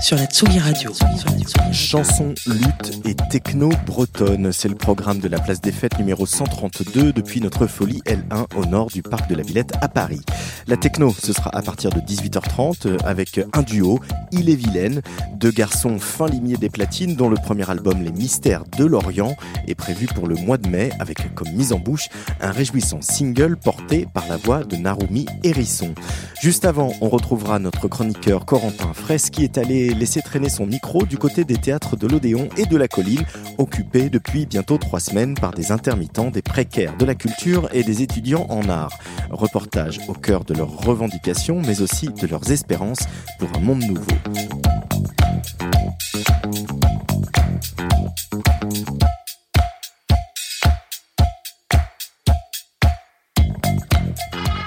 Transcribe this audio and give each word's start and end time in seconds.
sur 0.00 0.16
la 0.16 0.26
Tsugi 0.26 0.58
Radio. 0.58 0.92
Chanson, 1.72 2.34
lutte 2.46 3.00
et 3.04 3.14
techno 3.30 3.70
bretonne, 3.86 4.52
c'est 4.52 4.68
le 4.68 4.74
programme 4.74 5.18
de 5.18 5.28
la 5.28 5.38
place 5.38 5.60
des 5.60 5.72
fêtes 5.72 5.98
numéro 5.98 6.26
132 6.26 7.12
depuis 7.12 7.40
notre 7.40 7.66
folie 7.66 8.00
L1 8.06 8.46
au 8.56 8.64
nord 8.66 8.88
du 8.88 9.02
parc 9.02 9.28
de 9.28 9.34
la 9.34 9.42
Villette 9.42 9.72
à 9.80 9.88
Paris. 9.88 10.20
La 10.66 10.76
techno, 10.76 11.12
ce 11.12 11.32
sera 11.32 11.50
à 11.54 11.62
partir 11.62 11.90
de 11.90 12.00
18h30 12.00 13.04
avec 13.04 13.40
un 13.52 13.62
duo, 13.62 14.00
Il 14.30 14.50
est 14.50 14.54
vilaine, 14.54 15.02
deux 15.34 15.50
garçons 15.50 15.98
fin 15.98 16.26
limiers 16.26 16.56
des 16.56 16.70
platines 16.70 17.16
dont 17.16 17.28
le 17.28 17.36
premier 17.36 17.68
album 17.68 18.02
Les 18.02 18.12
Mystères 18.12 18.64
de 18.78 18.84
l'Orient 18.84 19.36
est 19.66 19.74
prévu 19.74 20.06
pour 20.06 20.26
le 20.26 20.36
mois 20.36 20.58
de 20.58 20.68
mai 20.68 20.90
avec 21.00 21.34
comme 21.34 21.50
mise 21.52 21.72
en 21.72 21.78
bouche 21.78 22.08
un 22.40 22.50
réjouissant 22.50 23.00
single 23.02 23.56
porté 23.56 24.06
par 24.12 24.28
la 24.28 24.36
voix 24.36 24.64
de 24.64 24.76
Narumi 24.76 25.26
Hérisson. 25.42 25.94
Juste 26.40 26.64
avant, 26.64 26.92
on 27.00 27.08
retrouvera 27.08 27.58
notre 27.58 27.88
chroniqueur 27.88 28.44
Corentin 28.44 28.92
Fraisse 28.92 29.30
qui 29.30 29.44
est 29.44 29.58
allé 29.58 29.81
laisser 29.88 30.22
traîner 30.22 30.48
son 30.48 30.66
micro 30.66 31.04
du 31.04 31.18
côté 31.18 31.44
des 31.44 31.56
théâtres 31.56 31.96
de 31.96 32.06
l'Odéon 32.06 32.48
et 32.56 32.66
de 32.66 32.76
la 32.76 32.88
Colline, 32.88 33.24
occupés 33.58 34.10
depuis 34.10 34.46
bientôt 34.46 34.78
trois 34.78 35.00
semaines 35.00 35.34
par 35.34 35.52
des 35.52 35.72
intermittents, 35.72 36.30
des 36.30 36.42
précaires 36.42 36.96
de 36.96 37.04
la 37.04 37.14
culture 37.14 37.68
et 37.72 37.82
des 37.82 38.02
étudiants 38.02 38.46
en 38.48 38.68
art. 38.68 38.98
Reportage 39.30 40.00
au 40.08 40.14
cœur 40.14 40.44
de 40.44 40.54
leurs 40.54 40.76
revendications, 40.76 41.60
mais 41.66 41.80
aussi 41.80 42.08
de 42.08 42.26
leurs 42.26 42.50
espérances 42.50 43.06
pour 43.38 43.48
un 43.56 43.60
monde 43.60 43.82
nouveau. 43.82 44.06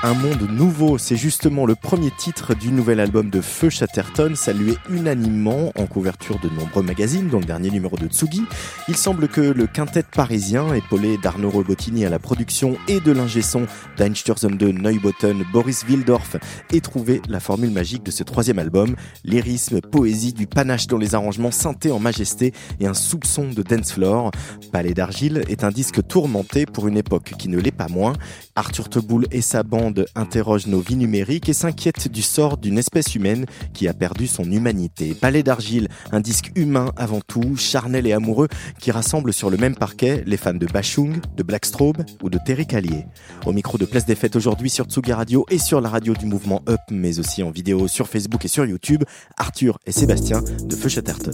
Un 0.06 0.14
monde 0.14 0.48
nouveau, 0.48 1.00
c'est 1.00 1.16
justement 1.16 1.66
le 1.66 1.74
premier 1.74 2.12
titre 2.12 2.54
du 2.54 2.72
nouvel 2.72 3.00
album 3.00 3.32
de 3.32 3.42
Feu 3.42 3.72
Chatterton, 3.72 4.36
salué 4.36 4.78
unanimement 4.88 5.72
en 5.76 5.88
couverture 5.88 6.38
de 6.38 6.48
nombreux 6.48 6.84
magazines, 6.84 7.28
dont 7.28 7.40
le 7.40 7.46
dernier 7.46 7.72
numéro 7.72 7.98
de 7.98 8.06
Tsugi. 8.06 8.44
Il 8.88 8.96
semble 8.96 9.28
que 9.28 9.42
le 9.42 9.66
quintet 9.66 10.04
parisien, 10.04 10.76
épaulé 10.76 11.18
d'Arnaud 11.18 11.50
Robotini 11.50 12.06
à 12.06 12.12
la 12.12 12.20
production 12.20 12.78
et 12.88 13.00
de 13.00 13.12
l'ingé 13.12 13.42
son 13.42 13.66
d'Einstürzen 13.98 14.56
de 14.56 14.72
Neubotten, 14.72 15.44
Boris 15.52 15.84
Wildorf, 15.90 16.36
ait 16.72 16.82
trouvé 16.82 17.20
la 17.28 17.40
formule 17.40 17.72
magique 17.72 18.04
de 18.04 18.12
ce 18.12 18.22
troisième 18.22 18.60
album, 18.60 18.96
lyrisme, 19.24 19.82
poésie, 19.82 20.34
du 20.34 20.46
panache 20.46 20.86
dans 20.86 21.00
les 21.00 21.16
arrangements 21.16 21.50
synthés 21.50 21.92
en 21.92 21.98
majesté 21.98 22.54
et 22.80 22.86
un 22.86 22.94
soupçon 22.94 23.50
de 23.50 23.64
dance 23.64 23.94
floor. 23.94 24.30
Palais 24.72 24.94
d'argile 24.94 25.42
est 25.50 25.64
un 25.64 25.72
disque 25.72 26.06
tourmenté 26.06 26.68
pour 26.68 26.88
une 26.88 26.98
époque 26.98 27.34
qui 27.40 27.50
ne 27.50 27.58
l'est 27.58 27.72
pas 27.72 27.88
moins. 27.88 28.14
Arthur 28.56 28.88
Teboul 28.88 29.26
et 29.32 29.42
sa 29.42 29.64
bande 29.64 29.95
interroge 30.16 30.68
nos 30.68 30.80
vies 30.80 30.96
numériques 30.96 31.50
et 31.50 31.54
s'inquiète 31.54 32.08
du 32.08 32.22
sort 32.22 32.58
d'une 32.58 32.78
espèce 32.78 33.16
humaine 33.16 33.46
qui 33.74 33.88
a 33.88 33.94
perdu 33.94 34.28
son 34.28 34.44
humanité. 34.44 35.14
Palais 35.14 35.44
d'argile, 35.44 35.88
un 36.12 36.20
disque 36.20 36.52
humain 36.56 36.92
avant 36.98 37.22
tout, 37.22 37.56
charnel 37.56 38.08
et 38.08 38.14
amoureux, 38.14 38.48
qui 38.80 38.92
rassemble 38.92 39.34
sur 39.34 39.50
le 39.50 39.58
même 39.58 39.76
parquet 39.76 40.24
les 40.26 40.38
fans 40.38 40.54
de 40.54 40.66
Bachung, 40.66 41.22
de 41.36 41.44
Blackstrobe 41.44 42.04
ou 42.22 42.30
de 42.30 42.40
Terry 42.46 42.68
Callier. 42.68 43.06
Au 43.46 43.54
micro 43.54 43.78
de 43.78 43.86
Place 43.86 44.06
des 44.06 44.16
Fêtes 44.16 44.36
aujourd'hui 44.36 44.70
sur 44.70 44.86
Tsugi 44.86 45.14
Radio 45.14 45.46
et 45.50 45.58
sur 45.58 45.82
la 45.82 45.90
radio 45.90 46.14
du 46.14 46.26
mouvement 46.26 46.62
Up, 46.68 46.80
mais 46.92 47.20
aussi 47.20 47.44
en 47.44 47.52
vidéo 47.52 47.88
sur 47.88 48.08
Facebook 48.08 48.46
et 48.46 48.50
sur 48.50 48.66
YouTube, 48.66 49.04
Arthur 49.38 49.78
et 49.86 49.92
Sébastien 49.92 50.42
de 50.42 50.76
Feu 50.76 50.90
Chatterton. 50.90 51.32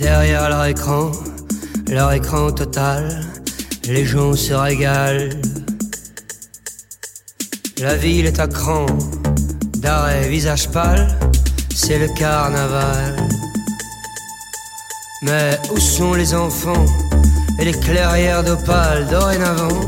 Derrière 0.00 0.48
leur 0.48 0.64
écran, 0.64 1.12
leur 1.86 2.10
écran 2.12 2.50
total, 2.52 3.20
les 3.84 4.06
gens 4.06 4.34
se 4.34 4.54
régalent. 4.54 5.28
La 7.78 7.96
ville 7.96 8.24
est 8.24 8.40
à 8.40 8.46
cran, 8.46 8.86
d'arrêt, 9.76 10.26
visage 10.28 10.70
pâle, 10.70 11.18
c'est 11.74 11.98
le 11.98 12.08
carnaval. 12.08 13.14
Mais 15.20 15.58
où 15.70 15.78
sont 15.78 16.14
les 16.14 16.34
enfants 16.34 16.86
et 17.58 17.66
les 17.66 17.78
clairières 17.78 18.42
d'opale 18.42 19.06
dorénavant? 19.06 19.80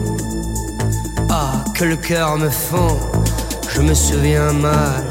Ah, 1.31 1.65
que 1.75 1.85
le 1.85 1.97
cœur 1.97 2.37
me 2.37 2.51
fend, 2.51 2.99
je 3.71 3.81
me 3.81 3.95
souviens 3.95 4.53
mal 4.53 5.09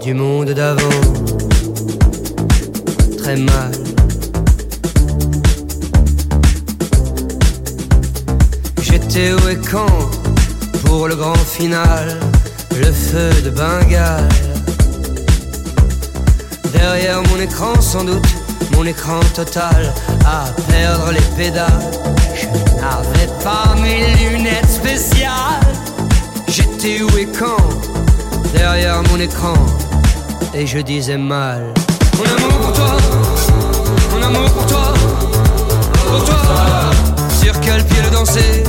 du 0.00 0.14
monde 0.14 0.50
d'avant 0.50 1.00
J'étais 8.82 9.32
où 9.32 9.48
et 9.48 9.56
quand 9.68 9.86
pour 10.84 11.08
le 11.08 11.16
grand 11.16 11.34
final, 11.34 12.20
le 12.78 12.92
feu 12.92 13.30
de 13.44 13.50
Bengale. 13.50 14.28
Derrière 16.72 17.20
mon 17.22 17.40
écran 17.40 17.80
sans 17.80 18.04
doute, 18.04 18.28
mon 18.76 18.84
écran 18.84 19.18
total, 19.34 19.92
à 20.24 20.44
perdre 20.70 21.10
les 21.10 21.36
pédales. 21.36 21.90
Je 22.36 22.46
n'avais 22.76 23.28
pas 23.42 23.74
mes 23.82 24.30
lunettes 24.30 24.70
spéciales. 24.70 25.66
J'étais 26.46 27.02
où 27.02 27.18
et 27.18 27.26
quand 27.36 27.56
derrière 28.54 29.02
mon 29.10 29.18
écran, 29.18 29.54
et 30.54 30.64
je 30.64 30.78
disais 30.78 31.18
mal. 31.18 31.74
Mon 32.18 32.24
amour 32.24 32.58
pour 32.60 32.72
toi, 32.72 32.96
mon 34.10 34.22
amour 34.22 34.50
pour 34.50 34.66
toi, 34.66 34.94
pour 36.08 36.24
toi. 36.24 36.36
Sur 37.38 37.60
quel 37.60 37.84
pied 37.84 38.02
le 38.02 38.10
danser? 38.10 38.64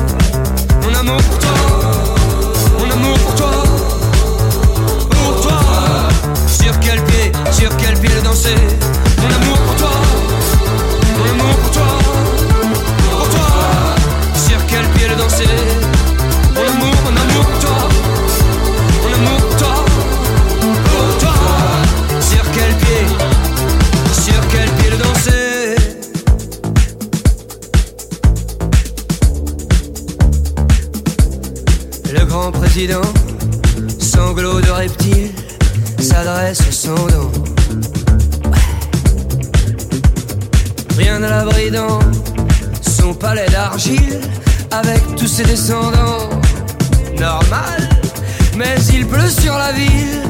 Président, 32.77 33.01
sanglot 33.99 34.61
de 34.61 34.69
reptile, 34.69 35.31
s'adresse 35.99 36.59
au 36.69 36.71
sans 36.71 37.07
dents. 37.07 37.31
Rien 40.95 41.23
à 41.23 41.29
l'abri 41.29 41.71
dans 41.71 41.99
son 42.83 43.15
palais 43.15 43.47
d'argile, 43.49 44.19
avec 44.69 45.01
tous 45.15 45.25
ses 45.25 45.43
descendants. 45.43 46.29
Normal, 47.19 47.89
mais 48.55 48.75
il 48.93 49.07
pleut 49.07 49.27
sur 49.27 49.57
la 49.57 49.71
ville, 49.71 50.21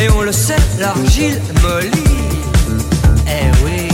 et 0.00 0.08
on 0.08 0.22
le 0.22 0.32
sait, 0.32 0.56
l'argile 0.78 1.38
mollit. 1.60 2.14
Eh 3.26 3.50
oui. 3.62 3.88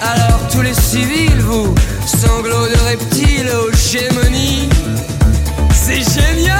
Alors 0.00 0.38
tous 0.52 0.62
les 0.62 0.74
civils, 0.74 1.40
vous, 1.40 1.74
sanglots 2.06 2.68
de 2.68 2.78
reptiles 2.88 3.50
aux 3.50 3.72
gémonies, 3.72 4.68
c'est 5.90 6.20
génial. 6.20 6.56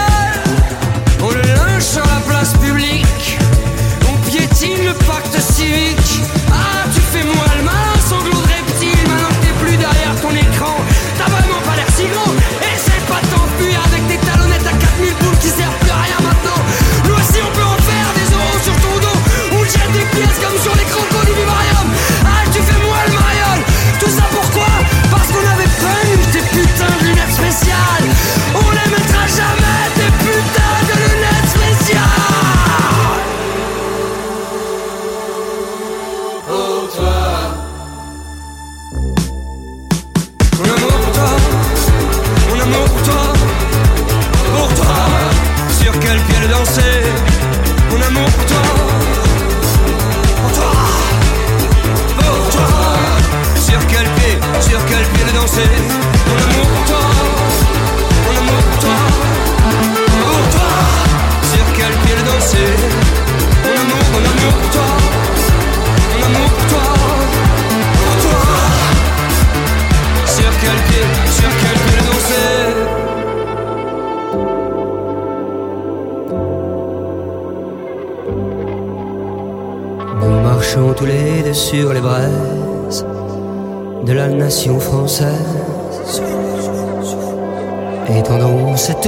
On 1.22 1.30
le 1.30 1.42
lynche 1.42 1.84
sur 1.84 2.02
la 2.02 2.20
place 2.26 2.52
publique, 2.54 3.38
on 4.08 4.30
piétine 4.30 4.84
le 4.86 4.94
pacte 5.06 5.38
civique. 5.38 6.20
Ah, 6.50 6.86
tu 6.92 7.00
fais 7.00 7.24
moi 7.24 7.59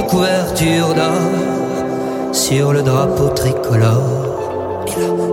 Couverture 0.01 0.93
d'or 0.93 2.33
sur 2.33 2.71
le 2.71 2.83
drapeau 2.83 3.29
tricolore. 3.29 4.85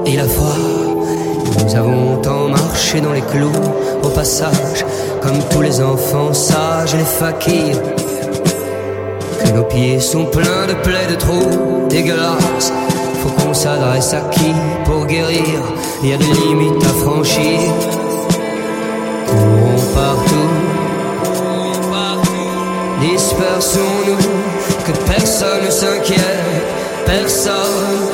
Et 0.06 0.16
la 0.16 0.24
foi, 0.24 0.54
nous 1.62 1.76
avons 1.76 2.16
tant 2.22 2.48
marché 2.48 3.02
dans 3.02 3.12
les 3.12 3.20
clous 3.20 3.52
au 4.02 4.08
passage, 4.08 4.86
comme 5.20 5.38
tous 5.50 5.60
les 5.60 5.82
enfants 5.82 6.32
sages 6.32 6.94
et 6.94 6.96
les 6.96 7.04
fakirs. 7.04 7.82
Que 9.44 9.50
nos 9.50 9.64
pieds 9.64 10.00
sont 10.00 10.24
pleins 10.24 10.66
de 10.66 10.74
plaies 10.82 11.08
de 11.10 11.16
trous 11.16 11.86
dégueulasses. 11.90 12.72
Faut 13.22 13.28
qu'on 13.30 13.52
s'adresse 13.52 14.14
à 14.14 14.20
qui 14.30 14.54
pour 14.86 15.04
guérir? 15.04 15.60
Il 16.02 16.08
y 16.08 16.14
a 16.14 16.16
des 16.16 16.24
limites 16.24 16.82
à 16.84 16.94
franchir. 17.04 17.60
Courons 19.26 19.82
partout, 19.94 20.52
dispersons-nous, 23.02 24.29
personne 25.10 25.64
ne 25.64 25.70
s'inquiète, 25.70 26.66
personne, 27.04 28.10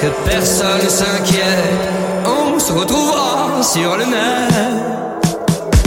que 0.00 0.06
personne 0.28 0.82
ne 0.84 0.88
s'inquiète. 0.88 2.24
On 2.24 2.58
se 2.58 2.72
retrouvera 2.72 3.62
sur 3.62 3.96
le 3.96 4.04
net. 4.04 4.52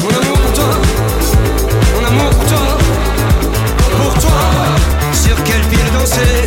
Mon 0.04 0.10
amour 0.10 0.38
pour 0.44 0.54
toi, 0.54 0.74
mon 1.95 2.07
amour 2.07 2.30
pour 2.30 2.45
toi 2.45 2.84
pour 3.98 4.13
toi. 4.22 4.42
Sur 5.13 5.38
quel 5.44 5.62
pied 5.69 5.86
danser? 5.98 6.42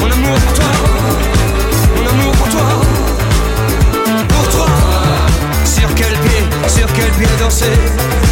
Mon 0.00 0.10
amour 0.10 0.38
pour 0.44 0.52
toi 0.54 0.72
Mon 1.96 2.06
amour 2.10 2.32
pour 2.32 2.48
toi 2.48 2.68
Pour 4.28 4.48
toi. 4.48 4.66
Sur 5.64 5.94
quel 5.94 6.14
pied 6.24 6.42
Sur 6.68 6.86
quel 6.92 7.10
pied 7.12 7.28
danser? 7.40 8.27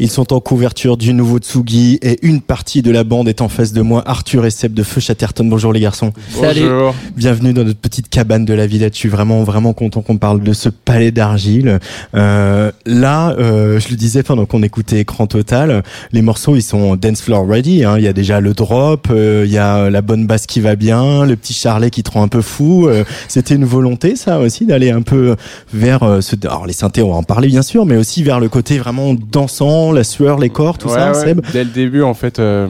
Ils 0.00 0.10
sont 0.10 0.32
en 0.32 0.38
couverture 0.38 0.96
du 0.96 1.12
nouveau 1.12 1.38
Tsugi 1.38 1.98
et 2.02 2.24
une 2.24 2.40
partie 2.40 2.82
de 2.82 2.92
la 2.92 3.02
bande 3.02 3.28
est 3.28 3.40
en 3.40 3.48
face 3.48 3.72
de 3.72 3.82
moi, 3.82 4.04
Arthur 4.06 4.46
et 4.46 4.50
Seb 4.50 4.72
de 4.72 4.84
Feu 4.84 5.00
Chatterton. 5.00 5.48
Bonjour 5.48 5.72
les 5.72 5.80
garçons. 5.80 6.12
Bonjour. 6.36 6.94
Bienvenue 7.16 7.52
dans 7.52 7.64
notre 7.64 7.80
petite 7.80 8.08
cabane 8.08 8.44
de 8.44 8.54
la 8.54 8.68
Villette. 8.68 8.94
Je 8.94 9.00
suis 9.00 9.08
vraiment 9.08 9.42
vraiment 9.42 9.72
content 9.72 10.00
qu'on 10.00 10.16
parle 10.16 10.40
de 10.40 10.52
ce 10.52 10.68
palais 10.68 11.10
d'argile. 11.10 11.80
Euh, 12.14 12.70
là, 12.86 13.34
euh, 13.40 13.80
je 13.80 13.88
le 13.88 13.96
disais 13.96 14.22
pendant 14.22 14.46
qu'on 14.46 14.62
écoutait 14.62 15.00
Écran 15.00 15.26
Total, 15.26 15.82
les 16.12 16.22
morceaux 16.22 16.54
ils 16.54 16.62
sont 16.62 16.94
dance 16.94 17.20
floor 17.20 17.44
ready. 17.48 17.82
Hein. 17.82 17.96
Il 17.98 18.04
y 18.04 18.08
a 18.08 18.12
déjà 18.12 18.40
le 18.40 18.54
drop, 18.54 19.08
euh, 19.10 19.42
il 19.46 19.52
y 19.52 19.58
a 19.58 19.90
la 19.90 20.00
bonne 20.00 20.28
basse 20.28 20.46
qui 20.46 20.60
va 20.60 20.76
bien, 20.76 21.26
le 21.26 21.34
petit 21.34 21.54
charlet 21.54 21.90
qui 21.90 22.04
te 22.04 22.12
rend 22.12 22.22
un 22.22 22.28
peu 22.28 22.42
fou. 22.42 22.86
Euh, 22.86 23.02
C'était 23.26 23.56
une 23.56 23.64
volonté 23.64 24.14
ça 24.14 24.38
aussi 24.38 24.64
d'aller 24.64 24.92
un 24.92 25.02
peu 25.02 25.34
vers 25.74 26.04
euh, 26.04 26.20
ce. 26.20 26.36
Alors 26.44 26.66
les 26.66 26.72
synthés 26.72 27.02
on 27.02 27.10
va 27.10 27.16
en 27.16 27.24
parler 27.24 27.48
bien 27.48 27.62
sûr, 27.62 27.84
mais 27.84 27.96
aussi 27.96 28.22
vers 28.22 28.38
le 28.38 28.48
côté 28.48 28.78
vraiment 28.78 29.12
dansant, 29.14 29.87
la 29.92 30.04
sueur, 30.04 30.38
les 30.38 30.50
corps, 30.50 30.78
tout 30.78 30.88
Ouais, 30.88 30.94
ça. 30.94 31.12
ouais. 31.12 31.24
Seb. 31.26 31.40
Dès 31.52 31.64
le 31.64 31.70
début, 31.70 32.02
en 32.02 32.14
fait, 32.14 32.38
euh, 32.38 32.68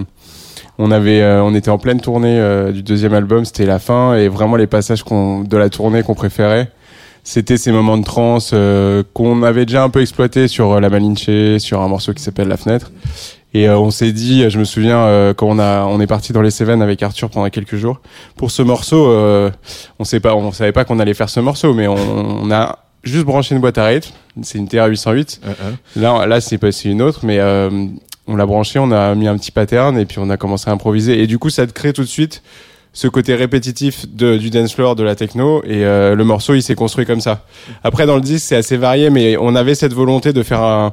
on 0.78 0.90
avait, 0.90 1.20
euh, 1.22 1.42
on 1.42 1.54
était 1.54 1.70
en 1.70 1.78
pleine 1.78 2.00
tournée 2.00 2.38
euh, 2.38 2.72
du 2.72 2.82
deuxième 2.82 3.14
album. 3.14 3.44
C'était 3.44 3.66
la 3.66 3.78
fin 3.78 4.14
et 4.14 4.28
vraiment 4.28 4.56
les 4.56 4.66
passages 4.66 5.04
de 5.04 5.56
la 5.56 5.68
tournée 5.70 6.02
qu'on 6.02 6.14
préférait. 6.14 6.70
C'était 7.24 7.56
ces 7.58 7.72
moments 7.72 7.98
de 7.98 8.04
trance 8.04 8.52
euh, 8.54 9.02
qu'on 9.12 9.42
avait 9.42 9.66
déjà 9.66 9.82
un 9.82 9.90
peu 9.90 10.00
exploité 10.00 10.48
sur 10.48 10.80
la 10.80 10.88
Malinche, 10.88 11.28
sur 11.58 11.82
un 11.82 11.88
morceau 11.88 12.14
qui 12.14 12.22
s'appelle 12.22 12.48
La 12.48 12.56
Fenêtre. 12.56 12.90
Et 13.54 13.68
on 13.68 13.90
s'est 13.90 14.12
dit, 14.12 14.48
je 14.50 14.58
me 14.58 14.64
souviens 14.64 14.98
euh, 14.98 15.32
quand 15.34 15.46
on 15.48 15.58
a, 15.58 15.84
on 15.84 16.00
est 16.00 16.06
parti 16.06 16.32
dans 16.34 16.42
les 16.42 16.50
Cévennes 16.50 16.82
avec 16.82 17.02
Arthur 17.02 17.30
pendant 17.30 17.48
quelques 17.48 17.76
jours 17.76 18.00
pour 18.36 18.50
ce 18.50 18.60
morceau. 18.62 19.08
euh, 19.10 19.50
on 19.98 20.04
sait 20.04 20.20
pas, 20.20 20.34
on 20.34 20.52
savait 20.52 20.72
pas 20.72 20.84
qu'on 20.84 20.98
allait 21.00 21.14
faire 21.14 21.30
ce 21.30 21.40
morceau, 21.40 21.72
mais 21.74 21.88
on, 21.88 21.96
on 21.96 22.50
a 22.50 22.78
juste 23.04 23.24
branché 23.24 23.54
une 23.54 23.60
boîte 23.60 23.78
à 23.78 23.86
rythme. 23.86 24.10
C'est 24.42 24.58
une 24.58 24.68
TR 24.68 24.86
808. 24.86 25.40
Là, 25.96 26.26
là, 26.26 26.40
c'est 26.40 26.58
pas 26.58 26.72
c'est 26.72 26.88
une 26.88 27.02
autre, 27.02 27.20
mais 27.24 27.38
euh, 27.38 27.70
on 28.26 28.36
l'a 28.36 28.46
branché, 28.46 28.78
on 28.78 28.90
a 28.92 29.14
mis 29.14 29.26
un 29.26 29.36
petit 29.36 29.50
pattern 29.50 29.98
et 29.98 30.04
puis 30.04 30.18
on 30.18 30.30
a 30.30 30.36
commencé 30.36 30.70
à 30.70 30.72
improviser. 30.72 31.22
Et 31.22 31.26
du 31.26 31.38
coup, 31.38 31.50
ça 31.50 31.66
te 31.66 31.72
crée 31.72 31.92
tout 31.92 32.02
de 32.02 32.08
suite 32.08 32.42
ce 32.92 33.06
côté 33.06 33.34
répétitif 33.34 34.06
de, 34.12 34.36
du 34.36 34.50
dance 34.50 34.74
floor, 34.74 34.96
de 34.96 35.04
la 35.04 35.14
techno, 35.14 35.62
et 35.64 35.84
euh, 35.84 36.16
le 36.16 36.24
morceau, 36.24 36.54
il 36.54 36.62
s'est 36.62 36.74
construit 36.74 37.06
comme 37.06 37.20
ça. 37.20 37.44
Après, 37.84 38.06
dans 38.06 38.16
le 38.16 38.20
disque, 38.20 38.46
c'est 38.48 38.56
assez 38.56 38.76
varié, 38.76 39.10
mais 39.10 39.36
on 39.38 39.54
avait 39.54 39.76
cette 39.76 39.92
volonté 39.92 40.32
de 40.32 40.42
faire 40.42 40.62
un, 40.62 40.92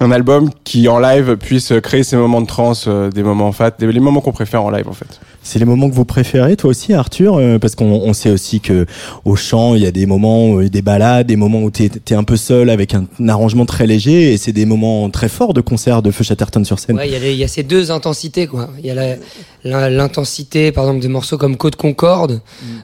un 0.00 0.10
album 0.10 0.50
qui, 0.64 0.88
en 0.88 0.98
live, 0.98 1.36
puisse 1.36 1.72
créer 1.82 2.02
ces 2.02 2.16
moments 2.16 2.40
de 2.40 2.46
trance, 2.46 2.86
euh, 2.88 3.10
des 3.10 3.22
moments 3.22 3.52
fat, 3.52 3.72
des, 3.78 3.90
les 3.90 4.00
moments 4.00 4.20
qu'on 4.20 4.32
préfère 4.32 4.62
en 4.62 4.70
live, 4.70 4.88
en 4.88 4.94
fait. 4.94 5.20
C'est 5.46 5.60
les 5.60 5.64
moments 5.64 5.88
que 5.88 5.94
vous 5.94 6.04
préférez, 6.04 6.56
toi 6.56 6.70
aussi, 6.70 6.92
Arthur, 6.92 7.36
euh, 7.36 7.60
parce 7.60 7.76
qu'on 7.76 7.84
on 7.84 8.12
sait 8.12 8.30
aussi 8.30 8.58
que 8.58 8.84
au 9.24 9.36
chant, 9.36 9.76
il 9.76 9.82
y 9.82 9.86
a 9.86 9.92
des 9.92 10.04
moments, 10.04 10.60
des 10.60 10.82
balades, 10.82 11.28
des 11.28 11.36
moments 11.36 11.62
où 11.62 11.70
t'es 11.70 11.88
es 12.10 12.14
un 12.14 12.24
peu 12.24 12.36
seul 12.36 12.68
avec 12.68 12.94
un, 12.94 13.06
un 13.20 13.28
arrangement 13.28 13.64
très 13.64 13.86
léger, 13.86 14.32
et 14.32 14.38
c'est 14.38 14.52
des 14.52 14.66
moments 14.66 15.08
très 15.08 15.28
forts 15.28 15.54
de 15.54 15.60
concert 15.60 16.02
de 16.02 16.10
Feu 16.10 16.24
Chatterton 16.24 16.64
sur 16.64 16.80
scène. 16.80 16.96
Ouais, 16.96 17.08
il 17.08 17.12
y, 17.12 17.42
a 17.42 17.46
y 17.46 17.48
ces 17.48 17.62
deux 17.62 17.92
intensités, 17.92 18.48
quoi. 18.48 18.70
Il 18.80 18.86
y 18.86 18.90
a 18.90 19.88
l'intensité, 19.88 20.72
par 20.72 20.84
exemple, 20.84 21.00
des 21.00 21.08
morceaux 21.08 21.38
comme 21.38 21.56
Côte 21.56 21.76
Concorde, 21.76 22.40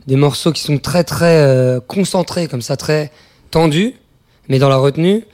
des 0.06 0.16
morceaux 0.16 0.52
qui 0.52 0.62
sont 0.62 0.78
très, 0.78 1.02
très 1.02 1.38
euh, 1.38 1.80
concentrés, 1.80 2.46
comme 2.46 2.62
ça, 2.62 2.76
très 2.76 3.10
tendus, 3.50 3.94
mais 4.48 4.60
dans 4.60 4.68
la 4.68 4.76
retenue. 4.76 5.24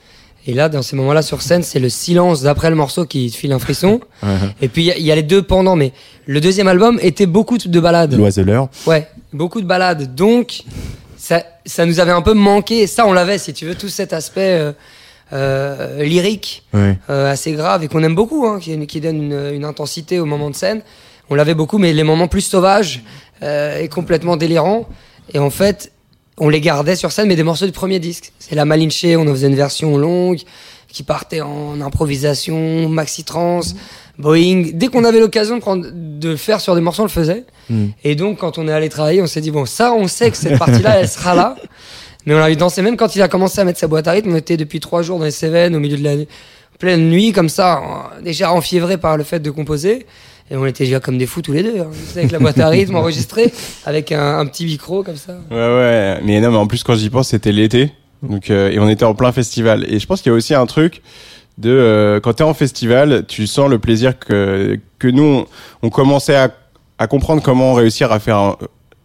Et 0.49 0.53
là, 0.53 0.67
dans 0.67 0.81
ces 0.81 0.95
moments-là, 0.95 1.21
sur 1.21 1.43
scène, 1.43 1.61
c'est 1.61 1.79
le 1.79 1.89
silence 1.89 2.41
d'après 2.41 2.71
le 2.71 2.75
morceau 2.75 3.05
qui 3.05 3.29
te 3.29 3.35
file 3.37 3.51
un 3.51 3.59
frisson. 3.59 3.99
Et 4.61 4.67
puis, 4.67 4.81
il 4.81 4.85
y 4.87 4.91
a- 4.91 4.97
il 4.97 5.03
y, 5.05 5.11
a 5.11 5.15
les 5.15 5.21
deux 5.21 5.43
pendant, 5.43 5.75
mais 5.75 5.91
le 6.25 6.41
deuxième 6.41 6.67
album 6.67 6.97
était 7.03 7.27
beaucoup 7.27 7.59
de 7.59 7.79
balades. 7.79 8.15
L'oiseleur. 8.15 8.67
Ouais, 8.87 9.07
beaucoup 9.31 9.61
de 9.61 9.67
balades. 9.67 10.15
Donc, 10.15 10.61
ça, 11.17 11.43
ça 11.67 11.85
nous 11.85 11.99
avait 11.99 12.11
un 12.13 12.23
peu 12.23 12.33
manqué. 12.33 12.79
Et 12.79 12.87
ça, 12.87 13.05
on 13.05 13.13
l'avait, 13.13 13.37
si 13.37 13.53
tu 13.53 13.65
veux, 13.67 13.75
tout 13.75 13.89
cet 13.89 14.11
aspect 14.11 14.57
euh, 14.59 14.71
euh, 15.33 16.03
lyrique 16.03 16.63
Ouais. 16.73 16.97
euh, 17.11 17.31
assez 17.31 17.51
grave 17.51 17.83
et 17.83 17.87
qu'on 17.87 18.01
aime 18.03 18.15
beaucoup, 18.15 18.47
hein, 18.47 18.57
qui, 18.59 18.87
qui 18.87 19.01
donne 19.01 19.21
une, 19.31 19.51
une 19.53 19.65
intensité 19.65 20.19
au 20.19 20.25
moment 20.25 20.49
de 20.49 20.55
scène. 20.55 20.81
On 21.29 21.35
l'avait 21.35 21.53
beaucoup, 21.53 21.77
mais 21.77 21.93
les 21.93 22.03
moments 22.03 22.27
plus 22.27 22.41
sauvages 22.41 23.03
euh, 23.43 23.77
et 23.79 23.87
complètement 23.87 24.35
délirants. 24.35 24.87
Et 25.33 25.37
en 25.37 25.51
fait, 25.51 25.91
on 26.39 26.49
les 26.49 26.61
gardait 26.61 26.95
sur 26.95 27.11
scène, 27.11 27.27
mais 27.27 27.35
des 27.35 27.43
morceaux 27.43 27.65
du 27.65 27.71
premier 27.71 27.99
disque. 27.99 28.31
C'est 28.39 28.55
la 28.55 28.65
Malinche, 28.65 29.05
on 29.05 29.27
en 29.27 29.31
faisait 29.31 29.47
une 29.47 29.55
version 29.55 29.97
longue 29.97 30.39
qui 30.87 31.03
partait 31.03 31.41
en 31.41 31.79
improvisation, 31.81 32.89
maxi 32.89 33.23
trance, 33.23 33.75
Boeing. 34.17 34.71
Dès 34.73 34.87
qu'on 34.87 35.03
avait 35.03 35.19
l'occasion 35.19 35.55
de, 35.55 35.61
prendre, 35.61 35.85
de 35.93 36.29
le 36.29 36.37
faire 36.37 36.59
sur 36.59 36.75
des 36.75 36.81
morceaux, 36.81 37.03
on 37.03 37.05
le 37.05 37.11
faisait. 37.11 37.45
Mm. 37.69 37.85
Et 38.03 38.15
donc, 38.15 38.39
quand 38.39 38.57
on 38.57 38.67
est 38.67 38.71
allé 38.71 38.89
travailler, 38.89 39.21
on 39.21 39.27
s'est 39.27 39.41
dit, 39.41 39.51
bon, 39.51 39.65
ça, 39.65 39.93
on 39.93 40.07
sait 40.07 40.31
que 40.31 40.37
cette 40.37 40.57
partie-là, 40.57 40.99
elle 40.99 41.07
sera 41.07 41.35
là. 41.35 41.55
Mais 42.25 42.33
on 42.35 42.39
l'a 42.39 42.51
eu 42.51 42.55
dansé 42.55 42.81
même 42.81 42.97
quand 42.97 43.15
il 43.15 43.21
a 43.21 43.27
commencé 43.27 43.61
à 43.61 43.63
mettre 43.63 43.79
sa 43.79 43.87
boîte 43.87 44.07
à 44.07 44.11
rythme. 44.11 44.33
On 44.33 44.35
était 44.35 44.57
depuis 44.57 44.79
trois 44.79 45.01
jours 45.01 45.19
dans 45.19 45.25
les 45.25 45.31
Cévennes, 45.31 45.75
au 45.75 45.79
milieu 45.79 45.97
de 45.97 46.03
la 46.03 46.15
nuit, 46.15 46.27
pleine 46.79 47.09
nuit, 47.09 47.31
comme 47.31 47.49
ça, 47.49 48.11
déjà 48.23 48.51
enfiévré 48.51 48.97
par 48.97 49.15
le 49.15 49.23
fait 49.23 49.39
de 49.39 49.51
composer. 49.51 50.05
Et 50.51 50.55
on 50.57 50.65
était 50.65 50.83
déjà 50.85 50.99
comme 50.99 51.17
des 51.17 51.27
fous 51.27 51.41
tous 51.41 51.51
les 51.53 51.61
deux, 51.63 51.79
hein, 51.81 51.87
avec 52.15 52.31
la 52.31 52.39
boîte 52.39 52.59
à 52.59 52.69
rythme 52.69 52.95
enregistrée, 53.03 53.51
avec 53.85 54.11
un, 54.11 54.39
un 54.39 54.45
petit 54.47 54.65
micro 54.65 55.03
comme 55.03 55.15
ça. 55.17 55.33
Ouais, 55.51 55.57
ouais. 55.57 56.19
Mais 56.23 56.41
non, 56.41 56.51
mais 56.51 56.57
en 56.57 56.65
plus, 56.67 56.83
quand 56.83 56.95
j'y 56.95 57.09
pense, 57.09 57.29
c'était 57.29 57.51
l'été. 57.51 57.91
Donc, 58.23 58.49
euh, 58.49 58.69
et 58.71 58.79
on 58.79 58.89
était 58.89 59.05
en 59.05 59.13
plein 59.13 59.31
festival. 59.31 59.85
Et 59.87 59.99
je 59.99 60.05
pense 60.07 60.21
qu'il 60.21 60.31
y 60.31 60.33
a 60.33 60.35
aussi 60.35 60.53
un 60.55 60.65
truc 60.65 61.01
de 61.57 61.69
euh, 61.69 62.19
quand 62.19 62.33
t'es 62.33 62.43
en 62.43 62.53
festival, 62.53 63.25
tu 63.27 63.45
sens 63.47 63.69
le 63.69 63.79
plaisir 63.79 64.17
que 64.17 64.79
que 64.97 65.07
nous 65.07 65.23
on, 65.23 65.45
on 65.83 65.89
commençait 65.89 66.35
à, 66.35 66.51
à 66.97 67.07
comprendre 67.07 67.41
comment 67.43 67.73
réussir 67.73 68.11
à 68.11 68.19
faire 68.19 68.37
un- 68.37 68.57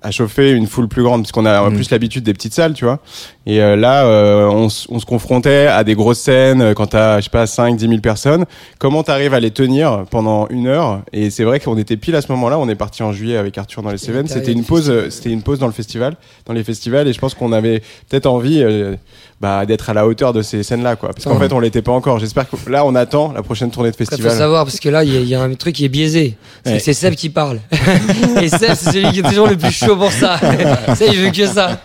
à 0.04 0.10
chauffer 0.10 0.52
une 0.52 0.66
foule 0.66 0.86
plus 0.86 1.02
grande, 1.02 1.22
puisqu'on 1.22 1.46
a 1.46 1.64
Mm. 1.70 1.74
plus 1.74 1.90
l'habitude 1.90 2.24
des 2.24 2.32
petites 2.32 2.54
salles, 2.54 2.74
tu 2.74 2.84
vois. 2.84 3.00
Et 3.46 3.60
euh, 3.60 3.76
là, 3.76 4.06
euh, 4.06 4.46
on, 4.46 4.68
se 4.68 5.04
confrontait 5.04 5.66
à 5.66 5.84
des 5.84 5.94
grosses 5.94 6.20
scènes 6.20 6.62
euh, 6.62 6.74
quand 6.74 6.88
t'as, 6.88 7.18
je 7.18 7.24
sais 7.24 7.30
pas, 7.30 7.46
5, 7.46 7.76
10 7.76 7.88
000 7.88 8.00
personnes. 8.00 8.44
Comment 8.78 9.02
t'arrives 9.02 9.34
à 9.34 9.40
les 9.40 9.50
tenir 9.50 10.04
pendant 10.10 10.48
une 10.48 10.66
heure? 10.66 11.02
Et 11.12 11.30
c'est 11.30 11.44
vrai 11.44 11.60
qu'on 11.60 11.76
était 11.76 11.96
pile 11.96 12.16
à 12.16 12.22
ce 12.22 12.30
moment-là. 12.32 12.58
On 12.58 12.68
est 12.68 12.74
parti 12.74 13.02
en 13.02 13.12
juillet 13.12 13.36
avec 13.36 13.58
Arthur 13.58 13.82
dans 13.82 13.90
les 13.90 13.98
Cévennes. 13.98 14.28
C'était 14.28 14.52
une 14.52 14.64
pause, 14.64 14.86
festival. 14.86 15.12
c'était 15.12 15.30
une 15.30 15.42
pause 15.42 15.58
dans 15.58 15.66
le 15.66 15.72
festival, 15.72 16.16
dans 16.46 16.54
les 16.54 16.64
festivals. 16.64 17.08
Et 17.08 17.12
je 17.12 17.18
pense 17.18 17.34
qu'on 17.34 17.52
avait 17.52 17.80
peut-être 18.08 18.26
envie 18.26 18.62
euh, 18.62 18.96
bah, 19.44 19.66
d'être 19.66 19.90
à 19.90 19.92
la 19.92 20.06
hauteur 20.06 20.32
de 20.32 20.40
ces 20.40 20.62
scènes-là, 20.62 20.96
quoi. 20.96 21.10
Parce 21.10 21.24
qu'en 21.26 21.34
Ouais. 21.38 21.46
fait, 21.48 21.52
on 21.52 21.60
l'était 21.60 21.82
pas 21.82 21.92
encore. 21.92 22.18
J'espère 22.18 22.46
que 22.48 22.56
là, 22.70 22.82
on 22.86 22.94
attend 22.94 23.30
la 23.34 23.42
prochaine 23.42 23.70
tournée 23.70 23.90
de 23.90 23.94
Après, 23.94 24.06
faut 24.06 24.10
festival. 24.12 24.32
savoir, 24.38 24.64
parce 24.64 24.80
que 24.80 24.88
là, 24.88 25.04
il 25.04 25.12
y, 25.12 25.16
a- 25.18 25.20
il 25.20 25.28
y 25.28 25.34
a 25.34 25.42
un 25.42 25.52
truc 25.52 25.74
qui 25.74 25.84
est 25.84 25.90
biaisé. 25.90 26.36
C'est 26.64 26.70
Ouais. 26.70 26.76
que 26.78 26.82
c'est 26.82 26.94
Seb 26.94 27.14
qui 27.14 27.28
parle. 27.28 27.58
Et 28.42 28.48
Seb, 28.48 28.72
c'est 28.74 28.92
celui 28.92 29.12
qui 29.12 29.18
est 29.20 29.22
toujours 29.28 29.46
le 29.46 29.56
plus 29.58 29.70
chaud 29.70 29.96
pour 29.96 30.10
ça. 30.10 30.38
Seb, 30.96 31.08
il 31.12 31.18
veut 31.20 31.30
que 31.30 31.46
ça. 31.46 31.78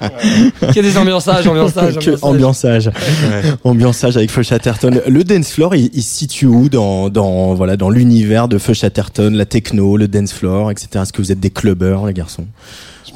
Que 0.74 0.80
des 0.80 0.98
ambiançages, 0.98 1.46
ambiançages, 1.48 1.98
ambiançages. 1.98 2.18
ambiançage, 2.22 2.92
ambiançage 3.66 4.16
avec 4.18 4.32
Feu 4.32 4.44
Chatterton. 4.44 5.02
Le 5.06 5.24
dance 5.26 5.52
floor, 5.52 5.76
il, 5.76 5.90
il 5.94 6.02
se 6.04 6.16
situe 6.18 6.46
où 6.46 6.70
dans, 6.70 7.10
dans 7.10 7.54
voilà 7.56 7.76
dans 7.76 7.90
l'univers 7.90 8.48
de 8.48 8.58
Feu 8.58 8.74
Chatterton, 8.74 9.34
la 9.36 9.46
techno, 9.46 9.98
le 9.98 10.08
dance 10.08 10.32
floor, 10.32 10.72
etc. 10.72 10.88
Est-ce 11.02 11.12
que 11.14 11.22
vous 11.22 11.32
êtes 11.34 11.40
des 11.42 11.50
clubbers, 11.50 12.06
les 12.06 12.14
garçons? 12.14 12.46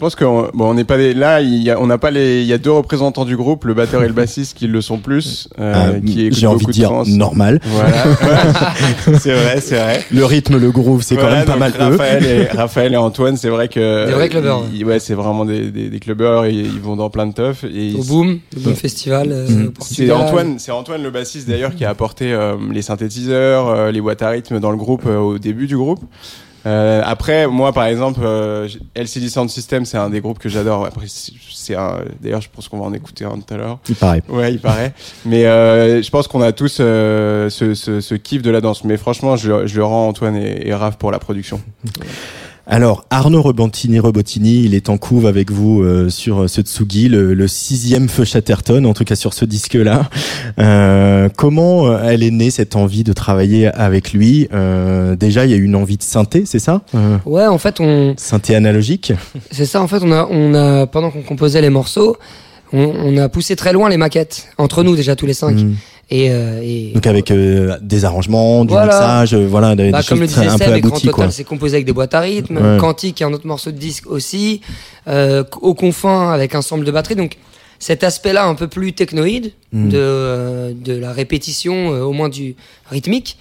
Pense 0.03 0.15
qu'on 0.15 0.50
bon, 0.53 0.69
on 0.69 0.74
n'est 0.74 0.83
pas 0.83 0.98
des, 0.98 1.13
là. 1.13 1.41
Il 1.41 1.63
y 1.63 1.72
a, 1.72 1.79
on 1.79 1.88
n'a 1.88 1.98
pas 1.98 2.12
les. 2.12 2.41
Il 2.41 2.48
y 2.48 2.53
a 2.53 2.57
deux 2.57 2.72
représentants 2.72 3.25
du 3.25 3.36
groupe, 3.38 3.65
le 3.65 3.74
batteur 3.74 4.03
et 4.03 4.07
le 4.07 4.13
bassiste, 4.13 4.57
qui 4.57 4.67
le 4.67 4.81
sont 4.81 4.98
plus. 5.00 5.48
euh, 5.60 5.74
Ah, 5.95 6.00
qui 6.05 6.31
J'ai 6.31 6.45
envie 6.48 6.60
beaucoup 6.60 6.72
de 6.72 6.75
dire 6.75 6.91
normal. 7.07 7.60
Voilà. 7.63 7.89
Ouais. 8.07 9.17
c'est 9.19 9.33
vrai, 9.33 9.62
c'est 9.62 9.75
vrai. 9.75 10.03
Le 10.12 10.25
rythme, 10.25 10.57
le 10.60 10.72
groove, 10.72 11.01
c'est 11.03 11.15
quand 11.15 11.29
même 11.31 11.45
pas 11.45 11.55
mal 11.55 11.72
eux. 11.79 11.83
Raphaël 11.83 12.25
et, 12.25 12.43
Raphaël 12.55 12.93
et 12.93 12.98
Antoine, 12.98 13.38
c'est 13.38 13.50
vrai 13.50 13.67
que. 13.69 14.05
Des 14.07 14.12
vrais 14.13 14.29
clubbers, 14.29 14.62
ils- 14.74 14.86
ouais, 14.86 15.00
c'est 15.00 15.13
vraiment 15.15 15.45
des, 15.45 15.72
des, 15.72 15.89
des 15.89 16.00
clubbers. 16.00 16.45
Ils, 16.48 16.65
ils 16.65 16.81
vont 16.81 16.95
dans 16.95 17.10
plein 17.10 17.25
de 17.27 17.33
teufs. 17.33 17.63
Et 17.63 17.93
Au 17.95 18.01
ils- 18.01 18.07
Boom, 18.07 18.39
le 18.55 18.62
Boom 18.62 18.75
Festival 18.75 19.31
euh, 19.31 19.48
Mm. 19.48 19.72
c'est. 19.81 20.12
Antoine, 20.12 20.60
c'est 20.60 20.72
Antoine 20.72 21.01
le 21.03 21.12
bassiste 21.12 21.48
d'ailleurs 21.50 21.75
qui 21.75 21.86
a 21.86 21.89
apporté 21.89 22.33
euh, 22.33 22.55
les 22.72 22.81
synthétiseurs, 22.81 23.67
euh, 23.69 23.91
les 23.91 24.01
boîtes 24.01 24.22
à 24.22 24.29
rythme 24.29 24.60
dans 24.60 24.72
le 24.72 24.77
groupe 24.77 25.03
euh, 25.07 25.17
au 25.17 25.38
début 25.39 25.67
du 25.67 25.77
groupe. 25.77 26.00
Euh, 26.65 27.01
après, 27.03 27.48
moi 27.48 27.74
par 27.74 27.86
exemple, 27.86 28.22
euh, 28.24 28.67
LCD 28.96 29.29
Sound 29.29 29.50
System, 29.50 29.86
c'est 29.86 29.98
un 29.98 30.10
des 30.10 30.22
groupes 30.22 30.39
que 30.39 30.50
j'adore. 30.50 30.86
Après, 30.86 31.05
c'est- 31.08 31.34
un. 31.75 32.00
D'ailleurs, 32.22 32.41
je 32.41 32.50
pense 32.53 32.67
qu'on 32.67 32.77
va 32.79 32.84
en 32.86 32.93
écouter 32.93 33.24
un 33.24 33.39
tout 33.39 33.53
à 33.53 33.58
l'heure. 33.58 33.79
Il 33.88 33.96
paraît. 33.96 34.22
Ouais, 34.27 34.51
il 34.53 34.60
paraît. 34.60 34.93
Mais 35.25 35.46
euh, 35.46 36.01
je 36.01 36.10
pense 36.10 36.27
qu'on 36.27 36.41
a 36.41 36.51
tous 36.51 36.77
euh, 36.82 37.50
ce, 37.50 37.74
ce, 37.74 38.01
ce 38.01 38.15
kiff 38.15 38.41
de 38.41 38.51
la 38.51 38.60
danse. 38.60 38.84
Mais 38.84 38.98
franchement, 38.98 39.38
je, 39.38 39.65
je 39.65 39.77
le 39.77 39.86
rends 39.86 40.10
Antoine 40.10 40.36
et, 40.36 40.67
et 40.67 40.74
Raph 40.74 40.98
pour 40.98 41.10
la 41.12 41.20
production. 41.20 41.62
Alors 42.65 43.05
Arnaud 43.10 43.41
Rebantini, 43.41 44.00
Rebotini, 44.00 44.63
il 44.63 44.74
est 44.74 44.88
en 44.88 44.98
couve 44.98 45.25
avec 45.25 45.51
vous 45.51 45.82
euh, 45.84 46.10
sur 46.10 46.50
ce 46.50 46.62
Tsugi, 46.62 47.10
le, 47.10 47.34
le 47.34 47.48
sixième 47.50 48.08
Feu 48.08 48.24
Chatterton, 48.24 48.86
en 48.86 48.93
tout 48.93 49.03
cas 49.03 49.15
sur 49.15 49.34
ce 49.34 49.43
disque-là. 49.43 50.10
Euh, 50.60 51.27
comment 51.36 51.88
euh, 51.88 52.00
elle 52.05 52.24
est 52.24 52.32
née 52.32 52.51
cette 52.51 52.77
envie 52.77 53.03
de 53.03 53.12
travailler 53.12 53.67
avec 53.67 54.13
lui? 54.13 54.48
Euh, 54.53 55.17
Déjà, 55.17 55.46
il 55.46 55.51
y 55.51 55.53
a 55.53 55.58
eu 55.58 55.63
une 55.63 55.75
envie 55.75 55.98
de 55.98 56.03
synthé, 56.03 56.43
c'est 56.46 56.60
ça? 56.60 56.82
Euh, 56.96 57.17
Ouais, 57.25 57.46
en 57.46 57.58
fait, 57.58 57.82
on, 57.82 58.13
Synthé 58.17 58.55
analogique? 58.55 59.12
c'est 59.51 59.65
ça. 59.65 59.82
En 59.82 59.88
fait, 59.89 60.00
on 60.01 60.12
a, 60.13 60.25
on 60.32 60.53
a, 60.53 60.88
pendant 60.88 61.12
qu'on 61.12 61.22
composait 61.22 61.62
les 61.62 61.70
morceaux, 61.70 62.15
on, 62.72 62.79
on 62.86 63.17
a 63.17 63.27
poussé 63.27 63.58
très 63.58 63.74
loin 63.74 63.89
les 63.89 63.98
maquettes 63.98 64.48
entre 64.58 64.84
nous 64.84 64.96
déjà 64.96 65.17
tous 65.17 65.25
les 65.25 65.34
cinq. 65.34 65.58
Mm. 65.58 65.75
Et, 66.10 66.29
euh, 66.31 66.60
et 66.62 66.91
Donc 66.93 67.07
avec 67.07 67.31
euh, 67.31 67.77
des 67.81 68.05
arrangements, 68.05 68.65
du 68.65 68.72
Voilà. 68.74 68.88
mixage, 68.88 69.33
euh, 69.33 69.48
voilà, 69.48 69.75
des, 69.75 69.89
Bah, 69.89 70.01
des 70.01 70.07
comme 70.07 70.19
le 70.19 70.27
disait 70.27 70.45
un 70.48 70.57
peu 70.57 70.65
Seb, 70.65 70.74
abouties, 70.86 71.07
quoi. 71.07 71.13
Total, 71.13 71.31
c'est 71.31 71.43
composé 71.43 71.75
avec 71.77 71.86
des 71.86 71.93
boîtes 71.93 72.13
à 72.13 72.19
rythme. 72.19 72.57
Ouais. 72.57 72.77
Quantique, 72.79 73.22
est 73.22 73.25
un 73.25 73.33
autre 73.33 73.48
morceau 73.48 73.72
de 73.72 73.77
disque 73.77 74.05
aussi. 74.07 74.62
Euh, 75.07 75.43
au 75.62 75.74
confin, 75.74 76.29
avec 76.31 76.55
un 76.55 76.62
sample 76.62 76.86
de 76.86 76.91
batterie. 76.91 77.15
Donc, 77.15 77.38
cet 77.79 78.03
aspect-là 78.03 78.45
un 78.45 78.55
peu 78.55 78.67
plus 78.67 78.93
technoïde 78.93 79.53
Mm. 79.72 79.89
de, 79.89 79.98
euh, 79.98 80.74
de 80.75 80.93
la 80.93 81.12
répétition, 81.13 81.93
euh, 81.93 82.01
au 82.03 82.12
moins 82.12 82.29
du 82.29 82.55
rythmique, 82.89 83.38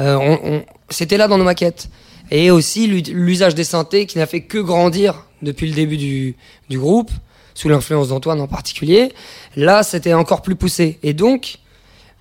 euh, 0.00 0.16
on, 0.16 0.38
on- 0.56 0.62
c'était 0.90 1.16
là 1.18 1.28
dans 1.28 1.38
nos 1.38 1.44
maquettes. 1.44 1.88
Et 2.32 2.50
aussi 2.50 2.86
l'u- 2.88 3.02
l'usage 3.14 3.54
des 3.54 3.62
synthés 3.64 4.06
qui 4.06 4.18
n'a 4.18 4.26
fait 4.26 4.40
que 4.40 4.58
grandir 4.58 5.26
depuis 5.42 5.68
le 5.68 5.74
début 5.74 5.96
du, 5.96 6.34
du 6.68 6.78
groupe, 6.78 7.10
sous 7.54 7.68
l'influence 7.68 8.08
d'Antoine 8.08 8.40
en 8.40 8.48
particulier. 8.48 9.12
Là, 9.54 9.82
c'était 9.82 10.12
encore 10.12 10.42
plus 10.42 10.56
poussé. 10.56 10.98
Et 11.02 11.12
donc, 11.14 11.58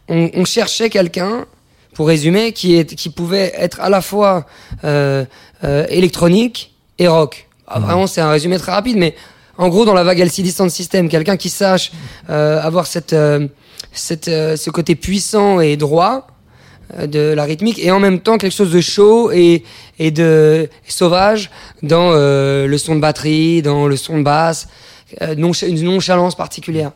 on, 0.10 0.30
on 0.34 0.46
cherchait 0.46 0.90
quelqu'un, 0.90 1.46
pour 1.94 2.08
résumer, 2.08 2.52
qui, 2.52 2.76
est, 2.76 2.96
qui 2.96 3.10
pouvait 3.10 3.54
être 3.58 3.80
à 3.82 3.90
la 3.90 4.02
fois 4.02 4.46
euh, 4.84 5.24
euh, 5.64 5.86
électronique 5.90 6.74
et 7.00 7.08
rock. 7.08 7.48
Ah, 7.68 7.80
Vraiment, 7.80 8.06
c'est 8.06 8.22
un 8.22 8.30
résumé 8.30 8.58
très 8.60 8.72
rapide, 8.74 8.98
mais 8.98 9.16
en 9.58 9.70
gros, 9.70 9.86
dans 9.86 9.94
la 9.94 10.04
vague 10.04 10.20
LCD 10.20 10.52
Sound 10.52 10.70
System, 10.70 11.08
quelqu'un 11.10 11.38
qui 11.38 11.50
sache 11.50 11.92
euh, 12.30 12.62
avoir 12.62 12.86
cette, 12.86 13.14
euh, 13.14 13.48
cette, 13.94 14.28
euh, 14.28 14.58
ce 14.58 14.70
côté 14.70 14.96
puissant 14.96 15.62
et 15.62 15.78
droit 15.78 16.28
euh, 17.00 17.08
de 17.08 17.34
la 17.34 17.46
rythmique, 17.46 17.80
et 17.80 17.90
en 17.92 18.00
même 18.00 18.20
temps 18.20 18.38
quelque 18.38 18.54
chose 18.54 18.72
de 18.74 18.82
chaud 18.82 19.32
et, 19.32 19.64
et 19.98 20.12
de 20.12 20.70
sauvage 20.88 21.50
dans 21.82 22.12
euh, 22.12 22.68
le 22.68 22.78
son 22.78 22.96
de 22.96 23.00
batterie, 23.00 23.62
dans 23.62 23.88
le 23.88 23.96
son 23.96 24.18
de 24.18 24.24
basse, 24.24 24.68
euh, 25.22 25.34
noncha- 25.36 25.68
une 25.70 25.82
nonchalance 25.84 26.36
particulière. 26.36 26.92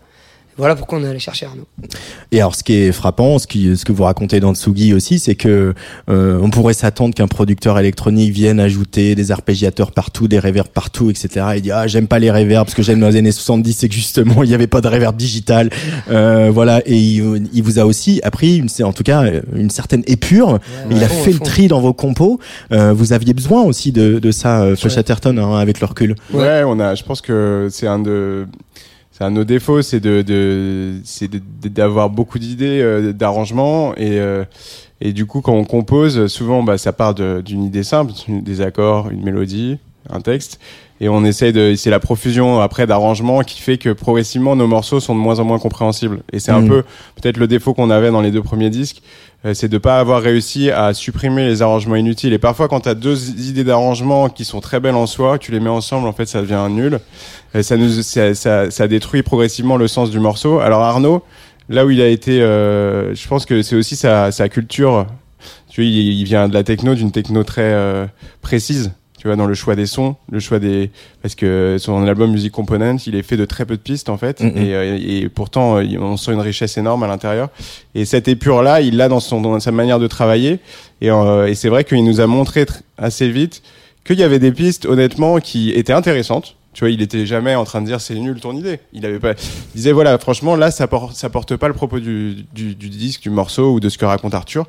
Voilà 0.59 0.75
pourquoi 0.75 0.99
on 0.99 1.03
est 1.03 1.07
allé 1.07 1.19
chercher 1.19 1.45
Arnaud. 1.47 1.65
Et 2.31 2.39
alors, 2.39 2.53
ce 2.53 2.63
qui 2.63 2.73
est 2.73 2.91
frappant, 2.91 3.39
ce, 3.39 3.47
qui, 3.47 3.75
ce 3.75 3.85
que 3.85 3.91
vous 3.91 4.03
racontez 4.03 4.39
dans 4.39 4.53
Tsugi 4.53 4.93
aussi, 4.93 5.17
c'est 5.17 5.35
que 5.35 5.73
euh, 6.09 6.39
on 6.41 6.49
pourrait 6.49 6.73
s'attendre 6.73 7.15
qu'un 7.15 7.27
producteur 7.27 7.79
électronique 7.79 8.31
vienne 8.33 8.59
ajouter 8.59 9.15
des 9.15 9.31
arpégiateurs 9.31 9.91
partout, 9.91 10.27
des 10.27 10.37
reverbs 10.37 10.67
partout, 10.67 11.09
etc. 11.09 11.45
Et 11.55 11.61
dit 11.61 11.71
ah 11.71 11.87
j'aime 11.87 12.07
pas 12.07 12.19
les 12.19 12.29
reverbs 12.29 12.65
parce 12.65 12.75
que 12.75 12.83
j'aime 12.83 12.99
dans 12.99 13.07
les 13.07 13.15
années 13.15 13.31
70, 13.31 13.73
c'est 13.73 13.87
que 13.87 13.95
justement 13.95 14.43
il 14.43 14.49
n'y 14.49 14.53
avait 14.53 14.67
pas 14.67 14.81
de 14.81 14.87
reverb 14.89 15.15
digital, 15.15 15.69
euh, 16.11 16.51
voilà. 16.53 16.81
Et 16.85 16.97
il, 16.97 17.47
il 17.53 17.63
vous 17.63 17.79
a 17.79 17.85
aussi 17.85 18.19
appris, 18.23 18.57
une, 18.57 18.67
en 18.85 18.93
tout 18.93 19.03
cas, 19.03 19.23
une 19.55 19.69
certaine 19.69 20.03
épure. 20.07 20.59
il 20.91 21.01
a 21.03 21.07
fond, 21.07 21.23
fait 21.23 21.31
le 21.31 21.39
tri 21.39 21.67
dans 21.69 21.79
vos 21.79 21.93
compos. 21.93 22.39
Euh, 22.73 22.91
vous 22.93 23.13
aviez 23.13 23.33
besoin 23.33 23.63
aussi 23.63 23.91
de, 23.91 24.19
de 24.19 24.31
ça, 24.31 24.61
euh, 24.63 24.75
Ouais. 24.83 24.89
Chatterton, 24.89 25.37
hein, 25.37 25.57
avec 25.57 25.79
le 25.79 25.85
recul. 25.87 26.15
Ouais. 26.33 26.39
Ouais, 26.39 26.63
on 26.65 26.79
a. 26.79 26.95
Je 26.95 27.03
pense 27.03 27.21
que 27.21 27.67
c'est 27.71 27.87
un 27.87 27.99
de. 27.99 28.47
Un 29.21 29.31
de 29.31 29.35
nos 29.35 29.43
défauts, 29.43 29.81
c'est 29.81 29.99
de, 29.99 30.23
d'avoir 31.67 32.09
beaucoup 32.09 32.39
d'idées 32.39 32.81
euh, 32.81 33.11
d'arrangement 33.11 33.93
et 33.95 34.19
euh, 34.19 34.45
et 35.01 35.11
du 35.11 35.25
coup 35.25 35.41
quand 35.41 35.53
on 35.53 35.65
compose, 35.65 36.27
souvent 36.27 36.63
bah 36.63 36.77
ça 36.77 36.93
part 36.93 37.13
d'une 37.13 37.63
idée 37.63 37.83
simple, 37.83 38.13
des 38.29 38.61
accords, 38.61 39.09
une 39.09 39.23
mélodie, 39.23 39.77
un 40.09 40.21
texte 40.21 40.59
et 41.01 41.09
on 41.09 41.23
essaye 41.23 41.53
de 41.53 41.75
c'est 41.75 41.89
la 41.89 41.99
profusion 41.99 42.59
après 42.59 42.85
d'arrangements 42.87 43.41
qui 43.41 43.61
fait 43.61 43.77
que 43.77 43.89
progressivement 43.93 44.55
nos 44.55 44.67
morceaux 44.67 44.99
sont 44.99 45.15
de 45.15 45.19
moins 45.19 45.39
en 45.39 45.45
moins 45.45 45.59
compréhensibles. 45.59 46.19
Et 46.33 46.39
c'est 46.39 46.51
un 46.51 46.61
Mm. 46.61 46.67
peu 46.67 46.83
peut-être 47.21 47.37
le 47.37 47.47
défaut 47.47 47.73
qu'on 47.73 47.89
avait 47.89 48.11
dans 48.11 48.21
les 48.21 48.31
deux 48.31 48.41
premiers 48.43 48.69
disques 48.69 49.01
euh, 49.45 49.53
c'est 49.53 49.69
de 49.69 49.77
pas 49.77 49.99
avoir 49.99 50.21
réussi 50.21 50.69
à 50.69 50.93
supprimer 50.93 51.47
les 51.47 51.61
arrangements 51.61 51.95
inutiles. 51.95 52.33
Et 52.33 52.37
parfois 52.39 52.67
quand 52.67 52.81
tu 52.81 52.89
as 52.89 52.95
deux 52.95 53.29
idées 53.39 53.63
d'arrangement 53.63 54.27
qui 54.27 54.43
sont 54.43 54.59
très 54.59 54.81
belles 54.81 54.95
en 54.95 55.07
soi 55.07 55.37
tu 55.39 55.51
les 55.53 55.61
mets 55.61 55.69
ensemble 55.69 56.07
en 56.07 56.13
fait 56.13 56.25
ça 56.27 56.41
devient 56.41 56.67
nul. 56.69 56.99
Ça 57.61 57.77
nous 57.77 57.89
ça, 58.03 58.35
ça, 58.35 58.69
ça 58.69 58.87
détruit 58.87 59.23
progressivement 59.23 59.77
le 59.77 59.87
sens 59.87 60.11
du 60.11 60.19
morceau. 60.19 60.59
Alors 60.59 60.81
Arnaud 60.81 61.23
là 61.69 61.85
où 61.85 61.89
il 61.91 62.01
a 62.01 62.07
été 62.07 62.41
euh, 62.41 63.15
je 63.15 63.27
pense 63.27 63.45
que 63.45 63.61
c'est 63.61 63.75
aussi 63.77 63.95
sa, 63.95 64.31
sa 64.31 64.49
culture. 64.49 65.05
Tu 65.69 65.81
vois 65.81 65.89
il, 65.89 66.19
il 66.19 66.23
vient 66.25 66.49
de 66.49 66.53
la 66.53 66.63
techno 66.63 66.93
d'une 66.93 67.11
techno 67.13 67.45
très 67.45 67.61
euh, 67.61 68.05
précise 68.41 68.91
tu 69.19 69.27
vois 69.27 69.35
dans 69.35 69.45
le 69.45 69.53
choix 69.53 69.75
des 69.75 69.85
sons 69.85 70.15
le 70.31 70.39
choix 70.39 70.57
des 70.59 70.89
parce 71.21 71.35
que 71.35 71.75
son 71.77 72.07
album 72.07 72.31
Music 72.31 72.51
Component 72.51 72.97
il 73.05 73.15
est 73.15 73.21
fait 73.21 73.37
de 73.37 73.45
très 73.45 73.65
peu 73.65 73.75
de 73.75 73.81
pistes 73.81 74.09
en 74.09 74.17
fait. 74.17 74.39
Mhm. 74.41 74.57
et, 74.57 74.73
euh, 74.73 74.97
et 74.99 75.29
pourtant 75.29 75.77
euh, 75.77 75.83
on 75.99 76.17
sent 76.17 76.31
une 76.33 76.39
richesse 76.39 76.77
énorme 76.77 77.03
à 77.03 77.07
l'intérieur. 77.07 77.49
Et 77.95 78.05
cette 78.05 78.27
épure 78.27 78.63
là 78.63 78.81
il 78.81 78.97
l'a 78.97 79.09
dans 79.09 79.19
son 79.19 79.41
dans 79.41 79.59
sa 79.59 79.71
manière 79.71 79.99
de 79.99 80.07
travailler. 80.07 80.59
Et, 81.01 81.11
euh, 81.11 81.47
et 81.47 81.53
c'est 81.55 81.69
vrai 81.69 81.83
qu'il 81.83 82.03
nous 82.03 82.19
a 82.21 82.27
montré 82.27 82.63
tr- 82.63 82.81
assez 82.97 83.29
vite 83.29 83.61
qu'il 84.05 84.17
y 84.17 84.23
avait 84.23 84.39
des 84.39 84.51
pistes 84.53 84.85
honnêtement 84.85 85.39
qui 85.39 85.69
étaient 85.71 85.93
intéressantes. 85.93 86.55
Tu 86.71 86.81
vois 86.85 86.91
il 86.91 87.01
était 87.01 87.25
jamais 87.25 87.55
en 87.55 87.65
train 87.65 87.81
de 87.81 87.87
dire 87.87 87.99
c'est 87.99 88.15
nul 88.15 88.39
ton 88.39 88.53
idée. 88.55 88.79
Il 88.93 89.05
avait 89.05 89.19
pas 89.19 89.31
il 89.33 89.75
disait 89.77 89.91
voilà 89.91 90.17
franchement 90.17 90.55
là 90.55 90.71
ça 90.71 90.87
porte 90.87 91.15
ça 91.15 91.29
porte 91.29 91.55
pas 91.57 91.67
le 91.67 91.73
propos 91.73 91.99
du, 91.99 92.45
du, 92.53 92.73
du 92.75 92.89
disque 92.89 93.21
du 93.23 93.29
morceau 93.31 93.73
ou 93.73 93.79
de 93.81 93.89
ce 93.89 93.97
que 93.97 94.05
raconte 94.05 94.33
Arthur. 94.33 94.65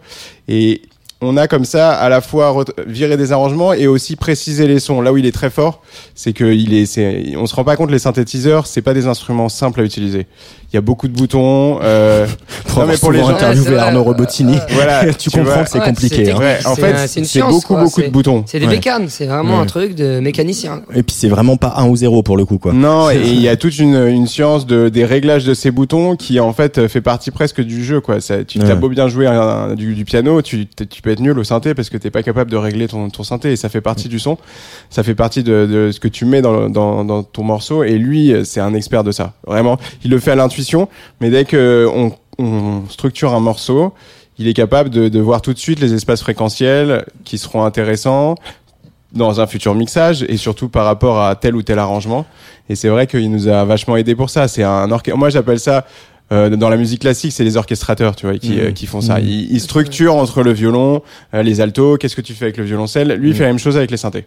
Et 0.49 0.83
on 1.21 1.37
a 1.37 1.49
comme 1.49 1.65
ça 1.65 1.93
à 1.93 2.09
la 2.09 2.21
fois 2.21 2.65
viré 2.87 3.17
des 3.17 3.33
arrangements 3.33 3.73
et 3.73 3.87
aussi 3.87 4.17
précisé 4.17 4.67
les 4.67 4.81
sons. 4.81 5.01
Là 5.01 5.13
où 5.13 5.19
il 5.19 5.27
est 5.27 5.33
très 5.33 5.51
fort, 5.51 5.83
c'est 6.15 6.33
que 6.33 6.45
il 6.45 6.73
est, 6.73 6.87
c'est, 6.87 7.37
on 7.37 7.47
se 7.47 7.55
rend 7.55 7.65
pas 7.65 7.77
compte 7.77 7.91
les 7.91 7.99
synthétiseurs, 7.99 8.67
c'est 8.67 8.83
pas 8.83 8.95
des 8.95 9.07
instruments 9.07 9.49
simples 9.49 9.81
à 9.81 9.85
utiliser. 9.85 10.27
Il 10.73 10.77
y 10.77 10.79
a 10.79 10.81
beaucoup 10.81 11.09
de 11.09 11.13
boutons. 11.17 11.79
Euh, 11.83 12.27
Pour 12.67 12.81
non, 12.83 12.87
mais 12.87 12.97
pour 12.97 13.11
les 13.11 13.19
gens, 13.19 13.33
vrai. 13.33 13.77
Arnaud 13.79 14.05
Robotini, 14.05 14.57
voilà, 14.71 15.13
tu, 15.15 15.29
tu 15.29 15.31
comprends 15.39 15.55
vois. 15.55 15.65
que 15.65 15.71
c'est 15.71 15.81
Ouais, 15.81 15.87
compliqué. 15.87 16.25
c'est 16.27 16.31
hein. 16.31 16.39
Ouais, 16.39 16.59
en 16.65 16.77
fait, 16.77 16.95
c'est 17.09 17.19
une 17.21 17.25
c'est 17.27 17.39
science, 17.41 17.53
beaucoup, 17.53 17.75
quoi. 17.75 17.83
beaucoup 17.83 18.03
de 18.03 18.09
boutons. 18.09 18.45
C'est 18.47 18.61
des 18.61 18.67
Ouais. 18.67 18.75
bécanes, 18.77 19.09
c'est 19.09 19.27
vraiment 19.27 19.57
Ouais. 19.57 19.63
un 19.63 19.67
truc 19.67 19.97
de 19.97 20.21
mécanicien. 20.21 20.83
Et 20.95 21.03
puis 21.03 21.17
c'est 21.19 21.29
vraiment 21.29 21.57
pas 21.57 21.75
1 21.79 21.89
ou 21.89 21.97
0 21.97 22.23
pour 22.23 22.37
le 22.37 22.45
coup 22.45 22.59
quoi. 22.59 22.73
Non, 22.73 23.11
et 23.11 23.17
il 23.25 23.41
y 23.41 23.49
a 23.49 23.57
toute 23.57 23.77
une, 23.79 23.97
une 24.07 24.29
science 24.29 24.67
de, 24.67 24.89
des 24.89 25.05
réglages 25.05 25.45
de 25.45 25.55
ces 25.55 25.73
boutons 25.73 26.15
qui 26.15 26.39
en 26.39 26.53
fait 26.53 26.87
fait 26.87 27.01
partie 27.01 27.33
presque 27.33 27.61
du 27.61 27.85
jeu. 27.85 28.01
Quoi. 28.01 28.21
Ça, 28.21 28.45
tu 28.45 28.59
Ouais. 28.61 28.67
t'as 28.69 28.77
beau 28.77 28.89
bien 28.89 29.09
jouer 29.09 29.27
un- 29.27 29.75
du, 29.75 29.95
du 29.95 30.05
piano, 30.05 30.41
tu, 30.43 30.69
peux 31.03 31.11
être 31.11 31.21
nul 31.21 31.37
au 31.39 31.45
synthé 31.45 31.75
parce 31.75 31.91
que 31.91 31.97
t'es 31.97 32.11
pas 32.11 32.23
capable 32.23 32.51
de 32.53 32.57
régler 32.57 32.87
ton, 32.87 33.09
ton 33.11 33.25
synthé 33.25 33.51
et 33.53 33.57
ça 33.57 33.69
fait 33.69 33.81
partie 33.81 34.09
du 34.09 34.21
son. 34.21 34.39
Ça 34.91 35.03
fait 35.03 35.15
partie 35.17 35.43
de, 35.43 35.67
de 35.67 35.91
ce 35.93 35.99
que 35.99 36.09
tu 36.09 36.25
mets 36.25 36.43
dans, 36.43 36.69
dans, 36.69 37.05
dans 37.05 37.23
ton 37.25 37.43
morceau 37.43 37.83
et 37.83 37.99
lui, 37.99 38.33
c'est 38.45 38.61
un 38.61 38.75
expert 38.75 39.03
de 39.03 39.11
ça. 39.13 39.33
Vraiment, 39.47 39.79
il 40.05 40.11
le 40.13 40.21
fait 40.21 40.31
à 40.31 40.37
l'intuition, 40.37 40.60
mais 41.21 41.31
dès 41.31 41.45
que 41.45 41.89
on, 41.95 42.13
on 42.39 42.83
structure 42.89 43.35
un 43.35 43.41
morceau, 43.41 43.93
il 44.39 44.49
est 44.49 44.55
capable 44.55 44.91
de, 44.91 45.09
de 45.09 45.21
voir 45.21 45.43
tout 45.43 45.53
de 45.53 45.59
suite 45.59 45.81
les 45.81 45.93
espaces 45.95 46.23
fréquentiels 46.23 47.05
qui 47.25 47.37
seront 47.39 47.65
intéressants 47.65 48.35
dans 49.13 49.41
un 49.41 49.47
futur 49.47 49.75
mixage 49.75 50.25
et 50.29 50.37
surtout 50.37 50.69
par 50.69 50.85
rapport 50.85 51.21
à 51.23 51.35
tel 51.35 51.57
ou 51.57 51.63
tel 51.63 51.79
arrangement. 51.79 52.25
Et 52.69 52.77
c'est 52.77 52.89
vrai 52.89 53.07
qu'il 53.07 53.31
nous 53.31 53.49
a 53.49 53.65
vachement 53.65 53.97
aidé 53.97 54.15
pour 54.15 54.31
ça. 54.31 54.47
C'est 54.49 54.63
un 54.63 54.91
orchestre. 54.93 55.19
Moi, 55.19 55.31
j'appelle 55.31 55.59
ça 55.61 55.85
euh, 56.33 56.49
dans 56.51 56.69
la 56.69 56.77
musique 56.77 57.01
classique, 57.01 57.33
c'est 57.33 57.43
les 57.43 57.57
orchestrateurs, 57.57 58.15
tu 58.15 58.27
vois, 58.27 58.39
qui, 58.39 58.53
Mhm. 58.53 58.59
euh, 58.61 58.71
qui 58.71 58.87
font 58.87 59.01
ça. 59.01 59.19
Mhm. 59.19 59.27
Ils, 59.27 59.53
ils 59.53 59.61
structurent 59.61 60.15
entre 60.15 60.45
le 60.45 60.53
violon, 60.53 61.03
euh, 61.35 61.43
les 61.43 61.61
altos. 61.61 61.97
Qu'est-ce 61.99 62.15
que 62.15 62.21
tu 62.21 62.35
fais 62.35 62.45
avec 62.45 62.57
le 62.57 62.63
violoncelle? 62.63 63.09
Lui, 63.15 63.31
il 63.31 63.35
fait 63.35 63.43
la 63.43 63.49
même 63.49 63.59
chose 63.59 63.77
avec 63.77 63.91
les 63.91 63.97
synthés. 63.97 64.27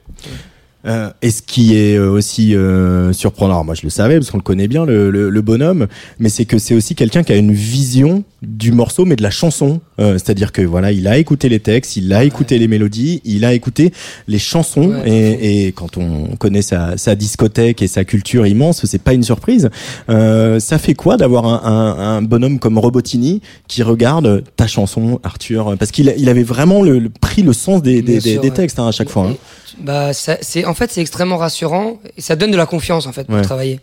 Euh, 0.85 1.09
et 1.21 1.31
ce 1.31 1.41
qui 1.41 1.75
est 1.77 1.95
euh, 1.97 2.09
aussi 2.11 2.55
euh, 2.55 3.13
surprenant, 3.13 3.53
alors 3.53 3.65
moi 3.65 3.73
je 3.73 3.83
le 3.83 3.89
savais 3.89 4.15
parce 4.19 4.31
qu'on 4.31 4.37
le 4.37 4.43
connaît 4.43 4.67
bien 4.67 4.85
le, 4.85 5.09
le, 5.11 5.29
le 5.29 5.41
bonhomme, 5.41 5.87
mais 6.19 6.27
c'est 6.27 6.43
que 6.43 6.57
c'est 6.57 6.75
aussi 6.75 6.93
quelqu'un 6.93 7.23
qui 7.23 7.31
a 7.31 7.37
une 7.37 7.53
vision 7.53 8.25
du 8.41 8.73
morceau 8.73 9.05
mais 9.05 9.15
de 9.15 9.23
la 9.23 9.29
chanson. 9.29 9.79
Euh, 10.01 10.13
C'est-à-dire 10.15 10.51
que 10.51 10.61
voilà, 10.61 10.91
il 10.91 11.07
a 11.07 11.17
écouté 11.17 11.47
les 11.47 11.61
textes, 11.61 11.95
il 11.95 12.11
a 12.11 12.25
écouté 12.25 12.59
les 12.59 12.67
mélodies, 12.67 13.21
il 13.23 13.45
a 13.45 13.53
écouté 13.53 13.93
les 14.27 14.39
chansons 14.39 14.89
Ouais. 14.89 15.09
et, 15.09 15.67
et 15.67 15.71
quand 15.71 15.95
on 15.97 16.35
connaît 16.35 16.61
sa, 16.61 16.97
sa 16.97 17.15
discothèque 17.15 17.81
et 17.81 17.87
sa 17.87 18.03
culture 18.03 18.45
immense, 18.45 18.85
c'est 18.85 19.01
pas 19.01 19.13
une 19.13 19.23
surprise. 19.23 19.69
Euh, 20.09 20.59
ça 20.59 20.77
fait 20.77 20.95
quoi 20.95 21.15
d'avoir 21.15 21.45
un, 21.45 21.61
un, 21.63 22.17
un 22.17 22.21
bonhomme 22.21 22.59
comme 22.59 22.77
Robotini 22.77 23.41
qui 23.69 23.83
regarde 23.83 24.43
ta 24.57 24.67
chanson, 24.67 25.21
Arthur? 25.23 25.75
Parce 25.79 25.91
qu'il 25.91 26.13
il 26.17 26.27
avait 26.27 26.43
vraiment 26.43 26.81
le, 26.83 26.99
le- 26.99 27.09
pris 27.09 27.41
le 27.43 27.53
sens 27.53 27.81
des, 27.81 28.01
des, 28.01 28.01
Bien 28.01 28.19
des- 28.19 28.31
sûr, 28.33 28.41
des 28.41 28.49
ouais. 28.49 28.53
textes 28.53 28.79
hein, 28.79 28.87
à 28.87 28.91
chaque 28.91 29.09
fois. 29.09 29.27
hein. 29.29 29.35
Bah, 29.79 30.13
ça- 30.13 30.37
c'est 30.41 30.65
en 30.65 30.73
fait 30.73 30.91
c'est 30.91 31.01
extrêmement 31.01 31.37
rassurant 31.37 31.99
et 32.17 32.21
ça 32.21 32.35
donne 32.35 32.51
de 32.51 32.57
la 32.57 32.65
confiance 32.65 33.07
en 33.07 33.11
fait 33.11 33.25
pour 33.25 33.35
Ouais. 33.35 33.41
travailler. 33.41 33.79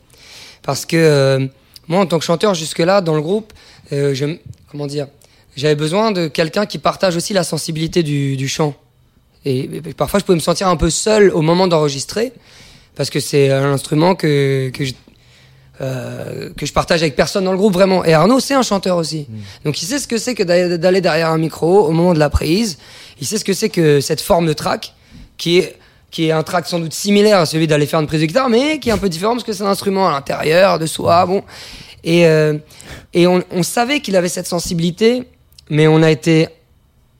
Parce 0.62 0.86
que 0.86 0.96
euh, 0.96 1.46
moi 1.88 2.00
en 2.00 2.06
tant 2.06 2.18
que 2.18 2.24
chanteur 2.24 2.54
jusque 2.54 2.78
là 2.78 3.00
dans 3.00 3.14
le 3.14 3.22
groupe, 3.22 3.52
euh, 3.92 4.14
je, 4.14 4.26
comment 4.70 4.86
dire, 4.86 5.08
j'avais 5.56 5.74
besoin 5.74 6.12
de 6.12 6.28
quelqu'un 6.28 6.64
qui 6.66 6.78
partage 6.78 7.16
aussi 7.16 7.32
la 7.32 7.42
sensibilité 7.44 8.02
du, 8.02 8.36
du 8.36 8.46
chant. 8.48 8.74
Et, 9.44 9.60
et 9.88 9.94
parfois 9.94 10.20
je 10.20 10.24
pouvais 10.24 10.36
me 10.36 10.40
sentir 10.42 10.68
un 10.68 10.76
peu 10.76 10.90
seul 10.90 11.30
au 11.30 11.42
moment 11.42 11.66
d'enregistrer 11.66 12.32
parce 12.94 13.10
que 13.10 13.18
c'est 13.20 13.50
un 13.50 13.72
instrument 13.72 14.14
que 14.14 14.70
que 14.72 14.84
je, 14.84 14.92
euh, 15.80 16.50
que 16.56 16.66
je 16.66 16.72
partage 16.72 17.00
avec 17.02 17.16
personne 17.16 17.44
dans 17.44 17.52
le 17.52 17.58
groupe 17.58 17.72
vraiment. 17.72 18.04
Et 18.04 18.12
Arnaud, 18.12 18.38
c'est 18.38 18.54
un 18.54 18.62
chanteur 18.62 18.96
aussi. 18.98 19.26
Donc 19.64 19.80
il 19.82 19.86
sait 19.86 19.98
ce 19.98 20.06
que 20.06 20.18
c'est 20.18 20.34
que 20.34 20.42
d'aller 20.42 21.00
derrière 21.00 21.30
un 21.30 21.38
micro 21.38 21.86
au 21.86 21.90
moment 21.92 22.12
de 22.14 22.18
la 22.18 22.28
prise. 22.30 22.78
Il 23.20 23.26
sait 23.26 23.38
ce 23.38 23.44
que 23.44 23.54
c'est 23.54 23.70
que 23.70 24.00
cette 24.00 24.20
forme 24.20 24.46
de 24.46 24.52
track 24.52 24.94
qui 25.38 25.58
est 25.58 25.76
qui 26.10 26.28
est 26.28 26.32
un 26.32 26.42
track 26.42 26.66
sans 26.66 26.80
doute 26.80 26.92
similaire 26.92 27.38
à 27.38 27.46
celui 27.46 27.66
d'aller 27.66 27.86
faire 27.86 28.00
une 28.00 28.06
prise 28.06 28.20
de 28.20 28.26
guitare, 28.26 28.48
mais 28.48 28.78
qui 28.78 28.88
est 28.88 28.92
un 28.92 28.98
peu 28.98 29.08
différent 29.08 29.32
parce 29.32 29.44
que 29.44 29.52
c'est 29.52 29.62
un 29.62 29.68
instrument 29.68 30.08
à 30.08 30.12
l'intérieur 30.12 30.78
de 30.78 30.86
soi. 30.86 31.24
Bon, 31.26 31.42
et 32.04 32.26
euh, 32.26 32.58
et 33.14 33.26
on, 33.26 33.42
on 33.50 33.62
savait 33.62 34.00
qu'il 34.00 34.16
avait 34.16 34.28
cette 34.28 34.46
sensibilité, 34.46 35.24
mais 35.68 35.86
on 35.86 36.02
a 36.02 36.10
été 36.10 36.48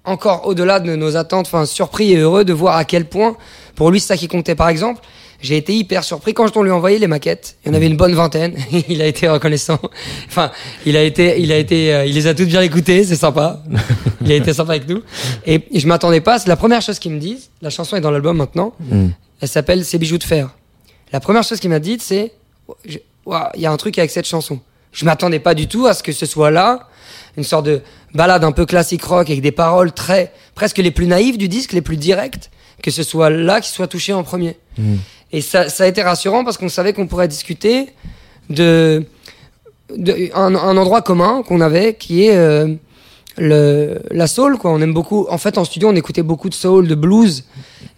encore 0.05 0.47
au-delà 0.47 0.81
de 0.81 0.97
nos 0.97 1.17
attentes, 1.17 1.47
enfin 1.47 1.67
surpris 1.67 2.13
et 2.13 2.17
heureux 2.17 2.45
de 2.45 2.53
voir 2.53 2.77
à 2.77 2.85
quel 2.85 3.05
point 3.05 3.37
pour 3.75 3.91
lui 3.91 4.01
c'est 4.01 4.09
ça 4.09 4.17
qui 4.17 4.29
comptait. 4.29 4.55
Par 4.55 4.69
exemple, 4.69 5.01
j'ai 5.43 5.57
été 5.57 5.75
hyper 5.75 6.05
surpris 6.05 6.35
quand 6.35 6.57
on 6.57 6.63
lui 6.63 6.71
a 6.71 6.75
envoyé 6.75 6.99
les 6.99 7.07
maquettes. 7.07 7.57
Il 7.65 7.69
y 7.69 7.71
en 7.73 7.75
avait 7.75 7.87
une 7.87 7.97
bonne 7.97 8.15
vingtaine. 8.15 8.57
il 8.89 9.01
a 9.01 9.07
été 9.07 9.29
reconnaissant. 9.29 9.79
Enfin, 10.27 10.51
il 10.85 10.97
a 10.97 11.03
été, 11.03 11.41
il 11.41 11.51
a 11.51 11.57
été, 11.57 11.95
euh, 11.95 12.05
il 12.05 12.15
les 12.15 12.27
a 12.27 12.35
toutes 12.35 12.49
bien 12.49 12.61
écoutées. 12.61 13.05
C'est 13.05 13.17
sympa. 13.17 13.63
il 14.21 14.31
a 14.31 14.35
été 14.35 14.53
sympa 14.53 14.73
avec 14.73 14.89
nous. 14.89 15.03
Et 15.47 15.63
je 15.75 15.87
m'attendais 15.87 16.21
pas. 16.21 16.39
C'est 16.39 16.49
la 16.49 16.57
première 16.57 16.83
chose 16.83 16.99
qu'ils 16.99 17.13
me 17.13 17.19
disent. 17.19 17.51
La 17.63 17.71
chanson 17.71 17.97
est 17.97 18.01
dans 18.01 18.11
l'album 18.11 18.37
maintenant. 18.37 18.75
Mm. 18.81 19.09
Elle 19.41 19.49
s'appelle 19.49 19.85
Ces 19.85 19.99
bijoux 19.99 20.19
de 20.19 20.25
fer. 20.25 20.51
La 21.13 21.21
première 21.21 21.43
chose 21.43 21.59
qu'il 21.59 21.71
m'a 21.71 21.81
dit, 21.81 21.97
c'est, 22.01 22.33
il 22.87 23.01
y 23.57 23.67
a 23.67 23.73
un 23.73 23.77
truc 23.77 23.99
avec 23.99 24.11
cette 24.11 24.27
chanson. 24.27 24.61
Je 24.93 25.05
m'attendais 25.05 25.41
pas 25.41 25.55
du 25.55 25.67
tout 25.67 25.87
à 25.87 25.95
ce 25.95 26.03
que 26.03 26.13
ce 26.13 26.27
soit 26.27 26.51
là, 26.51 26.89
une 27.37 27.45
sorte 27.45 27.67
de 27.67 27.83
balade 28.15 28.45
un 28.45 28.53
peu 28.53 28.67
classique 28.67 29.03
rock 29.03 29.29
avec 29.29 29.41
des 29.41 29.53
paroles 29.53 29.93
très, 29.93 30.33
presque 30.55 30.79
les 30.79 30.91
plus 30.91 31.07
naïves 31.07 31.39
du 31.39 31.49
disque, 31.49 31.73
les 31.73 31.81
plus 31.81 31.97
directes, 31.97 32.51
que 32.83 32.91
ce 32.91 33.03
soit 33.03 33.31
là 33.31 33.61
qui 33.61 33.71
soit 33.71 33.87
touché 33.87 34.13
en 34.13 34.23
premier. 34.23 34.57
Et 35.33 35.41
ça, 35.41 35.69
ça 35.69 35.85
a 35.85 35.87
été 35.87 36.03
rassurant 36.03 36.45
parce 36.45 36.59
qu'on 36.59 36.69
savait 36.69 36.93
qu'on 36.93 37.07
pourrait 37.07 37.29
discuter 37.29 37.91
de, 38.49 39.05
un, 40.35 40.55
endroit 40.55 41.03
commun 41.03 41.43
qu'on 41.47 41.61
avait 41.61 41.95
qui 41.95 42.27
est 42.27 42.37
euh, 42.37 42.75
le, 43.37 44.01
la 44.11 44.27
soul 44.27 44.59
quoi. 44.59 44.73
On 44.73 44.81
aime 44.81 44.93
beaucoup. 44.95 45.27
En 45.31 45.39
fait, 45.39 45.59
en 45.59 45.65
studio, 45.65 45.89
on 45.89 45.95
écoutait 45.95 46.23
beaucoup 46.23 46.49
de 46.49 46.55
soul, 46.55 46.89
de 46.89 46.95
blues, 46.95 47.45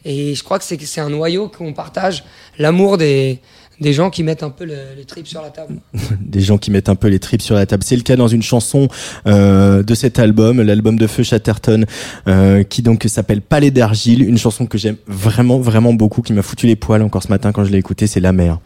et 0.05 0.35
je 0.35 0.45
crois 0.45 0.59
que 0.59 0.65
c'est 0.65 1.01
un 1.01 1.11
noyau 1.11 1.49
qu'on 1.49 1.73
partage, 1.73 2.25
l'amour 2.59 2.99
des 2.99 3.41
des 3.83 3.93
gens 3.93 4.09
qui 4.09 4.23
mettent 4.23 4.43
un 4.43 4.51
peu 4.51 4.65
le, 4.65 4.77
les 4.97 5.05
tripes 5.05 5.27
sur 5.27 5.43
la 5.43 5.51
table. 5.51 5.75
des 6.21 6.41
gens 6.41 6.57
qui 6.57 6.71
mettent 6.71 6.89
un 6.89 6.95
peu 6.95 7.09
les 7.09 7.19
tripes 7.19 7.43
sur 7.43 7.55
la 7.55 7.67
table. 7.67 7.83
C'est 7.85 7.97
le 7.97 8.03
cas 8.03 8.17
dans 8.17 8.29
une 8.29 8.43
chanson 8.43 8.89
euh, 9.27 9.83
de 9.83 9.95
cet 9.95 10.19
album, 10.19 10.63
l'album 10.63 10.99
de 10.99 11.07
Feu 11.07 11.23
Chatterton, 11.23 11.85
euh, 12.29 12.63
qui 12.63 12.81
donc 12.81 13.05
s'appelle 13.07 13.43
Palais 13.43 13.71
d'argile, 13.71 14.23
une 14.27 14.39
chanson 14.39 14.65
que 14.67 14.79
j'aime 14.79 14.97
vraiment 15.07 15.59
vraiment 15.59 15.93
beaucoup, 15.93 16.23
qui 16.23 16.33
m'a 16.33 16.43
foutu 16.43 16.67
les 16.67 16.77
poils 16.77 17.03
encore 17.03 17.23
ce 17.23 17.29
matin 17.29 17.53
quand 17.53 17.65
je 17.65 17.71
l'ai 17.71 17.79
écoutée, 17.79 18.07
c'est 18.07 18.21
La 18.21 18.33
mer. 18.33 18.59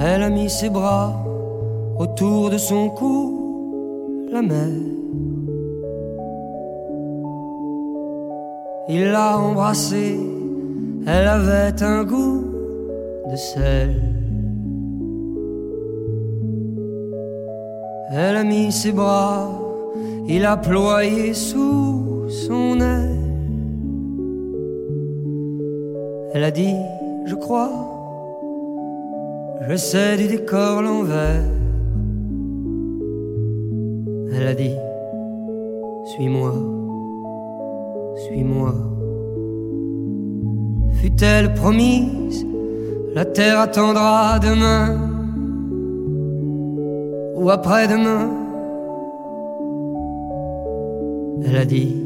Elle 0.00 0.22
a 0.22 0.30
mis 0.30 0.48
ses 0.48 0.70
bras 0.70 1.12
autour 1.98 2.50
de 2.50 2.58
son 2.58 2.88
cou, 2.90 4.28
la 4.30 4.42
mer. 4.42 4.68
Il 8.88 9.10
l'a 9.10 9.38
embrassée, 9.38 10.18
elle 11.04 11.26
avait 11.26 11.82
un 11.82 12.04
goût 12.04 12.44
de 13.28 13.36
sel. 13.36 14.00
Elle 18.12 18.36
a 18.36 18.44
mis 18.44 18.70
ses 18.70 18.92
bras, 18.92 19.50
il 20.28 20.44
a 20.46 20.56
ployé 20.56 21.34
sous 21.34 22.28
son 22.28 22.80
aile. 22.80 23.18
Elle 26.34 26.44
a 26.44 26.52
dit, 26.52 26.76
je 27.26 27.34
crois, 27.34 27.97
je 29.66 29.76
sais 29.76 30.16
du 30.16 30.28
décor 30.28 30.82
l'envers. 30.82 31.42
Elle 34.32 34.46
a 34.46 34.54
dit, 34.54 34.74
suis-moi, 36.04 36.52
suis-moi. 38.26 38.74
Fut-elle 41.00 41.54
promise, 41.54 42.46
la 43.14 43.24
terre 43.24 43.60
attendra 43.60 44.38
demain 44.38 44.96
ou 47.36 47.50
après-demain? 47.50 48.30
Elle 51.44 51.56
a 51.56 51.64
dit, 51.64 51.96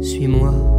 suis-moi. 0.00 0.75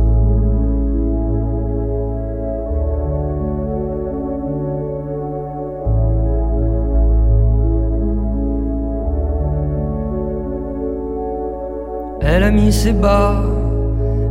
Elle 12.21 12.43
a 12.43 12.51
mis 12.51 12.71
ses 12.71 12.93
bas, 12.93 13.43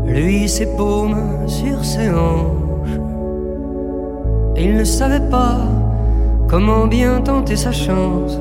lui 0.07 0.49
ses 0.49 0.67
paumes 0.77 1.47
sur 1.47 1.85
ses 1.85 2.11
hanches. 2.11 2.99
Et 4.57 4.65
il 4.65 4.77
ne 4.77 4.85
savait 4.85 5.29
pas 5.31 5.59
comment 6.49 6.87
bien 6.87 7.21
tenter 7.21 7.57
sa 7.57 7.73
chance. 7.73 8.39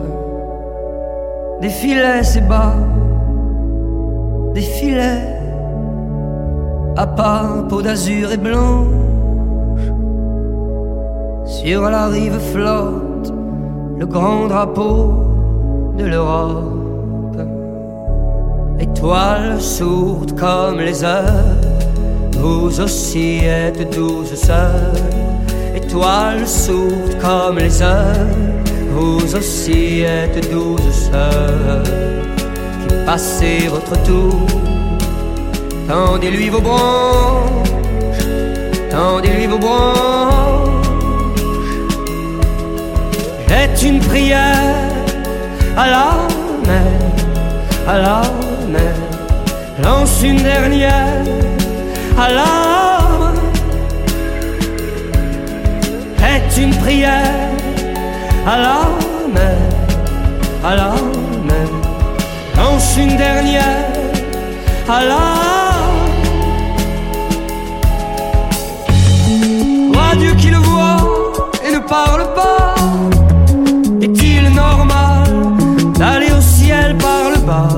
Défilait 1.62 2.24
ses 2.24 2.42
bas, 2.42 2.76
défilait 4.54 5.36
à 6.98 7.08
pas 7.08 7.66
peau 7.70 7.82
d'azur 7.82 8.32
et 8.32 8.38
blanche. 8.38 8.90
Sur 11.46 11.90
la 11.90 12.08
rive 12.08 12.40
flotte 12.40 13.34
le 13.98 14.06
grand 14.06 14.48
drapeau 14.48 15.14
de 15.98 16.06
l'Europe. 16.06 16.85
Étoiles 18.88 19.60
sourdes 19.60 20.40
comme 20.40 20.80
les 20.80 21.04
heures, 21.04 21.58
vous 22.34 22.80
aussi 22.80 23.40
êtes 23.44 23.96
douze 23.96 24.36
sœurs. 24.36 24.94
Étoiles 25.76 26.48
sourdes 26.48 27.18
comme 27.20 27.58
les 27.58 27.82
heures, 27.82 28.28
vous 28.92 29.36
aussi 29.36 30.02
êtes 30.02 30.52
douze 30.52 31.10
sœurs. 31.12 31.84
Qui 32.88 32.96
passez 33.08 33.68
votre 33.68 33.96
tour, 34.04 34.46
tendez-lui 35.88 36.50
vos 36.50 36.62
branches, 36.62 37.70
tendez-lui 38.92 39.48
vos 39.48 39.60
branches. 39.60 40.70
Est 43.50 43.82
une 43.82 44.00
prière 44.00 44.92
à 45.76 45.88
la 45.90 46.08
mer, 46.68 47.02
à 47.88 47.98
la. 47.98 48.45
Lance 49.84 50.22
une 50.24 50.42
dernière 50.42 51.24
à 52.18 52.30
la 52.30 52.46
mer. 53.20 53.44
Est 56.34 56.58
une 56.58 56.76
prière 56.76 57.50
à 58.48 58.58
la 58.58 58.80
mer, 59.34 59.58
à 60.64 60.76
la 60.76 60.92
mer. 61.50 61.68
Lance 62.58 62.98
une 62.98 63.16
dernière 63.18 63.96
la 64.88 65.18
Roi 69.94 70.16
Dieu 70.18 70.34
qui 70.36 70.50
le 70.50 70.58
voit 70.58 70.98
et 71.68 71.74
ne 71.74 71.80
parle 71.80 72.34
pas. 72.34 72.76
Est-il 74.02 74.50
normal 74.54 75.28
d'aller 75.98 76.32
au 76.32 76.42
ciel 76.42 76.96
par 76.98 77.32
le 77.32 77.40
bas? 77.46 77.75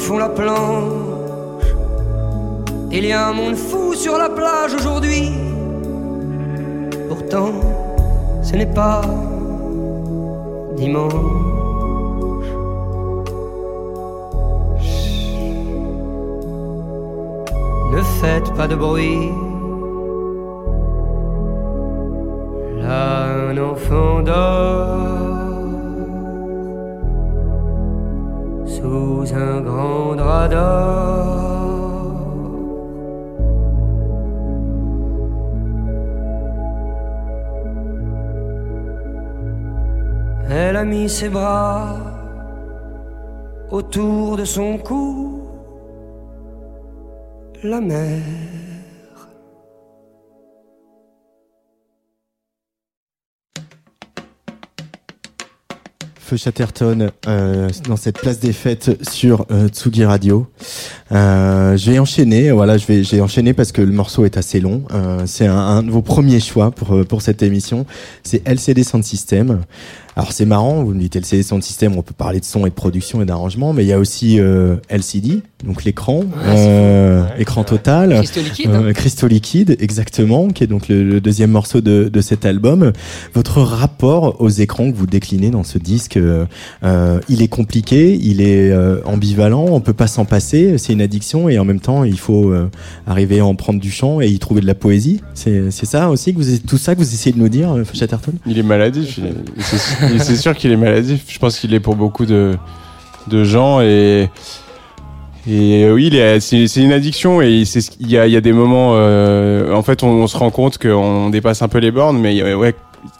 Font 0.00 0.18
la 0.18 0.28
planche. 0.28 1.66
Il 2.90 3.04
y 3.04 3.12
a 3.12 3.28
un 3.28 3.32
monde 3.32 3.56
fou 3.56 3.94
sur 3.94 4.16
la 4.16 4.28
plage 4.28 4.74
aujourd'hui. 4.74 5.30
Pourtant, 7.08 7.52
ce 8.42 8.56
n'est 8.56 8.74
pas 8.82 9.02
dimanche. 10.76 11.12
Ne 17.92 18.02
faites 18.20 18.52
pas 18.54 18.66
de 18.66 18.76
bruit. 18.76 19.30
Ses 41.10 41.28
bras 41.28 41.96
autour 43.70 44.36
de 44.36 44.44
son 44.44 44.78
cou, 44.78 45.42
la 47.64 47.80
mer. 47.80 48.49
Feu 56.30 56.36
Chatterton 56.36 57.10
euh, 57.26 57.68
dans 57.88 57.96
cette 57.96 58.20
place 58.20 58.38
des 58.38 58.52
fêtes 58.52 59.04
sur 59.10 59.46
euh, 59.50 59.66
Tsugi 59.66 60.04
Radio. 60.04 60.46
Euh, 61.10 61.76
je 61.76 61.90
vais 61.90 61.98
enchaîner, 61.98 62.52
voilà, 62.52 62.78
je 62.78 62.86
vais, 62.86 63.02
j'ai 63.02 63.20
enchaîné 63.20 63.52
parce 63.52 63.72
que 63.72 63.82
le 63.82 63.90
morceau 63.90 64.24
est 64.24 64.36
assez 64.36 64.60
long. 64.60 64.84
Euh, 64.92 65.22
c'est 65.26 65.48
un, 65.48 65.58
un 65.58 65.82
de 65.82 65.90
vos 65.90 66.02
premiers 66.02 66.38
choix 66.38 66.70
pour 66.70 67.04
pour 67.04 67.20
cette 67.20 67.42
émission. 67.42 67.84
C'est 68.22 68.46
LCD 68.46 68.84
Sound 68.84 69.02
System. 69.02 69.62
Alors 70.14 70.30
c'est 70.30 70.44
marrant, 70.44 70.84
vous 70.84 70.94
me 70.94 71.00
dites 71.00 71.16
LCD 71.16 71.42
Sound 71.42 71.64
System, 71.64 71.96
on 71.96 72.02
peut 72.02 72.14
parler 72.14 72.38
de 72.38 72.44
son 72.44 72.64
et 72.64 72.70
de 72.70 72.74
production 72.76 73.20
et 73.22 73.24
d'arrangement, 73.24 73.72
mais 73.72 73.82
il 73.82 73.88
y 73.88 73.92
a 73.92 73.98
aussi 73.98 74.38
LCD, 74.88 75.42
donc 75.64 75.84
l'écran, 75.84 76.22
euh, 76.46 77.24
écran 77.38 77.64
total. 77.64 78.14
Cristaux 78.14 78.40
liquides. 78.40 78.70
Euh, 78.70 78.92
Cristaux 78.92 79.26
liquides, 79.26 79.76
exactement, 79.80 80.48
qui 80.48 80.64
est 80.64 80.66
donc 80.66 80.88
le, 80.88 81.04
le 81.04 81.20
deuxième 81.20 81.50
morceau 81.50 81.80
de, 81.80 82.08
de 82.12 82.20
cet 82.20 82.46
album. 82.46 82.92
Votre 83.34 83.60
rapport 83.60 84.40
aux 84.40 84.48
écrans 84.48 84.90
que 84.90 84.96
vous 84.96 85.06
déclinez 85.06 85.50
dans 85.50 85.64
ce 85.64 85.78
disque, 85.78 86.16
euh, 86.16 86.46
euh, 86.82 87.20
il 87.28 87.42
est 87.42 87.48
compliqué, 87.48 88.18
il 88.20 88.40
est 88.40 88.70
euh, 88.70 89.00
ambivalent, 89.04 89.66
on 89.68 89.80
peut 89.80 89.92
pas 89.92 90.06
s'en 90.06 90.24
passer, 90.24 90.78
c'est 90.78 90.92
une 90.92 91.02
addiction 91.02 91.48
et 91.48 91.58
en 91.58 91.64
même 91.64 91.80
temps 91.80 92.04
il 92.04 92.18
faut 92.18 92.50
euh, 92.50 92.70
arriver 93.06 93.40
à 93.40 93.46
en 93.46 93.54
prendre 93.54 93.80
du 93.80 93.90
chant 93.90 94.20
et 94.20 94.28
y 94.28 94.38
trouver 94.38 94.60
de 94.62 94.66
la 94.66 94.74
poésie. 94.74 95.20
C'est 95.34 95.70
c'est 95.70 95.86
ça 95.86 96.08
aussi 96.10 96.32
que 96.34 96.40
vous 96.40 96.58
tout 96.66 96.78
ça 96.78 96.94
que 96.94 97.00
vous 97.00 97.12
essayez 97.14 97.32
de 97.34 97.38
nous 97.38 97.48
dire, 97.48 97.74
Chatterton? 97.92 98.32
Il 98.46 98.58
est 98.58 98.62
maladif. 98.62 99.20
c'est 100.18 100.36
sûr 100.36 100.56
qu'il 100.56 100.72
est 100.72 100.76
maladif. 100.76 101.24
Je 101.28 101.38
pense 101.38 101.58
qu'il 101.58 101.74
est 101.74 101.80
pour 101.80 101.96
beaucoup 101.96 102.24
de, 102.24 102.56
de 103.28 103.44
gens 103.44 103.80
et. 103.82 104.30
Et 105.48 105.84
euh, 105.84 105.94
oui, 105.94 106.10
c'est 106.40 106.66
une 106.76 106.92
addiction 106.92 107.40
et 107.40 107.64
il 108.00 108.10
y 108.10 108.18
a, 108.18 108.26
y 108.26 108.36
a 108.36 108.40
des 108.40 108.52
moments. 108.52 108.92
euh, 108.94 109.72
en 109.72 109.82
fait, 109.82 110.02
on, 110.02 110.08
on 110.08 110.26
se 110.26 110.36
rend 110.36 110.50
compte 110.50 110.76
qu'on 110.78 111.30
dépasse 111.30 111.62
un 111.62 111.68
peu 111.68 111.78
les 111.78 111.90
bornes, 111.90 112.18
mais 112.18 112.42
euh, 112.42 112.56
ouais, 112.56 112.74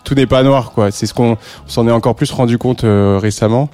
tout 0.05 0.15
n'est 0.15 0.27
pas 0.27 0.43
noir, 0.43 0.73
quoi. 0.73 0.91
C'est 0.91 1.07
ce 1.07 1.15
qu'on 1.15 1.33
on 1.33 1.69
s'en 1.69 1.89
est 1.89 1.93
encore 1.93 2.15
plus 2.15 2.31
rendu 2.31 2.59
compte 2.59 2.85
euh, 2.85 3.19
récemment, 3.21 3.71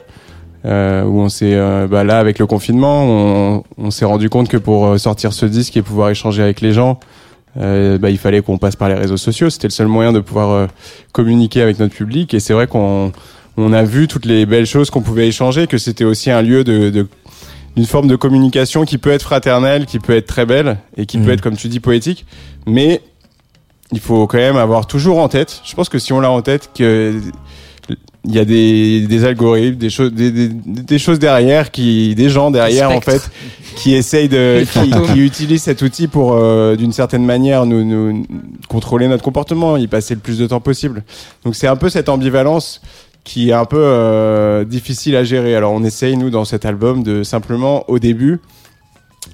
euh, 0.64 1.02
où 1.02 1.20
on 1.20 1.28
s'est, 1.28 1.56
bah, 1.88 2.04
là, 2.04 2.18
avec 2.18 2.38
le 2.38 2.46
confinement, 2.46 3.04
on, 3.04 3.64
on 3.78 3.90
s'est 3.90 4.04
rendu 4.04 4.30
compte 4.30 4.48
que 4.48 4.56
pour 4.56 4.98
sortir 4.98 5.32
ce 5.32 5.46
disque 5.46 5.76
et 5.76 5.82
pouvoir 5.82 6.10
échanger 6.10 6.42
avec 6.42 6.60
les 6.60 6.72
gens, 6.72 7.00
bah, 7.56 8.10
il 8.10 8.18
fallait 8.18 8.42
qu'on 8.42 8.58
passe 8.58 8.76
par 8.76 8.88
les 8.88 8.94
réseaux 8.94 9.16
sociaux. 9.16 9.50
C'était 9.50 9.66
le 9.68 9.72
seul 9.72 9.88
moyen 9.88 10.12
de 10.12 10.20
pouvoir 10.20 10.68
communiquer 11.12 11.62
avec 11.62 11.78
notre 11.80 11.94
public. 11.94 12.32
Et 12.34 12.40
c'est 12.40 12.52
vrai 12.52 12.66
qu'on 12.66 13.12
on 13.56 13.72
a 13.72 13.82
vu 13.82 14.06
toutes 14.08 14.26
les 14.26 14.44
belles 14.44 14.66
choses 14.66 14.90
qu'on 14.90 15.00
pouvait 15.00 15.26
échanger, 15.28 15.66
que 15.66 15.78
c'était 15.78 16.04
aussi 16.04 16.30
un 16.30 16.42
lieu 16.42 16.64
de, 16.64 16.90
de 16.90 17.06
une 17.76 17.86
forme 17.86 18.08
de 18.08 18.16
communication 18.16 18.84
qui 18.84 18.98
peut 18.98 19.10
être 19.10 19.22
fraternelle, 19.22 19.86
qui 19.86 19.98
peut 19.98 20.16
être 20.16 20.26
très 20.26 20.46
belle 20.46 20.78
et 20.96 21.06
qui 21.06 21.18
peut 21.18 21.30
être, 21.30 21.42
comme 21.42 21.56
tu 21.56 21.68
dis, 21.68 21.80
poétique. 21.80 22.24
Mais 22.66 23.02
il 23.92 24.00
faut 24.00 24.26
quand 24.26 24.38
même 24.38 24.56
avoir 24.56 24.86
toujours 24.86 25.18
en 25.18 25.28
tête. 25.28 25.60
Je 25.64 25.74
pense 25.74 25.88
que 25.88 25.98
si 25.98 26.12
on 26.12 26.20
l'a 26.20 26.30
en 26.30 26.42
tête, 26.42 26.70
que 26.74 27.20
il 28.28 28.34
y 28.34 28.40
a 28.40 28.44
des, 28.44 29.06
des 29.06 29.24
algorithmes, 29.24 29.76
des 29.76 29.90
choses, 29.90 30.12
des, 30.12 30.32
des, 30.32 30.48
des 30.48 30.98
choses 30.98 31.20
derrière, 31.20 31.70
qui, 31.70 32.14
des 32.16 32.28
gens 32.28 32.50
derrière 32.50 32.90
en 32.90 33.00
fait, 33.00 33.30
qui 33.76 33.94
essayent 33.94 34.28
de, 34.28 34.64
qui, 34.64 34.90
qui 34.90 35.20
utilisent 35.20 35.62
cet 35.62 35.80
outil 35.82 36.08
pour, 36.08 36.32
euh, 36.32 36.74
d'une 36.74 36.92
certaine 36.92 37.24
manière, 37.24 37.66
nous, 37.66 37.84
nous 37.84 38.26
contrôler 38.68 39.06
notre 39.06 39.22
comportement, 39.22 39.76
y 39.76 39.86
passer 39.86 40.14
le 40.14 40.20
plus 40.20 40.38
de 40.38 40.46
temps 40.48 40.60
possible. 40.60 41.04
Donc 41.44 41.54
c'est 41.54 41.68
un 41.68 41.76
peu 41.76 41.88
cette 41.88 42.08
ambivalence 42.08 42.80
qui 43.26 43.50
est 43.50 43.52
un 43.52 43.64
peu 43.64 43.82
euh, 43.82 44.64
difficile 44.64 45.16
à 45.16 45.24
gérer. 45.24 45.56
Alors 45.56 45.72
on 45.72 45.82
essaye 45.82 46.16
nous 46.16 46.30
dans 46.30 46.44
cet 46.44 46.64
album 46.64 47.02
de 47.02 47.24
simplement 47.24 47.84
au 47.90 47.98
début 47.98 48.40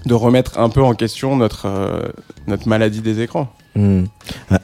de 0.06 0.14
remettre 0.14 0.58
un 0.58 0.70
peu 0.70 0.82
en 0.82 0.94
question 0.94 1.36
notre 1.36 1.66
euh, 1.66 2.08
notre 2.46 2.66
maladie 2.66 3.02
des 3.02 3.20
écrans. 3.20 3.52
Euh, 3.78 4.02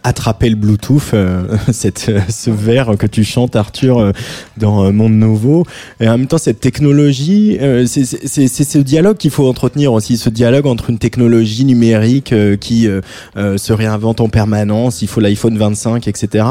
attraper 0.04 0.50
le 0.50 0.54
Bluetooth, 0.56 1.14
euh, 1.14 1.56
cette, 1.72 2.06
euh, 2.10 2.20
ce 2.28 2.50
vers 2.50 2.96
que 2.98 3.06
tu 3.06 3.24
chantes 3.24 3.56
Arthur 3.56 3.98
euh, 3.98 4.12
dans 4.58 4.84
euh, 4.84 4.92
Monde 4.92 5.14
Nouveau. 5.14 5.64
Et 5.98 6.08
en 6.08 6.18
même 6.18 6.26
temps, 6.26 6.36
cette 6.38 6.60
technologie, 6.60 7.56
euh, 7.60 7.86
c'est 7.86 8.04
c'est- 8.04 8.48
c'est 8.48 8.64
ce 8.64 8.78
dialogue 8.78 9.16
qu'il 9.16 9.30
faut 9.30 9.48
entretenir 9.48 9.92
aussi, 9.94 10.18
ce 10.18 10.28
dialogue 10.28 10.66
entre 10.66 10.90
une 10.90 10.98
technologie 10.98 11.64
numérique 11.64 12.32
euh, 12.32 12.56
qui 12.56 12.86
euh, 12.86 13.00
euh, 13.38 13.56
se 13.56 13.72
réinvente 13.72 14.20
en 14.20 14.28
permanence. 14.28 15.00
Il 15.02 15.08
faut 15.08 15.20
l'iPhone 15.20 15.56
25, 15.56 16.06
etc. 16.06 16.44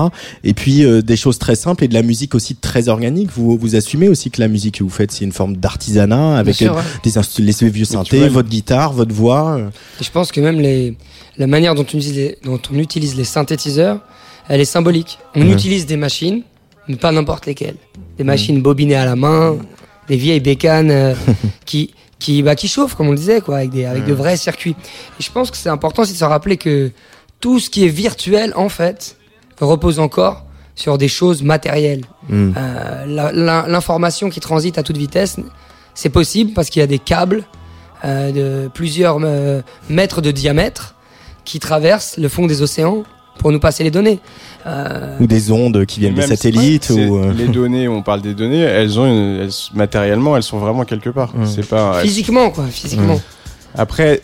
Et 0.44 0.54
puis 0.56 0.84
euh, 0.84 1.02
des 1.04 1.16
choses 1.16 1.38
très 1.38 1.56
simples 1.56 1.84
et 1.84 1.88
de 1.88 1.94
la 1.94 2.02
musique 2.04 2.34
aussi 2.34 2.56
très 2.56 2.90
organique. 2.90 3.30
Vous 3.36 3.56
vous 3.58 3.76
assumez 3.76 4.10
aussi 4.10 4.32
que 4.32 4.42
la 4.42 4.48
musique 4.48 4.80
que 4.80 4.84
vous 4.84 4.90
faites, 4.90 5.12
c'est 5.12 5.26
une 5.26 5.32
forme 5.32 5.58
d'artisanat 5.58 6.38
avec 6.40 6.56
sûr, 6.56 6.74
euh, 6.74 6.78
ouais. 6.78 6.82
des 7.04 7.12
les 7.62 7.70
vieux 7.70 7.86
synthés, 7.86 8.28
votre 8.30 8.50
guitare, 8.50 8.94
votre 8.94 9.14
voix. 9.14 9.58
euh. 9.58 9.70
Et 10.02 10.04
je 10.04 10.12
pense 10.12 10.32
que 10.32 10.42
même 10.42 10.60
les, 10.60 10.96
la 11.38 11.48
manière 11.48 11.76
dont 11.76 11.82
on, 11.84 11.98
utilise 11.98 12.16
les, 12.16 12.38
dont 12.44 12.60
on 12.72 12.76
utilise 12.78 13.16
les 13.16 13.24
synthétiseurs, 13.24 14.00
elle 14.48 14.62
est 14.62 14.66
symbolique. 14.66 15.20
On 15.36 15.42
Ouais. 15.42 15.52
utilise 15.54 15.86
des 15.86 15.98
machines, 15.98 16.44
mais 16.88 16.96
pas 16.96 17.12
n'importe 17.12 17.46
lesquelles. 17.46 17.76
Des 18.18 18.24
machines 18.24 18.62
bobinées 18.62 18.96
à 18.96 19.06
la 19.06 19.16
main, 19.16 19.58
des 20.08 20.16
vieilles 20.18 20.40
bécanes 20.40 20.90
euh, 20.92 21.14
qui, 21.66 21.94
qui, 22.20 22.42
bah, 22.44 22.56
qui 22.56 22.68
chauffent, 22.68 22.96
comme 22.96 23.08
on 23.08 23.12
le 23.12 23.18
disait, 23.18 23.42
quoi, 23.42 23.58
avec, 23.58 23.70
des, 23.72 23.86
avec 23.86 24.06
de 24.06 24.14
vrais 24.14 24.38
circuits. 24.38 24.76
Et 25.20 25.24
je 25.24 25.32
pense 25.32 25.52
que 25.52 25.58
c'est 25.58 25.70
important 25.70 26.02
aussi 26.04 26.14
de 26.14 26.18
se 26.18 26.24
rappeler 26.26 26.58
que 26.58 26.92
tout 27.40 27.60
ce 27.60 27.70
qui 27.70 27.86
est 27.86 27.90
virtuel, 27.90 28.54
en 28.56 28.70
fait, 28.70 29.18
repose 29.60 30.00
encore 30.00 30.46
sur 30.76 30.98
des 30.98 31.08
choses 31.08 31.44
matérielles. 31.44 32.06
Hmm. 32.30 32.52
Euh, 32.58 33.64
L'information 33.68 34.30
qui 34.30 34.40
transite 34.40 34.78
à 34.78 34.84
toute 34.84 34.98
vitesse, 34.98 35.38
c'est 35.94 36.10
possible 36.10 36.54
parce 36.54 36.70
qu'il 36.70 36.80
y 36.80 36.84
a 36.84 36.88
des 36.88 37.00
câbles 37.00 37.44
euh, 38.06 38.32
de 38.32 38.70
plusieurs 38.70 39.20
mètres 39.90 40.22
de 40.22 40.32
diamètre 40.32 40.96
qui 41.48 41.60
traversent 41.60 42.18
le 42.18 42.28
fond 42.30 42.46
des 42.46 42.62
océans 42.62 43.04
pour 43.40 43.52
nous 43.52 43.60
passer 43.60 43.84
les 43.84 43.92
données. 43.92 44.20
Euh, 44.66 45.16
Ou 45.22 45.28
des 45.28 45.52
ondes 45.52 45.86
qui 45.86 46.00
viennent 46.02 46.16
des 46.16 46.24
satellites. 46.24 46.86
si- 46.86 47.06
ou, 47.06 47.18
euh, 47.18 47.34
Les 47.34 47.48
données, 47.48 47.88
on 47.88 48.02
parle 48.02 48.22
des 48.22 48.34
données, 48.34 48.60
elles 48.62 49.00
ont 49.00 49.06
une- 49.06 49.42
elles- 49.44 49.50
matériellement, 49.76 50.36
elles 50.36 50.44
sont 50.44 50.58
vraiment 50.60 50.84
quelque 50.84 51.10
part. 51.10 51.32
C'est 51.46 51.68
pas. 51.68 52.00
physiquement, 52.02 52.50
quoi, 52.50 52.66
physiquement. 52.66 53.20
Après, 53.76 54.22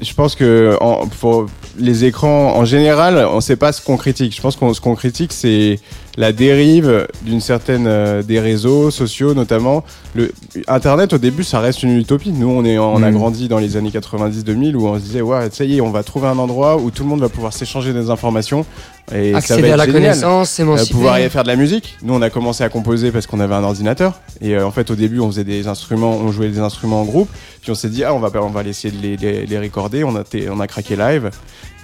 je 0.00 0.12
pense 0.14 0.34
que 0.34 0.76
en, 0.80 1.06
pour 1.06 1.46
les 1.78 2.04
écrans, 2.04 2.56
en 2.56 2.64
général, 2.64 3.24
on 3.30 3.40
sait 3.40 3.56
pas 3.56 3.72
ce 3.72 3.80
qu'on 3.82 3.96
critique. 3.96 4.34
Je 4.34 4.40
pense 4.40 4.56
qu'on 4.56 4.72
ce 4.74 4.80
qu'on 4.80 4.94
critique, 4.96 5.32
c'est 5.32 5.78
la 6.18 6.32
dérive 6.32 7.06
d'une 7.22 7.40
certaine 7.40 7.86
euh, 7.86 8.22
des 8.24 8.40
réseaux 8.40 8.90
sociaux, 8.90 9.34
notamment 9.34 9.84
le 10.16 10.32
Internet. 10.66 11.12
Au 11.12 11.18
début, 11.18 11.44
ça 11.44 11.60
reste 11.60 11.84
une 11.84 11.96
utopie. 11.96 12.32
Nous, 12.32 12.48
on 12.48 12.64
est, 12.64 12.76
on 12.76 13.02
a 13.04 13.10
Mm. 13.10 13.14
grandi 13.14 13.48
dans 13.48 13.58
les 13.58 13.76
années 13.76 13.90
90-2000 13.90 14.74
où 14.74 14.88
on 14.88 14.96
se 14.96 15.00
disait, 15.04 15.20
ouais, 15.22 15.48
ça 15.52 15.64
y 15.64 15.76
est, 15.76 15.80
on 15.80 15.90
va 15.90 16.02
trouver 16.02 16.26
un 16.26 16.38
endroit 16.38 16.76
où 16.76 16.90
tout 16.90 17.04
le 17.04 17.08
monde 17.08 17.20
va 17.20 17.28
pouvoir 17.28 17.52
s'échanger 17.52 17.92
des 17.92 18.10
informations 18.10 18.66
et 19.14 19.34
Accéder 19.34 19.70
à 19.70 19.76
la 19.76 19.86
génial. 19.86 20.02
connaissance, 20.02 20.48
Euh, 20.50 20.54
s'émanciper. 20.56 20.92
pouvoir 20.92 21.18
y 21.20 21.28
faire 21.30 21.42
de 21.42 21.48
la 21.48 21.56
musique. 21.56 21.96
Nous, 22.02 22.12
on 22.14 22.20
a 22.22 22.30
commencé 22.30 22.62
à 22.64 22.68
composer 22.68 23.10
parce 23.10 23.26
qu'on 23.26 23.40
avait 23.40 23.54
un 23.54 23.64
ordinateur. 23.64 24.20
Et 24.40 24.54
euh, 24.54 24.66
en 24.66 24.70
fait, 24.70 24.90
au 24.90 24.94
début, 24.94 25.20
on 25.20 25.28
faisait 25.30 25.44
des 25.44 25.66
instruments, 25.66 26.12
on 26.16 26.30
jouait 26.32 26.48
des 26.48 26.58
instruments 26.58 27.00
en 27.00 27.04
groupe. 27.04 27.28
Puis 27.62 27.70
on 27.70 27.74
s'est 27.74 27.88
dit, 27.88 28.04
ah, 28.04 28.12
on 28.14 28.18
va, 28.18 28.30
on 28.42 28.48
va 28.50 28.62
essayer 28.64 28.92
de 28.94 29.00
les, 29.02 29.16
les, 29.16 29.46
les 29.46 29.58
recorder. 29.58 30.04
On 30.04 30.14
a, 30.16 30.22
on 30.50 30.60
a 30.60 30.66
craqué 30.66 30.96
live. 30.96 31.30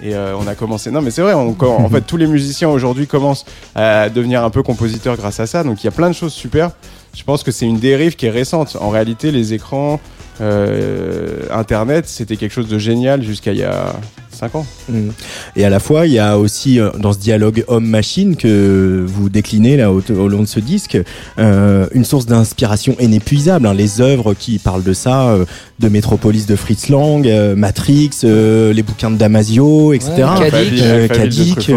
Et 0.03 0.13
euh, 0.13 0.35
on 0.37 0.45
a 0.47 0.55
commencé. 0.55 0.91
Non, 0.91 1.01
mais 1.01 1.09
c'est 1.11 1.21
vrai. 1.21 1.33
On, 1.33 1.55
en 1.59 1.89
fait, 1.89 2.01
tous 2.01 2.17
les 2.17 2.27
musiciens 2.27 2.69
aujourd'hui 2.69 3.07
commencent 3.07 3.45
à 3.75 4.09
devenir 4.09 4.43
un 4.43 4.49
peu 4.49 4.61
compositeurs 4.61 5.15
grâce 5.17 5.39
à 5.39 5.47
ça. 5.47 5.63
Donc, 5.63 5.83
il 5.83 5.85
y 5.85 5.89
a 5.89 5.91
plein 5.91 6.09
de 6.09 6.15
choses 6.15 6.33
super. 6.33 6.71
Je 7.15 7.23
pense 7.23 7.43
que 7.43 7.51
c'est 7.51 7.65
une 7.65 7.79
dérive 7.79 8.15
qui 8.17 8.25
est 8.25 8.29
récente. 8.31 8.75
En 8.79 8.89
réalité, 8.89 9.31
les 9.31 9.53
écrans, 9.53 10.01
euh, 10.41 11.39
Internet, 11.49 12.07
c'était 12.07 12.35
quelque 12.35 12.51
chose 12.51 12.67
de 12.67 12.77
génial 12.77 13.23
jusqu'à 13.23 13.51
il 13.53 13.59
y 13.59 13.63
a 13.63 13.93
5 14.35 14.55
ans. 14.55 14.65
Mm. 14.89 15.09
Et 15.55 15.65
à 15.65 15.69
la 15.69 15.79
fois, 15.79 16.05
il 16.05 16.13
y 16.13 16.19
a 16.19 16.37
aussi 16.37 16.79
euh, 16.79 16.89
dans 16.99 17.13
ce 17.13 17.17
dialogue 17.19 17.63
homme-machine 17.67 18.35
que 18.35 19.03
vous 19.07 19.29
déclinez 19.29 19.77
là 19.77 19.91
au, 19.91 20.01
au 20.11 20.27
long 20.27 20.41
de 20.41 20.47
ce 20.47 20.59
disque, 20.59 20.97
euh, 21.39 21.87
une 21.93 22.05
source 22.05 22.25
d'inspiration 22.27 22.95
inépuisable. 22.99 23.65
hein. 23.67 23.73
Les 23.73 24.01
œuvres 24.01 24.33
qui 24.33 24.59
parlent 24.59 24.83
de 24.83 24.93
ça, 24.93 25.29
euh, 25.29 25.45
de 25.79 25.89
Métropolis 25.89 26.45
de 26.45 26.55
Fritz 26.55 26.89
Lang, 26.89 27.25
euh, 27.27 27.55
Matrix, 27.55 28.11
euh, 28.23 28.73
les 28.73 28.83
bouquins 28.83 29.11
de 29.11 29.17
Damasio, 29.17 29.93
etc. 29.93 30.11
Ouais, 30.39 31.07
Cadic. 31.07 31.69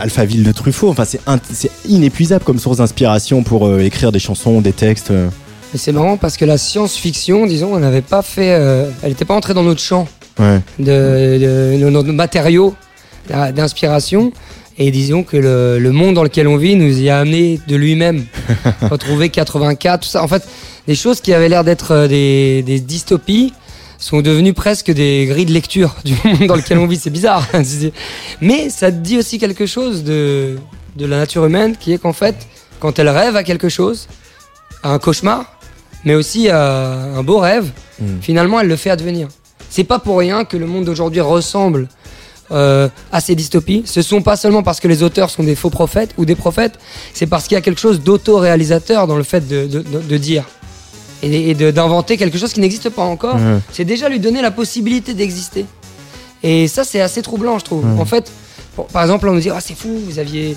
Alphaville, 0.00 0.42
de 0.44 0.52
Truffaut. 0.52 0.88
Enfin, 0.90 1.04
c'est 1.04 1.70
inépuisable 1.88 2.44
comme 2.44 2.58
source 2.58 2.78
d'inspiration 2.78 3.42
pour 3.42 3.66
euh, 3.66 3.80
écrire 3.80 4.12
des 4.12 4.18
chansons, 4.18 4.60
des 4.60 4.72
textes. 4.72 5.10
euh. 5.10 5.28
Mais 5.72 5.78
c'est 5.78 5.92
marrant 5.92 6.16
parce 6.18 6.36
que 6.36 6.44
la 6.44 6.58
science-fiction, 6.58 7.46
disons, 7.46 7.76
elle 7.76 7.82
n'avait 7.82 8.02
pas 8.02 8.22
fait, 8.22 8.52
euh, 8.52 8.90
elle 9.02 9.10
n'était 9.10 9.24
pas 9.24 9.34
entrée 9.34 9.54
dans 9.54 9.62
notre 9.62 9.80
champ 9.80 10.06
Ouais. 10.42 10.60
de, 10.78 11.78
de, 11.78 11.84
de 11.84 11.90
nos 11.90 12.02
matériaux 12.04 12.74
d'inspiration. 13.28 14.32
Et 14.78 14.90
disons 14.90 15.22
que 15.22 15.36
le, 15.36 15.78
le 15.78 15.92
monde 15.92 16.14
dans 16.14 16.22
lequel 16.22 16.48
on 16.48 16.56
vit 16.56 16.76
nous 16.76 16.98
y 16.98 17.10
a 17.10 17.18
amené 17.20 17.60
de 17.68 17.76
lui-même. 17.76 18.24
Retrouver 18.90 19.28
84, 19.28 20.00
tout 20.00 20.08
ça. 20.08 20.22
En 20.22 20.28
fait, 20.28 20.42
des 20.88 20.94
choses 20.94 21.20
qui 21.20 21.32
avaient 21.34 21.48
l'air 21.50 21.62
d'être 21.62 21.92
euh, 21.92 22.08
des, 22.08 22.62
des 22.62 22.80
dystopies 22.80 23.52
sont 23.98 24.22
devenues 24.22 24.54
presque 24.54 24.90
des 24.90 25.26
grilles 25.26 25.44
de 25.46 25.52
lecture 25.52 25.94
du 26.04 26.14
monde 26.24 26.46
dans 26.48 26.56
lequel 26.56 26.78
on 26.78 26.86
vit. 26.86 26.96
C'est 26.96 27.10
bizarre. 27.10 27.46
Mais 28.40 28.70
ça 28.70 28.90
dit 28.90 29.18
aussi 29.18 29.38
quelque 29.38 29.66
chose 29.66 30.04
de, 30.04 30.56
de 30.96 31.06
la 31.06 31.18
nature 31.18 31.44
humaine 31.44 31.76
qui 31.78 31.92
est 31.92 31.98
qu'en 31.98 32.14
fait, 32.14 32.34
quand 32.80 32.98
elle 32.98 33.10
rêve 33.10 33.36
à 33.36 33.44
quelque 33.44 33.68
chose, 33.68 34.08
à 34.82 34.90
un 34.94 34.98
cauchemar, 34.98 35.44
mais 36.04 36.14
aussi 36.16 36.48
à 36.48 36.64
un 37.16 37.22
beau 37.22 37.38
rêve, 37.38 37.70
Mm. 38.00 38.20
finalement 38.22 38.58
elle 38.58 38.66
le 38.68 38.74
fait 38.76 38.88
advenir. 38.90 39.28
C'est 39.72 39.84
pas 39.84 39.98
pour 39.98 40.18
rien 40.18 40.44
que 40.44 40.58
le 40.58 40.66
monde 40.66 40.84
d'aujourd'hui 40.84 41.22
ressemble 41.22 41.88
euh, 42.50 42.88
à 43.10 43.20
ces 43.22 43.34
dystopies. 43.34 43.82
Ce 43.86 44.02
sont 44.02 44.20
pas 44.20 44.36
seulement 44.36 44.62
parce 44.62 44.80
que 44.80 44.86
les 44.88 45.02
auteurs 45.02 45.30
sont 45.30 45.42
des 45.42 45.54
faux 45.56 45.70
prophètes 45.70 46.10
ou 46.18 46.26
des 46.26 46.34
prophètes, 46.34 46.74
c'est 47.14 47.26
parce 47.26 47.44
qu'il 47.48 47.54
y 47.54 47.58
a 47.58 47.62
quelque 47.62 47.80
chose 47.80 48.00
d'auto-réalisateur 48.02 49.06
dans 49.06 49.16
le 49.16 49.22
fait 49.22 49.48
de, 49.48 49.66
de- 49.66 49.80
de- 49.80 50.00
de 50.00 50.16
dire 50.18 50.44
et, 51.22 51.50
et 51.50 51.54
d'inventer 51.54 52.18
quelque 52.18 52.36
chose 52.36 52.52
qui 52.52 52.60
n'existe 52.60 52.90
pas 52.90 53.02
encore. 53.02 53.38
C'est 53.72 53.84
déjà 53.86 54.10
lui 54.10 54.20
donner 54.20 54.42
la 54.42 54.50
possibilité 54.50 55.14
d'exister. 55.14 55.64
Et 56.42 56.68
ça, 56.68 56.84
c'est 56.84 57.00
assez 57.00 57.22
troublant, 57.22 57.58
je 57.58 57.64
trouve. 57.64 57.86
En 57.98 58.04
fait, 58.04 58.30
pour- 58.76 58.88
par 58.88 59.02
exemple, 59.02 59.26
on 59.28 59.32
nous 59.32 59.40
dit 59.40 59.48
Ah, 59.50 59.60
c'est 59.60 59.76
fou, 59.76 59.88
vous 60.06 60.18
aviez. 60.18 60.54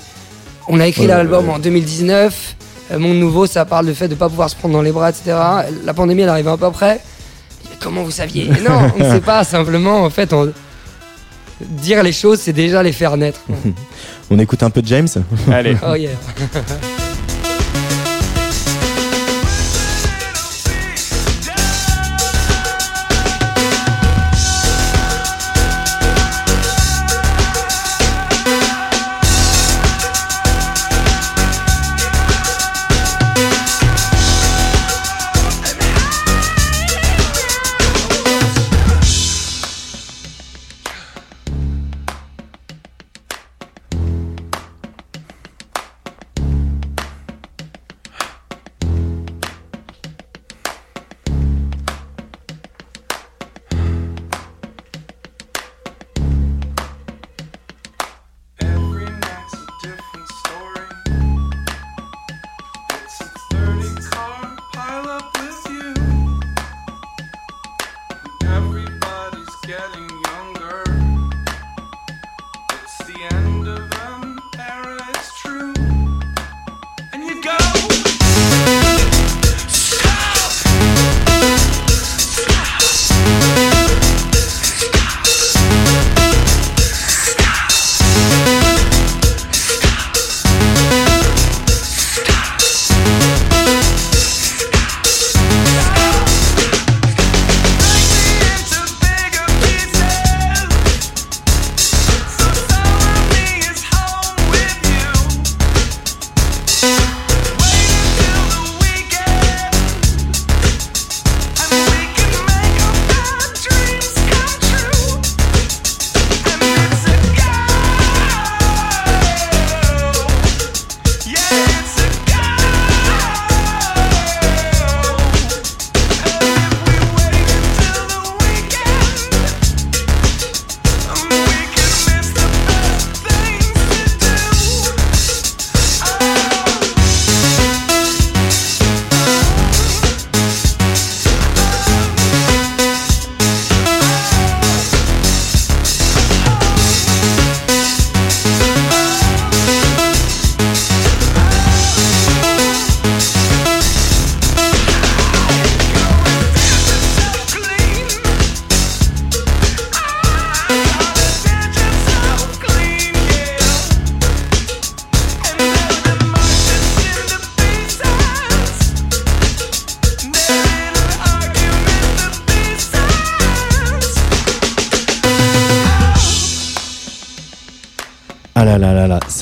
On 0.67 0.79
a 0.81 0.87
écrit 0.87 1.03
Ouais, 1.03 1.07
l'album 1.07 1.47
ouais. 1.47 1.53
en 1.53 1.59
2019. 1.59 2.55
euh, 2.91 2.99
Monde 2.99 3.17
Nouveau, 3.19 3.45
ça 3.47 3.63
parle 3.63 3.85
du 3.85 3.93
fait 3.95 4.07
de 4.09 4.15
ne 4.15 4.19
pas 4.19 4.27
pouvoir 4.27 4.49
se 4.49 4.55
prendre 4.57 4.73
dans 4.73 4.81
les 4.81 4.91
bras, 4.91 5.11
etc. 5.11 5.37
La 5.85 5.93
pandémie, 5.93 6.23
elle 6.23 6.29
arrive 6.29 6.47
un 6.49 6.57
peu 6.57 6.65
après. 6.65 6.99
Comment 7.79 8.03
vous 8.03 8.11
saviez 8.11 8.45
Non, 8.47 8.91
on 8.97 9.03
ne 9.03 9.09
sait 9.11 9.21
pas. 9.21 9.43
Simplement, 9.43 10.03
en 10.03 10.09
fait, 10.09 10.33
on- 10.33 10.51
dire 11.61 12.03
les 12.03 12.11
choses, 12.11 12.39
c'est 12.39 12.53
déjà 12.53 12.83
les 12.83 12.91
faire 12.91 13.15
naître. 13.17 13.41
On 14.29 14.39
écoute 14.39 14.63
un 14.63 14.69
peu 14.71 14.81
de 14.81 14.87
James 14.87 15.07
Allez. 15.51 15.77
Oh 15.87 15.93
yeah. 15.95 16.09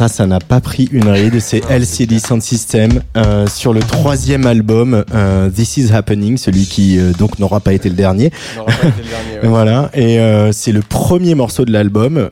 ça, 0.08 0.14
ça 0.14 0.28
n'a 0.28 0.40
pas 0.40 0.60
pris 0.60 0.90
une 0.92 1.08
ride. 1.08 1.40
C'est 1.40 1.62
LCD 1.70 2.20
Sound 2.20 2.42
System 2.42 3.02
euh, 3.16 3.48
sur 3.48 3.74
le 3.74 3.80
troisième 3.82 4.46
album 4.46 5.04
euh, 5.14 5.50
This 5.50 5.78
Is 5.78 5.92
Happening, 5.94 6.38
celui 6.38 6.66
qui 6.66 6.98
euh, 7.00 7.12
donc 7.14 7.40
n'aura 7.40 7.60
pas 7.60 7.74
été 7.74 7.90
le 7.90 7.96
dernier. 7.96 8.32
n'aura 8.56 8.66
pas 8.72 8.88
été 8.88 9.02
le 9.02 9.10
dernier, 9.10 9.40
ouais. 9.42 9.48
Voilà, 9.48 9.90
et 9.94 10.20
c'est 10.52 10.72
le 10.72 10.82
premier 10.82 11.36
morceau 11.36 11.64
de 11.66 11.72
l'album. 11.72 12.30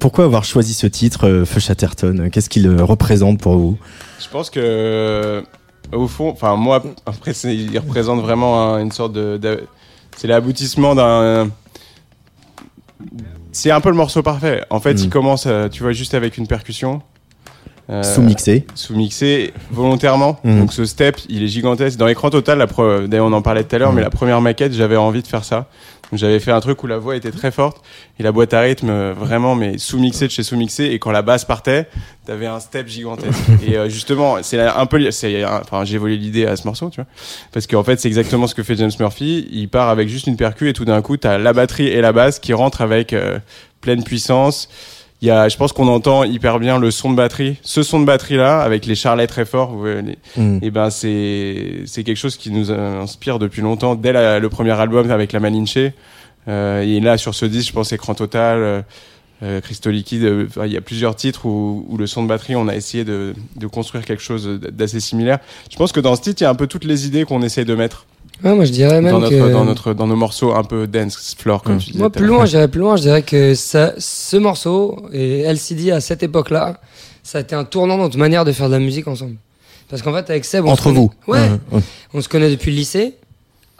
Pourquoi 0.00 0.24
avoir 0.24 0.44
choisi 0.44 0.74
ce 0.74 0.86
titre, 0.86 1.42
Feu 1.46 1.60
Chatterton? 1.60 2.28
Qu'est-ce 2.30 2.48
qu'il 2.48 2.68
représente 2.80 3.40
pour 3.40 3.56
vous? 3.56 3.78
Je 4.22 4.28
pense 4.28 4.50
que 4.50 5.42
au 5.92 6.06
fond, 6.06 6.30
enfin 6.30 6.54
moi, 6.56 6.82
après, 7.06 7.32
il 7.32 7.76
représente 7.78 8.20
vraiment 8.20 8.74
un- 8.74 8.80
une 8.82 8.92
sorte 8.92 9.12
de, 9.12 9.36
de- 9.36 9.64
c'est 10.16 10.28
l'aboutissement 10.28 10.94
d'un. 10.94 11.48
C'est 13.52 13.70
un 13.70 13.80
peu 13.80 13.88
le 13.90 13.96
morceau 13.96 14.22
parfait. 14.22 14.62
En 14.70 14.80
fait, 14.80 14.94
Mm. 14.94 14.98
il 14.98 15.08
commence, 15.10 15.44
euh, 15.46 15.68
tu 15.68 15.82
vois, 15.82 15.92
juste 15.92 16.14
avec 16.14 16.36
une 16.38 16.46
percussion. 16.46 17.02
euh, 17.92 18.04
Sous-mixé. 18.04 18.66
sous-mixé 18.76 19.52
volontairement. 19.72 20.38
Mhm. 20.44 20.60
Donc 20.60 20.72
ce 20.72 20.84
step, 20.84 21.16
il 21.28 21.42
est 21.42 21.48
gigantesque. 21.48 21.98
Dans 21.98 22.06
l'écran 22.06 22.30
total, 22.30 22.58
la 22.58 22.66
pre- 22.66 23.08
d'ailleurs 23.08 23.26
on 23.26 23.32
en 23.32 23.42
parlait 23.42 23.64
tout 23.64 23.74
à 23.74 23.80
l'heure, 23.80 23.88
Mhm. 23.90 23.96
mais 23.96 24.02
la 24.02 24.10
première 24.10 24.40
maquette, 24.40 24.72
j'avais 24.74 24.94
envie 24.96 25.22
de 25.22 25.26
faire 25.26 25.42
ça. 25.44 25.66
J'avais 26.12 26.40
fait 26.40 26.50
un 26.50 26.60
truc 26.60 26.82
où 26.82 26.86
la 26.86 26.98
voix 26.98 27.14
était 27.16 27.30
très 27.30 27.50
forte 27.50 27.82
et 28.18 28.22
la 28.22 28.32
boîte 28.32 28.52
à 28.52 28.60
rythme 28.60 28.90
euh, 28.90 29.14
vraiment 29.16 29.54
mais 29.54 29.78
sous-mixée 29.78 30.26
de 30.26 30.32
chez 30.32 30.42
sous-mixé 30.42 30.86
et 30.86 30.98
quand 30.98 31.12
la 31.12 31.22
basse 31.22 31.44
partait, 31.44 31.88
t'avais 32.26 32.46
un 32.46 32.58
step 32.60 32.88
gigantesque. 32.88 33.38
et 33.66 33.76
euh, 33.76 33.88
justement, 33.88 34.36
c'est 34.42 34.60
un 34.60 34.86
peu, 34.86 35.10
c'est, 35.12 35.42
un- 35.44 35.60
enfin 35.62 35.84
j'ai 35.84 35.98
volé 35.98 36.16
l'idée 36.16 36.46
à 36.46 36.56
ce 36.56 36.66
morceau, 36.66 36.90
tu 36.90 36.96
vois, 37.00 37.06
parce 37.52 37.66
qu'en 37.66 37.84
fait 37.84 38.00
c'est 38.00 38.08
exactement 38.08 38.46
ce 38.46 38.54
que 38.54 38.62
fait 38.62 38.74
James 38.76 38.90
Murphy. 38.98 39.48
Il 39.52 39.68
part 39.68 39.88
avec 39.88 40.08
juste 40.08 40.26
une 40.26 40.36
percu 40.36 40.68
et 40.68 40.72
tout 40.72 40.84
d'un 40.84 41.00
coup 41.02 41.16
t'as 41.16 41.38
la 41.38 41.52
batterie 41.52 41.86
et 41.86 42.00
la 42.00 42.12
basse 42.12 42.38
qui 42.40 42.52
rentrent 42.54 42.80
avec 42.80 43.12
euh, 43.12 43.38
pleine 43.80 44.02
puissance. 44.02 44.68
Il 45.22 45.28
y 45.28 45.30
a, 45.30 45.48
je 45.50 45.56
pense 45.58 45.72
qu'on 45.72 45.88
entend 45.88 46.24
hyper 46.24 46.58
bien 46.58 46.78
le 46.78 46.90
son 46.90 47.10
de 47.10 47.16
batterie. 47.16 47.56
Ce 47.62 47.82
son 47.82 48.00
de 48.00 48.06
batterie 48.06 48.36
là, 48.36 48.60
avec 48.62 48.86
les 48.86 48.94
charlets 48.94 49.26
très 49.26 49.44
forts, 49.44 49.70
vous 49.72 49.80
voyez, 49.80 50.00
les- 50.02 50.18
Mm. 50.42 50.58
et 50.62 50.70
ben 50.70 50.88
c'est 50.90 51.82
c'est 51.86 52.04
quelque 52.04 52.16
chose 52.16 52.36
qui 52.38 52.50
nous 52.50 52.70
inspire 52.72 53.38
depuis 53.38 53.60
longtemps 53.62 53.94
dès 53.96 54.12
la- 54.12 54.38
le 54.38 54.48
premier 54.48 54.72
album 54.72 55.10
avec 55.10 55.32
la 55.32 55.40
Malinche 55.40 55.76
euh, 56.48 56.80
et 56.82 57.00
là 57.00 57.18
sur 57.18 57.34
ce 57.34 57.44
disque 57.44 57.68
je 57.68 57.72
pense 57.74 57.92
écran 57.92 58.14
total 58.14 58.58
euh, 58.58 58.82
euh, 59.42 59.60
Crystal 59.60 59.92
Liquide 59.92 60.24
euh, 60.24 60.46
il 60.64 60.72
y 60.72 60.76
a 60.76 60.80
plusieurs 60.80 61.14
titres 61.16 61.44
où, 61.46 61.84
où 61.88 61.96
le 61.98 62.06
son 62.06 62.22
de 62.22 62.28
batterie 62.28 62.56
on 62.56 62.66
a 62.68 62.74
essayé 62.74 63.04
de, 63.04 63.34
de 63.56 63.66
construire 63.66 64.04
quelque 64.06 64.22
chose 64.22 64.48
d'assez 64.72 65.00
similaire 65.00 65.38
je 65.70 65.76
pense 65.76 65.92
que 65.92 66.00
dans 66.00 66.16
ce 66.16 66.22
titre 66.22 66.40
il 66.40 66.44
y 66.44 66.46
a 66.46 66.50
un 66.50 66.54
peu 66.54 66.66
toutes 66.66 66.84
les 66.84 67.06
idées 67.06 67.24
qu'on 67.24 67.42
essaie 67.42 67.64
de 67.66 67.74
mettre 67.74 68.06
Ouais, 68.42 68.54
moi 68.54 68.64
je 68.64 68.72
dirais 68.72 69.00
même 69.00 69.12
dans 69.12 69.18
notre, 69.20 69.30
que 69.36 69.52
dans 69.52 69.64
notre 69.64 69.92
dans 69.94 70.06
nos 70.06 70.16
morceaux 70.16 70.54
un 70.54 70.64
peu 70.64 70.86
dance 70.86 71.34
floor 71.38 71.62
comme 71.62 71.76
Mm. 71.76 71.78
tu 71.78 71.86
disais 71.88 71.98
moi 71.98 72.10
plus 72.10 72.26
loin, 72.26 72.46
j'irais 72.46 72.68
plus 72.68 72.80
loin, 72.80 72.96
je 72.96 73.02
dirais 73.02 73.22
que 73.22 73.54
ça, 73.54 73.92
ce 73.98 74.36
morceau 74.36 74.96
et 75.12 75.40
LCD 75.42 75.90
à 75.90 76.00
cette 76.00 76.22
époque-là, 76.22 76.80
ça 77.22 77.38
a 77.38 77.40
été 77.42 77.54
un 77.54 77.64
tournant 77.64 77.96
dans 77.98 78.04
notre 78.04 78.18
manière 78.18 78.44
de 78.44 78.52
faire 78.52 78.68
de 78.68 78.74
la 78.74 78.78
musique 78.80 79.08
ensemble. 79.08 79.36
Parce 79.88 80.02
qu'en 80.02 80.12
fait 80.14 80.30
avec 80.30 80.44
Seb, 80.44 80.64
on 80.64 80.68
se 80.68 80.72
Entre 80.72 80.84
connaît- 80.84 80.96
vous. 81.00 81.10
ouais, 81.26 81.50
on 82.14 82.20
se 82.20 82.28
connaît 82.28 82.50
depuis 82.50 82.70
le 82.70 82.76
lycée. 82.78 83.14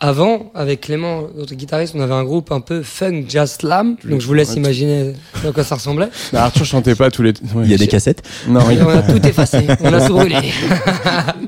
Avant, 0.02 0.50
avec 0.54 0.80
Clément, 0.80 1.24
notre 1.36 1.54
guitariste, 1.54 1.94
on 1.94 2.00
avait 2.00 2.14
un 2.14 2.24
groupe 2.24 2.52
un 2.52 2.60
peu 2.60 2.82
funk 2.82 3.24
jazz 3.28 3.58
slam. 3.60 3.96
Donc 4.02 4.22
je 4.22 4.26
vous 4.26 4.32
laisse 4.32 4.54
imaginer 4.54 5.12
à 5.46 5.52
quoi 5.52 5.62
ça 5.62 5.74
ressemblait. 5.74 6.08
Mais 6.32 6.38
Arthur 6.38 6.64
chantait 6.64 6.94
pas 6.94 7.10
tous 7.10 7.22
les 7.22 7.32
ouais. 7.32 7.64
Il 7.64 7.70
y 7.70 7.74
a 7.74 7.76
des 7.76 7.86
cassettes. 7.86 8.22
non 8.48 8.60
il- 8.70 8.82
on 8.82 8.88
a 8.88 9.02
tout 9.02 9.26
effacé, 9.26 9.66
on 9.80 9.92
a 9.92 10.00
tout 10.06 10.14
brûlé. 10.14 10.36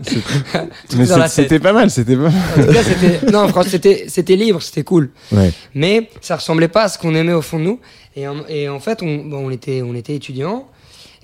Tout 0.04 0.96
mais 0.98 1.06
c'est- 1.06 1.28
c'était 1.28 1.58
pas 1.60 1.72
mal 1.72 1.90
c'était 1.90 2.16
pas 2.16 2.22
mal. 2.24 2.32
En 2.58 2.66
tout 2.66 2.72
cas, 2.72 2.82
c'était 2.82 3.30
non, 3.32 3.48
franchement, 3.48 3.70
c'était 3.70 4.04
c'était 4.08 4.36
libre, 4.36 4.60
c'était 4.60 4.82
cool. 4.84 5.10
Ouais. 5.30 5.52
Mais 5.74 6.10
ça 6.20 6.36
ressemblait 6.36 6.68
pas 6.68 6.84
à 6.84 6.88
ce 6.88 6.98
qu'on 6.98 7.14
aimait 7.14 7.32
au 7.32 7.42
fond 7.42 7.58
de 7.58 7.64
nous. 7.64 7.80
Et, 8.16 8.26
en- 8.28 8.44
et 8.48 8.68
en 8.68 8.80
fait, 8.80 9.02
on, 9.02 9.16
bon, 9.24 9.46
on 9.46 9.50
était 9.50 9.82
on 9.82 9.94
était 9.94 10.14
étudiants 10.14 10.66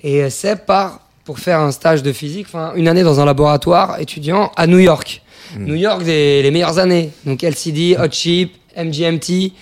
et 0.03 0.23
euh, 0.23 0.29
Seb 0.29 0.59
part 0.65 1.01
pour 1.25 1.37
faire 1.39 1.59
un 1.59 1.71
stage 1.71 2.01
de 2.01 2.11
physique, 2.11 2.47
enfin 2.49 2.71
une 2.75 2.87
année 2.87 3.03
dans 3.03 3.19
un 3.19 3.25
laboratoire 3.25 3.99
étudiant 3.99 4.51
à 4.55 4.65
New 4.65 4.79
York. 4.79 5.21
New 5.57 5.75
York, 5.75 6.03
des, 6.03 6.41
les 6.43 6.51
meilleures 6.51 6.77
années. 6.79 7.11
Donc 7.25 7.43
LCD, 7.43 7.95
Hot 7.97 8.11
Chip, 8.11 8.53
MGMT, 8.77 9.53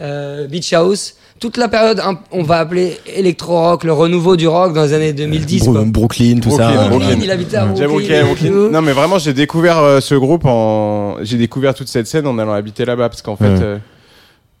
euh, 0.00 0.46
Beach 0.48 0.72
House. 0.72 1.14
Toute 1.38 1.58
la 1.58 1.68
période, 1.68 2.00
on 2.30 2.42
va 2.42 2.60
appeler 2.60 2.96
électro-rock, 3.14 3.84
le 3.84 3.92
renouveau 3.92 4.36
du 4.36 4.48
rock 4.48 4.72
dans 4.72 4.84
les 4.84 4.94
années 4.94 5.12
2010. 5.12 5.64
Bro- 5.64 5.72
quoi. 5.72 5.84
Brooklyn, 5.84 6.38
tout 6.40 6.48
Brooklyn, 6.48 6.66
ça. 6.72 6.88
Brooklyn, 6.88 6.88
Brooklyn. 7.08 7.18
il 7.24 7.30
habitait 7.30 7.56
à 7.58 7.64
Brooklyn. 7.66 7.86
Brooklyn, 7.88 8.24
Brooklyn. 8.24 8.50
Non, 8.72 8.80
mais 8.80 8.92
vraiment, 8.92 9.18
j'ai 9.18 9.34
découvert 9.34 9.78
euh, 9.78 10.00
ce 10.00 10.14
groupe 10.14 10.46
en. 10.46 11.16
J'ai 11.22 11.36
découvert 11.36 11.74
toute 11.74 11.88
cette 11.88 12.06
scène 12.06 12.26
en 12.26 12.38
allant 12.38 12.52
habiter 12.54 12.86
là-bas. 12.86 13.10
Parce 13.10 13.20
qu'en 13.20 13.36
fait, 13.36 13.44
Ouais. 13.50 13.60
euh, 13.62 13.76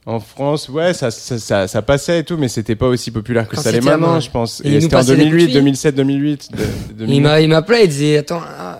en 0.04 0.20
France, 0.20 0.68
ouais, 0.68 0.92
ça, 0.92 1.10
ça, 1.10 1.38
ça, 1.38 1.66
ça 1.66 1.80
passait 1.82 2.18
et 2.20 2.24
tout, 2.24 2.36
mais 2.36 2.48
c'était 2.48 2.76
pas 2.76 2.86
aussi 2.88 3.10
populaire 3.10 3.48
que 3.48 3.56
Quand 3.56 3.62
ça 3.62 3.72
l'est 3.72 3.80
maintenant, 3.80 4.20
je 4.20 4.30
pense. 4.30 4.60
Et 4.60 4.68
il 4.68 4.72
Et 4.72 4.74
nous 4.76 4.80
c'était 4.82 4.96
en 4.96 4.98
passait 4.98 5.16
des 5.16 5.22
coups 5.22 5.32
de 5.32 5.36
2008, 5.38 5.44
fil. 5.46 5.54
2007, 5.54 5.94
2008. 5.94 6.48
de- 6.52 6.56
de 6.58 6.62
Il 6.90 6.96
2009. 7.06 7.22
m'a, 7.32 7.40
il 7.40 7.48
m'appelait, 7.48 7.84
il 7.84 7.88
disait 7.88 8.18
Attends, 8.18 8.42
ah, 8.44 8.75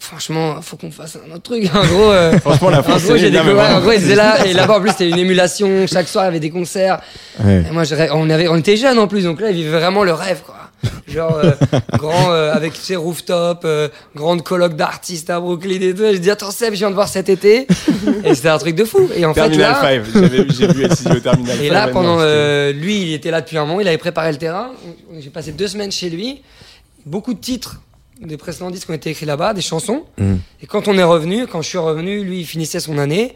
franchement, 0.00 0.60
faut 0.62 0.76
qu'on 0.76 0.90
fasse 0.90 1.16
un 1.16 1.32
autre 1.34 1.42
truc. 1.42 1.70
En 1.74 1.86
gros, 1.86 2.10
euh, 2.10 2.38
Franchement, 2.40 2.70
la 2.70 2.80
en 2.80 2.82
France, 2.82 3.04
gros, 3.04 3.16
j'ai 3.16 3.30
découvert. 3.30 3.76
En 3.76 3.80
gros, 3.80 3.92
il 3.92 4.00
disait 4.00 4.16
là, 4.16 4.44
et 4.46 4.52
là-bas, 4.52 4.78
en 4.78 4.80
plus, 4.80 4.90
c'était 4.90 5.08
une 5.08 5.18
émulation. 5.18 5.86
Chaque 5.86 6.08
soir, 6.08 6.24
il 6.24 6.26
y 6.26 6.30
avait 6.30 6.40
des 6.40 6.50
concerts. 6.50 7.00
Ouais. 7.44 7.64
Et 7.68 7.72
moi, 7.72 7.84
je 7.84 7.94
on, 8.12 8.28
avait, 8.30 8.48
on 8.48 8.56
était 8.56 8.76
jeunes 8.76 8.98
en 8.98 9.06
plus, 9.06 9.24
donc 9.24 9.40
là, 9.40 9.50
il 9.50 9.56
vivait 9.56 9.78
vraiment 9.78 10.02
le 10.02 10.12
rêve, 10.12 10.40
quoi. 10.44 10.56
Genre, 11.08 11.36
euh, 11.44 11.52
grand, 11.98 12.32
euh, 12.32 12.54
avec 12.54 12.74
ses 12.74 12.96
rooftops, 12.96 13.60
euh, 13.66 13.88
grande 14.16 14.42
colloque 14.42 14.76
d'artistes 14.76 15.28
à 15.28 15.38
Brooklyn 15.38 15.78
et 15.80 15.92
tout. 15.94 16.04
J'ai 16.10 16.18
dit 16.18 16.30
Attends, 16.30 16.50
Seb, 16.50 16.72
je 16.72 16.78
viens 16.78 16.88
de 16.90 16.94
voir 16.94 17.08
cet 17.08 17.28
été. 17.28 17.66
et 18.24 18.34
c'était 18.34 18.48
un 18.48 18.56
truc 18.58 18.76
de 18.76 18.84
fou. 18.84 19.10
Et 19.14 19.26
en 19.26 19.34
fait, 19.34 19.40
Terminal 19.42 19.72
là. 19.72 19.80
5. 19.80 20.02
J'avais 20.14 20.42
vu- 20.44 20.48
J'ai 20.58 20.66
vu 20.68 20.84
au 20.86 21.20
Terminal 21.20 21.56
5. 21.56 21.62
Et 21.64 21.68
là, 21.68 21.88
pendant 21.88 22.16
euh, 22.20 22.72
lui, 22.72 23.02
il 23.02 23.12
était 23.12 23.30
là 23.30 23.40
depuis 23.42 23.58
un 23.58 23.66
moment, 23.66 23.80
il 23.80 23.88
avait 23.88 23.98
préparé 23.98 24.32
le 24.32 24.38
terrain. 24.38 24.70
J'ai 25.18 25.28
passé 25.30 25.52
deux 25.52 25.68
semaines 25.68 25.92
chez 25.92 26.08
lui. 26.08 26.40
Beaucoup 27.04 27.34
de 27.34 27.40
titres 27.40 27.80
des 28.20 28.36
précédents 28.36 28.70
disques 28.70 28.90
ont 28.90 28.94
été 28.94 29.10
écrits 29.10 29.26
là-bas, 29.26 29.54
des 29.54 29.60
chansons. 29.60 30.04
Mm. 30.18 30.34
Et 30.62 30.66
quand 30.66 30.88
on 30.88 30.96
est 30.96 31.04
revenu, 31.04 31.46
quand 31.46 31.62
je 31.62 31.68
suis 31.68 31.78
revenu, 31.78 32.22
lui, 32.22 32.40
il 32.40 32.46
finissait 32.46 32.80
son 32.80 32.98
année. 32.98 33.34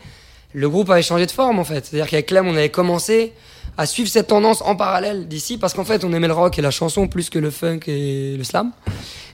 Le 0.53 0.68
groupe 0.68 0.90
avait 0.90 1.03
changé 1.03 1.27
de 1.27 1.31
forme 1.31 1.59
en 1.59 1.64
fait. 1.64 1.85
C'est-à-dire 1.87 2.09
qu'avec 2.09 2.27
Clem, 2.27 2.47
on 2.47 2.55
avait 2.55 2.68
commencé 2.68 3.32
à 3.76 3.87
suivre 3.87 4.09
cette 4.09 4.28
tendance 4.28 4.62
en 4.62 4.76
parallèle 4.76 5.26
d'ici 5.26 5.59
parce 5.59 5.74
qu'en 5.74 5.85
fait, 5.85 6.05
on 6.05 6.12
aimait 6.12 6.28
le 6.28 6.35
rock 6.35 6.59
et 6.59 6.62
la 6.62 6.70
chanson 6.70 7.09
plus 7.09 7.28
que 7.28 7.39
le 7.39 7.51
funk 7.51 7.80
et 7.89 8.37
le 8.37 8.45
slam. 8.45 8.70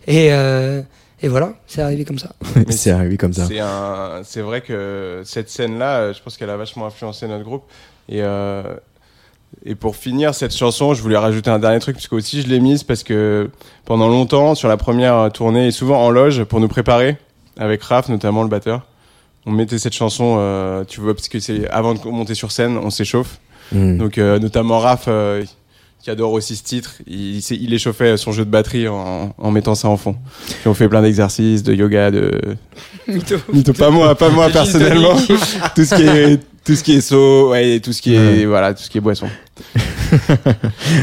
Et, 0.06 0.32
euh, 0.32 0.80
et 1.20 1.28
voilà, 1.28 1.52
c'est 1.66 1.82
arrivé 1.82 2.06
comme 2.06 2.18
ça. 2.18 2.30
C'est 2.70 2.90
arrivé 2.90 3.18
comme 3.18 3.34
ça. 3.34 3.46
C'est 3.46 3.60
un, 3.60 4.22
c'est 4.24 4.40
vrai 4.40 4.62
que 4.62 5.20
cette 5.26 5.50
scène-là, 5.50 6.14
je 6.14 6.22
pense 6.22 6.38
qu'elle 6.38 6.48
a 6.48 6.56
vachement 6.56 6.86
influencé 6.86 7.28
notre 7.28 7.44
groupe. 7.44 7.64
Et 8.08 8.22
euh, 8.22 8.62
et 9.64 9.74
pour 9.74 9.96
finir 9.96 10.34
cette 10.34 10.54
chanson, 10.54 10.94
je 10.94 11.02
voulais 11.02 11.18
rajouter 11.18 11.50
un 11.50 11.58
dernier 11.58 11.80
truc 11.80 11.96
puisque 11.96 12.14
aussi 12.14 12.42
je 12.42 12.48
l'ai 12.48 12.60
mise 12.60 12.82
parce 12.82 13.02
que 13.02 13.50
pendant 13.84 14.08
longtemps 14.08 14.54
sur 14.54 14.68
la 14.68 14.76
première 14.76 15.30
tournée 15.32 15.66
et 15.66 15.70
souvent 15.70 16.02
en 16.02 16.10
loge 16.10 16.44
pour 16.44 16.60
nous 16.60 16.68
préparer 16.68 17.16
avec 17.58 17.82
Raph 17.82 18.08
notamment 18.08 18.42
le 18.42 18.48
batteur, 18.48 18.86
on 19.46 19.52
mettait 19.52 19.78
cette 19.78 19.94
chanson, 19.94 20.36
euh, 20.38 20.84
tu 20.84 21.00
vois, 21.00 21.14
parce 21.14 21.28
que 21.28 21.40
c'est 21.40 21.68
avant 21.70 21.94
de 21.94 22.00
monter 22.08 22.34
sur 22.34 22.52
scène, 22.52 22.78
on 22.78 22.90
s'échauffe. 22.90 23.38
Mm. 23.72 23.98
Donc 23.98 24.18
euh, 24.18 24.38
notamment 24.38 24.78
Raph, 24.78 25.04
euh, 25.08 25.44
qui 26.02 26.10
adore 26.10 26.32
aussi 26.32 26.56
ce 26.56 26.62
titre, 26.62 26.94
il, 27.06 27.38
il 27.38 27.74
échauffait 27.74 28.16
son 28.16 28.32
jeu 28.32 28.44
de 28.44 28.50
batterie 28.50 28.88
en, 28.88 29.34
en 29.36 29.50
mettant 29.50 29.74
ça 29.74 29.88
en 29.88 29.96
fond. 29.96 30.16
Puis 30.46 30.68
on 30.68 30.74
fait 30.74 30.88
plein 30.88 31.02
d'exercices, 31.02 31.62
de 31.62 31.74
yoga, 31.74 32.10
de 32.10 32.32
Mytho. 33.08 33.36
Mytho, 33.52 33.72
pas 33.74 33.90
moi, 33.90 34.14
pas 34.14 34.30
moi 34.30 34.48
personnellement. 34.52 35.16
tout 35.74 35.84
ce 35.84 35.94
qui 35.94 36.02
est 36.02 36.40
tout 36.70 36.76
ce 36.76 36.84
qui 36.84 36.92
est 36.92 37.00
saut, 37.00 37.50
ouais, 37.50 37.80
tout 37.80 37.92
ce 37.92 38.00
qui 38.00 38.14
est 38.14 38.18
Ouais. 38.18 38.44
voilà, 38.46 38.72
tout 38.74 38.82
ce 38.84 38.88
qui 38.88 38.98
est 38.98 39.00
boisson. 39.00 39.26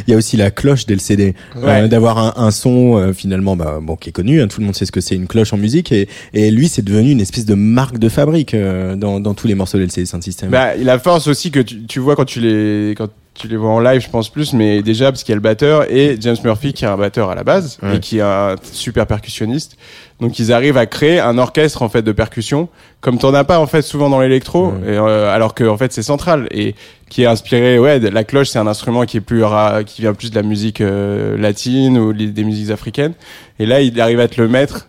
Il 0.08 0.12
y 0.12 0.14
a 0.14 0.18
aussi 0.18 0.38
la 0.38 0.50
cloche 0.50 0.86
d'LCD, 0.86 1.36
Ouais. 1.56 1.64
euh, 1.66 1.88
d'avoir 1.90 2.18
un, 2.18 2.34
un 2.46 2.52
son 2.52 2.98
euh, 2.98 3.12
finalement 3.14 3.56
bah, 3.58 3.80
bon 3.82 3.96
qui 3.98 4.10
est 4.10 4.12
connu, 4.14 4.42
hein, 4.42 4.48
tout 4.48 4.62
le 4.62 4.66
monde 4.66 4.76
sait 4.76 4.86
ce 4.86 4.92
que 4.94 5.02
c'est 5.02 5.16
une 5.16 5.28
cloche 5.28 5.52
en 5.52 5.58
musique 5.58 5.92
et, 5.92 6.08
et 6.34 6.52
lui 6.52 6.70
c'est 6.70 6.82
devenu 6.84 7.12
une 7.12 7.20
espèce 7.22 7.46
de 7.46 7.54
marque 7.54 7.98
de 8.00 8.08
fabrique 8.10 8.54
euh, 8.54 8.96
dans, 8.96 9.20
dans 9.20 9.34
tous 9.34 9.48
les 9.48 9.56
morceaux 9.56 9.78
d'LCD 9.78 10.06
Sound 10.06 10.24
System. 10.24 10.50
Bah, 10.50 10.76
il 10.78 10.90
a 10.90 11.00
force 11.00 11.28
aussi 11.28 11.52
que 11.52 11.60
tu, 11.60 11.84
tu 11.84 12.00
vois 12.00 12.16
quand 12.16 12.26
tu 12.26 12.40
les 12.40 12.96
quand 12.98 13.10
tu 13.38 13.48
les 13.48 13.56
vois 13.56 13.70
en 13.70 13.80
live, 13.80 14.02
je 14.02 14.10
pense 14.10 14.30
plus, 14.30 14.54
mais 14.54 14.82
déjà 14.82 15.12
parce 15.12 15.24
qu'il 15.24 15.32
y 15.32 15.34
a 15.34 15.36
le 15.36 15.42
batteur 15.42 15.86
et 15.92 16.18
James 16.20 16.36
Murphy 16.44 16.74
qui 16.74 16.86
est 16.86 16.88
un 16.88 16.98
batteur 16.98 17.30
à 17.30 17.36
la 17.36 17.44
base 17.44 17.78
Ouais. 17.84 17.98
et 17.98 18.00
qui 18.00 18.18
est 18.18 18.22
un 18.22 18.56
super 18.74 19.06
percussionniste. 19.08 19.78
Donc 20.20 20.40
ils 20.40 20.52
arrivent 20.52 20.78
à 20.78 20.88
créer 20.88 21.20
un 21.20 21.38
orchestre 21.38 21.84
en 21.84 21.90
fait 21.90 22.02
de 22.02 22.12
percussion 22.12 22.68
comme 23.02 23.20
t'en 23.20 23.34
as 23.36 23.44
pas 23.44 23.60
en 23.60 23.68
fait 23.68 23.84
souvent 23.84 24.10
dans 24.10 24.20
l'électro, 24.20 24.70
Ouais. 24.72 24.74
euh, 24.88 25.34
alors 25.34 25.54
que 25.54 25.64
en 25.64 25.78
fait 25.78 25.94
c'est 25.94 26.02
central 26.02 26.48
et 26.52 26.74
qui 27.10 27.22
est 27.24 27.28
inspiré. 27.28 27.78
Ouais, 27.80 28.00
de- 28.00 28.08
la 28.10 28.24
cloche 28.24 28.50
c'est 28.50 28.60
un 28.60 28.68
instrument 28.68 29.06
qui 29.06 29.18
est 29.18 29.22
plus 29.22 29.44
qui 29.86 30.02
vient 30.02 30.14
plus 30.16 30.32
de 30.32 30.36
la 30.36 30.44
musique 30.44 30.82
euh, 30.82 31.38
latine 31.38 31.98
ou 32.00 32.14
des 32.14 32.44
musiques 32.44 32.72
africaines. 32.72 33.14
Et 33.60 33.66
là 33.68 33.82
il 33.82 34.02
arrive 34.02 34.20
à 34.20 34.28
te 34.28 34.42
le 34.42 34.48
mettre. 34.48 34.88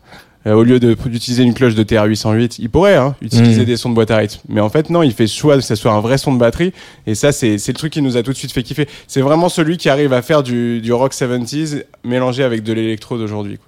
Euh, 0.49 0.55
au 0.55 0.65
lieu 0.65 0.81
de 0.81 0.95
d'utiliser 1.07 1.43
une 1.45 1.55
cloche 1.55 1.75
de 1.75 1.83
TR-808, 1.85 2.57
il 2.59 2.71
pourrait 2.71 2.97
hein, 2.97 3.15
utiliser 3.23 3.61
Mhm. 3.61 3.67
des 3.67 3.77
sons 3.77 3.91
de 3.91 3.95
boîte 3.95 4.11
à 4.11 4.17
rythme. 4.17 4.41
Mais 4.49 4.61
en 4.61 4.71
fait, 4.71 4.91
non, 4.91 5.03
il 5.03 5.13
fait 5.13 5.27
choix 5.27 5.55
que 5.57 5.61
ça 5.63 5.77
soit 5.77 5.93
un 5.93 6.01
vrai 6.01 6.19
son 6.19 6.33
de 6.33 6.39
batterie. 6.39 6.73
Et 7.07 7.15
ça, 7.15 7.31
c'est 7.33 7.59
c'est 7.59 7.73
le 7.73 7.79
truc 7.79 7.93
qui 7.93 8.03
nous 8.03 8.17
a 8.17 8.23
tout 8.23 8.33
de 8.33 8.37
suite 8.37 8.53
fait 8.53 8.63
kiffer. 8.63 8.89
C'est 9.07 9.21
vraiment 9.21 9.49
celui 9.49 9.77
qui 9.77 9.89
arrive 9.89 10.13
à 10.13 10.23
faire 10.23 10.43
du, 10.43 10.81
du 10.81 10.93
rock 10.93 11.13
70s 11.13 11.85
mélangé 12.05 12.43
avec 12.43 12.63
de 12.63 12.73
l'électro 12.73 13.19
d'aujourd'hui. 13.19 13.59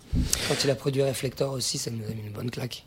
Quand 0.48 0.56
il 0.64 0.70
a 0.70 0.74
produit 0.74 1.02
Reflector 1.02 1.52
aussi, 1.52 1.78
ça 1.78 1.90
nous 1.90 2.04
a 2.04 2.14
mis 2.14 2.22
une 2.26 2.32
bonne 2.32 2.50
claque. 2.50 2.84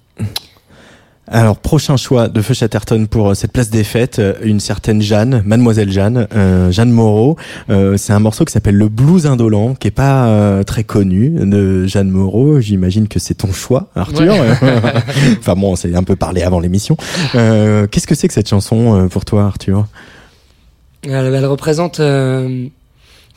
Alors, 1.28 1.58
prochain 1.58 1.96
choix 1.96 2.28
de 2.28 2.42
Feu 2.42 2.54
Chatterton 2.54 3.08
pour 3.08 3.30
euh, 3.30 3.34
cette 3.34 3.54
place 3.54 3.70
des 3.70 3.86
fêtes, 3.86 4.20
euh, 4.20 4.34
une 4.44 4.60
certaine 4.60 5.02
Jeanne, 5.02 5.42
Mademoiselle 5.46 5.90
Jeanne, 5.90 6.28
euh, 6.36 6.70
Jeanne 6.70 6.92
Moreau. 6.92 7.38
Euh, 7.70 7.96
c'est 7.96 8.12
un 8.12 8.20
morceau 8.20 8.44
qui 8.44 8.52
s'appelle 8.52 8.76
Le 8.76 8.90
Blues 8.90 9.26
Indolent, 9.26 9.74
qui 9.76 9.88
est 9.88 9.92
pas 9.92 10.28
euh, 10.28 10.64
très 10.64 10.84
connu 10.84 11.30
de 11.30 11.88
Jeanne 11.88 12.10
Moreau. 12.10 12.60
J'imagine 12.60 13.08
que 13.08 13.20
c'est 13.20 13.36
ton 13.36 13.54
choix, 13.54 13.88
Arthur. 13.96 14.36
enfin 15.40 15.56
bon, 15.56 15.72
on 15.72 15.76
s'est 15.78 15.96
un 15.96 16.04
peu 16.04 16.18
parlé 16.18 16.44
avant 16.44 16.60
l'émission. 16.60 16.98
Euh, 17.36 17.88
Qu'est-ce 17.88 18.08
que 18.08 18.16
c'est 18.16 18.28
que 18.28 18.34
cette 18.34 18.50
chanson 18.50 19.06
euh, 19.06 19.08
pour 19.08 19.24
toi, 19.24 19.46
Arthur? 19.46 19.86
Elle, 21.04 21.34
elle 21.34 21.46
représente, 21.46 22.02
euh, 22.02 22.66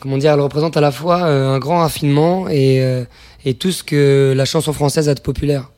comment 0.01 0.19
dire, 0.19 0.33
elle 0.33 0.41
représente 0.41 0.77
à 0.77 0.81
la 0.81 0.91
fois 0.91 1.23
euh, 1.23 1.55
un 1.55 1.59
grand 1.61 1.79
raffinement 1.79 2.49
et, 2.49 2.81
euh, 2.83 3.05
et 3.45 3.55
tout 3.55 3.71
ce 3.71 3.85
que 3.85 4.35
la 4.37 4.45
chanson 4.45 4.73
française 4.73 5.09
a 5.09 5.15
de 5.15 5.21
populaire. 5.21 5.71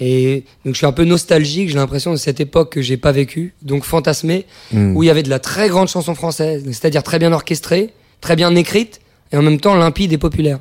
Et 0.00 0.44
donc 0.64 0.74
je 0.74 0.78
suis 0.78 0.86
un 0.86 0.92
peu 0.92 1.04
nostalgique, 1.04 1.68
j'ai 1.68 1.76
l'impression 1.76 2.10
de 2.10 2.16
cette 2.16 2.40
époque 2.40 2.72
que 2.72 2.82
j'ai 2.82 2.96
pas 2.96 3.12
vécue, 3.12 3.54
donc 3.62 3.84
fantasmée, 3.84 4.44
Hmm. 4.72 4.96
où 4.96 5.02
il 5.02 5.06
y 5.06 5.10
avait 5.10 5.22
de 5.22 5.30
la 5.30 5.38
très 5.38 5.68
grande 5.68 5.88
chanson 5.88 6.14
française, 6.16 6.64
c'est-à-dire 6.66 7.02
très 7.04 7.18
bien 7.20 7.32
orchestrée, 7.32 7.90
très 8.20 8.34
bien 8.34 8.54
écrite, 8.56 9.00
et 9.32 9.36
en 9.36 9.42
même 9.42 9.60
temps 9.60 9.74
limpide 9.76 10.12
et 10.12 10.18
populaire. 10.18 10.58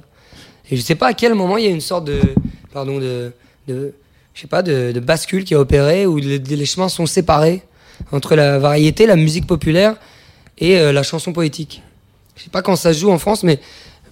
Et 0.69 0.77
je 0.77 0.81
sais 0.81 0.95
pas 0.95 1.07
à 1.07 1.13
quel 1.13 1.34
moment 1.34 1.57
il 1.57 1.63
y 1.65 1.67
a 1.67 1.71
une 1.71 1.81
sorte 1.81 2.05
de, 2.05 2.19
pardon, 2.71 2.99
de, 2.99 3.31
de 3.67 3.93
je 4.36 4.41
sais 4.41 4.47
pas, 4.47 4.61
de, 4.61 4.91
de 4.91 4.99
bascule 4.99 5.43
qui 5.45 5.55
a 5.55 5.59
opéré, 5.59 6.05
où 6.05 6.17
les, 6.17 6.38
les 6.39 6.65
chemins 6.65 6.89
sont 6.89 7.05
séparés 7.07 7.61
entre 8.11 8.36
la 8.36 8.59
variété, 8.59 9.05
la 9.07 9.15
musique 9.15 9.47
populaire 9.47 9.95
et 10.59 10.77
euh, 10.79 10.91
la 10.91 11.03
chanson 11.03 11.34
poétique. 11.34 11.81
Je 12.36 12.43
sais 12.43 12.49
pas 12.49 12.61
quand 12.61 12.75
ça 12.75 12.93
se 12.93 12.99
joue 12.99 13.11
en 13.11 13.19
France, 13.19 13.43
mais 13.43 13.59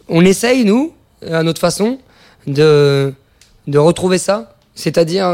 on 0.09 0.23
essaye, 0.25 0.63
nous, 0.65 0.93
à 1.27 1.43
notre 1.43 1.59
façon, 1.61 1.99
de, 2.47 3.13
de 3.67 3.77
retrouver 3.77 4.17
ça. 4.17 4.57
C'est-à-dire, 4.81 5.25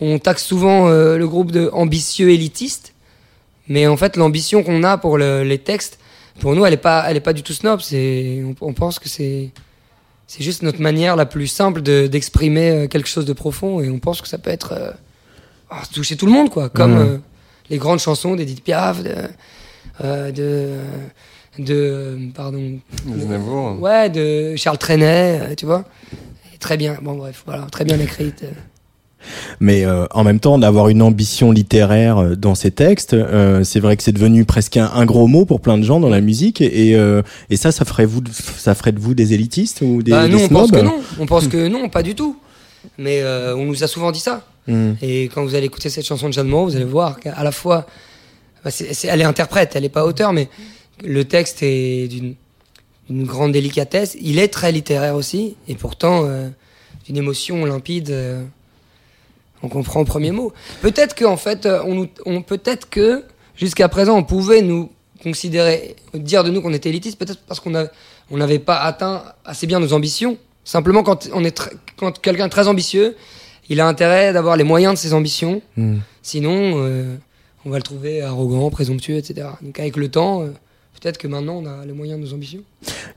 on, 0.00 0.18
taxe 0.18 0.44
souvent 0.44 0.88
euh, 0.88 1.16
le 1.18 1.26
groupe 1.26 1.50
de 1.50 1.68
ambitieux 1.72 2.30
élitistes, 2.30 2.94
mais 3.68 3.86
en 3.86 3.96
fait, 3.96 4.16
l'ambition 4.16 4.62
qu'on 4.62 4.82
a 4.84 4.96
pour 4.98 5.18
le- 5.18 5.42
les 5.42 5.58
textes, 5.58 5.98
pour 6.40 6.54
nous, 6.54 6.64
elle 6.66 6.72
est 6.74 6.76
pas, 6.76 7.04
elle 7.08 7.16
est 7.16 7.20
pas 7.28 7.32
du 7.32 7.42
tout 7.42 7.52
snob. 7.52 7.80
C'est, 7.80 8.42
on, 8.44 8.54
on 8.68 8.72
pense 8.72 8.98
que 8.98 9.08
c'est, 9.08 9.50
c'est 10.26 10.42
juste 10.44 10.62
notre 10.62 10.80
manière 10.80 11.16
la 11.16 11.26
plus 11.26 11.46
simple 11.46 11.80
de- 11.82 12.06
d'exprimer 12.06 12.70
euh, 12.70 12.86
quelque 12.86 13.08
chose 13.08 13.24
de 13.24 13.32
profond, 13.32 13.80
et 13.80 13.88
on 13.90 13.98
pense 13.98 14.20
que 14.20 14.28
ça 14.28 14.38
peut 14.38 14.50
être 14.50 14.72
euh, 14.72 14.90
oh, 15.72 15.76
toucher 15.92 16.16
tout 16.16 16.26
le 16.26 16.32
monde, 16.32 16.50
quoi. 16.50 16.68
Comme 16.68 16.92
Mhm. 16.94 16.98
euh, 17.08 17.18
les 17.70 17.78
grandes 17.78 18.00
chansons 18.00 18.36
d'Edith 18.36 18.62
Piaf, 18.62 19.02
de, 19.02 19.14
de, 20.32 20.78
de, 21.58 22.18
pardon. 22.34 22.78
Ouais, 23.80 24.10
de 24.10 24.54
Charles 24.56 24.78
Trenet, 24.78 25.54
tu 25.56 25.66
vois. 25.66 25.84
Très 26.64 26.78
bien, 26.78 26.96
bon 27.02 27.14
bref, 27.16 27.42
voilà, 27.44 27.66
très 27.70 27.84
bien 27.84 27.98
écrite. 28.00 28.42
euh. 28.44 28.50
Mais 29.60 29.84
euh, 29.84 30.06
en 30.12 30.24
même 30.24 30.40
temps, 30.40 30.58
d'avoir 30.58 30.88
une 30.88 31.02
ambition 31.02 31.52
littéraire 31.52 32.16
euh, 32.16 32.36
dans 32.36 32.54
ces 32.54 32.70
textes, 32.70 33.12
euh, 33.12 33.62
c'est 33.64 33.80
vrai 33.80 33.98
que 33.98 34.02
c'est 34.02 34.12
devenu 34.12 34.46
presque 34.46 34.78
un, 34.78 34.90
un 34.94 35.04
gros 35.04 35.26
mot 35.26 35.44
pour 35.44 35.60
plein 35.60 35.76
de 35.76 35.82
gens 35.82 36.00
dans 36.00 36.08
la 36.08 36.22
musique. 36.22 36.62
Et, 36.62 36.96
euh, 36.96 37.20
et 37.50 37.58
ça, 37.58 37.70
ça 37.70 37.84
ferait, 37.84 38.06
vous, 38.06 38.22
ça 38.32 38.74
ferait 38.74 38.92
de 38.92 38.98
vous 38.98 39.12
des 39.12 39.34
élitistes 39.34 39.82
ou 39.82 40.02
des, 40.02 40.10
Bah, 40.12 40.26
des 40.26 40.32
nous, 40.32 40.38
on 40.38 40.48
pense 40.48 40.68
snobs 40.68 40.80
que 40.80 40.86
non, 40.86 41.00
on 41.20 41.26
pense 41.26 41.48
que 41.48 41.68
non, 41.68 41.90
pas 41.90 42.02
du 42.02 42.14
tout. 42.14 42.34
Mais 42.96 43.22
on 43.24 43.64
nous 43.66 43.84
a 43.84 43.86
souvent 43.86 44.10
dit 44.10 44.20
ça. 44.20 44.46
Hmm. 44.66 44.92
Et 45.02 45.24
quand 45.24 45.44
vous 45.44 45.54
allez 45.54 45.66
écouter 45.66 45.90
cette 45.90 46.06
chanson 46.06 46.28
de 46.28 46.32
Jeanne 46.32 46.48
Moreau, 46.48 46.64
vous 46.64 46.76
allez 46.76 46.86
voir 46.86 47.20
qu'à 47.20 47.42
la 47.44 47.52
fois, 47.52 47.84
bah, 48.64 48.70
elle 49.04 49.20
est 49.20 49.24
interprète, 49.24 49.72
elle 49.74 49.82
n'est 49.82 49.90
pas 49.90 50.06
auteur, 50.06 50.32
mais 50.32 50.48
le 51.04 51.24
texte 51.26 51.62
est 51.62 52.08
d'une 52.08 52.34
d'une 53.08 53.24
grande 53.24 53.52
délicatesse. 53.52 54.16
Il 54.20 54.38
est 54.38 54.48
très 54.48 54.72
littéraire 54.72 55.14
aussi, 55.14 55.56
et 55.68 55.74
pourtant 55.74 56.24
euh, 56.24 56.48
d'une 57.06 57.16
émotion 57.16 57.64
limpide. 57.64 58.10
euh, 58.10 58.42
on 59.62 59.68
comprend 59.68 60.00
au 60.00 60.04
premier 60.04 60.30
mot. 60.30 60.52
Peut-être 60.82 61.14
que 61.14 61.24
en 61.24 61.36
fait, 61.38 61.64
euh, 61.66 61.82
on, 61.86 62.08
on 62.26 62.42
peut-être 62.42 62.88
que 62.90 63.24
jusqu'à 63.56 63.88
présent, 63.88 64.16
on 64.16 64.22
pouvait 64.24 64.60
nous 64.62 64.90
considérer, 65.22 65.96
dire 66.12 66.44
de 66.44 66.50
nous 66.50 66.60
qu'on 66.60 66.72
était 66.74 66.90
élitiste, 66.90 67.18
peut-être 67.18 67.40
parce 67.46 67.60
qu'on 67.60 67.74
a- 67.74 67.86
on 68.30 68.36
n'avait 68.36 68.58
pas 68.58 68.80
atteint 68.80 69.22
assez 69.44 69.66
bien 69.66 69.80
nos 69.80 69.92
ambitions. 69.94 70.36
Simplement, 70.64 71.02
quand 71.02 71.28
on 71.32 71.44
est 71.44 71.58
quand 71.96 72.18
quelqu'un 72.20 72.46
est 72.46 72.50
très 72.50 72.68
ambitieux, 72.68 73.16
il 73.70 73.80
a 73.80 73.86
intérêt 73.86 74.32
d'avoir 74.34 74.56
les 74.58 74.64
moyens 74.64 74.94
de 74.94 74.98
ses 74.98 75.14
ambitions. 75.14 75.62
Hmm. 75.78 75.98
Sinon, 76.22 76.74
euh, 76.84 77.16
on 77.64 77.70
va 77.70 77.78
le 77.78 77.82
trouver 77.82 78.20
arrogant, 78.22 78.68
présomptueux, 78.70 79.16
etc. 79.16 79.48
Donc 79.62 79.78
avec 79.78 79.96
le 79.96 80.10
temps, 80.10 80.42
euh, 80.42 80.48
peut-être 81.00 81.18
que 81.18 81.26
maintenant 81.28 81.60
on 81.62 81.66
a 81.66 81.84
les 81.86 81.92
moyens 81.92 82.18
de 82.20 82.24
nos 82.26 82.32
ambitions. 82.34 82.60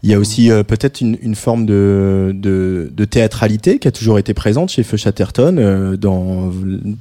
Il 0.03 0.09
y 0.09 0.13
a 0.13 0.19
aussi 0.19 0.49
euh, 0.51 0.63
peut-être 0.63 1.01
une, 1.01 1.17
une 1.21 1.35
forme 1.35 1.65
de, 1.65 2.31
de, 2.35 2.89
de 2.95 3.05
théâtralité 3.05 3.79
qui 3.79 3.87
a 3.87 3.91
toujours 3.91 4.17
été 4.19 4.33
présente 4.33 4.69
chez 4.69 4.83
Feu 4.83 4.95
Chatterton, 4.97 5.57
euh, 5.57 5.97
dans, 5.97 6.51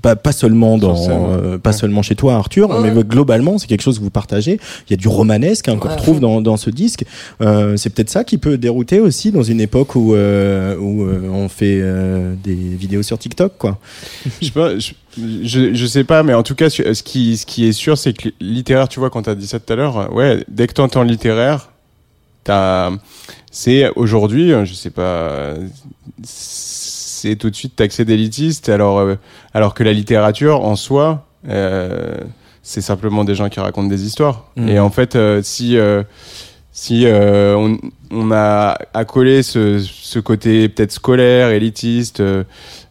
pas, 0.02 0.16
pas 0.16 0.32
seulement 0.32 0.78
dans, 0.78 0.96
euh, 1.10 1.58
pas 1.58 1.70
Ouais. 1.70 1.76
seulement 1.76 2.02
chez 2.02 2.14
toi 2.14 2.34
Arthur, 2.36 2.70
Ouais, 2.70 2.76
mais 2.82 2.92
ouais. 2.92 3.04
globalement 3.04 3.58
c'est 3.58 3.66
quelque 3.66 3.82
chose 3.82 3.98
que 3.98 4.04
vous 4.04 4.10
partagez. 4.10 4.58
Il 4.88 4.90
y 4.90 4.94
a 4.94 4.96
du 4.96 5.08
romanesque 5.08 5.68
hein, 5.68 5.76
qu'on 5.76 5.88
Ouais, 5.88 5.94
retrouve 5.94 6.20
dans, 6.20 6.40
dans 6.40 6.56
ce 6.56 6.70
disque. 6.70 7.04
Euh, 7.40 7.76
c'est 7.76 7.90
peut-être 7.90 8.10
ça 8.10 8.24
qui 8.24 8.38
peut 8.38 8.56
dérouter 8.58 9.00
aussi 9.00 9.30
dans 9.32 9.42
une 9.42 9.60
époque 9.60 9.94
où, 9.94 10.14
euh, 10.14 10.76
où 10.78 11.02
euh, 11.04 11.28
on 11.30 11.48
fait 11.48 11.78
euh, 11.80 12.34
des 12.42 12.54
vidéos 12.54 13.02
sur 13.02 13.18
TikTok, 13.18 13.52
quoi. 13.58 13.78
je 14.40 14.46
sais 14.46 14.52
pas, 14.52 14.78
je, 14.78 14.92
je, 15.18 15.74
je 15.74 15.86
sais 15.86 16.04
pas, 16.04 16.22
mais 16.22 16.34
en 16.34 16.42
tout 16.42 16.54
cas, 16.54 16.70
ce 16.70 17.02
qui, 17.02 17.36
ce 17.36 17.46
qui 17.46 17.66
est 17.66 17.72
sûr, 17.72 17.96
c'est 17.96 18.12
que 18.12 18.28
littéraire, 18.40 18.88
tu 18.88 19.00
vois, 19.00 19.10
quand 19.10 19.22
t'as 19.22 19.34
dit 19.34 19.46
ça 19.46 19.58
tout 19.60 19.72
à 19.72 19.76
l'heure, 19.76 20.12
ouais, 20.14 20.44
dès 20.48 20.66
que 20.66 20.74
t'entends 20.74 21.02
littéraire, 21.02 21.70
t'as, 22.44 22.90
c'est 23.50 23.90
aujourd'hui, 23.96 24.52
euh, 24.52 24.64
je 24.64 24.74
sais 24.74 24.90
pas, 24.90 25.54
c'est 26.22 27.36
tout 27.36 27.50
de 27.50 27.56
suite 27.56 27.76
taxé 27.76 28.04
d'élitiste, 28.04 28.68
alors, 28.68 28.98
euh, 28.98 29.14
alors 29.54 29.74
que 29.74 29.82
la 29.82 29.92
littérature, 29.92 30.64
en 30.64 30.76
soi, 30.76 31.26
euh, 31.48 32.16
c'est 32.62 32.80
simplement 32.80 33.24
des 33.24 33.34
gens 33.34 33.48
qui 33.48 33.60
racontent 33.60 33.88
des 33.88 34.04
histoires. 34.04 34.46
Mhm. 34.56 34.68
Et 34.68 34.78
en 34.78 34.90
fait, 34.90 35.16
euh, 35.16 35.40
si, 35.42 35.76
si 36.76 37.06
euh, 37.06 37.56
on, 37.56 37.78
on 38.10 38.30
a 38.32 38.76
accolé 38.92 39.42
ce, 39.42 39.78
ce 39.78 40.18
côté 40.18 40.68
peut-être 40.68 40.92
scolaire, 40.92 41.48
élitiste 41.48 42.20
euh, 42.20 42.44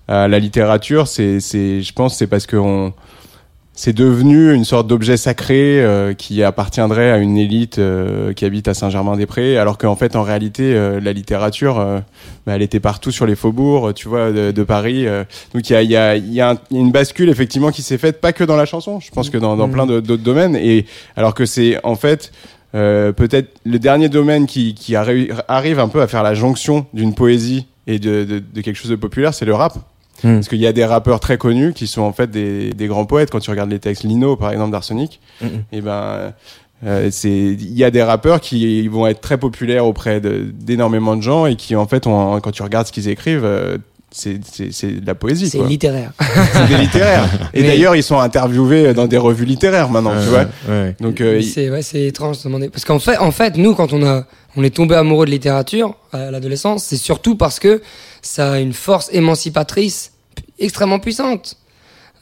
à 0.08 0.28
la 0.28 0.40
littérature, 0.40 1.08
c'est, 1.08 1.40
c'est, 1.40 1.82
je 1.82 1.94
pense, 1.94 2.18
c'est 2.18 2.28
parce 2.28 2.46
que 2.46 2.58
on, 2.58 2.94
c'est 3.78 3.92
devenu 3.92 4.54
une 4.54 4.64
sorte 4.64 4.88
d'objet 4.88 5.18
sacré 5.18 5.82
euh, 5.84 6.14
qui 6.14 6.42
appartiendrait 6.44 7.12
à 7.12 7.18
une 7.18 7.38
élite 7.38 7.78
euh, 7.78 8.32
qui 8.32 8.46
habite 8.46 8.70
à 8.70 8.74
Saint-Germain-des-Prés, 8.74 9.58
alors 9.58 9.78
qu'en 9.78 9.98
fait, 9.98 10.16
en 10.16 10.24
réalité, 10.24 10.74
euh, 10.76 11.02
la 11.02 11.12
littérature, 11.12 11.80
euh, 11.80 12.00
bah, 12.46 12.54
elle 12.56 12.62
était 12.62 12.80
partout 12.80 13.12
sur 13.12 13.26
les 13.26 13.36
faubourgs, 13.36 13.94
tu 13.94 14.08
vois, 14.08 14.32
de, 14.32 14.52
de 14.52 14.64
Paris. 14.64 15.06
euh. 15.08 15.26
donc 15.54 15.70
il 15.70 15.74
y 15.74 15.76
a, 15.76 15.82
il 15.82 15.92
y, 15.92 15.98
a, 15.98 16.16
y, 16.16 16.40
a 16.40 16.56
une 16.72 16.92
bascule 16.92 17.30
effectivement 17.30 17.72
qui 17.72 17.82
s'est 17.82 17.98
faite, 17.98 18.22
pas 18.22 18.32
que 18.32 18.46
dans 18.46 18.56
la 18.56 18.66
chanson, 18.66 19.02
je 19.02 19.12
pense 19.12 19.30
que 19.30 19.38
dans, 19.38 19.58
dans 19.58 19.68
Mhm. 19.68 19.74
plein 19.74 19.86
de- 19.88 20.00
d'autres 20.00 20.24
domaines. 20.24 20.56
Et 20.56 20.86
alors 21.18 21.34
que 21.34 21.46
c'est 21.46 21.78
en 21.84 21.96
fait 21.96 22.32
euh, 22.76 23.12
peut-être 23.12 23.60
le 23.66 23.80
dernier 23.80 24.08
domaine 24.10 24.46
qui, 24.48 24.74
qui 24.74 24.94
arri- 24.94 25.32
arrive 25.48 25.80
un 25.80 25.88
peu 25.90 26.02
à 26.02 26.08
faire 26.08 26.24
la 26.24 26.34
jonction 26.34 26.86
d'une 26.94 27.14
poésie 27.14 27.66
et 27.88 28.00
de, 28.00 28.24
de, 28.24 28.40
de 28.40 28.62
quelque 28.62 28.76
chose 28.78 28.92
de 28.92 28.96
populaire, 28.96 29.34
c'est 29.34 29.46
le 29.46 29.54
rap. 29.54 29.74
Hmm. 30.24 30.36
Parce 30.36 30.48
qu'il 30.48 30.60
y 30.60 30.68
a 30.68 30.72
des 30.74 30.86
rappeurs 30.86 31.20
très 31.20 31.38
connus 31.38 31.74
qui 31.74 31.88
sont 31.88 32.02
en 32.02 32.14
fait 32.14 32.32
des, 32.32 32.72
des 32.72 32.88
grands 32.88 33.06
poètes. 33.06 33.30
Quand 33.32 33.40
tu 33.40 33.50
regardes 33.50 33.70
les 33.72 33.80
textes 33.80 34.04
Lino, 34.04 34.36
par 34.38 34.52
exemple, 34.52 34.72
d'Arsenic, 34.72 35.20
Mhm. 35.42 35.50
et 35.74 35.82
ben, 35.82 36.34
euh, 36.86 37.10
c'est, 37.12 37.30
il 37.30 37.78
y 37.78 37.84
a 37.84 37.92
des 37.92 38.04
rappeurs 38.04 38.40
qui 38.42 38.88
vont 38.88 39.08
être 39.08 39.22
très 39.22 39.38
populaires 39.38 39.86
auprès 39.86 40.22
d'énormément 40.22 41.16
de 41.16 41.22
gens 41.22 41.46
et 41.46 41.56
qui, 41.56 41.76
en 41.76 41.88
fait, 41.88 42.08
ont, 42.08 42.40
quand 42.40 42.52
tu 42.52 42.64
regardes 42.64 42.88
ce 42.88 42.92
qu'ils 42.92 43.08
écrivent, 43.10 43.44
euh, 43.46 43.78
c'est, 44.12 44.36
de 44.40 45.06
la 45.06 45.16
poésie, 45.16 45.50
C'est 45.50 45.60
littéraire. 45.64 46.12
C'est 46.54 46.68
des 46.68 46.78
littéraires. 46.78 47.28
Et 47.54 47.62
Mais- 47.62 47.68
d'ailleurs, 47.68 47.96
ils 47.98 48.04
sont 48.04 48.20
interviewés 48.20 48.94
dans 48.94 49.08
des 49.08 49.18
revues 49.18 49.44
littéraires 49.46 49.90
maintenant, 49.90 50.14
tu 50.22 50.30
vois. 50.30 50.46
Ouais. 50.70 50.96
Donc, 51.02 51.20
euh, 51.20 51.42
c'est 51.42 51.70
ouais, 51.70 51.82
c'est 51.82 52.04
étrange 52.04 52.38
de 52.38 52.42
se 52.44 52.48
demander. 52.48 52.70
Parce 52.70 52.86
qu'en 52.86 53.00
fait, 53.00 53.18
en 53.18 53.32
fait, 53.32 53.58
nous, 53.58 53.76
quand 53.76 53.92
on 53.92 54.06
a, 54.06 54.24
on 54.56 54.64
est 54.64 54.70
tombé 54.74 54.96
amoureux 54.96 55.26
de 55.26 55.32
littérature 55.32 55.96
à 56.14 56.32
l'adolescence, 56.32 56.84
c'est 56.86 56.96
surtout 56.96 57.36
parce 57.36 57.60
que 57.60 57.82
ça 58.26 58.54
a 58.54 58.60
une 58.60 58.74
force 58.74 59.10
émancipatrice 59.14 60.12
extrêmement 60.60 61.00
puissante. 61.00 61.58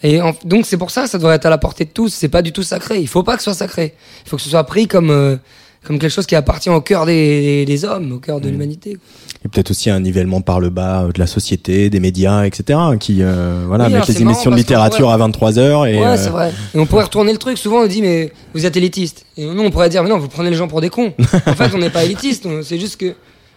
Et 0.01 0.21
en- 0.21 0.35
donc 0.43 0.65
c'est 0.65 0.77
pour 0.77 0.91
ça, 0.91 1.07
ça 1.07 1.17
devrait 1.17 1.35
être 1.35 1.45
à 1.45 1.49
la 1.49 1.57
portée 1.57 1.85
de 1.85 1.91
tous. 1.91 2.09
C'est 2.13 2.27
pas 2.27 2.41
du 2.41 2.51
tout 2.51 2.63
sacré. 2.63 2.99
Il 2.99 3.07
faut 3.07 3.23
pas 3.23 3.33
que 3.37 3.39
ce 3.41 3.45
soit 3.45 3.53
sacré. 3.53 3.93
Il 4.25 4.29
faut 4.29 4.35
que 4.35 4.41
ce 4.43 4.49
soit 4.49 4.65
pris 4.65 4.87
comme 4.87 5.09
euh, 5.09 5.37
comme 5.85 5.99
quelque 5.99 6.11
chose 6.11 6.25
qui 6.25 6.35
appartient 6.35 6.69
au 6.69 6.79
cœur 6.81 7.05
des, 7.05 7.41
des, 7.41 7.65
des 7.65 7.85
hommes, 7.85 8.13
au 8.13 8.19
cœur 8.19 8.39
de 8.39 8.47
l'humanité. 8.49 8.97
Et 9.45 9.49
peut-être 9.49 9.71
aussi 9.71 9.89
un 9.89 9.99
nivellement 9.99 10.39
par 10.41 10.59
le 10.61 10.69
bas 10.69 11.03
euh, 11.03 11.11
de 11.11 11.19
la 11.19 11.27
société, 11.27 11.89
des 11.89 11.99
médias, 12.01 12.43
etc. 12.45 12.79
qui 12.99 13.17
euh, 13.21 13.63
voilà 13.67 13.87
Oui, 13.87 13.93
mettent 13.93 14.07
les 14.07 14.21
émissions 14.21 14.51
de 14.51 14.55
littérature 14.57 15.09
à 15.09 15.17
23h 15.17 15.59
et 15.89 15.99
ouais, 15.99 16.05
euh, 16.05 16.17
c'est 16.17 16.29
vrai. 16.29 16.51
Et 16.73 16.79
on 16.79 16.85
pourrait 16.85 17.03
retourner 17.03 17.31
le 17.33 17.37
truc. 17.37 17.57
Souvent, 17.57 17.81
on 17.83 17.87
dit, 17.87 18.01
mais 18.01 18.31
vous 18.53 18.65
êtes 18.65 18.75
élitiste. 18.77 19.25
Et 19.37 19.45
nous, 19.45 19.61
on 19.63 19.71
pourrait 19.71 19.89
dire, 19.89 20.03
mais 20.03 20.09
non, 20.09 20.19
vous 20.19 20.27
prenez 20.29 20.49
les 20.49 20.55
gens 20.57 20.67
pour 20.67 20.79
des 20.81 20.89
cons. 20.89 21.13
en 21.45 21.53
fait, 21.53 21.71
on 21.73 21.77
n'est 21.77 21.89
pas 21.89 22.03
élitiste. 22.05 22.45
C'est 22.63 22.79
juste 22.79 22.97
que 22.97 23.13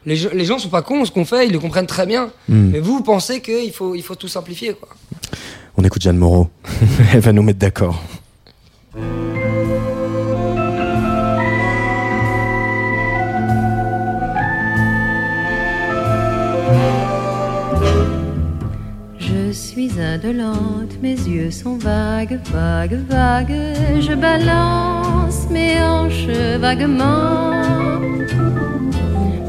les, 0.06 0.16
gens- 0.16 0.30
les 0.32 0.44
gens 0.44 0.58
sont 0.58 0.68
pas 0.70 0.82
cons. 0.82 1.04
Ce 1.04 1.10
qu'on 1.10 1.24
fait, 1.24 1.46
ils 1.46 1.52
le 1.52 1.58
comprennent 1.58 1.86
très 1.86 2.06
bien. 2.06 2.30
hmm. 2.48 2.70
Mais 2.72 2.80
vous, 2.80 2.94
vous 2.98 3.02
pensez 3.02 3.40
qu'il 3.40 3.72
faut, 3.72 3.94
il 3.94 4.02
faut 4.02 4.14
tout 4.14 4.28
simplifier, 4.28 4.74
quoi. 4.74 4.88
on 5.76 5.84
écoute 5.84 6.00
Jeanne 6.02 6.16
Moreau. 6.16 6.48
Elle 7.12 7.20
va 7.20 7.32
nous 7.32 7.42
mettre 7.42 7.58
d'accord. 7.58 8.02
Je 19.18 19.52
suis 19.52 19.90
suis 19.90 20.00
indolente, 20.00 20.92
mes 21.02 21.14
yeux 21.14 21.50
sont 21.50 21.76
vagues, 21.78 22.38
vagues, 22.52 23.00
vagues. 23.08 23.54
Je 24.00 24.14
balance 24.14 25.48
mes 25.50 25.80
hanches 25.82 26.28
vaguement. 26.60 27.52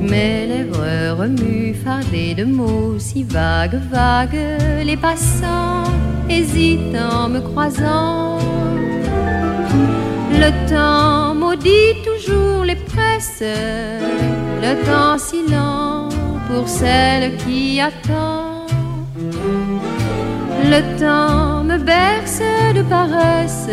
Mes 0.10 0.48
lèvres 0.48 1.18
remuent 1.20 1.74
fardées 1.74 2.34
de 2.34 2.46
mots 2.46 2.98
si 2.98 3.24
vagues, 3.24 3.80
vagues. 3.92 4.40
Les 4.86 4.96
passants 4.96 5.84
hésitent 6.30 6.96
en 6.96 7.28
me 7.28 7.42
croisant. 7.42 8.38
Le 10.32 10.50
temps 10.70 11.36
maudit 11.36 11.96
toujours 12.06 12.64
les 12.64 12.76
presses, 12.76 13.44
le 14.62 14.74
temps 14.86 15.18
silent 15.18 16.10
pour 16.48 16.68
celle 16.68 17.36
qui 17.38 17.82
attend. 17.82 18.66
Le 20.64 20.82
temps 21.00 21.64
me 21.64 21.78
berce 21.78 22.42
de 22.76 22.82
paresse, 22.84 23.70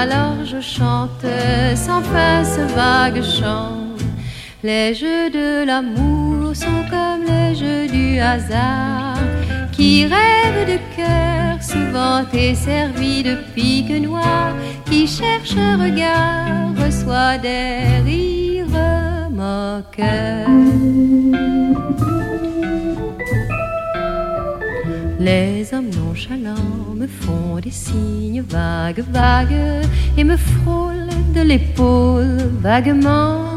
alors 0.00 0.44
je 0.44 0.60
chante 0.60 1.26
sans 1.74 2.02
fin 2.02 2.44
ce 2.44 2.60
vague 2.74 3.22
chant. 3.22 3.83
Les 4.64 4.94
jeux 4.94 5.28
de 5.28 5.66
l'amour 5.66 6.56
sont 6.56 6.84
comme 6.88 7.22
les 7.28 7.54
jeux 7.54 7.86
du 7.86 8.18
hasard, 8.18 9.18
qui 9.72 10.06
rêvent 10.06 10.66
de 10.66 10.78
cœur, 10.96 11.62
souvent 11.62 12.24
est 12.32 12.54
servi 12.54 13.22
de 13.22 13.36
pique 13.54 13.90
noire, 13.90 14.54
qui 14.86 15.06
cherche 15.06 15.54
un 15.58 15.76
regard, 15.76 16.72
reçoit 16.82 17.36
des 17.36 18.00
rires 18.06 18.64
moqueurs. 19.30 20.48
Les 25.20 25.74
hommes 25.74 25.90
nonchalants 25.90 26.94
me 26.94 27.06
font 27.06 27.60
des 27.62 27.70
signes 27.70 28.42
vagues, 28.48 29.04
vagues, 29.12 29.84
et 30.16 30.24
me 30.24 30.38
frôlent 30.38 31.10
de 31.34 31.42
l'épaule 31.42 32.50
vaguement. 32.62 33.53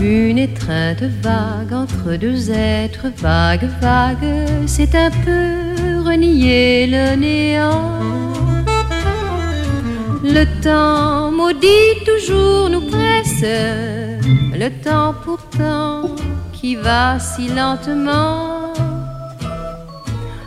Une 0.00 0.38
étreinte 0.38 1.02
vague 1.22 1.72
entre 1.72 2.16
deux 2.16 2.50
êtres 2.50 3.06
vagues, 3.16 3.68
vagues, 3.80 4.66
c'est 4.66 4.94
un 4.94 5.10
peu 5.10 6.02
renier 6.04 6.86
le 6.86 7.16
néant. 7.16 7.90
Le 10.22 10.44
temps 10.62 11.30
maudit 11.30 12.04
toujours 12.04 12.68
nous 12.70 12.82
presse, 12.90 13.42
le 13.42 14.68
temps 14.82 15.14
pourtant 15.24 16.10
qui 16.52 16.76
va 16.76 17.18
si 17.18 17.48
lentement. 17.48 18.72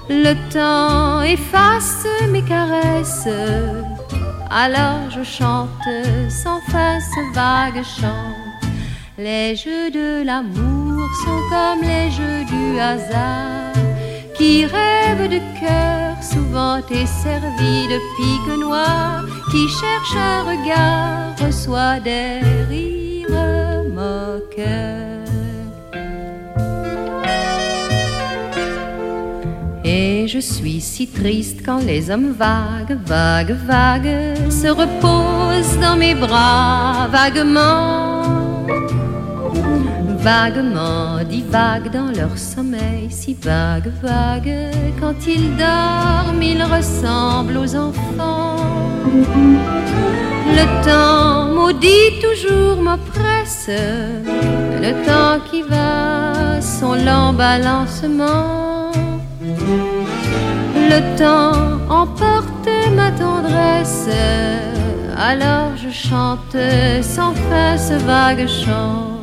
Le 0.09 0.33
temps 0.51 1.21
efface 1.21 2.05
mes 2.31 2.41
caresses, 2.41 3.29
alors 4.49 5.09
je 5.09 5.23
chante 5.23 5.89
sans 6.29 6.59
fin 6.71 6.99
ce 6.99 7.33
vague 7.35 7.83
chant. 7.83 8.36
Les 9.19 9.55
jeux 9.55 9.89
de 9.89 10.23
l'amour 10.23 11.09
sont 11.25 11.41
comme 11.49 11.81
les 11.81 12.11
jeux 12.11 12.45
du 12.45 12.79
hasard, 12.79 13.73
qui 14.35 14.63
rêvent 14.63 15.27
de 15.27 15.39
cœur, 15.59 16.21
souvent 16.21 16.77
est 16.77 17.07
servi 17.07 17.87
de 17.87 17.97
pique 18.15 18.59
noire, 18.59 19.25
qui 19.49 19.67
cherche 19.69 20.15
un 20.15 20.43
regard, 20.43 21.35
reçoit 21.43 21.99
des 21.99 22.41
rires 22.69 23.85
moqueurs. 23.91 25.25
Et 29.83 30.27
je 30.27 30.37
suis 30.37 30.79
si 30.79 31.07
triste 31.07 31.61
quand 31.65 31.79
les 31.79 32.11
hommes 32.11 32.33
vagues, 32.33 32.99
vagues, 33.03 33.57
vagues 33.65 34.51
se 34.51 34.67
reposent 34.67 35.79
dans 35.79 35.95
mes 35.95 36.13
bras 36.13 37.07
vaguement. 37.09 38.46
Vaguement 40.19 41.23
divaguent 41.23 41.91
dans 41.91 42.11
leur 42.11 42.37
sommeil, 42.37 43.09
si 43.09 43.33
vague, 43.33 43.91
vague. 44.01 44.53
Quand 44.99 45.15
ils 45.27 45.55
dorment, 45.55 46.41
ils 46.41 46.63
ressemblent 46.63 47.57
aux 47.57 47.75
enfants. 47.75 48.55
Le 50.59 50.65
temps 50.83 51.53
maudit 51.53 52.19
toujours 52.21 52.81
m'oppresse, 52.81 53.69
le 53.69 54.91
temps 55.05 55.39
qui 55.49 55.61
va, 55.61 56.61
son 56.61 56.93
lent 56.95 57.33
balancement. 57.33 58.91
Le 60.75 61.17
temps 61.17 61.79
emporte 61.89 62.69
ma 62.95 63.11
tendresse, 63.11 64.09
alors 65.17 65.71
je 65.75 65.89
chante 65.89 66.57
sans 67.01 67.33
fin 67.33 67.77
ce 67.77 67.93
vague 68.05 68.47
chant. 68.47 69.16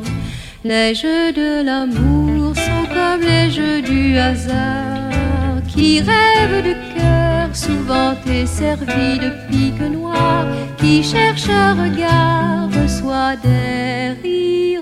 Les 0.67 0.95
jeux 0.95 1.31
de 1.31 1.63
l'amour 1.63 2.55
sont 2.55 2.87
comme 2.91 3.21
les 3.21 3.51
jeux 3.51 3.83
du 3.83 4.17
hasard, 4.17 5.61
qui 5.67 5.99
rêvent 5.99 6.63
de 6.63 6.73
cœur, 6.97 7.55
souvent 7.55 8.15
est 8.25 8.47
servi 8.47 9.19
de 9.19 9.29
pique 9.47 9.79
noire, 9.79 10.47
qui 10.79 11.03
cherche 11.03 11.47
un 11.49 11.83
regard, 11.83 12.67
reçoit 12.81 13.35
des 13.35 14.15
rires 14.23 14.81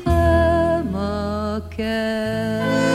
moqueurs. 0.89 2.92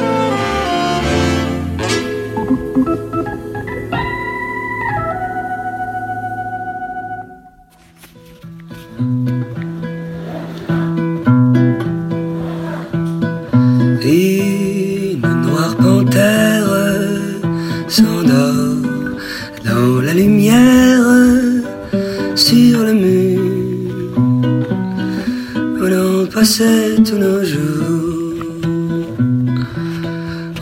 Passait 26.49 26.95
tous 27.05 27.19
nos 27.19 27.45
jours 27.45 28.33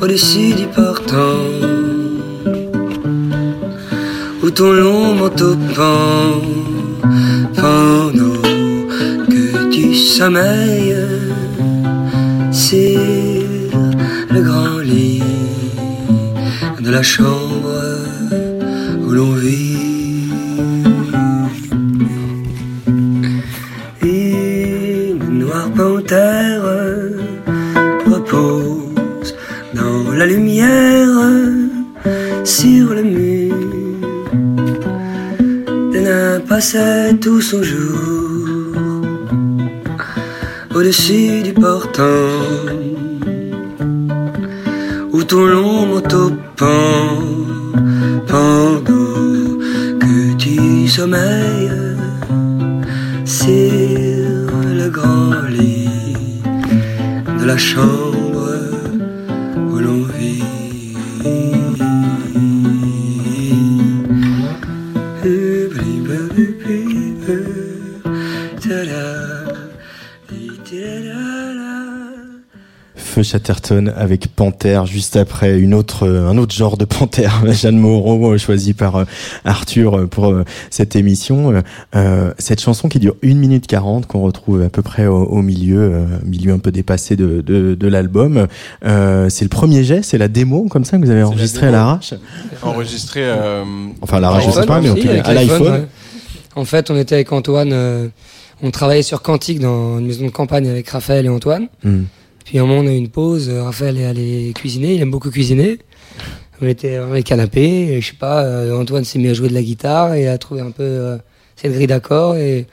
au-dessus 0.02 0.52
du 0.54 0.66
portant 0.66 1.46
où 4.42 4.50
ton 4.50 4.72
long 4.72 5.14
manteau 5.14 5.54
pend 5.76 6.40
pendant 7.54 8.42
que 9.32 9.70
tu 9.70 9.94
sommeilles 9.94 11.06
sur 12.50 13.00
le 14.34 14.40
grand 14.42 14.78
lit 14.78 15.22
de 16.80 16.90
la 16.90 17.02
chambre 17.02 17.78
où 19.06 19.10
l'on 19.12 19.34
vit. 19.34 19.95
Tout 37.20 37.40
son 37.40 37.62
jour. 37.62 37.98
Au-dessus 40.74 41.42
du 41.42 41.52
portant 41.52 42.02
où 45.12 45.24
ton 45.24 45.46
long 45.46 45.86
manteau 45.86 46.32
pend 46.56 47.15
Chatterton 73.36 73.92
avec 73.94 74.28
Panthère, 74.28 74.86
juste 74.86 75.16
après 75.16 75.58
une 75.58 75.74
autre, 75.74 76.06
euh, 76.06 76.26
un 76.26 76.38
autre 76.38 76.54
genre 76.54 76.78
de 76.78 76.86
Panthère, 76.86 77.42
Jeanne 77.52 77.76
Moreau, 77.76 78.32
euh, 78.32 78.38
choisi 78.38 78.72
par 78.72 78.96
euh, 78.96 79.04
Arthur 79.44 80.08
pour 80.08 80.34
cette 80.70 80.96
émission. 80.96 81.62
cette 82.38 82.60
chanson 82.60 82.88
qui 82.88 82.98
dure 82.98 83.14
1 83.22 83.34
minute 83.34 83.66
40, 83.66 84.06
qu'on 84.06 84.22
retrouve 84.22 84.62
à 84.62 84.70
peu 84.70 84.80
près 84.80 85.06
au, 85.06 85.42
milieu, 85.42 86.06
milieu 86.24 86.52
un 86.52 86.58
peu 86.58 86.72
dépassé 86.72 87.14
de, 87.16 87.42
de, 87.42 87.74
de 87.74 87.88
l'album. 87.88 88.46
c'est 88.82 89.42
le 89.42 89.48
premier 89.48 89.84
jet, 89.84 90.02
c'est 90.02 90.18
la 90.18 90.28
démo 90.28 90.66
comme 90.68 90.84
ça 90.84 90.96
que 90.96 91.04
vous 91.04 91.10
avez 91.10 91.22
enregistré 91.22 91.66
à 91.66 91.70
l'arrache 91.70 92.14
Enregistré. 92.62 93.24
enfin, 94.00 94.16
à 94.16 94.20
l'arrache, 94.20 94.46
je 94.46 94.50
sais 94.52 94.66
pas, 94.66 94.80
mais 94.80 95.20
à 95.20 95.34
l'iPhone. 95.34 95.86
En 96.54 96.64
fait, 96.64 96.90
on 96.90 96.96
était 96.96 97.16
avec 97.16 97.32
Antoine 97.32 98.10
on 98.62 98.70
travaillait 98.70 99.02
sur 99.02 99.20
Quantique 99.20 99.60
dans 99.60 99.98
une 99.98 100.06
maison 100.06 100.24
de 100.24 100.30
campagne 100.30 100.66
avec 100.66 100.88
Raphaël 100.88 101.26
et 101.26 101.28
Antoine. 101.28 101.68
Hmm. 101.84 102.04
Puis 102.46 102.60
un 102.60 102.64
moment, 102.64 102.80
on 102.80 102.86
a 102.86 102.92
eu 102.92 102.96
une 102.96 103.10
pause. 103.10 103.50
Raphaël 103.50 103.98
est 103.98 104.06
allé 104.06 104.52
cuisiner. 104.54 104.94
Il 104.94 105.02
aime 105.02 105.10
beaucoup 105.10 105.30
cuisiner. 105.30 105.78
On 106.62 106.66
était 106.66 106.98
dans 106.98 107.12
les 107.12 107.24
canapés. 107.24 107.88
Et 107.92 108.00
je 108.00 108.06
sais 108.06 108.16
pas, 108.16 108.44
euh, 108.44 108.80
Antoine 108.80 109.04
s'est 109.04 109.18
mis 109.18 109.28
à 109.28 109.34
jouer 109.34 109.48
de 109.48 109.54
la 109.54 109.62
guitare 109.62 110.14
et 110.14 110.28
a 110.28 110.38
trouvé 110.38 110.60
un 110.60 110.70
peu 110.70 110.84
euh, 110.84 111.18
cette 111.56 111.72
grille 111.72 111.88
d'accords. 111.88 112.36
Et 112.36 112.66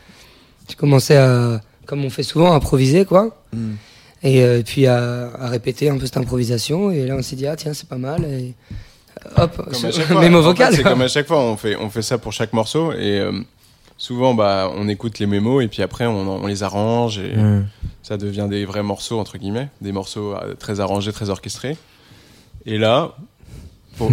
j'ai 0.69 0.76
commencé 0.76 1.15
à, 1.15 1.59
comme 1.88 2.05
on 2.05 2.11
fait 2.11 2.21
souvent, 2.21 2.53
à 2.53 2.55
improviser, 2.55 3.03
quoi. 3.03 3.36
Hmm. 3.51 3.74
Et 4.21 4.43
euh, 4.43 4.61
puis 4.63 4.86
à, 4.86 5.32
répéter 5.39 5.89
un 5.89 5.97
peu 5.97 6.05
cette 6.05 6.17
improvisation. 6.17 6.91
Et 6.91 7.07
là, 7.07 7.15
on 7.17 7.24
s'est 7.24 7.36
dit, 7.36 7.47
ah 7.47 7.55
tiens, 7.55 7.74
c'est 7.74 7.89
pas 7.89 7.97
mal. 7.97 8.24
Et 8.26 8.53
hop, 9.38 9.76
mémo 10.21 10.43
vocal. 10.43 10.76
c'est 10.76 10.84
comme 10.84 11.01
à 11.01 11.07
chaque 11.07 11.28
fois, 11.28 11.41
on 11.41 11.57
fait, 11.57 11.76
on 11.78 11.89
fait 11.89 12.03
ça 12.03 12.19
pour 12.19 12.32
chaque 12.32 12.53
morceau. 12.53 12.93
Et 12.93 13.28
souvent 13.98 14.34
bah 14.34 14.72
on 14.76 14.88
écoute 14.88 15.20
les 15.20 15.26
mémos 15.26 15.64
et 15.64 15.68
puis 15.68 15.82
après 15.82 16.06
on, 16.06 16.46
les 16.48 16.64
arrange 16.64 17.20
et 17.20 17.34
ça 18.02 18.18
devient 18.18 18.48
des 18.50 18.66
vrais 18.66 18.84
morceaux 18.84 19.20
entre 19.20 19.38
guillemets 19.38 19.70
des 19.82 19.91
morceaux 19.91 20.34
euh, 20.34 20.56
très 20.56 20.80
arrangés 20.80 21.12
très 21.12 21.30
orchestrés. 21.30 21.78
Et 22.66 22.78
là 22.78 23.16
on, 24.00 24.10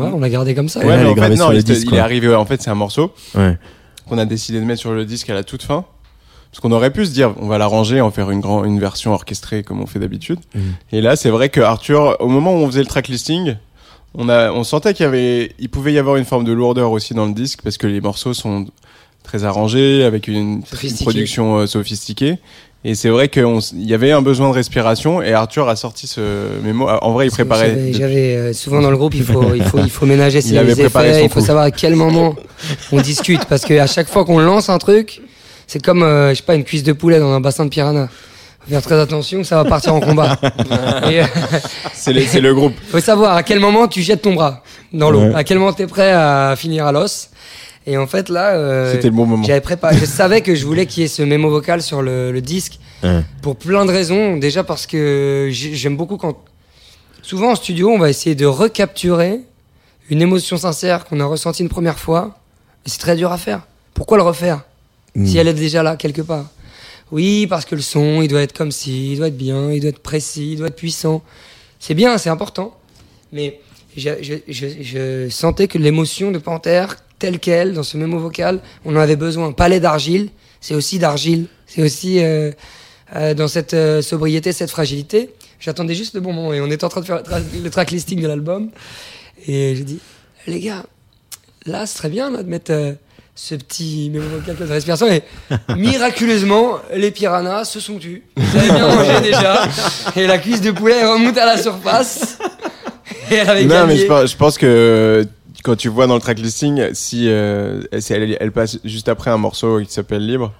a 0.00 0.06
on, 0.06 0.20
gardé 0.28 0.54
comme 0.54 0.70
ça. 0.70 0.80
Ouais, 0.80 1.04
en 1.04 1.14
fait, 1.14 1.36
non, 1.36 1.52
il, 1.52 1.58
est 1.94 1.98
arrivé 1.98 2.34
en 2.34 2.46
fait 2.46 2.62
c'est 2.62 2.70
un 2.70 2.74
morceau 2.74 3.12
qu'on 4.08 4.18
a 4.18 4.24
décidé 4.24 4.60
de 4.60 4.64
mettre 4.64 4.80
sur 4.80 4.92
le 4.92 5.04
disque 5.04 5.30
à 5.30 5.34
la 5.34 5.44
toute 5.44 5.62
fin. 5.62 5.84
Parce 6.50 6.60
qu'on 6.60 6.72
aurait 6.72 6.90
pu 6.90 7.06
se 7.06 7.12
dire 7.12 7.34
on 7.38 7.46
va 7.46 7.58
l'arranger 7.58 8.00
en 8.00 8.10
faire 8.10 8.30
une 8.30 8.40
grande 8.40 8.66
une 8.66 8.80
version 8.80 9.12
orchestrée 9.12 9.62
comme 9.62 9.80
on 9.80 9.86
fait 9.86 10.00
d'habitude. 10.00 10.40
Mm. 10.54 10.60
et 10.92 11.00
là 11.00 11.14
c'est 11.14 11.30
vrai 11.30 11.48
que 11.48 11.60
Arthur 11.60 12.16
au 12.18 12.28
moment 12.28 12.52
où 12.54 12.56
on 12.56 12.66
faisait 12.66 12.80
le 12.80 12.86
track 12.86 13.08
listing 13.08 13.56
on 14.14 14.28
a, 14.28 14.50
on 14.50 14.64
sentait 14.64 14.94
qu'il 14.94 15.04
y 15.04 15.08
avait, 15.08 15.52
il 15.58 15.68
pouvait 15.68 15.92
y 15.92 15.98
avoir 15.98 16.16
une 16.16 16.24
forme 16.24 16.44
de 16.44 16.52
lourdeur 16.52 16.90
aussi 16.90 17.14
dans 17.14 17.26
le 17.26 17.32
disque 17.32 17.60
parce 17.62 17.78
que 17.78 17.86
les 17.86 18.00
morceaux 18.00 18.34
sont 18.34 18.66
très 19.22 19.44
arrangés 19.44 20.04
avec 20.04 20.28
une, 20.28 20.62
production 21.00 21.58
euh, 21.58 21.66
sophistiquée. 21.66 22.38
Et 22.82 22.94
c'est 22.94 23.10
vrai 23.10 23.28
qu'il 23.28 23.44
y 23.74 23.92
avait 23.92 24.10
un 24.10 24.22
besoin 24.22 24.48
de 24.48 24.54
respiration 24.54 25.20
et 25.20 25.34
Arthur 25.34 25.68
a 25.68 25.76
sorti 25.76 26.06
ce 26.06 26.58
mémo. 26.62 26.88
En 26.88 27.12
vrai, 27.12 27.26
il 27.26 27.30
préparait. 27.30 27.92
J'avais 27.92 28.36
euh, 28.36 28.52
souvent 28.54 28.80
dans 28.80 28.90
le 28.90 28.96
groupe, 28.96 29.14
il 29.14 29.22
faut, 29.22 29.54
il 29.54 29.62
faut, 29.62 29.78
il 29.78 29.90
faut 29.90 30.06
ménager 30.06 30.40
ses 30.40 30.52
il 30.52 30.58
avait 30.58 30.72
effets. 30.72 31.22
Il 31.22 31.28
faut 31.28 31.42
savoir 31.42 31.64
à 31.64 31.70
quel 31.70 31.94
moment 31.94 32.34
on 32.90 33.00
discute 33.02 33.44
parce 33.44 33.66
qu'à 33.66 33.86
chaque 33.86 34.08
fois 34.08 34.24
qu'on 34.24 34.38
lance 34.38 34.70
un 34.70 34.78
truc, 34.78 35.20
c'est 35.66 35.84
comme, 35.84 36.02
euh, 36.02 36.30
je 36.30 36.36
sais 36.36 36.42
pas, 36.42 36.54
une 36.54 36.64
cuisse 36.64 36.82
de 36.82 36.94
poulet 36.94 37.20
dans 37.20 37.30
un 37.30 37.40
bassin 37.40 37.66
de 37.66 37.70
piranha 37.70 38.08
faire 38.68 38.82
très 38.82 39.00
attention, 39.00 39.44
ça 39.44 39.62
va 39.62 39.68
partir 39.68 39.94
en 39.94 40.00
combat. 40.00 40.38
Euh, 40.72 41.24
c'est 41.92 42.12
le, 42.12 42.40
le, 42.40 42.54
groupe. 42.54 42.74
Faut 42.90 43.00
savoir 43.00 43.34
à 43.34 43.42
quel 43.42 43.58
moment 43.58 43.88
tu 43.88 44.00
jettes 44.02 44.22
ton 44.22 44.34
bras 44.34 44.62
dans 44.92 45.10
l'eau, 45.10 45.34
à 45.34 45.42
quel 45.42 45.58
moment 45.58 45.72
tu 45.72 45.82
es 45.82 45.86
prêt 45.86 46.12
à 46.12 46.54
finir 46.56 46.86
à 46.86 46.92
l'os? 46.92 47.30
Et 47.86 47.96
en 47.96 48.06
fait 48.06 48.28
là, 48.28 48.50
euh, 48.50 48.92
c'était 48.92 49.08
le 49.08 49.14
bon 49.14 49.26
moment. 49.26 49.42
J'avais 49.42 49.60
préparé, 49.60 49.96
je 49.98 50.04
savais 50.04 50.40
que 50.40 50.54
je 50.54 50.64
voulais 50.64 50.86
qu'il 50.86 51.02
y 51.02 51.06
ait 51.06 51.08
ce 51.08 51.22
mémo 51.22 51.50
vocal 51.50 51.82
sur 51.82 52.02
le, 52.02 52.30
le 52.30 52.40
disque 52.40 52.78
pour 53.42 53.56
plein 53.56 53.84
de 53.84 53.90
raisons. 53.90 54.36
Déjà 54.36 54.62
parce 54.62 54.86
que 54.86 55.48
j'aime 55.50 55.96
beaucoup 55.96 56.16
quand, 56.16 56.38
souvent 57.22 57.50
en 57.52 57.54
studio, 57.56 57.90
on 57.90 57.98
va 57.98 58.08
essayer 58.08 58.36
de 58.36 58.46
recapturer 58.46 59.40
une 60.10 60.22
émotion 60.22 60.56
sincère 60.56 61.06
qu'on 61.06 61.18
a 61.20 61.24
ressentie 61.24 61.62
une 61.62 61.68
première 61.68 61.98
fois. 61.98 62.38
Et 62.86 62.90
c'est 62.90 63.00
très 63.00 63.16
dur 63.16 63.32
à 63.32 63.38
faire. 63.38 63.62
Pourquoi 63.94 64.16
le 64.16 64.22
refaire? 64.22 64.60
Hmm. 65.16 65.26
si 65.26 65.38
elle 65.38 65.48
est 65.48 65.54
déjà 65.54 65.82
là 65.82 65.96
quelque 65.96 66.22
part 66.22 66.46
oui, 67.12 67.46
parce 67.48 67.64
que 67.64 67.74
le 67.74 67.80
son, 67.80 68.22
il 68.22 68.28
doit 68.28 68.42
être 68.42 68.56
comme 68.56 68.70
ci, 68.70 69.12
il 69.12 69.18
doit 69.18 69.28
être 69.28 69.36
bien, 69.36 69.72
il 69.72 69.80
doit 69.80 69.90
être 69.90 69.98
précis, 69.98 70.52
il 70.52 70.58
doit 70.58 70.68
être 70.68 70.76
puissant. 70.76 71.22
C'est 71.78 71.94
bien, 71.94 72.18
c'est 72.18 72.30
important. 72.30 72.76
Mais 73.32 73.60
je, 73.96 74.10
je, 74.20 74.66
je, 74.80 75.28
sentais 75.28 75.66
que 75.66 75.78
l'émotion 75.78 76.30
de 76.30 76.38
Panthère, 76.38 76.96
telle 77.18 77.38
qu'elle, 77.38 77.72
dans 77.74 77.82
ce 77.82 77.96
mémo 77.96 78.18
vocal, 78.18 78.60
on 78.84 78.94
en 78.94 79.00
avait 79.00 79.16
besoin. 79.16 79.52
Palais 79.52 79.80
d'argile, 79.80 80.30
c'est 80.60 80.74
aussi 80.74 80.98
d'argile. 80.98 81.46
C'est 81.66 81.82
aussi 81.82 82.22
euh, 82.22 82.52
euh, 83.16 83.34
dans 83.34 83.48
cette 83.48 83.74
euh, 83.74 84.02
sobriété, 84.02 84.52
cette 84.52 84.70
fragilité. 84.70 85.30
J'attendais 85.58 85.94
juste 85.94 86.14
le 86.14 86.20
bon 86.20 86.32
moment 86.32 86.52
et 86.52 86.60
on 86.60 86.70
était 86.70 86.84
en 86.84 86.88
train 86.88 87.00
de 87.00 87.06
faire 87.06 87.22
le 87.62 87.70
track 87.70 87.90
listing 87.90 88.20
de 88.20 88.28
l'album. 88.28 88.70
Et 89.46 89.74
j'ai 89.76 89.84
dit, 89.84 89.98
les 90.46 90.60
gars, 90.60 90.84
là, 91.66 91.86
ce 91.86 91.98
serait 91.98 92.08
bien 92.08 92.30
de 92.30 92.42
mettre 92.42 92.96
ce 93.42 93.54
petit 93.54 94.12
calcul 94.44 94.66
de 94.66 94.72
respiration 94.72 95.06
et 95.06 95.22
miraculeusement 95.74 96.78
les 96.94 97.10
piranhas 97.10 97.64
se 97.64 97.80
sont 97.80 97.96
tus. 97.96 98.22
Ils 98.36 98.58
avaient 98.58 98.70
bien 98.70 98.94
mangé 98.94 99.20
déjà 99.22 99.62
et 100.14 100.26
la 100.26 100.36
cuisse 100.36 100.60
de 100.60 100.72
poulet 100.72 101.06
remonte 101.06 101.38
à 101.38 101.46
la 101.46 101.56
surface. 101.56 102.38
Et 103.30 103.36
elle 103.36 103.48
avait 103.48 103.64
non 103.64 103.86
mais 103.86 103.96
je 103.96 104.36
pense, 104.36 104.58
que 104.58 105.26
quand 105.64 105.74
tu 105.74 105.88
vois 105.88 106.06
dans 106.06 106.16
le 106.16 106.20
track 106.20 106.38
listing, 106.38 106.92
si 106.92 107.28
euh, 107.28 107.80
elle, 107.90 108.52
passe 108.52 108.78
juste 108.84 109.08
après 109.08 109.30
un 109.30 109.38
morceau 109.38 109.80
qui 109.80 109.90
s'appelle 109.90 110.26
Libre? 110.26 110.52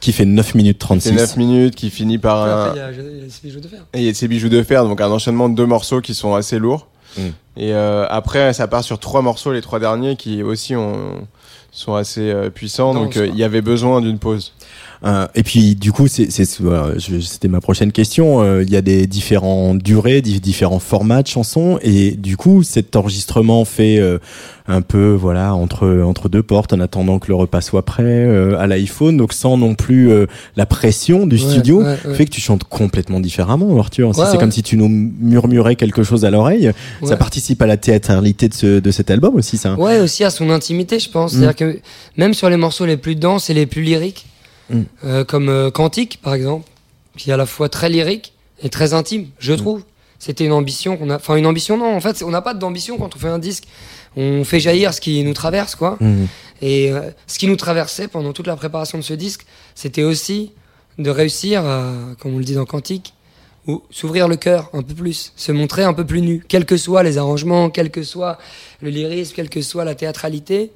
Qui 0.00 0.12
fait 0.12 0.24
9 0.24 0.54
minutes 0.54 0.78
36. 0.78 1.08
C'est 1.08 1.14
9 1.14 1.36
minutes, 1.36 1.74
qui 1.74 1.90
finit 1.90 2.18
par 2.18 2.42
un. 2.42 2.72
Il 2.74 2.78
y, 2.78 2.80
a, 2.80 3.28
ses 3.28 3.40
bijoux 3.42 3.60
de 3.60 3.68
fer. 3.68 3.80
Et 3.92 3.98
il 3.98 4.04
y 4.04 4.08
a 4.08 4.14
ses 4.14 4.28
bijoux 4.28 4.48
de 4.48 4.62
fer, 4.62 4.84
donc 4.84 5.00
un 5.00 5.10
enchaînement 5.10 5.48
de 5.48 5.54
deux 5.56 5.66
morceaux 5.66 6.00
qui 6.00 6.14
sont 6.14 6.34
assez 6.34 6.58
lourds. 6.58 6.86
Mm. 7.18 7.20
Et 7.56 7.74
euh, 7.74 8.06
après, 8.08 8.52
ça 8.54 8.66
part 8.68 8.84
sur 8.84 8.98
trois 8.98 9.20
morceaux, 9.20 9.52
les 9.52 9.60
trois 9.60 9.80
derniers 9.80 10.16
qui 10.16 10.42
aussi 10.42 10.74
ont 10.74 11.26
sont 11.74 11.94
assez 11.94 12.30
euh, 12.30 12.50
puissants, 12.50 12.94
donc 12.94 13.16
euh, 13.16 13.26
il 13.26 13.36
y 13.36 13.42
avait 13.42 13.60
besoin 13.60 14.00
d'une 14.00 14.18
pause. 14.18 14.52
Euh, 15.04 15.26
et 15.34 15.42
puis 15.42 15.74
du 15.74 15.92
coup, 15.92 16.06
c'était 16.08 17.48
ma 17.48 17.60
prochaine 17.60 17.92
question. 17.92 18.60
Il 18.60 18.70
y 18.70 18.76
a 18.76 18.80
des 18.82 19.06
différents 19.06 19.74
durées, 19.74 20.22
différents 20.22 20.78
formats 20.78 21.22
de 21.22 21.28
chansons, 21.28 21.78
et 21.82 22.12
du 22.12 22.36
coup, 22.36 22.62
cet 22.62 22.96
enregistrement 22.96 23.64
fait 23.64 24.00
un 24.66 24.80
peu 24.80 25.12
voilà 25.12 25.54
entre 25.54 26.02
entre 26.02 26.30
deux 26.30 26.42
portes 26.42 26.72
en 26.72 26.80
attendant 26.80 27.18
que 27.18 27.28
le 27.28 27.34
repas 27.34 27.60
soit 27.60 27.84
prêt 27.84 28.54
à 28.56 28.66
l'iPhone, 28.66 29.18
donc 29.18 29.34
sans 29.34 29.58
non 29.58 29.74
plus 29.74 30.10
la 30.56 30.64
pression 30.64 31.26
du 31.26 31.38
studio, 31.38 31.84
fait 32.14 32.24
que 32.24 32.30
tu 32.30 32.40
chantes 32.40 32.64
complètement 32.64 33.20
différemment, 33.20 33.78
Arthur. 33.78 34.14
c'est 34.14 34.38
comme 34.38 34.52
si 34.52 34.62
tu 34.62 34.76
nous 34.78 34.88
murmurais 34.88 35.76
quelque 35.76 36.02
chose 36.02 36.24
à 36.24 36.30
l'oreille. 36.30 36.70
Ça 37.02 37.16
participe 37.16 37.60
à 37.60 37.66
la 37.66 37.76
théâtralité 37.76 38.48
de, 38.48 38.54
ce, 38.54 38.78
de 38.80 38.90
cet 38.90 39.10
album 39.10 39.34
aussi, 39.36 39.56
ça. 39.56 39.74
Ouais, 39.74 40.00
aussi 40.00 40.24
à 40.24 40.30
son 40.30 40.50
intimité, 40.50 40.98
je 40.98 41.10
pense. 41.10 41.32
C'est-à-dire 41.32 41.56
que 41.56 41.78
même 42.16 42.34
sur 42.34 42.48
les 42.48 42.56
morceaux 42.56 42.86
les 42.86 42.96
plus 42.96 43.16
denses 43.16 43.50
et 43.50 43.54
les 43.54 43.66
plus 43.66 43.82
lyriques, 43.82 44.26
mm. 44.70 44.82
euh, 45.04 45.24
comme 45.24 45.48
euh, 45.48 45.70
Quantique 45.70 46.20
par 46.22 46.34
exemple, 46.34 46.68
qui 47.16 47.30
est 47.30 47.32
à 47.32 47.36
la 47.36 47.46
fois 47.46 47.68
très 47.68 47.88
lyrique 47.88 48.32
et 48.62 48.68
très 48.68 48.94
intime, 48.94 49.28
je 49.38 49.52
mm. 49.52 49.56
trouve. 49.56 49.82
C'était 50.18 50.44
une 50.44 50.52
ambition 50.52 50.96
qu'on 50.96 51.10
a. 51.10 51.16
Enfin, 51.16 51.36
une 51.36 51.46
ambition, 51.46 51.76
non, 51.76 51.94
en 51.94 52.00
fait, 52.00 52.22
on 52.22 52.30
n'a 52.30 52.40
pas 52.40 52.54
d'ambition 52.54 52.96
quand 52.96 53.14
on 53.14 53.18
fait 53.18 53.28
un 53.28 53.38
disque. 53.38 53.64
On 54.16 54.44
fait 54.44 54.60
jaillir 54.60 54.94
ce 54.94 55.00
qui 55.00 55.22
nous 55.22 55.34
traverse, 55.34 55.74
quoi. 55.74 55.98
Mm. 56.00 56.24
Et 56.62 56.90
euh, 56.92 57.10
ce 57.26 57.38
qui 57.38 57.46
nous 57.46 57.56
traversait 57.56 58.08
pendant 58.08 58.32
toute 58.32 58.46
la 58.46 58.56
préparation 58.56 58.96
de 58.96 59.02
ce 59.02 59.12
disque, 59.12 59.44
c'était 59.74 60.04
aussi 60.04 60.52
de 60.98 61.10
réussir, 61.10 61.62
comme 62.20 62.34
on 62.34 62.38
le 62.38 62.44
dit 62.44 62.54
dans 62.54 62.64
Quantique, 62.64 63.14
ou 63.66 63.82
s'ouvrir 63.90 64.28
le 64.28 64.36
cœur 64.36 64.70
un 64.72 64.82
peu 64.82 64.94
plus, 64.94 65.32
se 65.36 65.52
montrer 65.52 65.84
un 65.84 65.92
peu 65.92 66.04
plus 66.04 66.20
nu, 66.20 66.44
quels 66.46 66.66
que 66.66 66.76
soient 66.76 67.02
les 67.02 67.18
arrangements, 67.18 67.70
quel 67.70 67.90
que 67.90 68.02
soit 68.02 68.38
le 68.80 68.90
lyrisme, 68.90 69.32
quelle 69.34 69.48
que 69.48 69.62
soit 69.62 69.84
la 69.84 69.94
théâtralité 69.94 70.70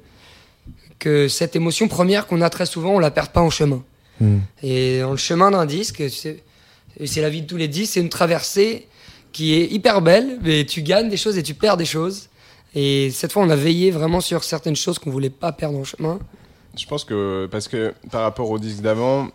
que 0.99 1.27
cette 1.27 1.55
émotion 1.55 1.87
première 1.87 2.27
qu'on 2.27 2.41
a 2.41 2.49
très 2.49 2.65
souvent, 2.65 2.91
on 2.91 2.99
la 2.99 3.11
perd 3.11 3.29
pas 3.29 3.41
en 3.41 3.49
chemin. 3.49 3.83
Hmm. 4.19 4.39
Et 4.61 4.99
dans 4.99 5.11
le 5.11 5.17
chemin 5.17 5.51
d'un 5.51 5.65
disque, 5.65 6.03
c'est 6.09 7.21
la 7.21 7.29
vie 7.29 7.41
de 7.41 7.47
tous 7.47 7.57
les 7.57 7.67
disques, 7.67 7.93
c'est 7.93 8.01
une 8.01 8.09
traversée 8.09 8.87
qui 9.31 9.53
est 9.53 9.71
hyper 9.71 10.01
belle, 10.01 10.39
mais 10.43 10.65
tu 10.65 10.81
gagnes 10.81 11.09
des 11.09 11.17
choses 11.17 11.37
et 11.37 11.43
tu 11.43 11.53
perds 11.53 11.77
des 11.77 11.85
choses. 11.85 12.29
Et 12.75 13.09
cette 13.11 13.31
fois, 13.31 13.43
on 13.43 13.49
a 13.49 13.55
veillé 13.55 13.91
vraiment 13.91 14.21
sur 14.21 14.43
certaines 14.43 14.75
choses 14.75 14.99
qu'on 14.99 15.09
voulait 15.09 15.29
pas 15.29 15.51
perdre 15.51 15.77
en 15.77 15.83
chemin. 15.83 16.19
Je 16.77 16.85
pense 16.85 17.03
que, 17.03 17.47
parce 17.49 17.67
que 17.67 17.93
par 18.11 18.21
rapport 18.21 18.49
au 18.49 18.59
disque 18.59 18.81
d'avant, 18.81 19.29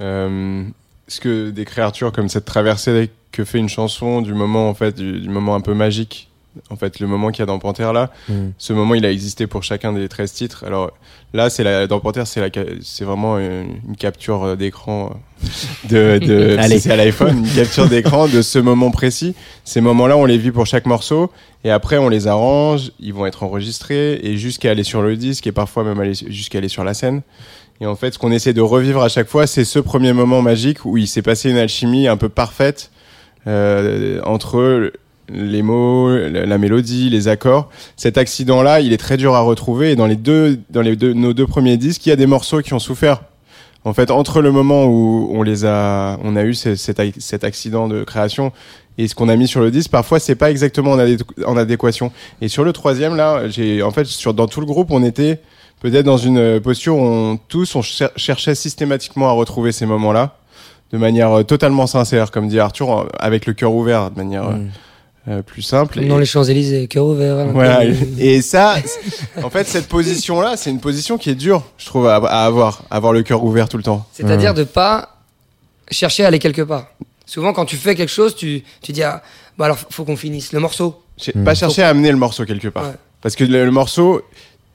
euh, 0.00 0.64
ce 1.06 1.20
que 1.20 1.50
des 1.50 1.64
créatures 1.64 2.12
comme 2.12 2.28
cette 2.28 2.44
traversée 2.44 3.10
que 3.30 3.44
fait 3.44 3.58
une 3.58 3.68
chanson 3.68 4.22
du 4.22 4.34
moment, 4.34 4.68
en 4.68 4.74
fait, 4.74 4.96
du 4.96 5.28
moment 5.28 5.54
un 5.54 5.60
peu 5.60 5.74
magique 5.74 6.30
en 6.70 6.76
fait, 6.76 7.00
le 7.00 7.06
moment 7.06 7.30
qu'il 7.30 7.40
y 7.40 7.42
a 7.42 7.46
dans 7.46 7.58
Panthère 7.58 7.92
là, 7.92 8.10
mm. 8.28 8.48
ce 8.58 8.72
moment 8.72 8.94
il 8.94 9.04
a 9.04 9.10
existé 9.10 9.46
pour 9.46 9.62
chacun 9.62 9.92
des 9.92 10.08
13 10.08 10.32
titres. 10.32 10.64
Alors 10.66 10.92
là, 11.32 11.50
c'est 11.50 11.64
la, 11.64 11.86
dans 11.86 12.00
Panthère, 12.00 12.26
c'est, 12.26 12.40
la, 12.40 12.48
c'est 12.82 13.04
vraiment 13.04 13.38
une, 13.38 13.96
capture 13.98 14.56
d'écran 14.56 15.18
de, 15.88 16.18
de 16.18 16.56
c'est 16.78 16.90
à 16.90 16.96
l'iPhone, 16.96 17.38
une 17.38 17.54
capture 17.54 17.88
d'écran 17.88 18.28
de 18.28 18.42
ce 18.42 18.58
moment 18.58 18.90
précis. 18.90 19.34
Ces 19.64 19.80
moments-là, 19.80 20.16
on 20.16 20.24
les 20.24 20.38
vit 20.38 20.50
pour 20.50 20.66
chaque 20.66 20.86
morceau 20.86 21.30
et 21.64 21.70
après 21.70 21.98
on 21.98 22.08
les 22.08 22.26
arrange, 22.26 22.92
ils 23.00 23.14
vont 23.14 23.26
être 23.26 23.42
enregistrés 23.42 24.20
et 24.22 24.36
jusqu'à 24.36 24.70
aller 24.70 24.84
sur 24.84 25.02
le 25.02 25.16
disque 25.16 25.46
et 25.46 25.52
parfois 25.52 25.84
même 25.84 26.00
aller, 26.00 26.14
jusqu'à 26.14 26.58
aller 26.58 26.68
sur 26.68 26.84
la 26.84 26.94
scène. 26.94 27.22
Et 27.80 27.86
en 27.86 27.94
fait, 27.94 28.14
ce 28.14 28.18
qu'on 28.18 28.32
essaie 28.32 28.54
de 28.54 28.62
revivre 28.62 29.02
à 29.02 29.08
chaque 29.08 29.28
fois, 29.28 29.46
c'est 29.46 29.64
ce 29.64 29.78
premier 29.78 30.12
moment 30.12 30.40
magique 30.42 30.84
où 30.84 30.96
il 30.96 31.06
s'est 31.06 31.22
passé 31.22 31.50
une 31.50 31.58
alchimie 31.58 32.08
un 32.08 32.16
peu 32.16 32.28
parfaite 32.28 32.90
euh, 33.46 34.20
entre 34.24 34.92
les 35.28 35.62
mots, 35.62 36.08
la, 36.16 36.58
mélodie, 36.58 37.10
les 37.10 37.28
accords. 37.28 37.68
Cet 37.96 38.18
accident-là, 38.18 38.80
il 38.80 38.92
est 38.92 38.96
très 38.98 39.16
dur 39.16 39.34
à 39.34 39.40
retrouver. 39.40 39.92
Et 39.92 39.96
dans 39.96 40.06
les 40.06 40.16
deux, 40.16 40.58
dans 40.70 40.82
les 40.82 40.96
deux, 40.96 41.12
nos 41.12 41.32
deux 41.32 41.46
premiers 41.46 41.76
disques, 41.76 42.06
il 42.06 42.10
y 42.10 42.12
a 42.12 42.16
des 42.16 42.26
morceaux 42.26 42.60
qui 42.62 42.74
ont 42.74 42.78
souffert. 42.78 43.22
En 43.84 43.92
fait, 43.94 44.10
entre 44.10 44.40
le 44.42 44.50
moment 44.50 44.84
où 44.86 45.30
on 45.32 45.42
les 45.42 45.64
a, 45.64 46.18
on 46.24 46.34
a 46.36 46.42
eu 46.42 46.54
ce- 46.54 46.74
cet, 46.74 46.98
ac- 46.98 47.20
cet 47.20 47.44
accident 47.44 47.86
de 47.86 48.02
création 48.02 48.52
et 48.98 49.06
ce 49.08 49.14
qu'on 49.14 49.28
a 49.28 49.36
mis 49.36 49.46
sur 49.46 49.60
le 49.60 49.70
disque, 49.70 49.90
parfois 49.90 50.18
c'est 50.18 50.34
pas 50.34 50.50
exactement 50.50 50.92
en, 50.92 50.98
adé- 50.98 51.18
en 51.44 51.56
adéquation. 51.56 52.10
Et 52.40 52.48
sur 52.48 52.64
le 52.64 52.72
troisième, 52.72 53.14
là, 53.14 53.48
j'ai, 53.48 53.82
en 53.82 53.90
fait, 53.92 54.04
sur 54.06 54.34
dans 54.34 54.48
tout 54.48 54.60
le 54.60 54.66
groupe, 54.66 54.90
on 54.90 55.04
était 55.04 55.40
peut-être 55.80 56.04
dans 56.06 56.16
une 56.16 56.60
posture 56.60 56.96
où 56.96 57.02
on, 57.02 57.36
tous 57.48 57.76
on 57.76 57.82
cher- 57.82 58.10
cherchait 58.16 58.54
systématiquement 58.56 59.28
à 59.28 59.32
retrouver 59.32 59.70
ces 59.70 59.86
moments-là 59.86 60.36
de 60.92 60.98
manière 60.98 61.30
euh, 61.32 61.42
totalement 61.44 61.86
sincère, 61.86 62.30
comme 62.32 62.48
dit 62.48 62.58
Arthur, 62.58 63.06
avec 63.20 63.46
le 63.46 63.52
cœur 63.52 63.72
ouvert, 63.72 64.10
de 64.10 64.16
manière 64.16 64.48
euh, 64.48 64.54
euh, 65.28 65.42
plus 65.42 65.62
simple. 65.62 65.94
Comme 65.94 66.04
Et- 66.04 66.08
dans 66.08 66.18
les 66.18 66.26
Champs-Élysées, 66.26 66.86
cœur 66.88 67.04
ouvert. 67.06 67.36
hein. 67.38 67.48
voilà. 67.52 67.82
Et 68.18 68.42
ça, 68.42 68.76
en 69.42 69.50
fait, 69.50 69.66
cette 69.66 69.88
position-là, 69.88 70.56
c'est 70.56 70.70
une 70.70 70.80
position 70.80 71.18
qui 71.18 71.30
est 71.30 71.34
dure, 71.34 71.62
je 71.78 71.86
trouve, 71.86 72.06
à, 72.06 72.16
à 72.16 72.44
avoir, 72.46 72.84
avoir 72.90 73.12
le 73.12 73.22
cœur 73.22 73.42
ouvert 73.44 73.68
tout 73.68 73.76
le 73.76 73.82
temps. 73.82 74.06
C'est-à-dire 74.12 74.54
de 74.54 74.64
pas 74.64 75.16
chercher 75.90 76.24
à 76.24 76.28
aller 76.28 76.38
quelque 76.38 76.62
part. 76.62 76.86
Souvent, 77.26 77.52
quand 77.52 77.64
tu 77.64 77.76
fais 77.76 77.94
quelque 77.94 78.08
chose, 78.12 78.36
tu, 78.36 78.62
tu 78.82 78.92
dis, 78.92 79.02
ah, 79.02 79.22
bah 79.58 79.64
alors, 79.64 79.78
faut 79.90 80.04
qu'on 80.04 80.16
finisse 80.16 80.52
le 80.52 80.60
morceau. 80.60 81.02
Pas 81.44 81.54
chercher 81.54 81.82
à 81.82 81.88
amener 81.88 82.10
le 82.10 82.16
morceau 82.18 82.44
quelque 82.44 82.68
part. 82.68 82.84
Ouais. 82.84 82.92
Parce 83.22 83.34
que 83.34 83.42
le, 83.44 83.64
le 83.64 83.70
morceau, 83.70 84.20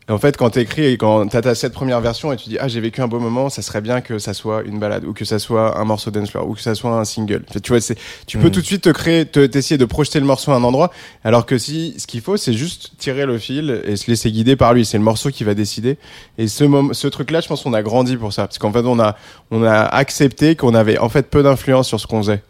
en 0.09 0.17
fait, 0.17 0.35
quand 0.35 0.49
t'écris 0.49 0.85
et 0.85 0.97
quand 0.97 1.27
t'as 1.27 1.41
ta 1.41 1.55
cette 1.55 1.73
première 1.73 2.01
version 2.01 2.33
et 2.33 2.37
tu 2.37 2.49
dis 2.49 2.57
ah 2.59 2.67
j'ai 2.67 2.79
vécu 2.79 3.01
un 3.01 3.07
beau 3.07 3.19
moment, 3.19 3.49
ça 3.49 3.61
serait 3.61 3.81
bien 3.81 4.01
que 4.01 4.19
ça 4.19 4.33
soit 4.33 4.63
une 4.63 4.79
balade 4.79 5.05
ou 5.05 5.13
que 5.13 5.25
ça 5.25 5.39
soit 5.39 5.77
un 5.77 5.85
morceau 5.85 6.11
dance 6.11 6.31
floor 6.31 6.47
ou 6.47 6.55
que 6.55 6.61
ça 6.61 6.75
soit 6.75 6.91
un 6.91 7.05
single. 7.05 7.43
Tu 7.63 7.71
vois, 7.71 7.81
c'est 7.81 7.97
tu 8.25 8.37
peux 8.37 8.49
tout 8.49 8.61
de 8.61 8.65
suite 8.65 8.81
te 8.83 8.89
créer, 8.89 9.25
te 9.25 9.45
t'essayer 9.45 9.77
de 9.77 9.85
projeter 9.85 10.19
le 10.19 10.25
morceau 10.25 10.51
à 10.51 10.55
un 10.55 10.63
endroit, 10.63 10.91
alors 11.23 11.45
que 11.45 11.57
si 11.57 11.95
ce 11.97 12.07
qu'il 12.07 12.21
faut 12.21 12.35
c'est 12.35 12.53
juste 12.53 12.91
tirer 12.97 13.25
le 13.25 13.37
fil 13.37 13.81
et 13.85 13.95
se 13.95 14.09
laisser 14.09 14.31
guider 14.31 14.55
par 14.55 14.73
lui. 14.73 14.85
C'est 14.85 14.97
le 14.97 15.03
morceau 15.03 15.29
qui 15.29 15.43
va 15.43 15.53
décider. 15.53 15.97
Et 16.37 16.47
ce 16.47 16.63
moment, 16.63 16.93
ce 16.93 17.07
truc-là, 17.07 17.41
je 17.41 17.47
pense 17.47 17.63
qu'on 17.63 17.73
a 17.73 17.83
grandi 17.83 18.17
pour 18.17 18.33
ça, 18.33 18.47
parce 18.47 18.57
qu'en 18.57 18.71
fait 18.71 18.85
on 18.85 18.99
a 18.99 19.15
on 19.51 19.63
a 19.63 19.81
accepté 19.81 20.55
qu'on 20.55 20.73
avait 20.73 20.97
en 20.97 21.09
fait 21.09 21.29
peu 21.29 21.43
d'influence 21.43 21.87
sur 21.87 21.99
ce 21.99 22.07
qu'on 22.07 22.23
faisait. 22.23 22.41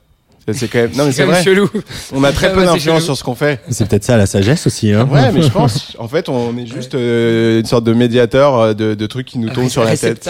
C'est- 0.53 0.67
quand 0.67 0.79
même 0.79 0.91
non 0.97 1.05
mais 1.05 1.11
c'est 1.11 1.23
vrai. 1.25 1.43
chelou. 1.43 1.69
On 2.13 2.23
a 2.23 2.31
très 2.31 2.47
Ouais, 2.49 2.53
peu 2.53 2.65
d'influence 2.65 3.03
sur 3.03 3.15
ce 3.17 3.23
qu'on 3.23 3.35
fait. 3.35 3.59
C'est 3.69 3.87
peut-être 3.87 4.03
ça 4.03 4.17
la 4.17 4.25
sagesse 4.25 4.67
aussi. 4.67 4.91
Hein. 4.91 5.07
Ouais, 5.11 5.31
mais 5.31 5.41
je 5.41 5.49
pense, 5.51 5.95
en 5.99 6.07
fait, 6.07 6.29
on 6.29 6.57
est 6.57 6.65
juste 6.65 6.95
euh, 6.95 7.59
une 7.59 7.65
sorte 7.65 7.83
de 7.83 7.93
médiateur 7.93 8.57
euh, 8.57 8.73
de, 8.73 8.93
de 8.93 9.05
trucs 9.07 9.27
qui 9.27 9.39
nous 9.39 9.49
tombent 9.49 9.69
sur 9.69 9.83
la 9.83 9.95
tête. 9.97 10.27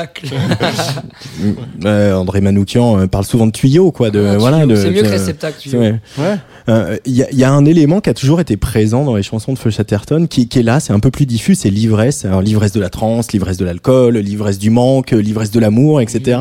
Euh, 1.85 2.13
André 2.15 2.41
Manoukian 2.41 2.99
euh, 2.99 3.07
parle 3.07 3.25
souvent 3.25 3.47
de 3.47 3.51
tuyaux, 3.51 3.91
quoi. 3.91 4.09
De 4.09 4.23
Ah, 4.25 4.37
voilà. 4.37 4.59
C'est 4.75 4.91
mieux 4.91 5.01
que 5.01 5.07
réceptacle. 5.07 5.59
tuyau. 5.59 5.79
vrai. 5.79 5.99
Ouais. 6.17 6.35
Euh, 6.69 6.97
Il 7.05 7.13
y, 7.13 7.23
a, 7.23 7.27
il 7.31 7.39
y 7.39 7.43
a 7.43 7.51
un 7.51 7.65
élément 7.65 8.01
qui 8.01 8.09
a 8.09 8.13
toujours 8.13 8.39
été 8.39 8.55
présent 8.55 9.03
dans 9.03 9.15
les 9.15 9.23
chansons 9.23 9.53
de 9.53 9.57
Feu 9.57 9.71
Chatterton, 9.71 10.27
qui, 10.27 10.47
qui 10.47 10.59
est 10.59 10.63
là, 10.63 10.79
c'est 10.79 10.93
un 10.93 10.99
peu 10.99 11.09
plus 11.09 11.25
diffus, 11.25 11.55
c'est 11.55 11.69
l'ivresse. 11.71 12.23
Alors 12.25 12.41
l'ivresse 12.41 12.71
de 12.71 12.79
la 12.79 12.89
transe, 12.89 13.31
l'ivresse 13.31 13.57
de 13.57 13.65
l'alcool, 13.65 14.17
l'ivresse 14.17 14.59
du 14.59 14.69
manque, 14.69 15.11
l'ivresse 15.11 15.49
de 15.51 15.59
l'amour, 15.59 16.01
etc. 16.01 16.39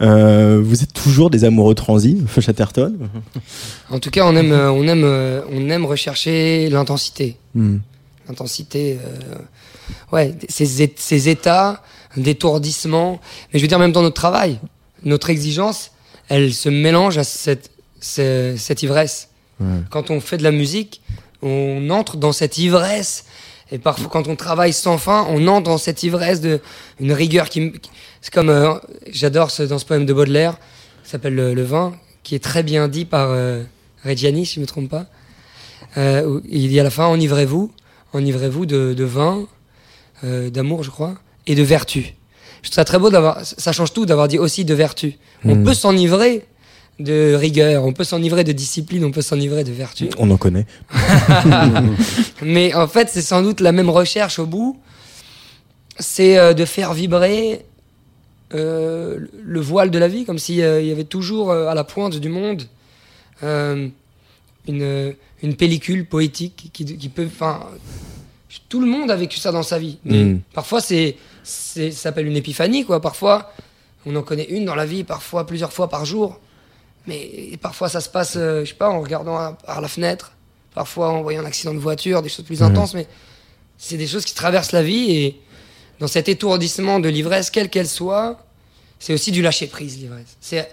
Euh, 0.00 0.60
vous 0.62 0.82
êtes 0.82 0.92
toujours 0.94 1.28
des 1.30 1.44
amoureux 1.44 1.74
transis, 1.74 2.16
Feu 2.26 2.40
Chatterton? 2.40 2.94
En 3.90 3.98
tout 3.98 4.10
cas, 4.10 4.24
on 4.26 4.34
aime, 4.36 4.52
on 4.52 4.86
aime, 4.86 5.42
on 5.50 5.70
aime 5.70 5.84
rechercher 5.86 6.68
l'intensité. 6.70 7.36
Hmm. 7.54 7.78
L'intensité, 8.28 8.98
euh, 9.02 9.36
ouais, 10.12 10.34
ces, 10.48 10.92
ces 10.96 11.28
états 11.28 11.82
d'étourdissement. 12.16 13.20
Mais 13.52 13.58
je 13.58 13.64
veux 13.64 13.68
dire, 13.68 13.78
même 13.78 13.92
dans 13.92 14.02
notre 14.02 14.16
travail, 14.20 14.58
notre 15.02 15.30
exigence, 15.30 15.92
elle 16.28 16.52
se 16.52 16.68
mélange 16.68 17.16
à 17.18 17.24
cette, 17.24 17.70
ce- 18.00 18.54
cette 18.58 18.82
ivresse. 18.82 19.28
Quand 19.90 20.10
on 20.10 20.20
fait 20.20 20.36
de 20.36 20.44
la 20.44 20.52
musique, 20.52 21.00
on 21.42 21.90
entre 21.90 22.16
dans 22.16 22.30
cette 22.32 22.58
ivresse. 22.58 23.24
Et 23.72 23.78
parfois, 23.78 24.08
quand 24.08 24.28
on 24.28 24.36
travaille 24.36 24.72
sans 24.72 24.98
fin, 24.98 25.26
on 25.30 25.48
entre 25.48 25.64
dans 25.70 25.78
cette 25.78 26.02
ivresse 26.04 26.40
de 26.40 26.60
une 27.00 27.12
rigueur 27.12 27.48
qui. 27.48 27.72
C'est 28.20 28.32
comme 28.32 28.50
euh, 28.50 28.74
j'adore 29.10 29.50
ce, 29.50 29.64
dans 29.64 29.78
ce 29.78 29.84
poème 29.84 30.06
de 30.06 30.12
Baudelaire, 30.12 30.56
qui 31.02 31.10
s'appelle 31.10 31.34
le, 31.34 31.54
Le 31.54 31.62
vin, 31.64 31.92
qui 32.28 32.34
est 32.34 32.44
très 32.44 32.62
bien 32.62 32.88
dit 32.88 33.06
par 33.06 33.30
euh, 33.30 33.62
Reggiani, 34.04 34.44
si 34.44 34.56
je 34.56 34.60
ne 34.60 34.64
me 34.64 34.66
trompe 34.68 34.90
pas. 34.90 35.06
Euh, 35.96 36.40
il 36.50 36.68
dit 36.68 36.78
à 36.78 36.82
la 36.82 36.90
fin 36.90 37.06
enivrez-vous, 37.06 37.72
enivrez-vous 38.12 38.66
de, 38.66 38.92
de 38.92 39.04
vin, 39.04 39.46
euh, 40.24 40.50
d'amour, 40.50 40.82
je 40.82 40.90
crois, 40.90 41.14
et 41.46 41.54
de 41.54 41.62
vertu. 41.62 42.14
Je 42.60 42.68
trouve 42.68 42.74
ça 42.74 42.84
très 42.84 42.98
beau 42.98 43.08
d'avoir. 43.08 43.38
Ça 43.42 43.72
change 43.72 43.94
tout 43.94 44.04
d'avoir 44.04 44.28
dit 44.28 44.38
aussi 44.38 44.66
de 44.66 44.74
vertu. 44.74 45.14
On 45.46 45.54
Mm. 45.54 45.64
peut 45.64 45.72
s'enivrer 45.72 46.44
de 47.00 47.32
rigueur, 47.34 47.84
on 47.86 47.94
peut 47.94 48.04
s'enivrer 48.04 48.44
de 48.44 48.52
discipline, 48.52 49.06
on 49.06 49.10
peut 49.10 49.22
s'enivrer 49.22 49.64
de 49.64 49.72
vertu. 49.72 50.10
On 50.18 50.30
en 50.30 50.36
connaît. 50.36 50.66
Mais 52.42 52.74
en 52.74 52.88
fait, 52.88 53.08
c'est 53.10 53.22
sans 53.22 53.40
doute 53.40 53.60
la 53.60 53.72
même 53.72 53.88
recherche 53.88 54.38
au 54.38 54.44
bout. 54.44 54.78
C'est 55.98 56.36
euh, 56.36 56.52
de 56.52 56.66
faire 56.66 56.92
vibrer 56.92 57.64
euh, 58.54 59.26
le 59.44 59.60
voile 59.60 59.90
de 59.90 59.98
la 59.98 60.08
vie, 60.08 60.24
comme 60.24 60.38
s'il 60.38 60.56
y 60.56 60.62
avait 60.62 61.04
toujours 61.04 61.50
euh, 61.50 61.68
à 61.68 61.74
la 61.74 61.84
pointe 61.84 62.16
du 62.16 62.30
monde 62.30 62.62
euh, 63.42 63.88
une, 64.66 65.14
une 65.42 65.54
pellicule 65.54 66.06
poétique 66.06 66.70
qui, 66.72 66.84
qui 66.84 67.08
peut. 67.08 67.26
Enfin, 67.26 67.66
tout 68.68 68.80
le 68.80 68.86
monde 68.86 69.10
a 69.10 69.16
vécu 69.16 69.38
ça 69.38 69.52
dans 69.52 69.62
sa 69.62 69.78
vie. 69.78 69.98
Mm. 70.04 70.36
Parfois, 70.54 70.80
c'est, 70.80 71.16
c'est, 71.42 71.90
ça 71.90 72.04
s'appelle 72.04 72.26
une 72.26 72.36
épiphanie, 72.36 72.84
quoi. 72.84 73.00
Parfois, 73.00 73.52
on 74.06 74.16
en 74.16 74.22
connaît 74.22 74.46
une 74.46 74.64
dans 74.64 74.74
la 74.74 74.86
vie, 74.86 75.04
parfois 75.04 75.46
plusieurs 75.46 75.72
fois 75.72 75.88
par 75.88 76.06
jour. 76.06 76.40
Mais 77.06 77.58
parfois, 77.60 77.88
ça 77.88 78.00
se 78.00 78.08
passe, 78.08 78.34
je 78.34 78.64
sais 78.64 78.74
pas, 78.74 78.88
en 78.90 79.00
regardant 79.00 79.54
par 79.64 79.80
la 79.80 79.88
fenêtre, 79.88 80.32
parfois 80.74 81.10
en 81.10 81.22
voyant 81.22 81.42
un 81.42 81.46
accident 81.46 81.72
de 81.72 81.78
voiture, 81.78 82.22
des 82.22 82.28
choses 82.28 82.44
plus 82.44 82.62
intenses, 82.62 82.92
mais 82.92 83.06
c'est 83.78 83.96
des 83.96 84.06
choses 84.06 84.26
qui 84.26 84.34
traversent 84.34 84.72
la 84.72 84.82
vie 84.82 85.12
et 85.12 85.40
dans 86.00 86.06
cet 86.06 86.28
étourdissement 86.28 87.00
de 87.00 87.08
l'ivresse, 87.08 87.50
quelle 87.50 87.68
qu'elle 87.68 87.88
soit, 87.88 88.44
c'est 88.98 89.12
aussi 89.12 89.32
du 89.32 89.42
lâcher 89.42 89.66
prise, 89.66 89.98
l'ivresse. 89.98 90.36
C'est, 90.40 90.68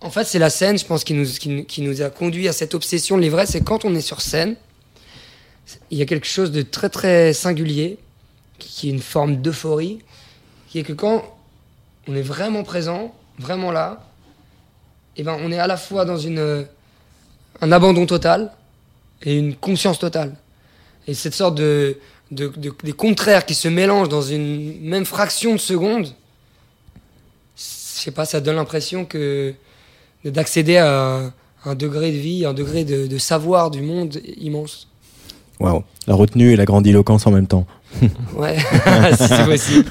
en 0.00 0.10
fait, 0.10 0.24
c'est 0.24 0.38
la 0.38 0.50
scène, 0.50 0.78
je 0.78 0.84
pense, 0.84 1.04
qui 1.04 1.14
nous, 1.14 1.26
qui, 1.26 1.64
qui 1.64 1.82
nous 1.82 2.02
a 2.02 2.10
conduit 2.10 2.48
à 2.48 2.52
cette 2.52 2.74
obsession 2.74 3.16
de 3.16 3.22
l'ivresse. 3.22 3.50
C'est 3.50 3.64
quand 3.64 3.84
on 3.84 3.94
est 3.94 4.00
sur 4.00 4.20
scène, 4.20 4.56
il 5.90 5.98
y 5.98 6.02
a 6.02 6.06
quelque 6.06 6.26
chose 6.26 6.52
de 6.52 6.62
très 6.62 6.88
très 6.88 7.32
singulier, 7.32 7.98
qui, 8.58 8.88
est 8.88 8.92
une 8.92 9.00
forme 9.00 9.36
d'euphorie, 9.36 9.98
qui 10.68 10.78
est 10.78 10.82
que 10.82 10.92
quand 10.92 11.24
on 12.06 12.14
est 12.14 12.22
vraiment 12.22 12.62
présent, 12.62 13.14
vraiment 13.38 13.72
là, 13.72 14.06
et 15.16 15.22
ben 15.22 15.36
on 15.42 15.50
est 15.50 15.58
à 15.58 15.66
la 15.66 15.76
fois 15.76 16.04
dans 16.04 16.18
une, 16.18 16.66
un 17.60 17.72
abandon 17.72 18.06
total 18.06 18.52
et 19.22 19.36
une 19.36 19.54
conscience 19.56 19.98
totale. 19.98 20.36
Et 21.06 21.14
cette 21.14 21.34
sorte 21.34 21.54
de, 21.54 21.98
de, 22.30 22.48
de- 22.56 22.74
des 22.82 22.92
contraires 22.92 23.46
qui 23.46 23.54
se 23.54 23.68
mélangent 23.68 24.08
dans 24.08 24.22
une 24.22 24.80
même 24.80 25.04
fraction 25.04 25.52
de 25.52 25.58
seconde, 25.60 26.06
je 27.56 27.62
sais 28.02 28.10
pas, 28.10 28.24
ça 28.24 28.40
donne 28.40 28.56
l'impression 28.56 29.04
que 29.04 29.54
d'accéder 30.24 30.76
à 30.76 31.32
un 31.64 31.74
degré 31.74 32.12
de 32.12 32.16
vie, 32.18 32.44
un 32.44 32.52
degré 32.54 32.84
de, 32.84 33.06
de 33.06 33.18
savoir 33.18 33.70
du 33.70 33.80
monde 33.82 34.20
immense. 34.36 34.88
Waouh. 35.60 35.82
La 36.06 36.14
retenue 36.14 36.52
et 36.52 36.56
la 36.56 36.64
grandiloquence 36.64 37.26
en 37.26 37.30
même 37.30 37.46
temps. 37.46 37.66
Ouais, 38.36 38.56
si 39.18 39.26
c'est 39.28 39.44
possible. 39.46 39.84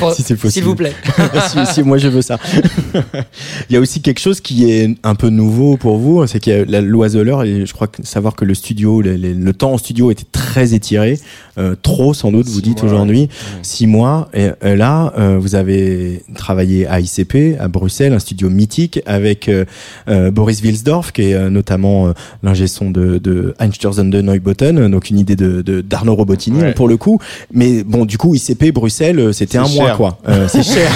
Pense- 0.00 0.16
Si 0.16 0.22
c'est 0.22 0.34
possible. 0.34 0.52
S'il 0.52 0.64
vous 0.64 0.74
plaît. 0.74 0.92
si, 1.48 1.74
si, 1.74 1.82
moi 1.82 1.98
je 1.98 2.08
veux 2.08 2.22
ça. 2.22 2.38
il 3.70 3.74
y 3.74 3.76
a 3.76 3.80
aussi 3.80 4.00
quelque 4.00 4.18
chose 4.20 4.40
qui 4.40 4.70
est 4.70 4.96
un 5.04 5.14
peu 5.14 5.28
nouveau 5.28 5.76
pour 5.76 5.98
vous, 5.98 6.26
c'est 6.26 6.40
qu'il 6.40 6.52
y 6.52 6.56
a 6.56 6.64
la 6.64 6.80
l'oiseleur 6.80 7.44
et 7.44 7.64
je 7.66 7.72
crois 7.72 7.86
que 7.86 8.04
savoir 8.04 8.34
que 8.34 8.44
le 8.44 8.54
studio, 8.54 9.00
le, 9.02 9.16
le- 9.16 9.32
le 9.34 9.52
temps 9.52 9.72
en 9.72 9.78
studio 9.78 10.10
était 10.10 10.24
très 10.32 10.74
étiré, 10.74 11.18
euh, 11.58 11.74
trop 11.80 12.14
sans 12.14 12.32
doute, 12.32 12.46
vous 12.46 12.54
Six 12.56 12.62
dites 12.62 12.82
aujourd'hui, 12.82 13.28
six 13.62 13.86
mois. 13.86 14.28
Et 14.34 14.48
euh, 14.64 14.74
là, 14.76 15.12
euh, 15.18 15.38
vous 15.38 15.54
avez 15.54 16.22
travaillé 16.34 16.86
à 16.86 16.98
ICP, 17.00 17.56
à 17.60 17.68
Bruxelles, 17.68 18.12
un 18.12 18.18
studio 18.18 18.50
mythique 18.50 19.00
avec 19.06 19.48
euh, 19.48 19.64
euh, 20.08 20.30
Boris 20.30 20.60
Wilsdorf, 20.62 21.12
qui 21.12 21.22
est 21.30 21.34
euh, 21.34 21.50
notamment 21.50 22.08
euh, 22.08 22.12
l'ingé 22.42 22.66
son 22.66 22.90
de, 22.90 23.18
de 23.18 23.54
Einstürzen 23.60 24.10
de 24.10 24.20
Neubotten, 24.22 24.88
donc 24.88 25.10
une 25.10 25.18
idée 25.18 25.36
de 25.36 25.62
de- 25.62 25.80
d'Arnaud 25.82 26.14
Robotini 26.16 26.58
Ouais. 26.60 26.72
pour 26.72 26.88
le 26.88 26.96
coup. 26.96 27.18
Mais 27.52 27.82
bon, 27.84 28.04
du 28.04 28.18
coup, 28.18 28.34
ICP 28.34 28.72
Bruxelles, 28.72 29.18
euh, 29.18 29.32
c'était 29.32 29.58
un 29.58 29.68
mois 29.68 29.90
quoi. 29.96 30.18
Euh, 30.28 30.46
c'est 30.48 30.62
cher. 30.62 30.90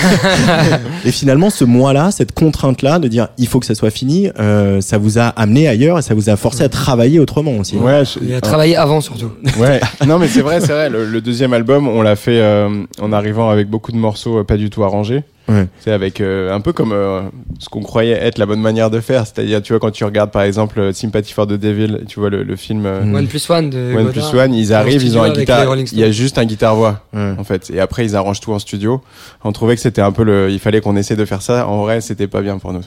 Et 1.04 1.10
finalement, 1.12 1.50
ce 1.50 1.64
mois-là, 1.64 2.10
cette 2.10 2.32
contrainte-là 2.32 2.98
de 2.98 3.08
dire 3.08 3.28
il 3.38 3.46
faut 3.46 3.60
que 3.60 3.66
ça 3.66 3.74
soit 3.74 3.90
fini, 3.90 4.28
euh, 4.38 4.80
ça 4.80 4.98
vous 4.98 5.18
a 5.18 5.26
amené 5.28 5.68
ailleurs 5.68 5.98
et 5.98 6.02
ça 6.02 6.14
vous 6.14 6.28
a 6.30 6.36
forcé 6.36 6.64
à 6.64 6.68
travailler 6.68 7.18
autrement 7.20 7.52
aussi. 7.58 7.76
Ouais, 7.76 8.02
je- 8.04 8.18
Il 8.22 8.34
a 8.34 8.40
travaillé 8.40 8.76
avant 8.76 9.00
surtout. 9.00 9.30
ouais. 9.58 9.80
Non, 10.06 10.18
mais 10.18 10.28
c'est 10.28 10.40
vrai, 10.42 10.60
c'est 10.60 10.72
vrai. 10.72 10.90
Le, 10.90 11.04
le 11.04 11.20
deuxième 11.20 11.52
album, 11.52 11.88
on 11.88 12.02
l'a 12.02 12.16
fait 12.16 12.40
euh, 12.40 12.68
en 13.00 13.12
arrivant 13.12 13.50
avec 13.50 13.68
beaucoup 13.68 13.92
de 13.92 13.96
morceaux 13.96 14.38
euh, 14.38 14.44
pas 14.44 14.56
du 14.56 14.70
tout 14.70 14.84
arrangés. 14.84 15.22
Ouais. 15.48 15.66
C'est 15.80 15.92
avec 15.92 16.20
euh, 16.20 16.54
un 16.54 16.60
peu 16.60 16.72
comme 16.74 16.92
euh, 16.92 17.22
ce 17.58 17.68
qu'on 17.70 17.82
croyait 17.82 18.12
être 18.12 18.36
la 18.38 18.44
bonne 18.46 18.60
manière 18.60 18.90
de 18.90 19.00
faire. 19.00 19.26
C'est-à-dire, 19.26 19.62
tu 19.62 19.72
vois, 19.72 19.80
quand 19.80 19.90
tu 19.90 20.04
regardes 20.04 20.30
par 20.30 20.42
exemple 20.42 20.78
euh, 20.78 20.92
Sympathy 20.92 21.32
for 21.32 21.46
the 21.46 21.54
Devil, 21.54 22.04
tu 22.06 22.20
vois 22.20 22.28
le, 22.28 22.42
le 22.42 22.56
film 22.56 22.84
euh. 22.84 23.00
One 23.14 23.26
plus 23.26 23.48
one 23.48 23.70
de 23.70 23.78
One 23.78 24.06
Godard. 24.06 24.12
Plus 24.30 24.38
One, 24.38 24.54
ils 24.54 24.72
arrivent, 24.74 25.02
ils 25.02 25.16
ont 25.16 25.22
un 25.22 25.32
guitare, 25.32 25.74
il 25.76 25.98
y 25.98 26.04
a 26.04 26.10
juste 26.10 26.36
un 26.38 26.44
guitare-voix 26.44 27.00
Ouais. 27.14 27.32
en 27.38 27.44
fait. 27.44 27.70
Et 27.70 27.80
après, 27.80 28.04
ils 28.04 28.14
arrangent 28.14 28.40
tout 28.40 28.52
en 28.52 28.58
studio. 28.58 29.00
On 29.42 29.52
trouvait 29.52 29.74
que 29.74 29.80
c'était 29.80 30.02
un 30.02 30.12
peu 30.12 30.22
le, 30.22 30.50
il 30.50 30.58
fallait 30.58 30.80
qu'on 30.82 30.96
essaie 30.96 31.16
de 31.16 31.24
faire 31.24 31.40
ça. 31.42 31.66
En 31.66 31.82
vrai, 31.82 32.00
c'était 32.02 32.26
pas 32.26 32.42
bien 32.42 32.58
pour 32.58 32.72
nous. 32.74 32.82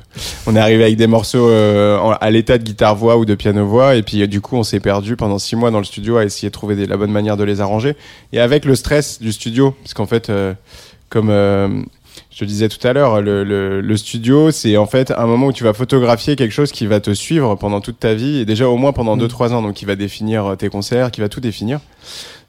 On 0.46 0.56
est 0.56 0.60
arrivé 0.60 0.84
avec 0.84 0.98
des 0.98 1.08
morceaux 1.08 1.50
euh, 1.50 1.98
en- 1.98 2.12
à 2.12 2.30
l'état 2.30 2.58
de 2.60 2.64
guitare-voix 2.64 3.18
ou 3.18 3.26
de 3.26 3.34
piano-voix, 3.36 3.96
et 3.96 4.04
puis 4.04 4.22
euh, 4.22 4.28
du 4.28 4.40
coup, 4.42 4.56
on 4.56 4.64
s'est 4.64 4.80
perdu 4.80 5.16
pendant 5.16 5.40
six 5.40 5.56
mois 5.56 5.72
dans 5.72 5.80
le 5.80 5.84
studio 5.86 6.18
à 6.18 6.26
essayer 6.26 6.50
de 6.50 6.54
trouver 6.54 6.76
des- 6.76 6.86
la 6.86 6.98
bonne 6.98 7.12
manière 7.12 7.38
de 7.38 7.44
les 7.44 7.60
arranger. 7.60 7.96
Et 8.34 8.40
avec 8.40 8.66
le 8.66 8.76
stress 8.76 9.20
du 9.20 9.32
studio, 9.32 9.72
parce 9.84 9.94
qu'en 9.96 10.06
fait, 10.06 10.30
euh, 10.30 10.54
comme 11.10 11.30
euh, 11.30 11.68
te 12.42 12.46
disais 12.46 12.70
tout 12.70 12.86
à 12.86 12.94
l'heure, 12.94 13.22
le, 13.22 13.44
le, 13.44 13.82
le 13.82 13.98
studio, 13.98 14.52
c'est 14.52 14.78
en 14.78 14.86
fait 14.86 15.12
un 15.12 15.26
moment 15.26 15.48
où 15.48 15.54
tu 15.54 15.64
vas 15.64 15.74
photographier 15.74 16.36
quelque 16.36 16.52
chose 16.52 16.72
qui 16.72 16.88
va 16.88 17.00
te 17.00 17.14
suivre 17.14 17.56
pendant 17.56 17.82
toute 17.82 18.00
ta 18.00 18.14
vie, 18.14 18.40
et 18.40 18.46
déjà 18.46 18.68
au 18.68 18.78
moins 18.78 18.94
pendant 18.94 19.16
2-3 19.16 19.52
ans, 19.52 19.62
donc 19.62 19.76
qui 19.76 19.86
va 19.86 19.96
définir 19.96 20.46
euh, 20.46 20.56
tes 20.56 20.70
concerts, 20.70 21.12
qui 21.12 21.22
va 21.22 21.30
tout 21.30 21.40
définir. 21.40 21.80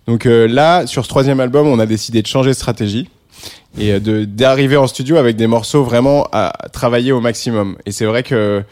Donc 0.07 0.27
euh, 0.27 0.47
là, 0.49 0.87
sur 0.87 1.05
ce 1.05 1.09
troisième 1.09 1.41
album, 1.41 1.67
on 1.67 1.79
a 1.79 1.87
décidé 1.87 2.23
de 2.23 2.27
changer 2.27 2.51
de 2.51 2.55
stratégie 2.57 3.09
et 3.79 3.93
euh, 3.93 4.01
de 4.01 4.25
d'arriver 4.25 4.77
en 4.77 4.87
studio 4.87 5.17
avec 5.17 5.37
des 5.37 5.47
morceaux 5.47 5.85
vraiment 5.85 6.27
à 6.33 6.53
travailler 6.73 7.13
au 7.13 7.21
maximum. 7.21 7.77
Et 7.87 7.93
c'est 7.93 8.07
vrai 8.07 8.23
que 8.23 8.63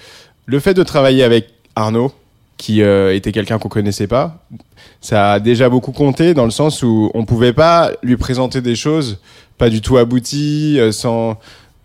le 0.47 0.61
fait 0.61 0.75
de 0.75 0.83
travailler 0.83 1.23
avec 1.23 1.49
Arnaud, 1.77 2.13
qui 2.57 2.83
euh, 2.83 3.15
était 3.15 3.33
quelqu'un 3.33 3.59
qu'on 3.59 3.69
connaissait 3.69 4.07
pas, 4.07 4.45
ça 5.01 5.33
a 5.33 5.41
déjà 5.41 5.69
beaucoup 5.71 5.93
compté 5.93 6.35
dans 6.35 6.45
le 6.45 6.51
sens 6.51 6.83
où 6.83 7.11
on 7.15 7.25
pouvait 7.25 7.55
pas 7.55 7.93
lui 8.03 8.17
présenter 8.17 8.61
des 8.61 8.75
choses 8.75 9.19
pas 9.61 9.71
du 9.71 9.81
tout 9.81 9.99
abouties, 9.99 10.79
euh, 10.81 10.91
sans 10.91 11.39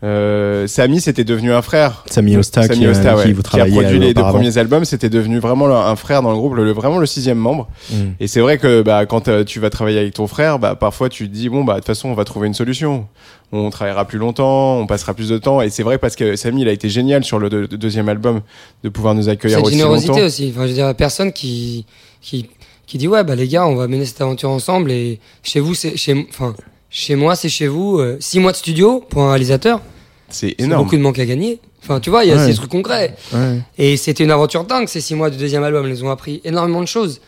euh, 0.04 0.68
Samy, 0.68 1.02
c'était 1.02 1.24
devenu 1.24 1.52
un 1.52 1.62
frère. 1.62 2.04
Samy 2.06 2.38
Osta, 2.38 2.64
Samy 2.64 2.80
qui, 2.80 2.86
euh, 2.86 2.94
qui 2.94 3.08
ouais, 3.08 3.34
vous 3.34 3.42
qui 3.42 3.60
a 3.60 3.66
produit 3.66 4.00
les 4.00 4.14
deux 4.14 4.22
premiers 4.22 4.58
albums, 4.58 4.86
c'était 4.86 5.10
devenu 5.10 5.40
vraiment 5.40 5.68
un 5.76 5.96
frère 5.96 6.22
dans 6.22 6.32
le 6.32 6.38
groupe, 6.38 6.54
le, 6.56 6.72
vraiment 6.72 7.00
le 7.00 7.06
sixième 7.06 7.38
membre. 7.38 7.68
Mm. 7.92 7.96
Et 8.20 8.28
c'est 8.28 8.40
vrai 8.40 8.58
que 8.58 8.82
bah, 8.82 9.06
quand 9.06 9.28
euh, 9.28 9.44
tu 9.44 9.60
vas 9.60 9.70
travailler 9.70 10.00
avec 10.00 10.14
ton 10.14 10.28
frère, 10.28 10.60
bah, 10.60 10.76
parfois 10.76 11.10
tu 11.10 11.28
te 11.28 11.34
dis 11.34 11.50
bon 11.50 11.64
bah 11.64 11.74
de 11.74 11.80
toute 11.80 11.88
façon 11.88 12.10
on 12.10 12.14
va 12.14 12.24
trouver 12.24 12.48
une 12.48 12.54
solution. 12.54 13.08
On 13.52 13.70
travaillera 13.70 14.06
plus 14.06 14.18
longtemps, 14.20 14.78
on 14.78 14.88
passera 14.88 15.14
plus 15.14 15.30
de 15.30 15.38
temps. 15.38 15.62
Et 15.62 15.70
c'est 15.70 15.84
vrai 15.84 15.98
parce 15.98 16.16
que 16.16 16.36
Samy 16.36 16.62
il 16.62 16.68
a 16.68 16.72
été 16.72 16.90
génial 16.90 17.24
sur 17.24 17.40
le 17.40 17.50
deux- 17.50 17.68
deuxième 17.68 18.10
album 18.10 18.42
de 18.84 18.90
pouvoir 18.90 19.16
nous 19.16 19.28
accueillir 19.30 19.62
aussi 19.64 19.72
générosité 19.74 20.10
longtemps. 20.10 20.26
aussi. 20.26 20.52
Enfin, 20.52 20.64
je 20.64 20.70
veux 20.70 20.74
dire, 20.74 20.94
personne 20.96 21.32
qui, 21.32 21.86
qui, 22.22 22.48
qui 22.86 22.98
dit 22.98 23.08
ouais, 23.08 23.24
bah 23.24 23.36
les 23.36 23.48
gars, 23.48 23.66
on 23.66 23.76
va 23.76 23.88
mener 23.88 24.06
cette 24.06 24.22
aventure 24.22 24.50
ensemble 24.50 24.92
et 24.92 25.20
chez 25.42 25.60
vous, 25.60 25.74
c'est 25.74 25.96
chez, 25.98 26.28
enfin, 26.30 26.54
chez 26.98 27.16
moi, 27.16 27.36
c'est 27.36 27.50
chez 27.50 27.68
vous. 27.68 28.00
euh, 28.00 28.16
six 28.22 28.40
mois 28.40 28.54
de 28.54 28.58
studio 28.58 29.04
pour 29.10 29.24
un 29.24 29.30
réalisateur, 29.32 29.82
C'est 30.30 30.56
c'est 30.58 30.64
énorme. 30.64 30.84
beaucoup 30.86 30.96
de 30.96 31.02
manque 31.02 31.20
à 31.20 31.26
gagner. 31.26 31.60
Enfin, 31.84 32.00
tu 32.00 32.10
vois, 32.10 32.24
il 32.24 32.30
y 32.30 32.32
a 32.32 32.38
Ouais. 32.38 32.48
ces 32.48 32.56
trucs 32.56 32.72
concrets. 32.72 33.14
Ouais. 33.34 33.60
Et 33.78 33.98
c'était 33.98 34.24
une 34.24 34.32
aventure 34.32 34.64
dingue, 34.64 34.88
ces 34.88 35.02
six 35.02 35.14
mois 35.14 35.30
du 35.30 35.38
deuxième 35.38 35.64
album. 35.64 35.86
Ils 35.88 35.92
nous 35.92 36.04
ont 36.06 36.10
appris 36.10 36.42
énormément 36.46 36.82
de 36.82 36.88
choses. 36.88 37.20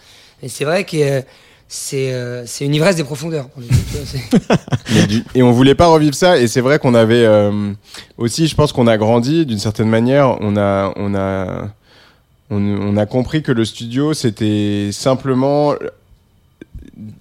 Et 0.41 0.47
c'est 0.49 0.63
vrai 0.65 0.83
que 0.85 0.95
euh, 0.97 1.21
c'est 1.67 2.13
euh, 2.13 2.43
c'est 2.45 2.63
une 2.65 2.73
ivresse 2.73 2.95
des 2.95 3.03
profondeurs. 3.03 3.49
pour 3.49 3.61
et 5.35 5.43
on 5.43 5.51
voulait 5.51 5.75
pas 5.75 5.87
revivre 5.87 6.15
ça 6.15 6.37
et 6.39 6.47
c'est 6.47 6.61
vrai 6.61 6.79
qu'on 6.79 6.93
avait 6.95 7.25
euh, 7.25 7.73
aussi 8.17 8.47
je 8.47 8.55
pense 8.55 8.71
qu'on 8.71 8.87
a 8.87 8.97
grandi 8.97 9.45
d'une 9.45 9.59
certaine 9.59 9.89
manière 9.89 10.37
on 10.39 10.55
a 10.55 10.93
on 10.95 11.13
a 11.13 11.67
on, 12.49 12.61
on 12.63 12.95
a 12.95 13.05
compris 13.05 13.43
que 13.43 13.51
le 13.51 13.65
studio 13.65 14.13
c'était 14.13 14.89
simplement 14.93 15.73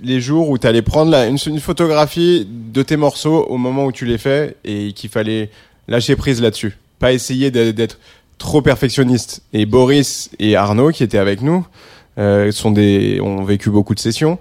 les 0.03 0.21
jours 0.21 0.49
où 0.51 0.59
tu 0.59 0.67
allais 0.67 0.83
prendre 0.83 1.11
la- 1.11 1.27
une, 1.27 1.39
photographie 1.61 2.47
de 2.51 2.83
tes 2.83 2.97
morceaux 2.97 3.45
au 3.49 3.59
moment 3.59 3.85
où 3.87 3.93
tu 3.93 4.05
les 4.07 4.19
fais 4.19 4.57
et 4.65 4.93
qu'il 4.93 5.11
fallait 5.11 5.51
lâcher 5.89 6.17
prise 6.17 6.41
là-dessus. 6.41 6.77
Pas 6.99 7.13
essayer 7.13 7.51
d'être- 7.51 7.75
d'être 7.75 7.99
trop 8.39 8.63
perfectionniste. 8.63 9.43
Et 9.53 9.67
Boris 9.67 10.31
et 10.39 10.57
Arnaud 10.57 10.91
qui 10.91 11.03
étaient 11.03 11.19
avec 11.19 11.43
nous 11.43 11.67
euh, 12.19 12.51
sont 12.53 12.71
des 12.71 13.21
ont 13.21 13.45
vécu 13.45 13.69
beaucoup 13.71 13.95
de 13.95 14.01
sessions. 14.01 14.39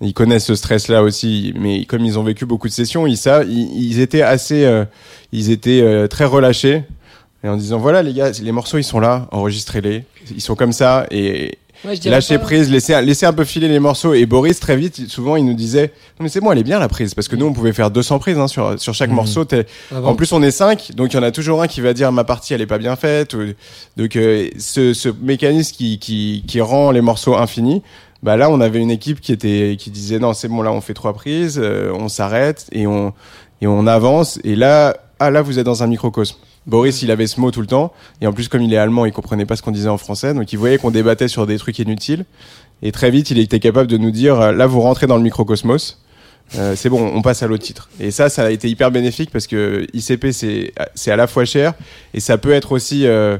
Ils 0.00 0.14
connaissent 0.14 0.46
ce 0.46 0.54
stress-là 0.54 1.02
aussi, 1.02 1.52
mais 1.56 1.84
comme 1.84 2.04
ils 2.04 2.18
ont 2.18 2.24
vécu 2.24 2.44
beaucoup 2.46 2.66
de 2.66 2.72
sessions, 2.72 3.06
ils 3.06 3.16
savent, 3.16 3.46
ils, 3.48 3.90
ils 3.90 4.00
étaient 4.00 4.22
assez, 4.22 4.64
euh, 4.64 4.84
ils 5.30 5.50
étaient 5.50 5.80
euh, 5.82 6.08
très 6.08 6.24
relâchés, 6.24 6.82
et 7.44 7.48
en 7.48 7.56
disant 7.56 7.78
voilà 7.78 8.02
les 8.02 8.12
gars, 8.12 8.32
les 8.42 8.50
morceaux 8.52 8.78
ils 8.78 8.84
sont 8.84 8.98
là, 8.98 9.28
enregistrez-les, 9.30 10.04
ils 10.34 10.40
sont 10.40 10.56
comme 10.56 10.72
ça, 10.72 11.06
et 11.12 11.56
Ouais, 11.84 11.96
pas- 12.38 12.44
prise, 12.44 12.70
laissez, 12.70 13.00
laissez 13.02 13.26
un 13.26 13.32
peu 13.32 13.44
filer 13.44 13.68
les 13.68 13.78
morceaux. 13.80 14.14
Et 14.14 14.24
Boris 14.26 14.60
très 14.60 14.76
vite, 14.76 14.98
il- 14.98 15.08
souvent 15.08 15.36
il 15.36 15.44
nous 15.44 15.54
disait 15.54 15.92
non 16.18 16.24
mais 16.24 16.28
c'est 16.28 16.40
bon, 16.40 16.52
elle 16.52 16.58
est 16.58 16.62
bien 16.62 16.78
la 16.78 16.88
prise, 16.88 17.14
parce 17.14 17.28
que 17.28 17.36
nous 17.36 17.46
on 17.46 17.52
pouvait 17.52 17.72
faire 17.72 17.90
200 17.90 18.18
prises 18.18 18.38
hein, 18.38 18.46
sur 18.48 18.80
sur 18.80 18.94
chaque 18.94 19.10
Mhm. 19.10 19.16
morceau. 19.16 19.44
Ah 19.52 20.00
bon 20.00 20.06
en 20.08 20.14
plus, 20.14 20.32
on 20.32 20.42
est 20.42 20.50
cinq, 20.52 20.92
donc 20.94 21.12
il 21.12 21.16
y 21.16 21.18
en 21.18 21.22
a 21.22 21.30
toujours 21.32 21.60
un 21.62 21.66
qui 21.66 21.80
va 21.80 21.92
dire 21.94 22.12
ma 22.12 22.24
partie 22.24 22.54
elle 22.54 22.60
est 22.60 22.66
pas 22.66 22.78
bien 22.78 22.96
faite. 22.96 23.34
ou- 23.34 23.52
Donc 23.96 24.16
euh, 24.16 24.48
ce, 24.58 24.94
ce 24.94 25.08
mécanisme 25.20 25.74
qui, 25.76 25.98
qui, 25.98 26.44
qui 26.46 26.60
rend 26.60 26.90
les 26.92 27.00
morceaux 27.00 27.34
infinis, 27.36 27.82
bah 28.22 28.36
là 28.36 28.48
on 28.50 28.60
avait 28.60 28.78
une 28.78 28.90
équipe 28.92 29.20
qui 29.20 29.32
était 29.32 29.76
qui 29.78 29.90
disait 29.90 30.18
non 30.20 30.32
c'est 30.34 30.48
bon 30.48 30.62
là 30.62 30.70
on 30.72 30.80
fait 30.80 30.94
trois 30.94 31.12
prises, 31.14 31.58
euh, 31.62 31.92
on 31.92 32.08
s'arrête 32.08 32.66
et 32.72 32.86
on 32.86 33.12
et 33.60 33.66
on 33.66 33.86
avance. 33.86 34.38
Et 34.44 34.54
là 34.54 34.96
ah 35.18 35.30
là 35.30 35.42
vous 35.42 35.58
êtes 35.58 35.66
dans 35.66 35.82
un 35.82 35.86
microcosme. 35.88 36.36
Boris 36.66 37.02
il 37.02 37.10
avait 37.10 37.26
ce 37.26 37.40
mot 37.40 37.50
tout 37.50 37.60
le 37.60 37.66
temps. 37.66 37.92
Et 38.20 38.26
en 38.26 38.32
plus 38.32 38.48
comme 38.48 38.62
il 38.62 38.72
est 38.72 38.78
allemand 38.78 39.06
il 39.06 39.12
comprenait 39.12 39.46
pas 39.46 39.56
ce 39.56 39.62
qu'on 39.62 39.70
disait 39.70 39.88
en 39.88 39.98
français. 39.98 40.34
Donc 40.34 40.52
il 40.52 40.58
voyait 40.58 40.78
qu'on 40.78 40.90
débattait 40.90 41.28
sur 41.28 41.46
des 41.46 41.58
trucs 41.58 41.78
inutiles. 41.78 42.24
Et 42.82 42.92
très 42.92 43.10
vite 43.10 43.30
il 43.30 43.38
était 43.38 43.60
capable 43.60 43.88
de 43.88 43.96
nous 43.98 44.10
dire 44.10 44.40
euh, 44.40 44.52
là 44.52 44.66
vous 44.66 44.80
rentrez 44.80 45.06
dans 45.06 45.16
le 45.16 45.22
microcosmos. 45.22 45.98
Euh, 46.58 46.74
c'est 46.76 46.90
bon, 46.90 47.12
on 47.14 47.22
passe 47.22 47.42
à 47.42 47.46
l'autre 47.46 47.64
titre. 47.64 47.88
Et 47.98 48.10
ça, 48.10 48.28
ça 48.28 48.44
a 48.44 48.50
été 48.50 48.68
hyper 48.68 48.90
bénéfique 48.90 49.30
parce 49.30 49.46
que 49.46 49.86
ICP, 49.94 50.32
c'est 50.32 50.72
c'est 50.94 51.10
à 51.10 51.16
la 51.16 51.26
fois 51.26 51.44
cher 51.44 51.72
et 52.12 52.20
ça 52.20 52.36
peut 52.36 52.52
être 52.52 52.72
aussi 52.72 53.06
euh, 53.06 53.38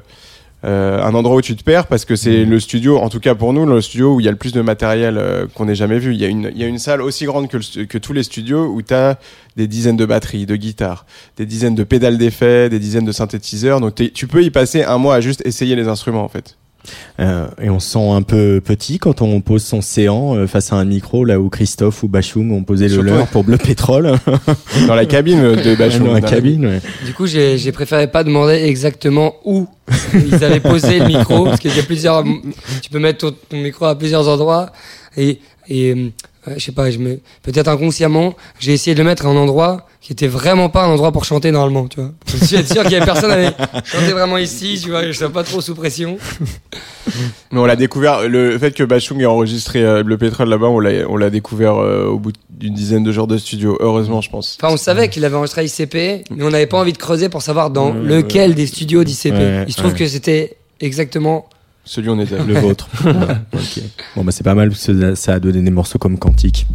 euh, 0.65 1.03
un 1.03 1.15
endroit 1.15 1.37
où 1.37 1.41
tu 1.41 1.57
te 1.57 1.65
perds 1.65 1.87
parce 1.87 2.05
que 2.05 2.15
c'est 2.15 2.45
le 2.45 2.61
studio, 2.61 2.99
en 2.99 3.09
tout 3.09 3.19
cas 3.19 3.35
pour 3.35 3.53
nous, 3.53 3.67
le 3.67 3.81
studio 3.81 4.15
où 4.15 4.21
il 4.21 4.25
y 4.25 4.29
a 4.29 4.31
le 4.31 4.37
plus 4.37 4.53
de 4.53 4.61
matériel 4.61 5.19
euh, 5.19 5.47
qu'on 5.55 5.69
ait 5.69 5.75
jamais 5.75 5.99
vu. 5.99 6.15
Il 6.15 6.21
y, 6.21 6.25
a 6.25 6.29
une, 6.29 6.51
il 6.55 6.61
y 6.61 6.65
a 6.65 6.69
une 6.69 6.79
salle 6.79 7.03
aussi 7.03 7.25
grande 7.25 7.49
que, 7.49 7.57
le 7.57 7.85
que 7.85 7.99
tous 7.99 8.13
les 8.13 8.23
studios 8.23 8.67
où 8.67 8.81
tu 8.81 8.95
as 8.95 9.19
des 9.57 9.67
dizaines 9.67 9.97
de 9.97 10.07
batteries, 10.07 10.47
de 10.47 10.57
guitares, 10.57 11.05
des 11.37 11.47
dizaines 11.47 11.75
de 11.75 11.85
pédales 11.85 12.19
d'effets, 12.19 12.69
des 12.69 12.79
dizaines 12.79 13.05
de 13.05 13.13
synthétiseurs. 13.13 13.81
Donc 13.81 13.95
tu 14.15 14.27
peux 14.27 14.43
y 14.43 14.51
passer 14.51 14.85
un 14.85 14.99
mois 14.99 15.17
à 15.17 15.21
juste 15.21 15.43
essayer 15.45 15.75
les 15.75 15.89
instruments 15.89 16.25
en 16.25 16.29
fait. 16.29 16.57
Euh, 17.21 17.47
et 17.61 17.71
on 17.71 17.79
se 17.79 17.91
sent 17.91 18.11
un 18.11 18.23
peu 18.23 18.61
petit 18.65 18.99
quand 18.99 19.23
on 19.23 19.41
pose 19.41 19.63
son 19.63 19.81
séant 19.81 20.35
euh, 20.35 20.47
face 20.47 20.73
à 20.73 20.77
un 20.77 20.85
micro, 20.85 21.25
là 21.25 21.39
où 21.41 21.49
Christophe 21.49 22.03
ou 22.03 22.09
Bachung 22.09 22.51
ont 22.53 22.65
posé 22.65 22.89
le 22.89 23.03
leur 23.03 23.27
pour 23.29 23.45
Bleu 23.45 23.59
Pétrole. 23.59 24.15
Dans 24.87 24.95
la 24.95 25.07
cabine 25.07 25.41
de 25.57 25.75
Bachung. 25.75 26.07
dans 26.07 26.13
la 26.13 26.21
dans 26.21 26.29
cabine. 26.29 26.67
ouais. 26.67 26.81
Du 27.05 27.15
coup, 27.15 27.27
j'ai 27.27 27.73
préféré 27.73 28.07
pas 28.09 28.25
demander 28.25 28.55
exactement 28.65 29.35
où 29.45 29.67
ils 30.15 30.43
avaient 30.43 30.61
posé 30.61 30.99
le 30.99 31.07
micro, 31.07 31.45
parce 31.45 31.61
qu'il 31.61 31.75
y 31.77 31.81
a 31.81 31.83
plusieurs. 31.83 32.25
Tu 32.83 32.91
peux 32.91 32.99
mettre 32.99 33.19
ton, 33.19 33.37
ton 33.49 33.59
micro 33.59 33.85
à 33.87 33.97
plusieurs 33.97 34.29
endroits, 34.29 34.71
et, 35.17 35.41
et 35.69 35.93
euh, 35.93 36.09
je 36.47 36.59
sais 36.65 36.73
pas, 36.73 36.91
je 36.91 36.99
me- 36.99 37.21
peut-être 37.43 37.69
inconsciemment, 37.69 38.35
j'ai 38.59 38.73
essayé 38.73 38.95
de 38.95 38.99
le 39.03 39.05
mettre 39.09 39.27
à 39.27 39.29
un 39.29 39.37
endroit 39.37 39.87
qui 40.01 40.13
était 40.13 40.27
vraiment 40.27 40.69
pas 40.69 40.83
un 40.85 40.89
endroit 40.89 41.13
pour 41.13 41.25
chanter 41.25 41.53
normalement, 41.53 41.87
tu 41.87 42.01
vois. 42.01 42.11
Je 42.27 42.45
suis 42.45 42.65
sûr 42.67 42.83
qu'il 42.83 42.93
y 42.93 42.97
avait 42.97 43.05
personne 43.07 43.31
à 43.31 43.53
chanter 43.85 44.13
vraiment 44.13 44.37
ici, 44.39 44.81
tu 44.83 44.91
vois, 44.91 45.05
je 45.07 45.13
sois 45.13 45.31
pas 45.31 45.45
trop 45.45 45.61
sous 45.61 45.77
pression. 45.77 46.19
Mais 47.53 47.59
on 47.61 47.65
l'a 47.65 47.77
découvert, 47.77 48.29
le 48.29 48.59
fait 48.59 48.73
que 48.73 48.83
Bachung 48.85 49.21
ait 49.21 49.27
enregistré 49.27 49.83
euh, 49.85 50.03
le 50.05 50.19
pétrole 50.19 50.49
là-bas, 50.49 50.67
on 50.67 50.81
l'a, 50.81 51.09
on 51.09 51.17
l'a 51.17 51.31
découvert 51.31 51.77
euh, 51.77 52.07
au 52.07 52.19
bout 52.19 52.33
d'une 52.51 52.75
dizaine 52.75 53.05
de 53.05 53.13
jours 53.13 53.27
de 53.27 53.39
studio. 53.39 53.77
Heureusement, 53.81 54.21
je 54.21 54.31
pense. 54.31 54.59
Enfin, 54.61 54.73
on 54.73 54.77
savait 54.77 55.09
qu'il 55.09 55.25
avait 55.25 55.37
enregistré 55.37 55.61
à 55.63 55.65
ICP, 55.65 56.25
mais 56.31 56.43
on 56.43 56.51
n'avait 56.51 56.67
pas 56.67 56.79
envie 56.79 56.93
de 56.93 56.99
creuser 56.99 57.29
pour 57.29 57.43
savoir 57.43 57.71
dans 57.71 57.93
Ouais, 57.93 58.01
lequel 58.03 58.55
des 58.55 58.67
studios 58.67 59.05
d'ICP. 59.05 59.33
Ouais, 59.35 59.65
Il 59.69 59.73
se 59.73 59.79
trouve 59.79 59.93
ouais. 59.93 59.99
que 59.99 60.07
c'était 60.09 60.57
exactement 60.81 61.47
Celui 61.85 62.09
où 62.09 62.13
on 62.13 62.21
était. 62.21 62.39
Le 62.47 62.55
vôtre. 62.55 62.89
Ouais, 63.05 63.37
ok. 63.55 63.83
Bon, 64.17 64.25
bah, 64.25 64.33
c'est 64.33 64.45
pas 64.45 64.55
mal, 64.55 64.71
parce 64.71 64.87
que 64.87 65.15
ça 65.15 65.35
a 65.35 65.41
donné 65.41 65.61
des 65.63 65.71
morceaux 65.71 65.99
comme 65.99 66.19
Quantique. 66.19 66.67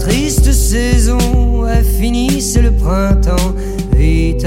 Triste 0.00 0.50
saison 0.52 1.66
est 1.66 1.84
finie, 1.84 2.40
c'est 2.40 2.62
le 2.62 2.72
printemps, 2.72 3.54
vite 3.92 4.46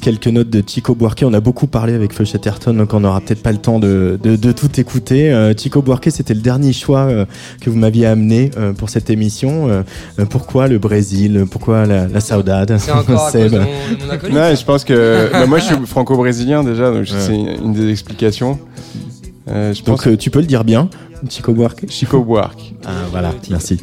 quelques 0.00 0.26
notes 0.28 0.50
de 0.50 0.62
Chico 0.66 0.94
Buarque. 0.94 1.22
On 1.26 1.32
a 1.34 1.40
beaucoup 1.40 1.66
parlé 1.66 1.92
avec 1.94 2.12
Feu 2.12 2.24
Chatterton, 2.24 2.72
donc 2.76 2.92
on 2.94 3.00
n'aura 3.00 3.20
peut-être 3.20 3.42
pas 3.42 3.52
le 3.52 3.58
temps 3.58 3.78
de, 3.78 4.18
de, 4.22 4.36
de 4.36 4.52
tout 4.52 4.80
écouter. 4.80 5.30
Euh, 5.32 5.52
Chico 5.56 5.82
Buarque, 5.82 6.08
c'était 6.10 6.34
le 6.34 6.40
dernier 6.40 6.72
choix 6.72 7.00
euh, 7.02 7.24
que 7.60 7.70
vous 7.70 7.76
m'aviez 7.78 8.06
amené 8.06 8.50
euh, 8.56 8.72
pour 8.72 8.90
cette 8.90 9.10
émission. 9.10 9.68
Euh, 9.68 9.82
pourquoi 10.28 10.68
le 10.68 10.78
Brésil? 10.78 11.44
Pourquoi 11.50 11.86
la, 11.86 12.06
la 12.08 12.20
saudade? 12.20 12.76
C'est 12.78 12.90
encore 12.92 13.26
à 13.26 13.30
Seb. 13.30 13.50
cause 13.50 13.52
de 13.52 13.58
mon, 13.58 13.64
de 14.00 14.04
mon 14.06 14.10
acolyte. 14.10 14.36
Non, 14.36 14.54
je 14.54 14.64
pense 14.64 14.84
que 14.84 15.28
bah, 15.32 15.46
moi 15.46 15.58
je 15.58 15.64
suis 15.66 15.76
franco-brésilien 15.86 16.64
déjà, 16.64 16.90
donc 16.90 17.00
Ouais. 17.00 17.06
c'est 17.18 17.34
une 17.34 17.72
des 17.72 17.90
explications. 17.90 18.58
Euh, 19.48 19.72
je 19.74 19.82
pense 19.82 19.86
Donc 20.04 20.06
euh, 20.06 20.16
tu 20.16 20.30
peux 20.30 20.40
le 20.40 20.46
dire 20.46 20.64
bien, 20.64 20.88
Chico 21.28 21.52
Buarque 21.52 21.86
Chico 21.88 22.22
Buarque. 22.22 22.72
Ah 22.84 22.90
voilà, 23.10 23.32
merci. 23.50 23.80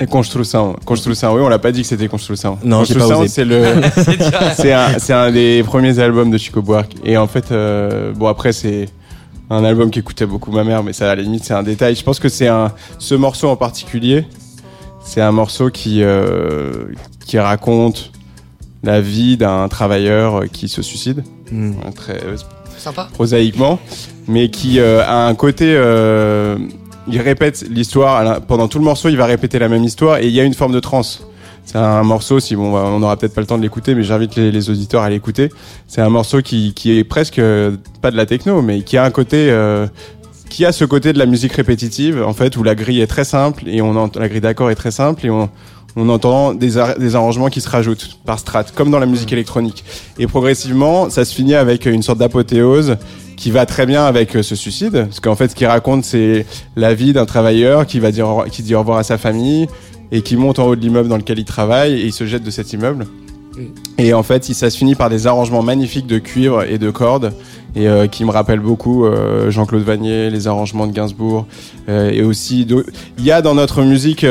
Et 0.00 0.06
Construção. 0.06 0.76
Construção, 0.86 1.34
oui, 1.34 1.42
on 1.42 1.48
l'a 1.48 1.58
pas 1.58 1.72
dit 1.72 1.82
que 1.82 1.86
c'était 1.86 2.08
Construção. 2.08 2.58
Non, 2.64 2.84
j'ai 2.84 2.94
pas 2.94 3.00
Construção, 3.00 3.20
osé. 3.20 3.28
c'est 3.28 3.44
le, 3.44 3.62
c'est 4.56 4.72
un, 4.72 4.98
c'est 4.98 5.12
un 5.12 5.30
des 5.30 5.62
premiers 5.62 5.98
albums 5.98 6.30
de 6.30 6.38
Chico 6.38 6.62
Buarque. 6.62 6.94
Et 7.04 7.18
en 7.18 7.26
fait, 7.26 7.52
euh, 7.52 8.12
bon 8.14 8.26
après 8.28 8.52
c'est 8.52 8.88
un 9.50 9.62
album 9.64 9.90
qu'écoutait 9.90 10.26
beaucoup 10.26 10.52
ma 10.52 10.64
mère, 10.64 10.82
mais 10.82 10.92
ça 10.94 11.10
à 11.10 11.14
la 11.14 11.22
limite 11.22 11.44
c'est 11.44 11.52
un 11.54 11.62
détail. 11.62 11.94
Je 11.96 12.02
pense 12.02 12.18
que 12.18 12.28
c'est 12.30 12.48
un, 12.48 12.72
ce 12.98 13.14
morceau 13.14 13.48
en 13.50 13.56
particulier, 13.56 14.24
c'est 15.04 15.20
un 15.20 15.32
morceau 15.32 15.68
qui 15.70 16.02
euh, 16.02 16.86
qui 17.26 17.38
raconte 17.38 18.10
la 18.82 19.02
vie 19.02 19.36
d'un 19.36 19.68
travailleur 19.68 20.44
qui 20.50 20.68
se 20.68 20.80
suicide, 20.82 21.22
Mm. 21.52 21.72
Un 21.86 21.90
très 21.90 22.20
Sympa. 22.78 23.08
prosaïquement, 23.12 23.80
mais 24.28 24.50
qui 24.50 24.78
euh, 24.78 25.02
a 25.04 25.26
un 25.26 25.34
côté. 25.34 25.66
Il 27.08 27.20
répète 27.20 27.64
l'histoire 27.68 28.40
pendant 28.42 28.68
tout 28.68 28.78
le 28.78 28.84
morceau. 28.84 29.08
Il 29.08 29.16
va 29.16 29.26
répéter 29.26 29.58
la 29.58 29.68
même 29.68 29.84
histoire 29.84 30.18
et 30.18 30.26
il 30.26 30.32
y 30.32 30.40
a 30.40 30.44
une 30.44 30.54
forme 30.54 30.72
de 30.72 30.80
transe. 30.80 31.26
C'est 31.64 31.78
un 31.78 32.02
morceau, 32.02 32.40
si 32.40 32.56
bon, 32.56 32.74
on 32.74 32.98
n'aura 32.98 33.16
peut-être 33.16 33.34
pas 33.34 33.40
le 33.40 33.46
temps 33.46 33.58
de 33.58 33.62
l'écouter, 33.62 33.94
mais 33.94 34.02
j'invite 34.02 34.36
les, 34.36 34.70
auditeurs 34.70 35.02
à 35.02 35.10
l'écouter. 35.10 35.50
C'est 35.86 36.00
un 36.00 36.08
morceau 36.08 36.42
qui, 36.42 36.74
qui 36.74 36.98
est 36.98 37.04
presque 37.04 37.38
euh, 37.38 37.76
pas 38.00 38.10
de 38.10 38.16
la 38.16 38.26
techno, 38.26 38.60
mais 38.62 38.82
qui 38.82 38.96
a 38.96 39.04
un 39.04 39.10
côté, 39.10 39.50
euh, 39.50 39.86
qui 40.48 40.64
a 40.64 40.72
ce 40.72 40.84
côté 40.84 41.12
de 41.12 41.18
la 41.18 41.26
musique 41.26 41.52
répétitive, 41.52 42.24
en 42.26 42.32
fait, 42.32 42.56
où 42.56 42.62
la 42.62 42.74
grille 42.74 43.00
est 43.00 43.06
très 43.06 43.24
simple 43.24 43.68
et 43.68 43.82
on 43.82 44.10
la 44.14 44.28
grille 44.28 44.40
d'accord 44.40 44.70
est 44.70 44.74
très 44.74 44.90
simple 44.90 45.24
et 45.24 45.30
on, 45.30 45.48
on 45.96 46.08
entend 46.08 46.54
des, 46.54 46.72
des 46.98 47.14
arrangements 47.14 47.48
qui 47.48 47.60
se 47.60 47.68
rajoutent 47.68 48.18
par 48.24 48.38
strat, 48.38 48.64
comme 48.74 48.90
dans 48.90 48.98
la 48.98 49.06
musique 49.06 49.32
électronique. 49.32 49.84
Et 50.18 50.26
progressivement, 50.26 51.10
ça 51.10 51.24
se 51.24 51.34
finit 51.34 51.54
avec 51.54 51.86
une 51.86 52.02
sorte 52.02 52.18
d'apothéose 52.18 52.96
qui 53.40 53.50
va 53.50 53.64
très 53.64 53.86
bien 53.86 54.04
avec 54.04 54.36
euh, 54.36 54.42
ce 54.42 54.54
suicide, 54.54 54.92
parce 55.06 55.18
qu'en 55.18 55.34
fait, 55.34 55.48
ce 55.48 55.54
qu'il 55.54 55.66
raconte, 55.66 56.04
c'est 56.04 56.44
la 56.76 56.92
vie 56.94 57.14
d'un 57.14 57.24
travailleur 57.24 57.86
qui 57.86 57.98
va 57.98 58.12
dire, 58.12 58.28
au- 58.28 58.42
qui 58.44 58.62
dit 58.62 58.74
au 58.74 58.80
revoir 58.80 58.98
à 58.98 59.02
sa 59.02 59.16
famille 59.16 59.66
et 60.12 60.20
qui 60.20 60.36
monte 60.36 60.58
en 60.58 60.66
haut 60.66 60.76
de 60.76 60.80
l'immeuble 60.82 61.08
dans 61.08 61.16
lequel 61.16 61.38
il 61.38 61.44
travaille 61.46 61.94
et 61.94 62.04
il 62.04 62.12
se 62.12 62.26
jette 62.26 62.42
de 62.44 62.50
cet 62.50 62.72
immeuble. 62.74 63.06
Et 63.98 64.12
en 64.12 64.22
fait, 64.22 64.44
ça 64.44 64.68
se 64.68 64.76
finit 64.76 64.94
par 64.94 65.08
des 65.08 65.26
arrangements 65.26 65.62
magnifiques 65.62 66.06
de 66.06 66.18
cuivre 66.18 66.64
et 66.64 66.76
de 66.78 66.90
cordes 66.90 67.32
et 67.74 67.88
euh, 67.88 68.06
qui 68.08 68.24
me 68.24 68.30
rappellent 68.30 68.60
beaucoup 68.60 69.04
euh, 69.06 69.50
Jean-Claude 69.50 69.82
Vanier, 69.82 70.28
les 70.30 70.46
arrangements 70.46 70.86
de 70.86 70.92
Gainsbourg 70.92 71.46
euh, 71.88 72.10
et 72.10 72.22
aussi 72.22 72.66
il 73.18 73.24
y 73.24 73.32
a 73.32 73.40
dans 73.42 73.54
notre 73.54 73.82
musique 73.82 74.26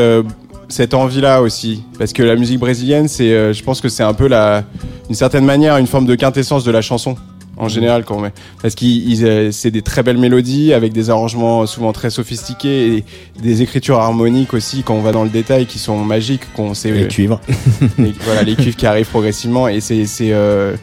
cette 0.68 0.94
envie-là 0.94 1.42
aussi. 1.42 1.84
Parce 1.98 2.14
que 2.14 2.22
la 2.22 2.36
musique 2.36 2.60
brésilienne, 2.60 3.08
c'est, 3.08 3.54
je 3.54 3.64
pense 3.64 3.82
que 3.82 3.90
c'est 3.90 4.04
un 4.04 4.14
peu 4.14 4.28
la, 4.28 4.64
d'une 5.08 5.16
certaine 5.16 5.46
manière, 5.46 5.78
une 5.78 5.88
forme 5.88 6.06
de 6.06 6.16
quintessence 6.16 6.64
de 6.64 6.72
la 6.72 6.82
chanson 6.82 7.16
en 7.60 7.68
général 7.68 8.04
quand 8.06 8.16
on 8.18 8.22
met. 8.22 8.32
parce 8.62 8.74
qu'ils 8.76 9.10
ils, 9.10 9.26
euh, 9.26 9.52
c'est 9.52 9.70
des 9.72 9.82
très 9.82 10.02
belles 10.02 10.18
mélodies 10.18 10.74
avec 10.74 10.94
des 10.94 11.10
arrangements 11.10 11.66
souvent 11.66 11.92
très 11.94 12.10
sophistiqués 12.10 12.96
et 12.96 13.04
des 13.42 13.62
écritures 13.62 14.00
harmoniques 14.00 14.54
aussi 14.54 14.82
quand 14.84 14.96
on 14.96 15.02
va 15.02 15.12
dans 15.12 15.24
le 15.24 15.30
détail 15.30 15.66
qui 15.66 15.78
sont 15.80 15.98
magiques 15.98 16.42
qu'on 16.56 16.74
sait 16.74 16.92
Les 16.92 17.08
cuivres. 17.08 17.40
les, 18.00 18.14
voilà, 18.22 18.44
les 18.44 18.56
cuivres 18.56 18.78
qui 18.78 18.86
arrivent 18.86 19.10
progressivement 19.10 19.68
et 19.68 19.82
c'est 19.82 20.06
c'est 20.06 20.32
euh, 20.34 20.76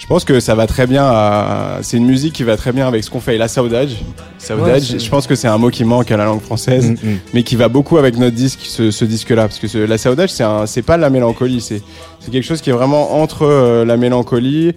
je 0.00 0.06
pense 0.06 0.24
que 0.24 0.38
ça 0.38 0.54
va 0.54 0.66
très 0.68 0.86
bien 0.86 1.04
à 1.04 1.78
c'est 1.82 1.96
une 1.96 2.06
musique 2.06 2.32
qui 2.32 2.44
va 2.44 2.56
très 2.56 2.72
bien 2.72 2.86
avec 2.86 3.02
ce 3.02 3.10
qu'on 3.10 3.20
fait 3.20 3.34
et 3.34 3.38
la 3.38 3.48
saudade 3.48 3.90
saudade 4.38 4.66
Ouais, 4.66 4.80
je 4.80 5.10
pense 5.10 5.26
que 5.26 5.34
c'est 5.34 5.48
un 5.48 5.58
mot 5.58 5.70
qui 5.70 5.84
manque 5.84 6.10
à 6.12 6.16
la 6.16 6.24
langue 6.24 6.40
française 6.40 6.90
Mm, 6.90 6.94
mm. 7.08 7.18
mais 7.34 7.42
qui 7.42 7.56
va 7.56 7.68
beaucoup 7.68 7.98
avec 7.98 8.16
notre 8.16 8.36
disque 8.36 8.60
ce, 8.62 8.90
ce 8.90 9.04
disque 9.04 9.30
là 9.30 9.42
parce 9.48 9.58
que 9.58 9.66
ce- 9.66 9.78
la 9.78 9.98
saudade 9.98 10.28
c'est 10.28 10.44
un 10.44 10.66
c'est 10.66 10.82
pas 10.82 10.96
de 10.96 11.02
la 11.02 11.10
mélancolie 11.10 11.60
c'est 11.60 11.82
c'est 12.20 12.30
quelque 12.30 12.44
chose 12.46 12.60
qui 12.60 12.70
est 12.70 12.72
vraiment 12.72 13.20
entre 13.20 13.42
euh, 13.44 13.84
la 13.84 13.96
mélancolie 13.96 14.72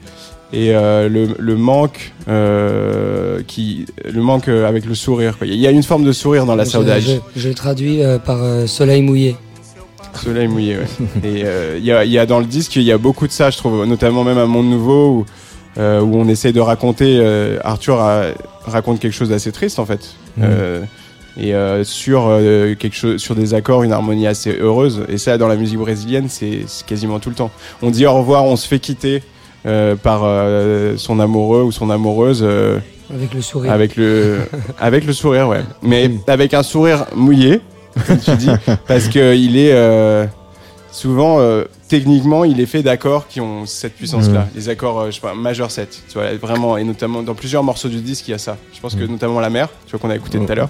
et 0.54 0.76
euh, 0.76 1.08
le, 1.10 1.30
le 1.40 1.56
manque 1.56 2.12
euh, 2.28 3.42
qui 3.48 3.86
le 4.06 4.22
manque 4.22 4.48
euh, 4.50 4.68
avec 4.68 4.86
le 4.86 4.96
sourire 4.96 5.38
quoi. 5.38 5.48
il 5.48 5.56
y 5.56 5.66
a 5.68 5.72
une 5.72 5.84
forme 5.84 6.04
de 6.04 6.12
sourire 6.12 6.46
dans 6.46 6.56
la 6.56 6.66
saudade 6.66 7.02
Je, 7.02 7.40
je 7.40 7.48
le 7.50 7.56
traduis 7.56 8.04
euh, 8.04 8.20
par 8.20 8.40
soleil 8.68 9.02
mouillé. 9.02 9.36
Soleil 10.14 10.48
mouillé, 10.50 10.78
ouais. 10.78 11.08
Et 11.24 11.46
il 11.78 11.86
y, 11.86 11.92
a, 11.92 12.04
il 12.04 12.12
y 12.12 12.20
a 12.20 12.26
dans 12.26 12.40
le 12.40 12.46
disque, 12.46 12.76
il 12.76 12.84
y 12.84 12.92
a 12.92 12.98
beaucoup 12.98 13.28
de 13.28 13.32
ça, 13.32 13.50
je 13.50 13.58
trouve, 13.58 13.86
notamment 13.86 14.24
même 14.26 14.38
à 14.38 14.46
Monde 14.46 14.70
Nouveau, 14.70 15.10
où, 15.20 15.82
où 15.82 15.82
on 16.18 16.28
essaie 16.28 16.52
de 16.52 16.60
raconter. 16.60 17.26
Arthur 17.64 18.00
a- 18.02 18.26
raconte 18.66 19.00
quelque 19.00 19.14
chose 19.14 19.30
d'assez 19.30 19.54
triste, 19.54 19.80
en 19.80 19.86
fait. 19.86 20.16
Mhm. 20.36 20.46
Et 21.40 21.54
sur 21.86 22.30
quelque 22.78 22.94
chose, 22.94 23.22
sur 23.22 23.36
des 23.36 23.54
accords, 23.54 23.84
une 23.84 23.94
harmonie 23.94 24.28
assez 24.28 24.52
heureuse. 24.60 25.06
Et 25.08 25.18
ça, 25.18 25.38
dans 25.38 25.48
la 25.48 25.56
musique 25.56 25.78
brésilienne, 25.80 26.28
c'est 26.28 26.66
quasiment 26.86 27.20
tout 27.20 27.30
le 27.30 27.36
temps. 27.36 27.52
On 27.82 27.90
dit 27.90 28.06
au 28.06 28.12
revoir, 28.14 28.44
on 28.44 28.58
se 28.58 28.68
fait 28.68 28.80
quitter 28.80 29.24
par 29.64 30.22
euh, 30.24 30.96
son 30.98 31.20
amoureux 31.20 31.64
ou 31.64 31.72
son 31.72 31.90
amoureuse. 31.90 32.42
euh, 32.44 32.80
Avec 33.14 33.34
le 33.34 33.42
sourire. 33.42 33.72
avec 33.72 33.96
le, 33.96 34.40
avec 34.80 35.06
le 35.06 35.14
sourire, 35.14 35.48
ouais. 35.48 35.62
Mais 35.82 36.10
avec 36.28 36.54
un 36.54 36.64
sourire 36.64 37.06
mouillé, 37.16 37.62
comme 38.08 38.18
tu 38.20 38.36
dis, 38.38 38.50
parce 38.88 39.08
que 39.10 39.36
il 39.36 39.58
est 39.58 39.74
euh, 39.74 40.26
souvent, 40.92 41.40
euh, 41.40 41.66
techniquement, 41.88 42.44
il 42.44 42.60
est 42.60 42.66
fait 42.66 42.84
d'accords 42.84 43.28
qui 43.28 43.40
ont 43.42 43.66
cette 43.66 43.96
puissance-là. 43.96 44.48
Les 44.56 44.70
accords, 44.70 45.00
euh, 45.02 45.06
je 45.08 45.16
sais 45.16 45.22
pas, 45.22 45.34
majeur 45.34 45.70
7, 45.72 46.04
tu 46.08 46.14
vois, 46.18 46.34
vraiment, 46.36 46.78
et 46.78 46.84
notamment 46.84 47.22
dans 47.22 47.36
plusieurs 47.36 47.64
morceaux 47.64 47.90
du 47.90 48.02
disque, 48.02 48.28
il 48.28 48.32
y 48.32 48.34
a 48.34 48.38
ça. 48.38 48.58
Je 48.74 48.80
pense 48.80 48.96
que 48.96 49.04
notamment 49.04 49.40
La 49.40 49.50
Mer, 49.50 49.68
tu 49.86 49.92
vois, 49.92 50.00
qu'on 50.00 50.10
a 50.10 50.16
écouté 50.16 50.38
tout 50.40 50.52
à 50.52 50.56
l'heure, 50.56 50.70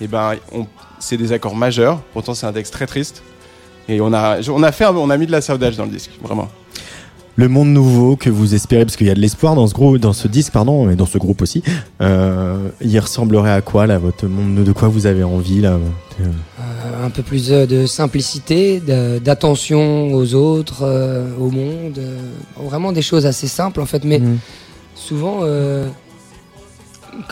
et 0.00 0.06
ben, 0.06 0.32
on- 0.52 0.66
c'est 0.98 1.16
des 1.18 1.32
accords 1.32 1.54
majeurs. 1.54 2.00
Pourtant, 2.14 2.34
c'est 2.34 2.46
un 2.46 2.52
texte 2.52 2.72
très 2.72 2.86
triste. 2.86 3.22
Et 3.88 4.00
on 4.00 4.12
a, 4.14 4.38
on 4.48 4.62
a 4.62 4.72
fait, 4.72 4.86
on 4.86 5.10
a 5.10 5.16
mis 5.18 5.26
de 5.26 5.32
la 5.32 5.42
saudage 5.42 5.76
dans 5.76 5.84
le 5.84 5.90
disque, 5.90 6.12
vraiment. 6.22 6.48
Le 7.36 7.48
monde 7.48 7.68
nouveau 7.72 8.14
que 8.14 8.30
vous 8.30 8.54
espérez, 8.54 8.84
parce 8.84 8.96
qu'il 8.96 9.08
y 9.08 9.10
a 9.10 9.14
de 9.14 9.20
l'espoir 9.20 9.56
dans 9.56 9.66
ce 9.66 9.74
groupe, 9.74 9.98
dans 9.98 10.12
ce 10.12 10.28
disque, 10.28 10.52
pardon, 10.52 10.88
et 10.88 10.94
dans 10.94 11.06
ce 11.06 11.18
groupe 11.18 11.42
aussi. 11.42 11.64
Euh, 12.00 12.68
il 12.80 12.96
ressemblerait 13.00 13.50
à 13.50 13.60
quoi 13.60 13.86
là, 13.88 13.98
votre 13.98 14.26
monde 14.28 14.62
De 14.62 14.70
quoi 14.72 14.86
vous 14.88 15.06
avez 15.06 15.24
envie 15.24 15.60
là 15.60 15.78
Euh, 16.20 16.24
un 17.04 17.10
peu 17.10 17.22
plus 17.22 17.48
de 17.48 17.86
simplicité, 17.86 18.80
d'attention 19.20 20.14
aux 20.14 20.34
autres, 20.34 20.82
euh, 20.82 21.26
au 21.40 21.50
monde. 21.50 21.98
vraiment 22.62 22.92
des 22.92 23.02
choses 23.02 23.26
assez 23.26 23.48
simples 23.48 23.80
en 23.80 23.86
fait. 23.86 24.04
Mais 24.04 24.20
Mhm. 24.20 24.38
souvent, 24.94 25.40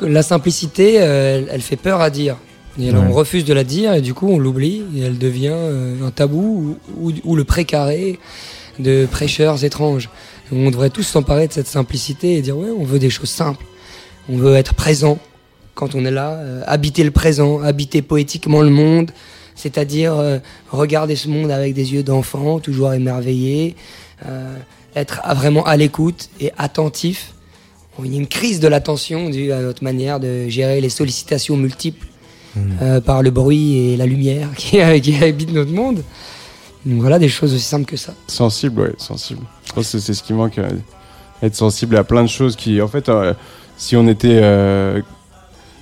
la 0.03 0.23
simplicité, 0.23 0.95
elle, 0.95 1.47
elle 1.51 1.61
fait 1.63 1.77
peur 1.77 2.01
à 2.01 2.11
dire. 2.11 2.37
Et 2.81 2.89
alors, 2.89 3.03
Ouais. 3.05 3.09
on 3.11 3.13
refuse 3.15 3.45
de 3.45 3.53
la 3.53 3.65
dire 3.65 3.93
et 3.95 4.01
du 4.01 4.15
coup 4.15 4.29
on 4.29 4.39
l'oublie 4.39 4.83
et 4.97 5.01
elle 5.03 5.19
devient 5.19 5.53
euh, 5.53 6.07
un 6.07 6.11
tabou 6.11 6.77
ou, 6.99 7.09
ou- 7.11 7.13
ou 7.25 7.37
le 7.37 7.45
précaré 7.45 8.19
de 8.79 9.07
prêcheurs 9.11 9.65
étranges. 9.65 10.09
On 10.53 10.71
devrait 10.71 10.91
tous 10.91 11.03
s'emparer 11.03 11.49
de 11.49 11.53
cette 11.53 11.67
simplicité 11.69 12.37
et 12.37 12.43
dire 12.43 12.57
ouais, 12.57 12.71
on 12.77 12.85
veut 12.85 12.99
des 12.99 13.11
choses 13.11 13.31
simples. 13.31 13.65
On 14.29 14.37
veut 14.37 14.55
être 14.57 14.75
présent 14.75 15.19
quand 15.75 15.95
on 15.95 16.05
est 16.05 16.11
là, 16.11 16.33
euh, 16.33 16.63
habiter 16.67 17.03
le 17.05 17.11
présent, 17.11 17.61
habiter 17.63 18.03
poétiquement 18.03 18.61
le 18.61 18.69
monde, 18.71 19.11
c'est-à-dire 19.55 20.15
euh, 20.19 20.39
regarder 20.71 21.17
ce 21.17 21.29
monde 21.29 21.51
avec 21.51 21.73
des 21.75 21.95
yeux 21.95 22.03
d'enfant, 22.03 22.61
toujours 22.61 22.93
émerveillé, 22.93 23.75
euh, 24.27 24.55
être 24.95 25.21
à- 25.25 25.33
vraiment 25.35 25.65
à 25.65 25.77
l'écoute 25.79 26.29
et 26.41 26.53
attentif. 26.59 27.33
Bon, 27.97 28.05
Il 28.05 28.13
y 28.13 28.17
a 28.17 28.21
une 28.21 28.27
crise 28.27 28.61
de 28.61 28.69
l'attention 28.69 29.31
due 29.31 29.51
à 29.53 29.61
notre 29.61 29.83
manière 29.83 30.21
de 30.21 30.49
gérer 30.49 30.81
les 30.83 30.91
sollicitations 30.91 31.57
multiples 31.57 32.07
euh, 32.83 33.01
par 33.01 33.23
le 33.23 33.31
bruit 33.31 33.79
et 33.79 33.97
la 33.97 34.05
lumière 34.05 34.51
qui, 34.57 34.79
qui 35.01 35.25
habitent 35.25 35.53
notre 35.53 35.73
monde. 35.73 36.03
Donc 36.85 37.01
voilà 37.01 37.19
des 37.19 37.29
choses 37.29 37.55
aussi 37.55 37.63
simples 37.63 37.85
que 37.87 37.97
ça. 37.97 38.13
Sensible, 38.27 38.81
ouais, 38.81 38.93
sensible. 38.99 39.43
Je 39.67 39.73
pense 39.73 39.93
que 39.93 39.99
c'est 39.99 40.15
ce 40.15 40.23
qui 40.23 40.33
manque, 40.33 40.59
euh, 40.59 40.69
être 41.43 41.55
sensible 41.55 41.97
à 41.97 42.05
plein 42.05 42.23
de 42.23 42.29
choses 42.29 42.57
qui, 42.57 42.81
en 42.83 42.89
fait, 42.89 43.09
euh, 43.09 43.35
si 43.77 43.97
on 43.97 44.07
était 44.09 44.41
euh, 44.43 45.01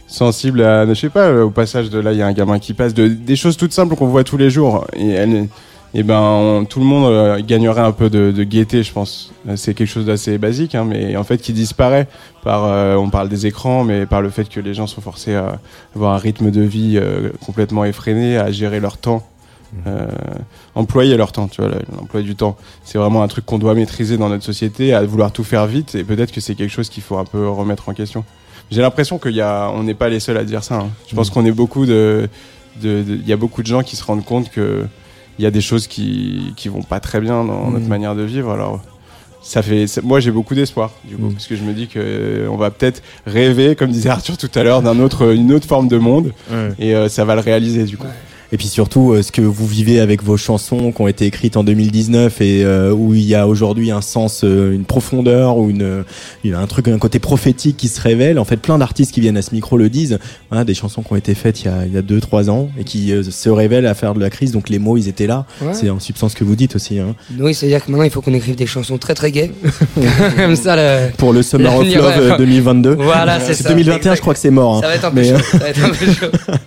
sensible 0.06 0.62
à, 0.62 0.86
je 0.86 0.94
sais 0.94 1.08
pas, 1.08 1.32
au 1.42 1.50
passage 1.50 1.90
de 1.90 1.98
là, 1.98 2.12
il 2.12 2.18
y 2.18 2.22
a 2.22 2.26
un 2.26 2.32
gamin 2.32 2.58
qui 2.58 2.74
passe, 2.74 2.94
de, 2.94 3.08
des 3.08 3.36
choses 3.36 3.56
toutes 3.56 3.72
simples 3.72 3.96
qu'on 3.96 4.08
voit 4.08 4.24
tous 4.24 4.36
les 4.36 4.50
jours, 4.50 4.86
et, 4.94 5.08
elle, 5.10 5.48
et 5.94 6.02
ben, 6.02 6.20
on- 6.20 6.64
tout 6.66 6.80
le 6.80 6.86
monde 6.86 7.40
gagnerait 7.46 7.80
un 7.80 7.92
peu 7.92 8.10
de, 8.10 8.30
gaieté, 8.44 8.82
je 8.82 8.92
pense. 8.92 9.32
C'est 9.56 9.74
quelque 9.74 9.88
chose 9.88 10.04
d'assez 10.06 10.36
basique, 10.38 10.74
hein, 10.74 10.84
mais 10.84 11.16
en 11.16 11.24
fait 11.24 11.38
qui 11.38 11.52
disparaît 11.52 12.08
par, 12.44 12.64
on 13.00 13.08
parle 13.10 13.28
des 13.28 13.46
écrans, 13.46 13.84
mais 13.84 14.04
par 14.06 14.20
le 14.22 14.30
fait 14.30 14.48
que 14.48 14.60
les 14.60 14.74
gens 14.74 14.86
sont 14.86 15.00
forcés 15.00 15.34
à 15.34 15.58
avoir 15.96 16.14
un 16.14 16.18
rythme 16.18 16.50
de 16.50 16.60
vie 16.62 17.00
complètement 17.44 17.84
effréné, 17.84 18.36
à 18.38 18.50
gérer 18.52 18.80
leur 18.80 18.98
temps. 18.98 19.26
Euh, 19.86 20.06
employer 20.74 21.16
leur 21.16 21.30
temps, 21.32 21.46
tu 21.48 21.60
vois, 21.62 21.70
l'emploi 21.96 22.22
du 22.22 22.34
temps. 22.34 22.56
C'est 22.84 22.98
vraiment 22.98 23.22
un 23.22 23.28
truc 23.28 23.46
qu'on 23.46 23.58
doit 23.58 23.74
maîtriser 23.74 24.16
dans 24.18 24.28
notre 24.28 24.44
société, 24.44 24.92
à 24.94 25.02
vouloir 25.04 25.30
tout 25.32 25.44
faire 25.44 25.66
vite, 25.66 25.94
et 25.94 26.02
peut-être 26.04 26.32
que 26.32 26.40
c'est 26.40 26.54
quelque 26.56 26.70
chose 26.72 26.88
qu'il 26.88 27.02
faut 27.02 27.18
un 27.18 27.24
peu 27.24 27.48
remettre 27.48 27.88
en 27.88 27.94
question. 27.94 28.24
J'ai 28.70 28.80
l'impression 28.82 29.18
qu'il 29.18 29.34
y 29.36 29.40
a, 29.40 29.70
on 29.74 29.82
n'est 29.84 29.94
pas 29.94 30.08
les 30.08 30.20
seuls 30.20 30.36
à 30.36 30.44
dire 30.44 30.64
ça. 30.64 30.76
hein. 30.76 30.88
Je 31.08 31.14
pense 31.14 31.30
qu'on 31.30 31.44
est 31.44 31.52
beaucoup 31.52 31.86
de, 31.86 32.28
de, 32.82 33.02
de- 33.02 33.14
il 33.14 33.28
y 33.28 33.32
a 33.32 33.36
beaucoup 33.36 33.62
de 33.62 33.66
gens 33.68 33.82
qui 33.82 33.96
se 33.96 34.04
rendent 34.04 34.24
compte 34.24 34.50
que 34.50 34.84
il 35.38 35.42
y 35.42 35.46
a 35.46 35.50
des 35.50 35.60
choses 35.60 35.86
qui, 35.86 36.52
qui 36.56 36.68
vont 36.68 36.82
pas 36.82 37.00
très 37.00 37.20
bien 37.20 37.44
dans 37.44 37.70
notre 37.70 37.86
Mm. 37.86 37.88
manière 37.88 38.14
de 38.14 38.22
vivre. 38.22 38.50
Alors, 38.50 38.80
ça 39.42 39.62
fait, 39.62 39.86
ça- 39.86 40.02
moi 40.02 40.20
j'ai 40.20 40.30
beaucoup 40.32 40.54
d'espoir 40.54 40.90
du 41.04 41.16
coup, 41.16 41.28
Mm. 41.28 41.32
parce 41.32 41.46
que 41.46 41.56
je 41.56 41.62
me 41.62 41.72
dis 41.72 41.86
que 41.86 41.98
euh, 42.02 42.48
on 42.50 42.56
va 42.56 42.70
peut-être 42.70 43.02
rêver, 43.26 43.74
comme 43.76 43.90
disait 43.90 44.10
Arthur 44.10 44.36
tout 44.36 44.50
à 44.54 44.62
l'heure, 44.62 44.82
d'un 44.82 44.98
autre, 45.00 45.32
une 45.32 45.52
autre 45.52 45.66
forme 45.66 45.88
de 45.88 45.96
monde, 45.98 46.32
et 46.78 46.94
euh, 46.94 47.08
ça 47.08 47.24
va 47.24 47.34
le 47.36 47.40
réaliser 47.40 47.84
du 47.84 47.96
coup. 47.96 48.06
Et 48.52 48.56
puis 48.56 48.66
surtout, 48.66 49.12
euh, 49.12 49.22
ce 49.22 49.30
que 49.30 49.42
vous 49.42 49.66
vivez 49.66 50.00
avec 50.00 50.24
vos 50.24 50.36
chansons 50.36 50.90
qui 50.90 51.00
ont 51.00 51.06
été 51.06 51.24
écrites 51.24 51.56
en 51.56 51.62
2019 51.62 52.40
et 52.40 52.64
euh, 52.64 52.90
où 52.92 53.14
il 53.14 53.22
y 53.22 53.36
a 53.36 53.46
aujourd'hui 53.46 53.92
un 53.92 54.00
sens, 54.00 54.42
euh, 54.42 54.72
une 54.72 54.84
profondeur 54.84 55.56
ou 55.56 55.70
une, 55.70 55.82
euh, 55.82 56.02
il 56.42 56.50
y 56.50 56.54
a 56.54 56.58
un 56.58 56.66
truc, 56.66 56.88
un 56.88 56.98
côté 56.98 57.20
prophétique 57.20 57.76
qui 57.76 57.86
se 57.86 58.00
révèle. 58.00 58.38
En 58.40 58.44
fait, 58.44 58.56
plein 58.56 58.76
d'artistes 58.78 59.12
qui 59.12 59.20
viennent 59.20 59.36
à 59.36 59.42
ce 59.42 59.54
micro 59.54 59.76
le 59.76 59.88
disent. 59.88 60.18
Voilà, 60.50 60.64
des 60.64 60.74
chansons 60.74 61.02
qui 61.02 61.12
ont 61.12 61.16
été 61.16 61.34
faites 61.34 61.62
il 61.62 61.66
y 61.66 61.68
a, 61.68 61.86
il 61.86 61.92
y 61.92 61.96
a 61.96 62.02
deux, 62.02 62.20
trois 62.20 62.50
ans 62.50 62.70
et 62.76 62.82
qui 62.82 63.12
euh, 63.12 63.22
se 63.22 63.48
révèlent 63.48 63.86
à 63.86 63.94
faire 63.94 64.14
de 64.14 64.20
la 64.20 64.30
crise. 64.30 64.50
Donc 64.50 64.68
les 64.68 64.80
mots, 64.80 64.96
ils 64.96 65.06
étaient 65.06 65.28
là. 65.28 65.46
Ouais. 65.62 65.72
C'est 65.72 65.88
en 65.90 66.00
substance 66.00 66.32
ce 66.32 66.36
que 66.36 66.44
vous 66.44 66.56
dites 66.56 66.74
aussi. 66.74 66.98
Hein. 66.98 67.14
Oui, 67.38 67.54
c'est-à-dire 67.54 67.84
que 67.84 67.90
maintenant 67.92 68.04
il 68.04 68.10
faut 68.10 68.20
qu'on 68.20 68.34
écrive 68.34 68.56
des 68.56 68.66
chansons 68.66 68.98
très 68.98 69.14
très 69.14 69.30
gaies. 69.30 69.52
Comme 70.36 70.56
ça, 70.56 70.74
le... 70.74 71.12
Pour 71.16 71.32
le 71.32 71.42
Summer 71.42 71.72
of 71.76 71.84
Love 71.94 72.12
euh, 72.18 72.30
ouais. 72.32 72.38
2022. 72.38 72.94
Voilà, 72.94 73.38
c'est 73.38 73.54
ça. 73.54 73.68
2021, 73.68 73.96
exact. 73.98 74.16
je 74.16 74.20
crois 74.22 74.34
que 74.34 74.40
c'est 74.40 74.50
mort. 74.50 74.78
hein. 74.78 74.80
Ça 74.82 74.88
va 74.88 74.94
être 74.96 75.04
un 75.04 75.10
peu 75.12 75.20
Mais, 75.20 75.28
chaud. 75.28 75.44
Ça 75.52 75.58
va 75.58 75.68
être 75.68 75.84
un 75.84 75.90
peu 75.90 76.06
chaud. 76.06 76.26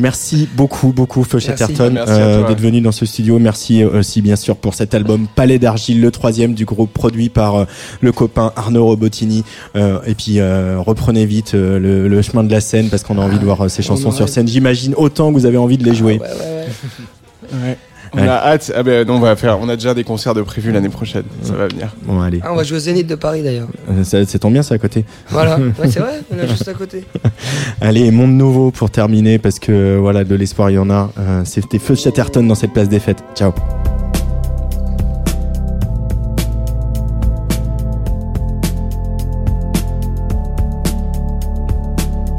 Merci 0.00 0.48
beaucoup, 0.54 0.92
beaucoup, 0.92 1.22
Feu. 1.24 1.38
Chatterton, 1.38 1.96
euh, 1.96 2.48
d'être 2.48 2.60
venu 2.60 2.80
dans 2.80 2.92
ce 2.92 3.06
studio. 3.06 3.38
Merci 3.38 3.82
euh, 3.82 4.00
aussi, 4.00 4.22
bien 4.22 4.36
sûr, 4.36 4.56
pour 4.56 4.74
cet 4.74 4.94
album 4.94 5.26
Palais 5.34 5.58
d'Argile, 5.58 6.00
le 6.00 6.10
troisième 6.10 6.54
du 6.54 6.64
groupe 6.64 6.92
produit 6.92 7.28
par 7.28 7.56
euh, 7.56 7.64
le 8.00 8.12
copain 8.12 8.52
Arnaud 8.56 8.86
Robotini. 8.86 9.44
Euh, 9.76 9.98
et 10.06 10.14
puis, 10.14 10.40
euh, 10.40 10.78
reprenez 10.78 11.26
vite 11.26 11.54
euh, 11.54 11.78
le, 11.78 12.08
le 12.08 12.22
chemin 12.22 12.42
de 12.44 12.50
la 12.50 12.60
scène 12.60 12.88
parce 12.88 13.02
qu'on 13.02 13.18
a 13.18 13.22
envie 13.22 13.38
de 13.38 13.44
voir 13.44 13.62
euh, 13.62 13.68
ces 13.68 13.82
chansons 13.82 14.10
sur 14.10 14.28
scène. 14.28 14.48
J'imagine 14.48 14.94
autant 14.96 15.28
que 15.28 15.34
vous 15.34 15.46
avez 15.46 15.58
envie 15.58 15.78
de 15.78 15.84
les 15.84 15.94
jouer. 15.94 16.18
Ouais, 16.18 16.26
ouais, 16.26 16.66
ouais. 17.52 17.68
Ouais. 17.68 17.78
On 18.12 18.18
Ouais. 18.18 18.26
a 18.28 18.44
hâte. 18.48 18.72
Ah 18.74 18.82
ben 18.82 19.06
non, 19.06 19.14
on 19.16 19.20
va 19.20 19.36
faire. 19.36 19.58
On 19.60 19.68
a 19.68 19.76
déjà 19.76 19.94
des 19.94 20.02
concerts 20.04 20.34
de 20.34 20.42
prévus 20.42 20.72
l'année 20.72 20.88
prochaine. 20.88 21.22
Ça 21.42 21.52
va 21.54 21.68
venir. 21.68 21.94
Bon, 22.02 22.20
allez. 22.20 22.40
Ah, 22.42 22.48
on 22.52 22.56
va 22.56 22.64
jouer 22.64 22.78
au 22.78 22.80
Zénith 22.80 23.06
de 23.06 23.14
Paris 23.14 23.42
d'ailleurs. 23.42 23.68
Euh, 23.90 24.02
ça- 24.04 24.24
C'est 24.26 24.40
tant 24.40 24.50
bien, 24.50 24.62
ça, 24.62 24.74
à 24.74 24.78
côté. 24.78 25.04
Voilà, 25.28 25.56
ouais, 25.78 25.88
c'est 25.88 26.00
vrai, 26.00 26.20
on 26.34 26.38
est 26.38 26.48
juste 26.48 26.66
à 26.68 26.74
côté. 26.74 27.04
Allez, 27.80 28.10
Monde 28.10 28.32
Nouveau 28.32 28.70
pour 28.72 28.90
terminer 28.90 29.38
parce 29.38 29.58
que, 29.60 29.96
voilà, 29.96 30.24
de 30.24 30.34
l'espoir, 30.34 30.70
il 30.70 30.74
y 30.74 30.78
en 30.78 30.90
a. 30.90 31.10
Euh, 31.18 31.42
C'était 31.44 31.78
Feu 31.78 31.94
Chatterton 31.94 32.42
dans 32.46 32.54
cette 32.56 32.72
place 32.72 32.88
des 32.88 32.98
fêtes. 32.98 33.22
Ciao. 33.36 33.52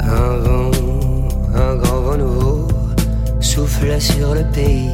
Un 0.00 0.36
vent, 0.38 0.70
un 1.54 1.76
grand 1.76 2.00
vent 2.00 2.16
nouveau 2.16 2.68
soufflait 3.40 4.00
sur 4.00 4.34
le 4.34 4.42
pays, 4.52 4.90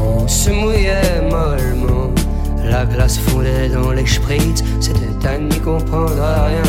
On 0.00 0.26
se 0.26 0.50
mouillait 0.50 1.20
mollement, 1.22 2.10
la 2.64 2.84
glace 2.84 3.18
fondait 3.18 3.68
dans 3.68 3.90
les 3.90 4.06
spritz, 4.06 4.62
c'était 4.80 5.28
à 5.28 5.38
n'y 5.38 5.60
comprendre 5.60 6.14
rien. 6.16 6.62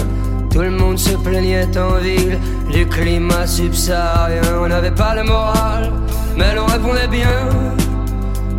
Tout 0.52 0.62
le 0.62 0.72
monde 0.72 1.00
se 1.00 1.16
plaignait 1.18 1.78
en 1.78 1.96
ville 1.96 2.38
du 2.72 2.86
climat 2.88 3.48
subsaharien. 3.48 4.42
On 4.62 4.68
n'avait 4.68 4.92
pas 4.92 5.16
le 5.16 5.24
moral, 5.24 5.92
mais 6.38 6.54
l'on 6.56 6.66
répondait 6.66 7.08
bien 7.08 7.50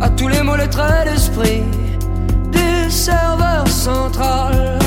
à 0.01 0.09
tous 0.09 0.27
les 0.27 0.41
mots, 0.41 0.57
les 0.57 0.69
traits 0.69 1.05
d'esprit 1.05 1.63
du 2.51 2.91
serveur 2.91 3.67
central. 3.67 4.79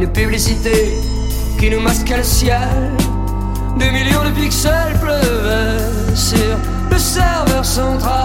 Une 0.00 0.12
publicité 0.12 0.94
qui 1.58 1.70
nous 1.70 1.80
masquait 1.80 2.18
le 2.18 2.22
ciel. 2.22 2.68
Des 3.78 3.90
millions 3.90 4.24
de 4.24 4.30
pixels 4.30 4.98
pleuvaient 5.00 6.14
sur 6.14 6.56
le 6.90 6.98
serveur 6.98 7.64
central. 7.64 8.17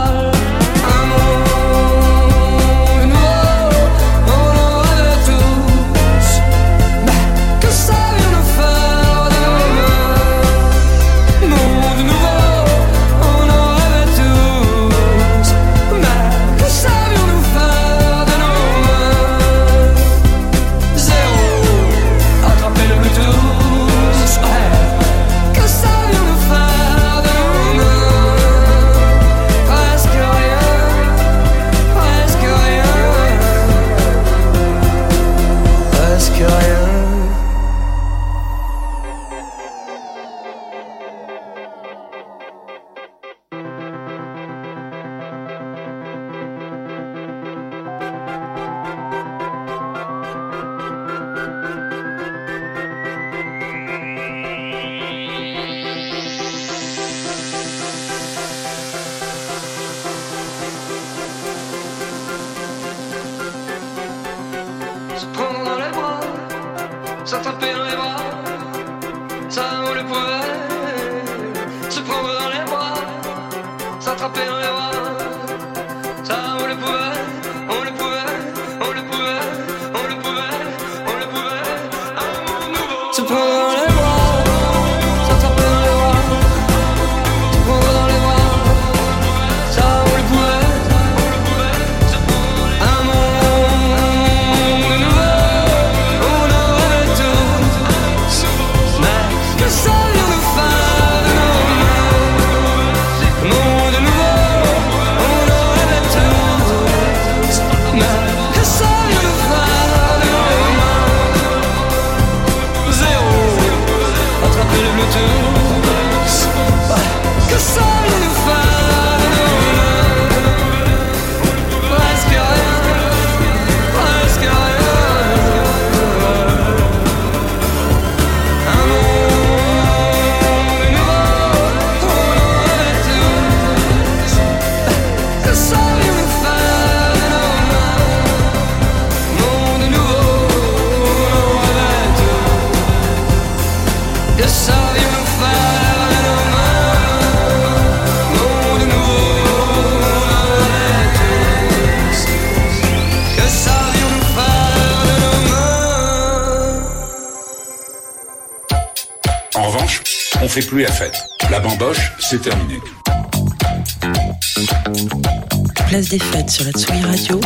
Place 166.04 166.10
des 166.10 166.20
fêtes 166.20 166.50
sur 166.50 166.66
la 166.66 166.72
Tsugi 166.72 167.02
Radio. 167.04 167.40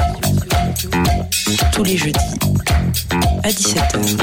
Tous 1.74 1.84
les 1.84 1.98
jeudis 1.98 2.18
à 3.44 3.50
17h. 3.50 4.22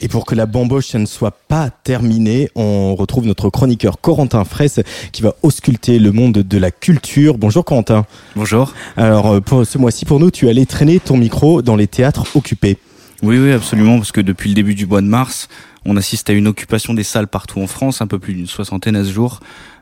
Et 0.00 0.08
pour 0.08 0.26
que 0.26 0.34
la 0.34 0.46
bamboche 0.46 0.94
ne 0.94 1.06
soit 1.06 1.30
pas 1.30 1.70
terminée, 1.70 2.50
on 2.54 2.94
retrouve 2.94 3.26
notre 3.26 3.48
chroniqueur 3.48 4.00
Corentin 4.00 4.44
Fraisse 4.44 4.80
qui 5.12 5.22
va 5.22 5.34
ausculter 5.42 5.98
le 5.98 6.12
monde 6.12 6.34
de 6.34 6.58
la 6.58 6.70
culture. 6.70 7.38
Bonjour 7.38 7.64
Corentin. 7.64 8.04
Bonjour. 8.36 8.74
Alors 8.96 9.28
euh, 9.28 9.40
pour 9.40 9.64
ce 9.64 9.78
mois-ci 9.78 10.04
pour 10.04 10.20
nous, 10.20 10.30
tu 10.30 10.48
allais 10.48 10.66
traîner 10.66 11.00
ton 11.00 11.16
micro 11.16 11.62
dans 11.62 11.76
les 11.76 11.86
théâtres 11.86 12.26
occupés. 12.34 12.78
Oui, 13.22 13.38
oui, 13.38 13.52
absolument, 13.52 13.98
parce 13.98 14.12
que 14.12 14.22
depuis 14.22 14.48
le 14.48 14.54
début 14.54 14.74
du 14.74 14.86
mois 14.86 15.02
de 15.02 15.06
mars, 15.06 15.48
on 15.84 15.96
assiste 15.96 16.30
à 16.30 16.32
une 16.32 16.46
occupation 16.46 16.94
des 16.94 17.02
salles 17.02 17.28
partout 17.28 17.60
en 17.60 17.66
France, 17.66 18.00
un 18.00 18.06
peu 18.06 18.18
plus 18.18 18.34
d'une 18.34 18.46
soixantaine 18.46 18.96
à 18.96 19.04
ce 19.04 19.12
jour. 19.12 19.40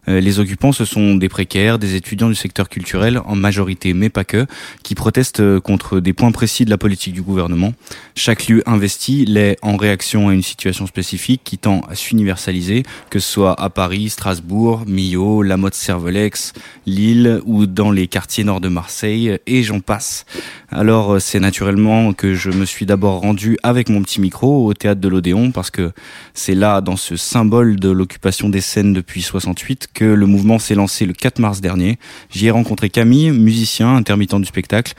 Euh, 0.09 0.20
les 0.20 0.39
occupants, 0.39 0.73
ce 0.73 0.85
sont 0.85 1.15
des 1.15 1.29
précaires, 1.29 1.79
des 1.79 1.95
étudiants 1.95 2.29
du 2.29 2.35
secteur 2.35 2.69
culturel, 2.69 3.20
en 3.25 3.35
majorité, 3.35 3.95
mais 3.95 4.09
pas 4.09 4.25
que, 4.25 4.47
qui 4.83 4.95
protestent 4.95 5.41
euh, 5.41 5.61
contre 5.61 6.01
des 6.01 6.12
points 6.12 6.33
précis 6.33 6.65
de 6.65 6.70
la 6.70 6.79
politique 6.79 7.15
du 7.15 7.23
gouvernement. 7.23 7.75
Chaque 8.15 8.49
lieu 8.49 8.62
investi 8.66 9.25
l'est 9.25 9.57
en 9.62 9.77
réaction 9.77 10.29
à 10.29 10.35
une 10.35 10.43
situation 10.43 10.87
spécifique 10.87 11.43
qui 11.45 11.59
tend 11.59 11.81
à 11.89 11.95
s'universaliser, 11.95 12.83
que 13.11 13.19
ce 13.19 13.31
soit 13.31 13.61
à 13.61 13.70
Paris, 13.70 14.11
Strasbourg, 14.11 14.85
Millau, 14.87 15.43
La 15.43 15.57
Motte-Servolex, 15.57 16.53
Lille 16.87 17.41
ou 17.45 17.66
dans 17.66 17.91
les 17.91 18.07
quartiers 18.07 18.45
nord 18.45 18.61
de 18.61 18.69
Marseille, 18.69 19.39
et 19.47 19.62
j'en 19.62 19.81
passe. 19.81 20.25
Alors 20.70 21.15
euh, 21.15 21.19
c'est 21.19 21.40
naturellement 21.40 22.12
que 22.12 22.35
je 22.35 22.51
me 22.51 22.66
suis 22.66 22.85
d'abord 22.85 23.20
rendu 23.20 23.57
avec 23.62 23.89
mon 23.89 24.03
petit 24.03 24.20
micro 24.20 24.66
au 24.66 24.74
théâtre 24.74 25.01
de 25.01 25.09
l'Odéon, 25.09 25.51
parce 25.51 25.70
que 25.70 25.93
c'est 26.35 26.55
là, 26.55 26.82
dans 26.82 26.97
ce 26.97 27.16
symbole 27.16 27.77
de 27.77 27.89
l'occupation 27.89 28.51
des 28.51 28.61
scènes 28.61 28.93
depuis 28.93 29.23
68, 29.23 29.89
que 29.95 30.05
le 30.05 30.27
mouvement 30.27 30.59
s'est 30.59 30.74
lancé 30.74 31.07
le 31.07 31.15
4 31.15 31.39
mars 31.39 31.62
dernier. 31.62 31.99
J'y 32.31 32.49
ai 32.49 32.51
rencontré 32.51 32.90
Camille, 32.90 33.31
musicien, 33.31 33.97
intermittent 33.97 34.35
du 34.35 34.45
spectacle. 34.45 34.93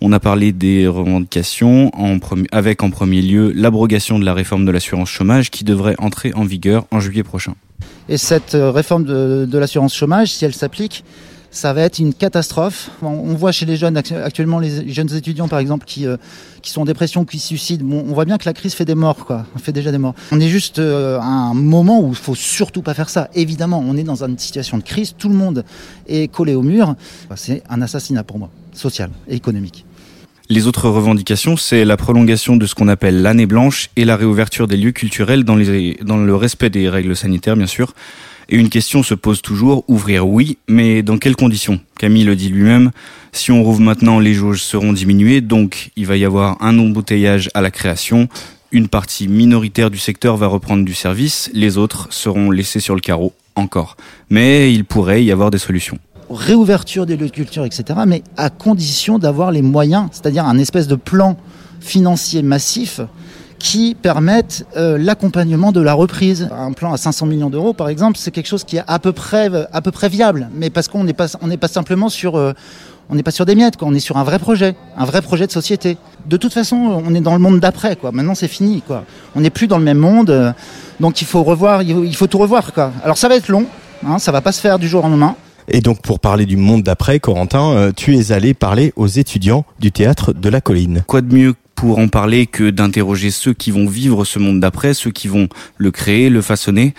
On 0.00 0.12
a 0.12 0.20
parlé 0.20 0.52
des 0.52 0.86
revendications, 0.86 1.90
en 1.94 2.18
avec 2.50 2.82
en 2.82 2.88
premier 2.88 3.20
lieu 3.20 3.52
l'abrogation 3.54 4.18
de 4.18 4.24
la 4.24 4.32
réforme 4.32 4.64
de 4.64 4.70
l'assurance 4.70 5.10
chômage 5.10 5.50
qui 5.50 5.64
devrait 5.64 5.96
entrer 5.98 6.32
en 6.32 6.44
vigueur 6.44 6.86
en 6.90 7.00
juillet 7.00 7.24
prochain. 7.24 7.54
Et 8.08 8.16
cette 8.16 8.54
euh, 8.54 8.70
réforme 8.70 9.04
de 9.04 9.58
l'assurance 9.58 9.94
chômage, 9.94 10.32
si 10.32 10.46
elle 10.46 10.54
s'applique, 10.54 11.04
ça 11.50 11.72
va 11.72 11.82
être 11.82 11.98
une 11.98 12.14
catastrophe. 12.14 12.90
On 13.02 13.34
voit 13.34 13.52
chez 13.52 13.66
les 13.66 13.76
jeunes 13.76 13.96
actuellement, 13.96 14.58
les 14.58 14.92
jeunes 14.92 15.12
étudiants 15.14 15.48
par 15.48 15.58
exemple, 15.58 15.84
qui, 15.84 16.06
euh, 16.06 16.16
qui 16.62 16.70
sont 16.70 16.82
en 16.82 16.84
dépression, 16.84 17.24
qui 17.24 17.38
se 17.38 17.48
suicident. 17.48 17.84
On 17.92 18.12
voit 18.12 18.24
bien 18.24 18.38
que 18.38 18.46
la 18.46 18.52
crise 18.52 18.74
fait 18.74 18.84
des 18.84 18.94
morts, 18.94 19.26
quoi. 19.26 19.46
On 19.54 19.58
fait 19.58 19.72
déjà 19.72 19.90
des 19.90 19.98
morts. 19.98 20.14
On 20.30 20.40
est 20.40 20.48
juste 20.48 20.78
euh, 20.78 21.18
à 21.18 21.24
un 21.24 21.54
moment 21.54 22.00
où 22.00 22.10
il 22.10 22.14
faut 22.16 22.34
surtout 22.34 22.82
pas 22.82 22.94
faire 22.94 23.10
ça. 23.10 23.28
Évidemment, 23.34 23.82
on 23.84 23.96
est 23.96 24.04
dans 24.04 24.24
une 24.24 24.38
situation 24.38 24.78
de 24.78 24.82
crise. 24.82 25.14
Tout 25.18 25.28
le 25.28 25.34
monde 25.34 25.64
est 26.06 26.28
collé 26.28 26.54
au 26.54 26.62
mur. 26.62 26.94
C'est 27.34 27.62
un 27.68 27.82
assassinat 27.82 28.22
pour 28.22 28.38
moi, 28.38 28.50
social 28.72 29.10
et 29.28 29.34
économique. 29.34 29.84
Les 30.48 30.66
autres 30.66 30.88
revendications, 30.88 31.56
c'est 31.56 31.84
la 31.84 31.96
prolongation 31.96 32.56
de 32.56 32.66
ce 32.66 32.74
qu'on 32.74 32.88
appelle 32.88 33.22
l'année 33.22 33.46
blanche 33.46 33.90
et 33.94 34.04
la 34.04 34.16
réouverture 34.16 34.66
des 34.66 34.76
lieux 34.76 34.90
culturels 34.90 35.44
dans 35.44 35.54
le 35.54 36.34
respect 36.34 36.70
des 36.70 36.88
règles 36.88 37.14
sanitaires, 37.14 37.56
bien 37.56 37.68
sûr. 37.68 37.94
Et 38.52 38.56
une 38.56 38.68
question 38.68 39.04
se 39.04 39.14
pose 39.14 39.42
toujours, 39.42 39.84
ouvrir 39.86 40.26
oui, 40.26 40.58
mais 40.66 41.02
dans 41.02 41.18
quelles 41.18 41.36
conditions? 41.36 41.80
Camille 41.98 42.24
le 42.24 42.34
dit 42.34 42.48
lui-même, 42.48 42.90
si 43.30 43.52
on 43.52 43.62
rouvre 43.62 43.80
maintenant, 43.80 44.18
les 44.18 44.34
jauges 44.34 44.62
seront 44.62 44.92
diminuées, 44.92 45.40
donc 45.40 45.90
il 45.94 46.06
va 46.06 46.16
y 46.16 46.24
avoir 46.24 46.60
un 46.60 46.76
embouteillage 46.76 47.48
à 47.54 47.60
la 47.60 47.70
création, 47.70 48.28
une 48.72 48.88
partie 48.88 49.28
minoritaire 49.28 49.88
du 49.88 49.98
secteur 49.98 50.36
va 50.36 50.48
reprendre 50.48 50.84
du 50.84 50.94
service, 50.94 51.48
les 51.54 51.78
autres 51.78 52.08
seront 52.10 52.50
laissés 52.50 52.80
sur 52.80 52.96
le 52.96 53.00
carreau, 53.00 53.34
encore. 53.54 53.96
Mais 54.30 54.74
il 54.74 54.84
pourrait 54.84 55.22
y 55.22 55.30
avoir 55.30 55.50
des 55.50 55.58
solutions 55.58 55.98
réouverture 56.32 57.06
des 57.06 57.16
lieux 57.16 57.26
de 57.26 57.32
culture, 57.32 57.64
etc., 57.64 57.82
mais 58.06 58.22
à 58.36 58.50
condition 58.50 59.18
d'avoir 59.18 59.50
les 59.50 59.62
moyens, 59.62 60.08
c'est-à-dire 60.12 60.44
un 60.44 60.58
espèce 60.58 60.86
de 60.86 60.94
plan 60.94 61.36
financier 61.80 62.42
massif 62.42 63.00
qui 63.60 63.94
permettent 63.94 64.66
euh, 64.76 64.98
l'accompagnement 64.98 65.70
de 65.70 65.80
la 65.80 65.92
reprise. 65.92 66.48
Un 66.50 66.72
plan 66.72 66.92
à 66.92 66.96
500 66.96 67.26
millions 67.26 67.50
d'euros, 67.50 67.74
par 67.74 67.88
exemple, 67.88 68.18
c'est 68.18 68.32
quelque 68.32 68.48
chose 68.48 68.64
qui 68.64 68.78
est 68.78 68.82
à 68.88 68.98
peu 68.98 69.12
près, 69.12 69.48
à 69.72 69.82
peu 69.82 69.92
près 69.92 70.08
viable, 70.08 70.48
mais 70.54 70.70
parce 70.70 70.88
qu'on 70.88 71.04
n'est 71.04 71.12
pas, 71.12 71.26
on 71.42 71.46
n'est 71.46 71.58
pas 71.58 71.68
simplement 71.68 72.08
sur, 72.08 72.36
euh, 72.36 72.54
on 73.10 73.14
n'est 73.14 73.22
pas 73.22 73.30
sur 73.30 73.44
des 73.44 73.54
miettes, 73.54 73.76
quoi. 73.76 73.86
On 73.86 73.94
est 73.94 74.00
sur 74.00 74.16
un 74.16 74.24
vrai 74.24 74.38
projet, 74.38 74.74
un 74.96 75.04
vrai 75.04 75.20
projet 75.20 75.46
de 75.46 75.52
société. 75.52 75.98
De 76.26 76.36
toute 76.38 76.54
façon, 76.54 76.76
on 76.76 77.14
est 77.14 77.20
dans 77.20 77.34
le 77.34 77.38
monde 77.38 77.60
d'après, 77.60 77.96
quoi. 77.96 78.12
Maintenant, 78.12 78.34
c'est 78.34 78.48
fini, 78.48 78.82
quoi. 78.84 79.04
On 79.36 79.42
n'est 79.42 79.50
plus 79.50 79.66
dans 79.66 79.78
le 79.78 79.84
même 79.84 79.98
monde, 79.98 80.30
euh, 80.30 80.52
donc 80.98 81.20
il 81.20 81.26
faut 81.26 81.42
revoir, 81.42 81.82
il 81.82 82.16
faut 82.16 82.26
tout 82.26 82.38
revoir, 82.38 82.72
quoi. 82.72 82.92
Alors 83.04 83.18
ça 83.18 83.28
va 83.28 83.36
être 83.36 83.48
long, 83.48 83.66
hein, 84.06 84.18
ça 84.18 84.32
va 84.32 84.40
pas 84.40 84.52
se 84.52 84.60
faire 84.60 84.78
du 84.78 84.88
jour 84.88 85.04
au 85.04 85.08
lendemain. 85.08 85.36
Et 85.68 85.82
donc 85.82 86.00
pour 86.00 86.18
parler 86.18 86.46
du 86.46 86.56
monde 86.56 86.82
d'après, 86.82 87.20
Corentin, 87.20 87.92
tu 87.94 88.16
es 88.16 88.32
allé 88.32 88.54
parler 88.54 88.92
aux 88.96 89.06
étudiants 89.06 89.64
du 89.78 89.92
théâtre 89.92 90.32
de 90.32 90.48
la 90.48 90.60
colline. 90.60 91.04
Quoi 91.06 91.20
de 91.20 91.32
mieux 91.32 91.54
pour 91.80 91.98
en 91.98 92.08
parler 92.08 92.46
que 92.46 92.68
d'interroger 92.68 93.30
ceux 93.30 93.54
qui 93.54 93.70
vont 93.70 93.86
vivre 93.86 94.26
ce 94.26 94.38
monde 94.38 94.60
d'après, 94.60 94.92
ceux 94.92 95.10
qui 95.10 95.28
vont 95.28 95.48
le 95.78 95.90
créer, 95.90 96.28
le 96.28 96.42
façonner. 96.42 96.92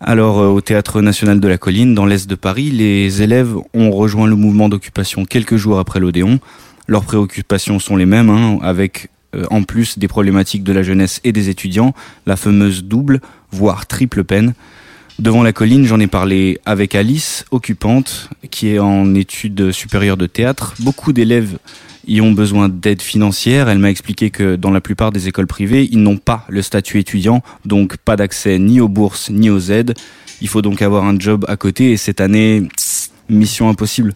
Alors 0.00 0.38
euh, 0.38 0.46
au 0.46 0.62
Théâtre 0.62 1.02
national 1.02 1.38
de 1.38 1.46
la 1.46 1.58
colline, 1.58 1.94
dans 1.94 2.06
l'est 2.06 2.26
de 2.26 2.34
Paris, 2.34 2.70
les 2.70 3.20
élèves 3.20 3.54
ont 3.74 3.90
rejoint 3.90 4.26
le 4.26 4.34
mouvement 4.34 4.70
d'occupation 4.70 5.26
quelques 5.26 5.56
jours 5.56 5.78
après 5.78 6.00
l'Odéon. 6.00 6.40
Leurs 6.88 7.04
préoccupations 7.04 7.78
sont 7.78 7.94
les 7.94 8.06
mêmes, 8.06 8.30
hein, 8.30 8.58
avec 8.62 9.10
euh, 9.34 9.44
en 9.50 9.64
plus 9.64 9.98
des 9.98 10.08
problématiques 10.08 10.64
de 10.64 10.72
la 10.72 10.82
jeunesse 10.82 11.20
et 11.22 11.32
des 11.32 11.50
étudiants, 11.50 11.92
la 12.24 12.36
fameuse 12.36 12.84
double, 12.84 13.20
voire 13.50 13.84
triple 13.84 14.24
peine. 14.24 14.54
Devant 15.18 15.42
la 15.42 15.52
colline, 15.52 15.84
j'en 15.84 16.00
ai 16.00 16.06
parlé 16.06 16.58
avec 16.64 16.94
Alice, 16.94 17.44
occupante, 17.50 18.30
qui 18.50 18.68
est 18.68 18.78
en 18.78 19.14
études 19.14 19.72
supérieures 19.72 20.16
de 20.16 20.26
théâtre. 20.26 20.72
Beaucoup 20.80 21.12
d'élèves 21.12 21.58
y 22.06 22.20
ont 22.20 22.32
besoin 22.32 22.68
d'aide 22.68 23.02
financière. 23.02 23.68
Elle 23.68 23.78
m'a 23.78 23.90
expliqué 23.90 24.30
que 24.30 24.56
dans 24.56 24.70
la 24.70 24.80
plupart 24.80 25.12
des 25.12 25.28
écoles 25.28 25.46
privées, 25.46 25.88
ils 25.90 26.02
n'ont 26.02 26.16
pas 26.16 26.44
le 26.48 26.62
statut 26.62 26.98
étudiant, 26.98 27.42
donc 27.64 27.96
pas 27.96 28.16
d'accès 28.16 28.58
ni 28.58 28.80
aux 28.80 28.88
bourses 28.88 29.30
ni 29.30 29.50
aux 29.50 29.58
aides. 29.58 29.94
Il 30.40 30.48
faut 30.48 30.62
donc 30.62 30.82
avoir 30.82 31.04
un 31.04 31.18
job 31.18 31.44
à 31.48 31.56
côté 31.56 31.92
et 31.92 31.96
cette 31.96 32.20
année, 32.20 32.68
mission 33.28 33.68
impossible. 33.68 34.14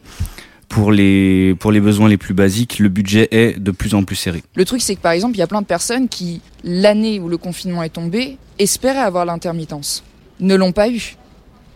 Pour 0.68 0.92
les, 0.92 1.56
pour 1.58 1.72
les 1.72 1.80
besoins 1.80 2.08
les 2.08 2.16
plus 2.16 2.34
basiques, 2.34 2.78
le 2.78 2.88
budget 2.88 3.26
est 3.32 3.58
de 3.58 3.72
plus 3.72 3.94
en 3.94 4.04
plus 4.04 4.14
serré. 4.14 4.42
Le 4.54 4.64
truc, 4.64 4.80
c'est 4.80 4.94
que 4.94 5.00
par 5.00 5.10
exemple, 5.10 5.34
il 5.34 5.40
y 5.40 5.42
a 5.42 5.48
plein 5.48 5.62
de 5.62 5.66
personnes 5.66 6.08
qui, 6.08 6.42
l'année 6.62 7.18
où 7.18 7.28
le 7.28 7.38
confinement 7.38 7.82
est 7.82 7.88
tombé, 7.88 8.36
espéraient 8.60 8.98
avoir 8.98 9.24
l'intermittence, 9.24 10.04
ne 10.38 10.54
l'ont 10.54 10.70
pas 10.70 10.88
eu. 10.88 11.16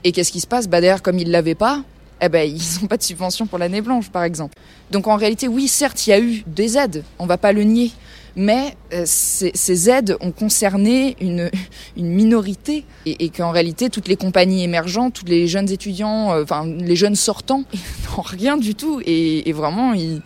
Et 0.05 0.13
qu'est-ce 0.13 0.31
qui 0.31 0.39
se 0.39 0.47
passe? 0.47 0.69
Bah 0.69 0.81
comme 1.01 1.19
ils 1.19 1.31
l'avaient 1.31 1.57
pas, 1.57 1.83
eh 2.21 2.29
ben, 2.29 2.49
ils 2.49 2.81
n'ont 2.81 2.87
pas 2.87 2.97
de 2.97 3.03
subvention 3.03 3.47
pour 3.47 3.59
l'année 3.59 3.81
blanche, 3.81 4.11
par 4.11 4.23
exemple. 4.23 4.55
Donc 4.95 5.09
en 5.09 5.17
réalité, 5.17 5.49
oui, 5.49 5.67
certes, 5.67 6.07
il 6.07 6.11
y 6.11 6.13
a 6.13 6.21
eu 6.21 6.45
des 6.47 6.79
aides, 6.79 7.03
on 7.19 7.27
va 7.27 7.37
pas 7.37 7.53
le 7.53 7.65
nier, 7.65 7.91
mais 8.37 8.77
euh, 8.93 9.03
ces, 9.07 9.91
aides 9.91 10.17
ont 10.21 10.31
concerné 10.31 11.17
une, 11.21 11.51
une 11.97 12.07
minorité 12.07 12.85
et, 13.05 13.29
qu'en 13.31 13.51
réalité, 13.51 13.91
toutes 13.91 14.07
les 14.07 14.15
compagnies 14.15 14.63
émergentes, 14.63 15.15
tous 15.15 15.25
les 15.25 15.49
jeunes 15.49 15.69
étudiants, 15.69 16.33
euh, 16.33 16.45
enfin 16.45 16.65
les 16.65 16.95
jeunes 16.95 17.17
sortants, 17.17 17.65
n'ont 18.17 18.23
rien 18.23 18.57
du 18.57 18.77
tout 18.77 19.01
et, 19.05 19.53
vraiment, 19.53 19.95
ils, 19.95 20.23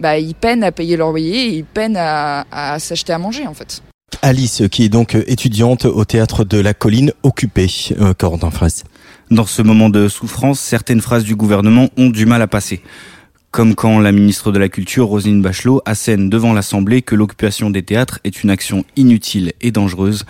bah, 0.00 0.18
ils 0.18 0.34
peinent 0.34 0.64
à 0.64 0.72
payer 0.72 0.96
leur 0.96 1.10
loyer, 1.10 1.46
ils 1.46 1.64
peinent 1.64 1.96
à, 1.96 2.44
à 2.50 2.80
s'acheter 2.80 3.12
à 3.12 3.18
manger, 3.18 3.46
en 3.46 3.54
fait. 3.54 3.82
Alice, 4.20 4.64
qui 4.68 4.82
est 4.82 4.88
donc 4.88 5.14
étudiante 5.14 5.84
au 5.84 6.04
théâtre 6.04 6.42
de 6.42 6.58
la 6.58 6.74
colline 6.74 7.12
occupée, 7.22 7.70
euh, 8.00 8.14
Corentin 8.14 8.50
Fraisse. 8.50 8.82
Dans 9.30 9.46
ce 9.46 9.62
moment 9.62 9.90
de 9.90 10.08
souffrance, 10.08 10.58
certaines 10.58 11.02
phrases 11.02 11.22
du 11.22 11.36
gouvernement 11.36 11.88
ont 11.96 12.08
du 12.08 12.26
mal 12.26 12.42
à 12.42 12.48
passer. 12.48 12.82
Comme 13.50 13.74
quand 13.74 13.98
la 13.98 14.12
ministre 14.12 14.52
de 14.52 14.58
la 14.58 14.68
Culture, 14.68 15.06
Roselyne 15.06 15.40
Bachelot, 15.40 15.80
assène 15.86 16.28
devant 16.28 16.52
l'Assemblée 16.52 17.00
que 17.00 17.14
l'occupation 17.14 17.70
des 17.70 17.82
théâtres 17.82 18.20
est 18.22 18.42
une 18.42 18.50
action 18.50 18.84
inutile 18.94 19.54
et 19.62 19.70
dangereuse. 19.70 20.26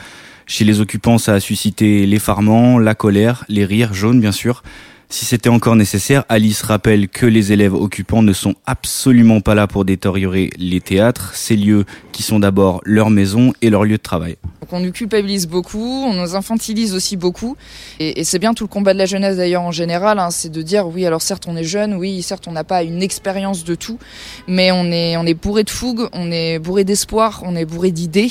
Chez 0.46 0.64
les 0.64 0.80
occupants, 0.80 1.18
ça 1.18 1.34
a 1.34 1.40
suscité 1.40 2.06
l'effarement, 2.06 2.78
la 2.78 2.94
colère, 2.94 3.44
les 3.48 3.64
rires 3.64 3.92
jaunes 3.92 4.20
bien 4.20 4.30
sûr, 4.30 4.62
si 5.10 5.24
c'était 5.24 5.48
encore 5.48 5.74
nécessaire, 5.74 6.24
Alice 6.28 6.60
rappelle 6.60 7.08
que 7.08 7.24
les 7.24 7.52
élèves 7.52 7.72
occupants 7.72 8.22
ne 8.22 8.34
sont 8.34 8.54
absolument 8.66 9.40
pas 9.40 9.54
là 9.54 9.66
pour 9.66 9.86
détériorer 9.86 10.50
les 10.58 10.80
théâtres, 10.80 11.34
ces 11.34 11.56
lieux 11.56 11.86
qui 12.12 12.22
sont 12.22 12.38
d'abord 12.38 12.82
leur 12.84 13.08
maison 13.08 13.54
et 13.62 13.70
leur 13.70 13.84
lieu 13.84 13.96
de 13.96 14.02
travail. 14.02 14.36
Donc 14.60 14.70
on 14.72 14.80
nous 14.80 14.92
culpabilise 14.92 15.48
beaucoup, 15.48 16.04
on 16.04 16.12
nous 16.12 16.34
infantilise 16.34 16.94
aussi 16.94 17.16
beaucoup, 17.16 17.56
et, 18.00 18.22
c'est 18.22 18.38
bien 18.38 18.52
tout 18.52 18.64
le 18.64 18.68
combat 18.68 18.92
de 18.92 18.98
la 18.98 19.06
jeunesse 19.06 19.38
d'ailleurs 19.38 19.62
en 19.62 19.72
général, 19.72 20.18
hein, 20.18 20.30
c'est 20.30 20.50
de 20.50 20.60
dire 20.60 20.86
oui 20.86 21.06
alors 21.06 21.22
certes 21.22 21.44
on 21.48 21.56
est 21.56 21.64
jeune, 21.64 21.94
oui 21.94 22.20
certes 22.22 22.46
on 22.46 22.52
n'a 22.52 22.64
pas 22.64 22.82
une 22.82 23.02
expérience 23.02 23.64
de 23.64 23.74
tout, 23.74 23.98
mais 24.46 24.70
on 24.72 24.84
est 24.90 25.34
bourré 25.34 25.64
de 25.64 25.70
fougue, 25.70 26.08
on 26.12 26.30
est 26.30 26.58
bourré 26.58 26.84
d'espoir, 26.84 27.42
on 27.46 27.56
est 27.56 27.64
bourré 27.64 27.92
d'idées, 27.92 28.30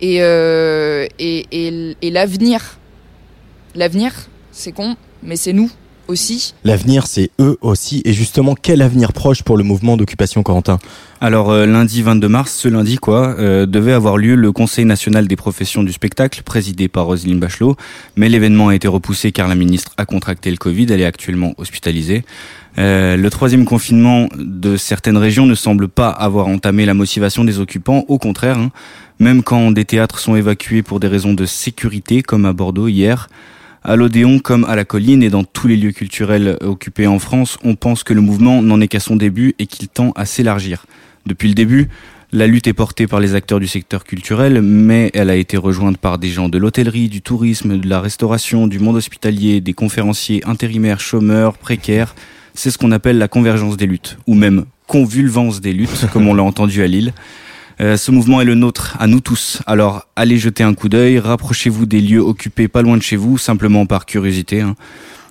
et, 0.00 0.22
euh, 0.22 1.06
et 1.18 2.10
l'avenir, 2.10 2.78
l'avenir 3.74 4.14
c'est 4.52 4.72
con, 4.72 4.96
mais 5.22 5.36
c'est 5.36 5.52
nous 5.52 5.70
aussi. 6.08 6.54
L'avenir, 6.64 7.06
c'est 7.06 7.30
eux 7.40 7.56
aussi. 7.60 8.02
Et 8.04 8.12
justement, 8.12 8.54
quel 8.60 8.82
avenir 8.82 9.12
proche 9.12 9.42
pour 9.42 9.56
le 9.56 9.64
mouvement 9.64 9.96
d'occupation 9.96 10.42
Corentin? 10.42 10.78
Alors 11.20 11.50
euh, 11.50 11.64
lundi 11.64 12.02
22 12.02 12.28
mars, 12.28 12.52
ce 12.52 12.68
lundi 12.68 12.96
quoi, 12.96 13.34
euh, 13.38 13.64
devait 13.64 13.92
avoir 13.92 14.18
lieu 14.18 14.34
le 14.34 14.52
Conseil 14.52 14.84
national 14.84 15.26
des 15.26 15.36
professions 15.36 15.82
du 15.82 15.92
spectacle, 15.92 16.42
présidé 16.42 16.88
par 16.88 17.06
Roselyne 17.06 17.40
Bachelot, 17.40 17.76
mais 18.16 18.28
l'événement 18.28 18.68
a 18.68 18.74
été 18.74 18.88
repoussé 18.88 19.32
car 19.32 19.48
la 19.48 19.54
ministre 19.54 19.92
a 19.96 20.04
contracté 20.04 20.50
le 20.50 20.58
Covid, 20.58 20.86
elle 20.90 21.00
est 21.00 21.06
actuellement 21.06 21.54
hospitalisée. 21.56 22.24
Euh, 22.76 23.16
le 23.16 23.30
troisième 23.30 23.64
confinement 23.64 24.28
de 24.36 24.76
certaines 24.76 25.16
régions 25.16 25.46
ne 25.46 25.54
semble 25.54 25.88
pas 25.88 26.10
avoir 26.10 26.48
entamé 26.48 26.84
la 26.84 26.94
motivation 26.94 27.44
des 27.44 27.58
occupants, 27.58 28.04
au 28.08 28.18
contraire, 28.18 28.58
hein. 28.58 28.70
même 29.18 29.42
quand 29.42 29.70
des 29.70 29.84
théâtres 29.84 30.18
sont 30.18 30.36
évacués 30.36 30.82
pour 30.82 31.00
des 31.00 31.08
raisons 31.08 31.34
de 31.34 31.46
sécurité, 31.46 32.22
comme 32.22 32.44
à 32.44 32.52
Bordeaux 32.52 32.88
hier. 32.88 33.28
À 33.86 33.96
l'Odéon 33.96 34.38
comme 34.38 34.64
à 34.64 34.76
la 34.76 34.86
colline 34.86 35.22
et 35.22 35.28
dans 35.28 35.44
tous 35.44 35.68
les 35.68 35.76
lieux 35.76 35.92
culturels 35.92 36.56
occupés 36.62 37.06
en 37.06 37.18
France, 37.18 37.58
on 37.64 37.74
pense 37.74 38.02
que 38.02 38.14
le 38.14 38.22
mouvement 38.22 38.62
n'en 38.62 38.80
est 38.80 38.88
qu'à 38.88 38.98
son 38.98 39.14
début 39.14 39.54
et 39.58 39.66
qu'il 39.66 39.88
tend 39.88 40.12
à 40.16 40.24
s'élargir. 40.24 40.86
Depuis 41.26 41.48
le 41.48 41.54
début, 41.54 41.90
la 42.32 42.46
lutte 42.46 42.66
est 42.66 42.72
portée 42.72 43.06
par 43.06 43.20
les 43.20 43.34
acteurs 43.34 43.60
du 43.60 43.66
secteur 43.66 44.04
culturel, 44.04 44.62
mais 44.62 45.10
elle 45.12 45.28
a 45.28 45.36
été 45.36 45.58
rejointe 45.58 45.98
par 45.98 46.16
des 46.16 46.30
gens 46.30 46.48
de 46.48 46.56
l'hôtellerie, 46.56 47.10
du 47.10 47.20
tourisme, 47.20 47.76
de 47.76 47.86
la 47.86 48.00
restauration, 48.00 48.66
du 48.66 48.78
monde 48.78 48.96
hospitalier, 48.96 49.60
des 49.60 49.74
conférenciers 49.74 50.40
intérimaires, 50.46 50.98
chômeurs, 50.98 51.58
précaires. 51.58 52.14
C'est 52.54 52.70
ce 52.70 52.78
qu'on 52.78 52.90
appelle 52.90 53.18
la 53.18 53.28
convergence 53.28 53.76
des 53.76 53.86
luttes, 53.86 54.16
ou 54.26 54.34
même 54.34 54.64
convulvance 54.86 55.60
des 55.60 55.74
luttes, 55.74 56.06
comme 56.10 56.26
on 56.26 56.32
l'a 56.32 56.42
entendu 56.42 56.82
à 56.82 56.86
Lille. 56.86 57.12
Euh, 57.80 57.96
ce 57.96 58.10
mouvement 58.10 58.40
est 58.40 58.44
le 58.44 58.54
nôtre, 58.54 58.96
à 59.00 59.06
nous 59.06 59.20
tous. 59.20 59.60
Alors 59.66 60.06
allez 60.16 60.38
jeter 60.38 60.62
un 60.62 60.74
coup 60.74 60.88
d'œil, 60.88 61.18
rapprochez-vous 61.18 61.86
des 61.86 62.00
lieux 62.00 62.20
occupés 62.20 62.68
pas 62.68 62.82
loin 62.82 62.96
de 62.96 63.02
chez 63.02 63.16
vous, 63.16 63.38
simplement 63.38 63.86
par 63.86 64.06
curiosité. 64.06 64.60
Hein. 64.60 64.76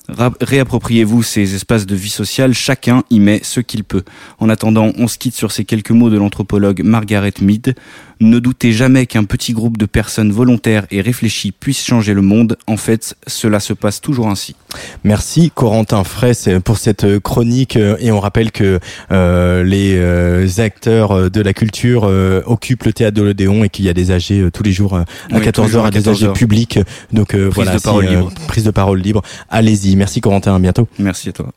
Réappropriez-vous 0.09 1.23
ces 1.23 1.55
espaces 1.55 1.85
de 1.85 1.95
vie 1.95 2.09
sociale, 2.09 2.53
chacun 2.53 3.03
y 3.09 3.21
met 3.21 3.39
ce 3.41 3.61
qu'il 3.61 3.85
peut. 3.85 4.03
En 4.37 4.49
attendant, 4.49 4.91
on 4.97 5.07
se 5.07 5.17
quitte 5.17 5.35
sur 5.35 5.53
ces 5.53 5.63
quelques 5.63 5.91
mots 5.91 6.09
de 6.09 6.17
l'anthropologue 6.17 6.81
Margaret 6.83 7.33
Mead. 7.41 7.75
Ne 8.23 8.39
doutez 8.39 8.71
jamais 8.71 9.05
qu'un 9.05 9.25
petit 9.25 9.51
groupe 9.51 9.75
de 9.77 9.85
personnes 9.85 10.31
volontaires 10.31 10.85
et 10.91 11.01
réfléchies 11.01 11.51
puisse 11.51 11.83
changer 11.83 12.13
le 12.13 12.21
monde. 12.21 12.57
En 12.67 12.77
fait, 12.77 13.15
cela 13.27 13.59
se 13.59 13.73
passe 13.73 13.99
toujours 13.99 14.29
ainsi. 14.29 14.55
Merci 15.03 15.51
Corentin 15.53 16.05
Fraisse 16.05 16.47
pour 16.63 16.77
cette 16.77 17.19
chronique 17.19 17.75
et 17.75 18.13
on 18.13 18.21
rappelle 18.21 18.53
que 18.53 18.79
euh, 19.11 19.63
les 19.65 19.97
euh, 19.97 20.47
acteurs 20.59 21.29
de 21.29 21.41
la 21.41 21.51
culture 21.53 22.05
euh, 22.05 22.41
occupent 22.45 22.85
le 22.85 22.93
théâtre 22.93 23.17
de 23.17 23.23
l'Odéon 23.23 23.65
et 23.65 23.69
qu'il 23.69 23.83
y 23.83 23.89
a 23.89 23.93
des 23.93 24.09
AG 24.11 24.31
tous 24.53 24.63
les 24.63 24.71
jours 24.71 24.95
à 24.95 24.99
Oui, 25.01 25.05
tous 25.29 25.39
les 25.39 25.51
14h 25.51 25.67
jours 25.67 25.83
à 25.83 25.87
à 25.87 25.91
des 25.91 26.07
AG 26.07 26.15
14h. 26.15 26.33
publics 26.33 26.79
donc 27.11 27.35
euh, 27.35 27.49
voilà 27.53 27.75
de 27.75 27.81
parole 27.81 28.05
libre. 28.05 28.31
prise 28.47 28.63
de 28.63 28.71
parole 28.71 29.01
libre 29.01 29.21
allez-y 29.49 29.97
merci 29.97 30.21
Corentin 30.21 30.55
à 30.55 30.59
bientôt 30.59 30.87
Merci 30.97 31.27
à 31.29 31.33
toi. 31.33 31.51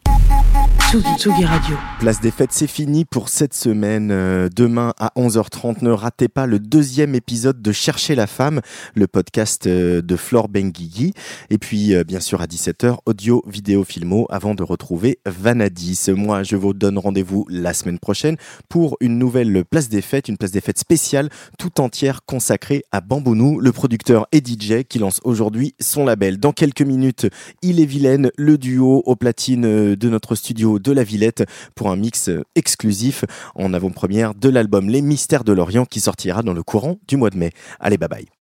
Place 1.99 2.21
des 2.21 2.31
fêtes, 2.31 2.53
c'est 2.53 2.69
fini 2.69 3.05
pour 3.05 3.29
cette 3.29 3.55
semaine. 3.55 4.11
Euh, 4.13 4.49
demain 4.55 4.95
à 5.01 5.11
11h30, 5.17 5.83
ne 5.83 5.91
ratez 5.91 6.29
pas 6.29 6.47
le 6.47 6.61
deuxième 6.61 7.17
épisode 7.17 7.61
de 7.61 7.73
Chercher 7.73 8.15
la 8.15 8.29
femme, 8.29 8.61
le 8.95 9.09
podcast 9.09 9.67
euh, 9.67 10.01
de 10.01 10.15
Flore 10.15 10.49
Benguigui. 10.49 11.13
Et 11.51 11.59
puis, 11.59 11.93
euh, 11.93 12.05
bien 12.05 12.21
sûr, 12.21 12.41
à 12.41 12.47
17h, 12.47 12.99
audio, 13.05 13.43
vidéo, 13.49 13.83
filmo, 13.83 14.27
avant 14.31 14.55
de 14.55 14.63
retrouver 14.63 15.19
Vanadis. 15.27 16.05
Moi, 16.15 16.45
je 16.45 16.55
vous 16.55 16.73
donne 16.73 16.99
rendez-vous 16.99 17.47
la 17.51 17.75
semaine 17.75 17.99
prochaine 17.99 18.37
pour 18.69 18.97
une 19.01 19.19
nouvelle 19.19 19.65
Place 19.65 19.89
des 19.89 20.03
fêtes, 20.03 20.29
une 20.29 20.37
Place 20.37 20.53
des 20.53 20.61
fêtes 20.61 20.79
spéciale, 20.79 21.31
tout 21.59 21.81
entière 21.81 22.21
consacrée 22.27 22.85
à 22.93 23.01
Bambounou, 23.01 23.59
le 23.59 23.73
producteur 23.73 24.29
et 24.31 24.39
DJ 24.39 24.85
qui 24.89 25.01
lance 25.01 25.21
aujourd'hui 25.25 25.75
son 25.81 26.05
label. 26.05 26.39
Dans 26.39 26.53
quelques 26.53 26.83
minutes, 26.83 27.27
il 27.63 27.81
est 27.81 27.87
vilaine, 27.87 28.31
le 28.37 28.57
duo 28.57 29.03
aux 29.05 29.17
platines 29.17 29.97
de 29.97 30.09
notre 30.09 30.37
studio 30.37 30.76
de 30.78 30.93
la 30.93 31.03
Villette 31.03 31.44
pour 31.74 31.90
un 31.90 31.97
mix 31.97 32.28
euh, 32.28 32.44
exclusif 32.55 33.24
en 33.55 33.73
avant-première 33.73 34.35
de 34.35 34.48
l'album 34.48 34.89
Les 34.89 35.03
Mystères 35.03 35.44
de 35.44 35.53
l'Orient 35.53 35.85
qui 35.85 36.01
sortira 36.01 36.43
dans 36.43 36.55
le 36.55 36.62
courant 36.62 36.98
du 37.09 37.16
mois 37.16 37.31
de 37.31 37.39
mai. 37.39 37.51
Allez, 37.81 37.98
bye 37.98 38.09
bye. 38.09 38.36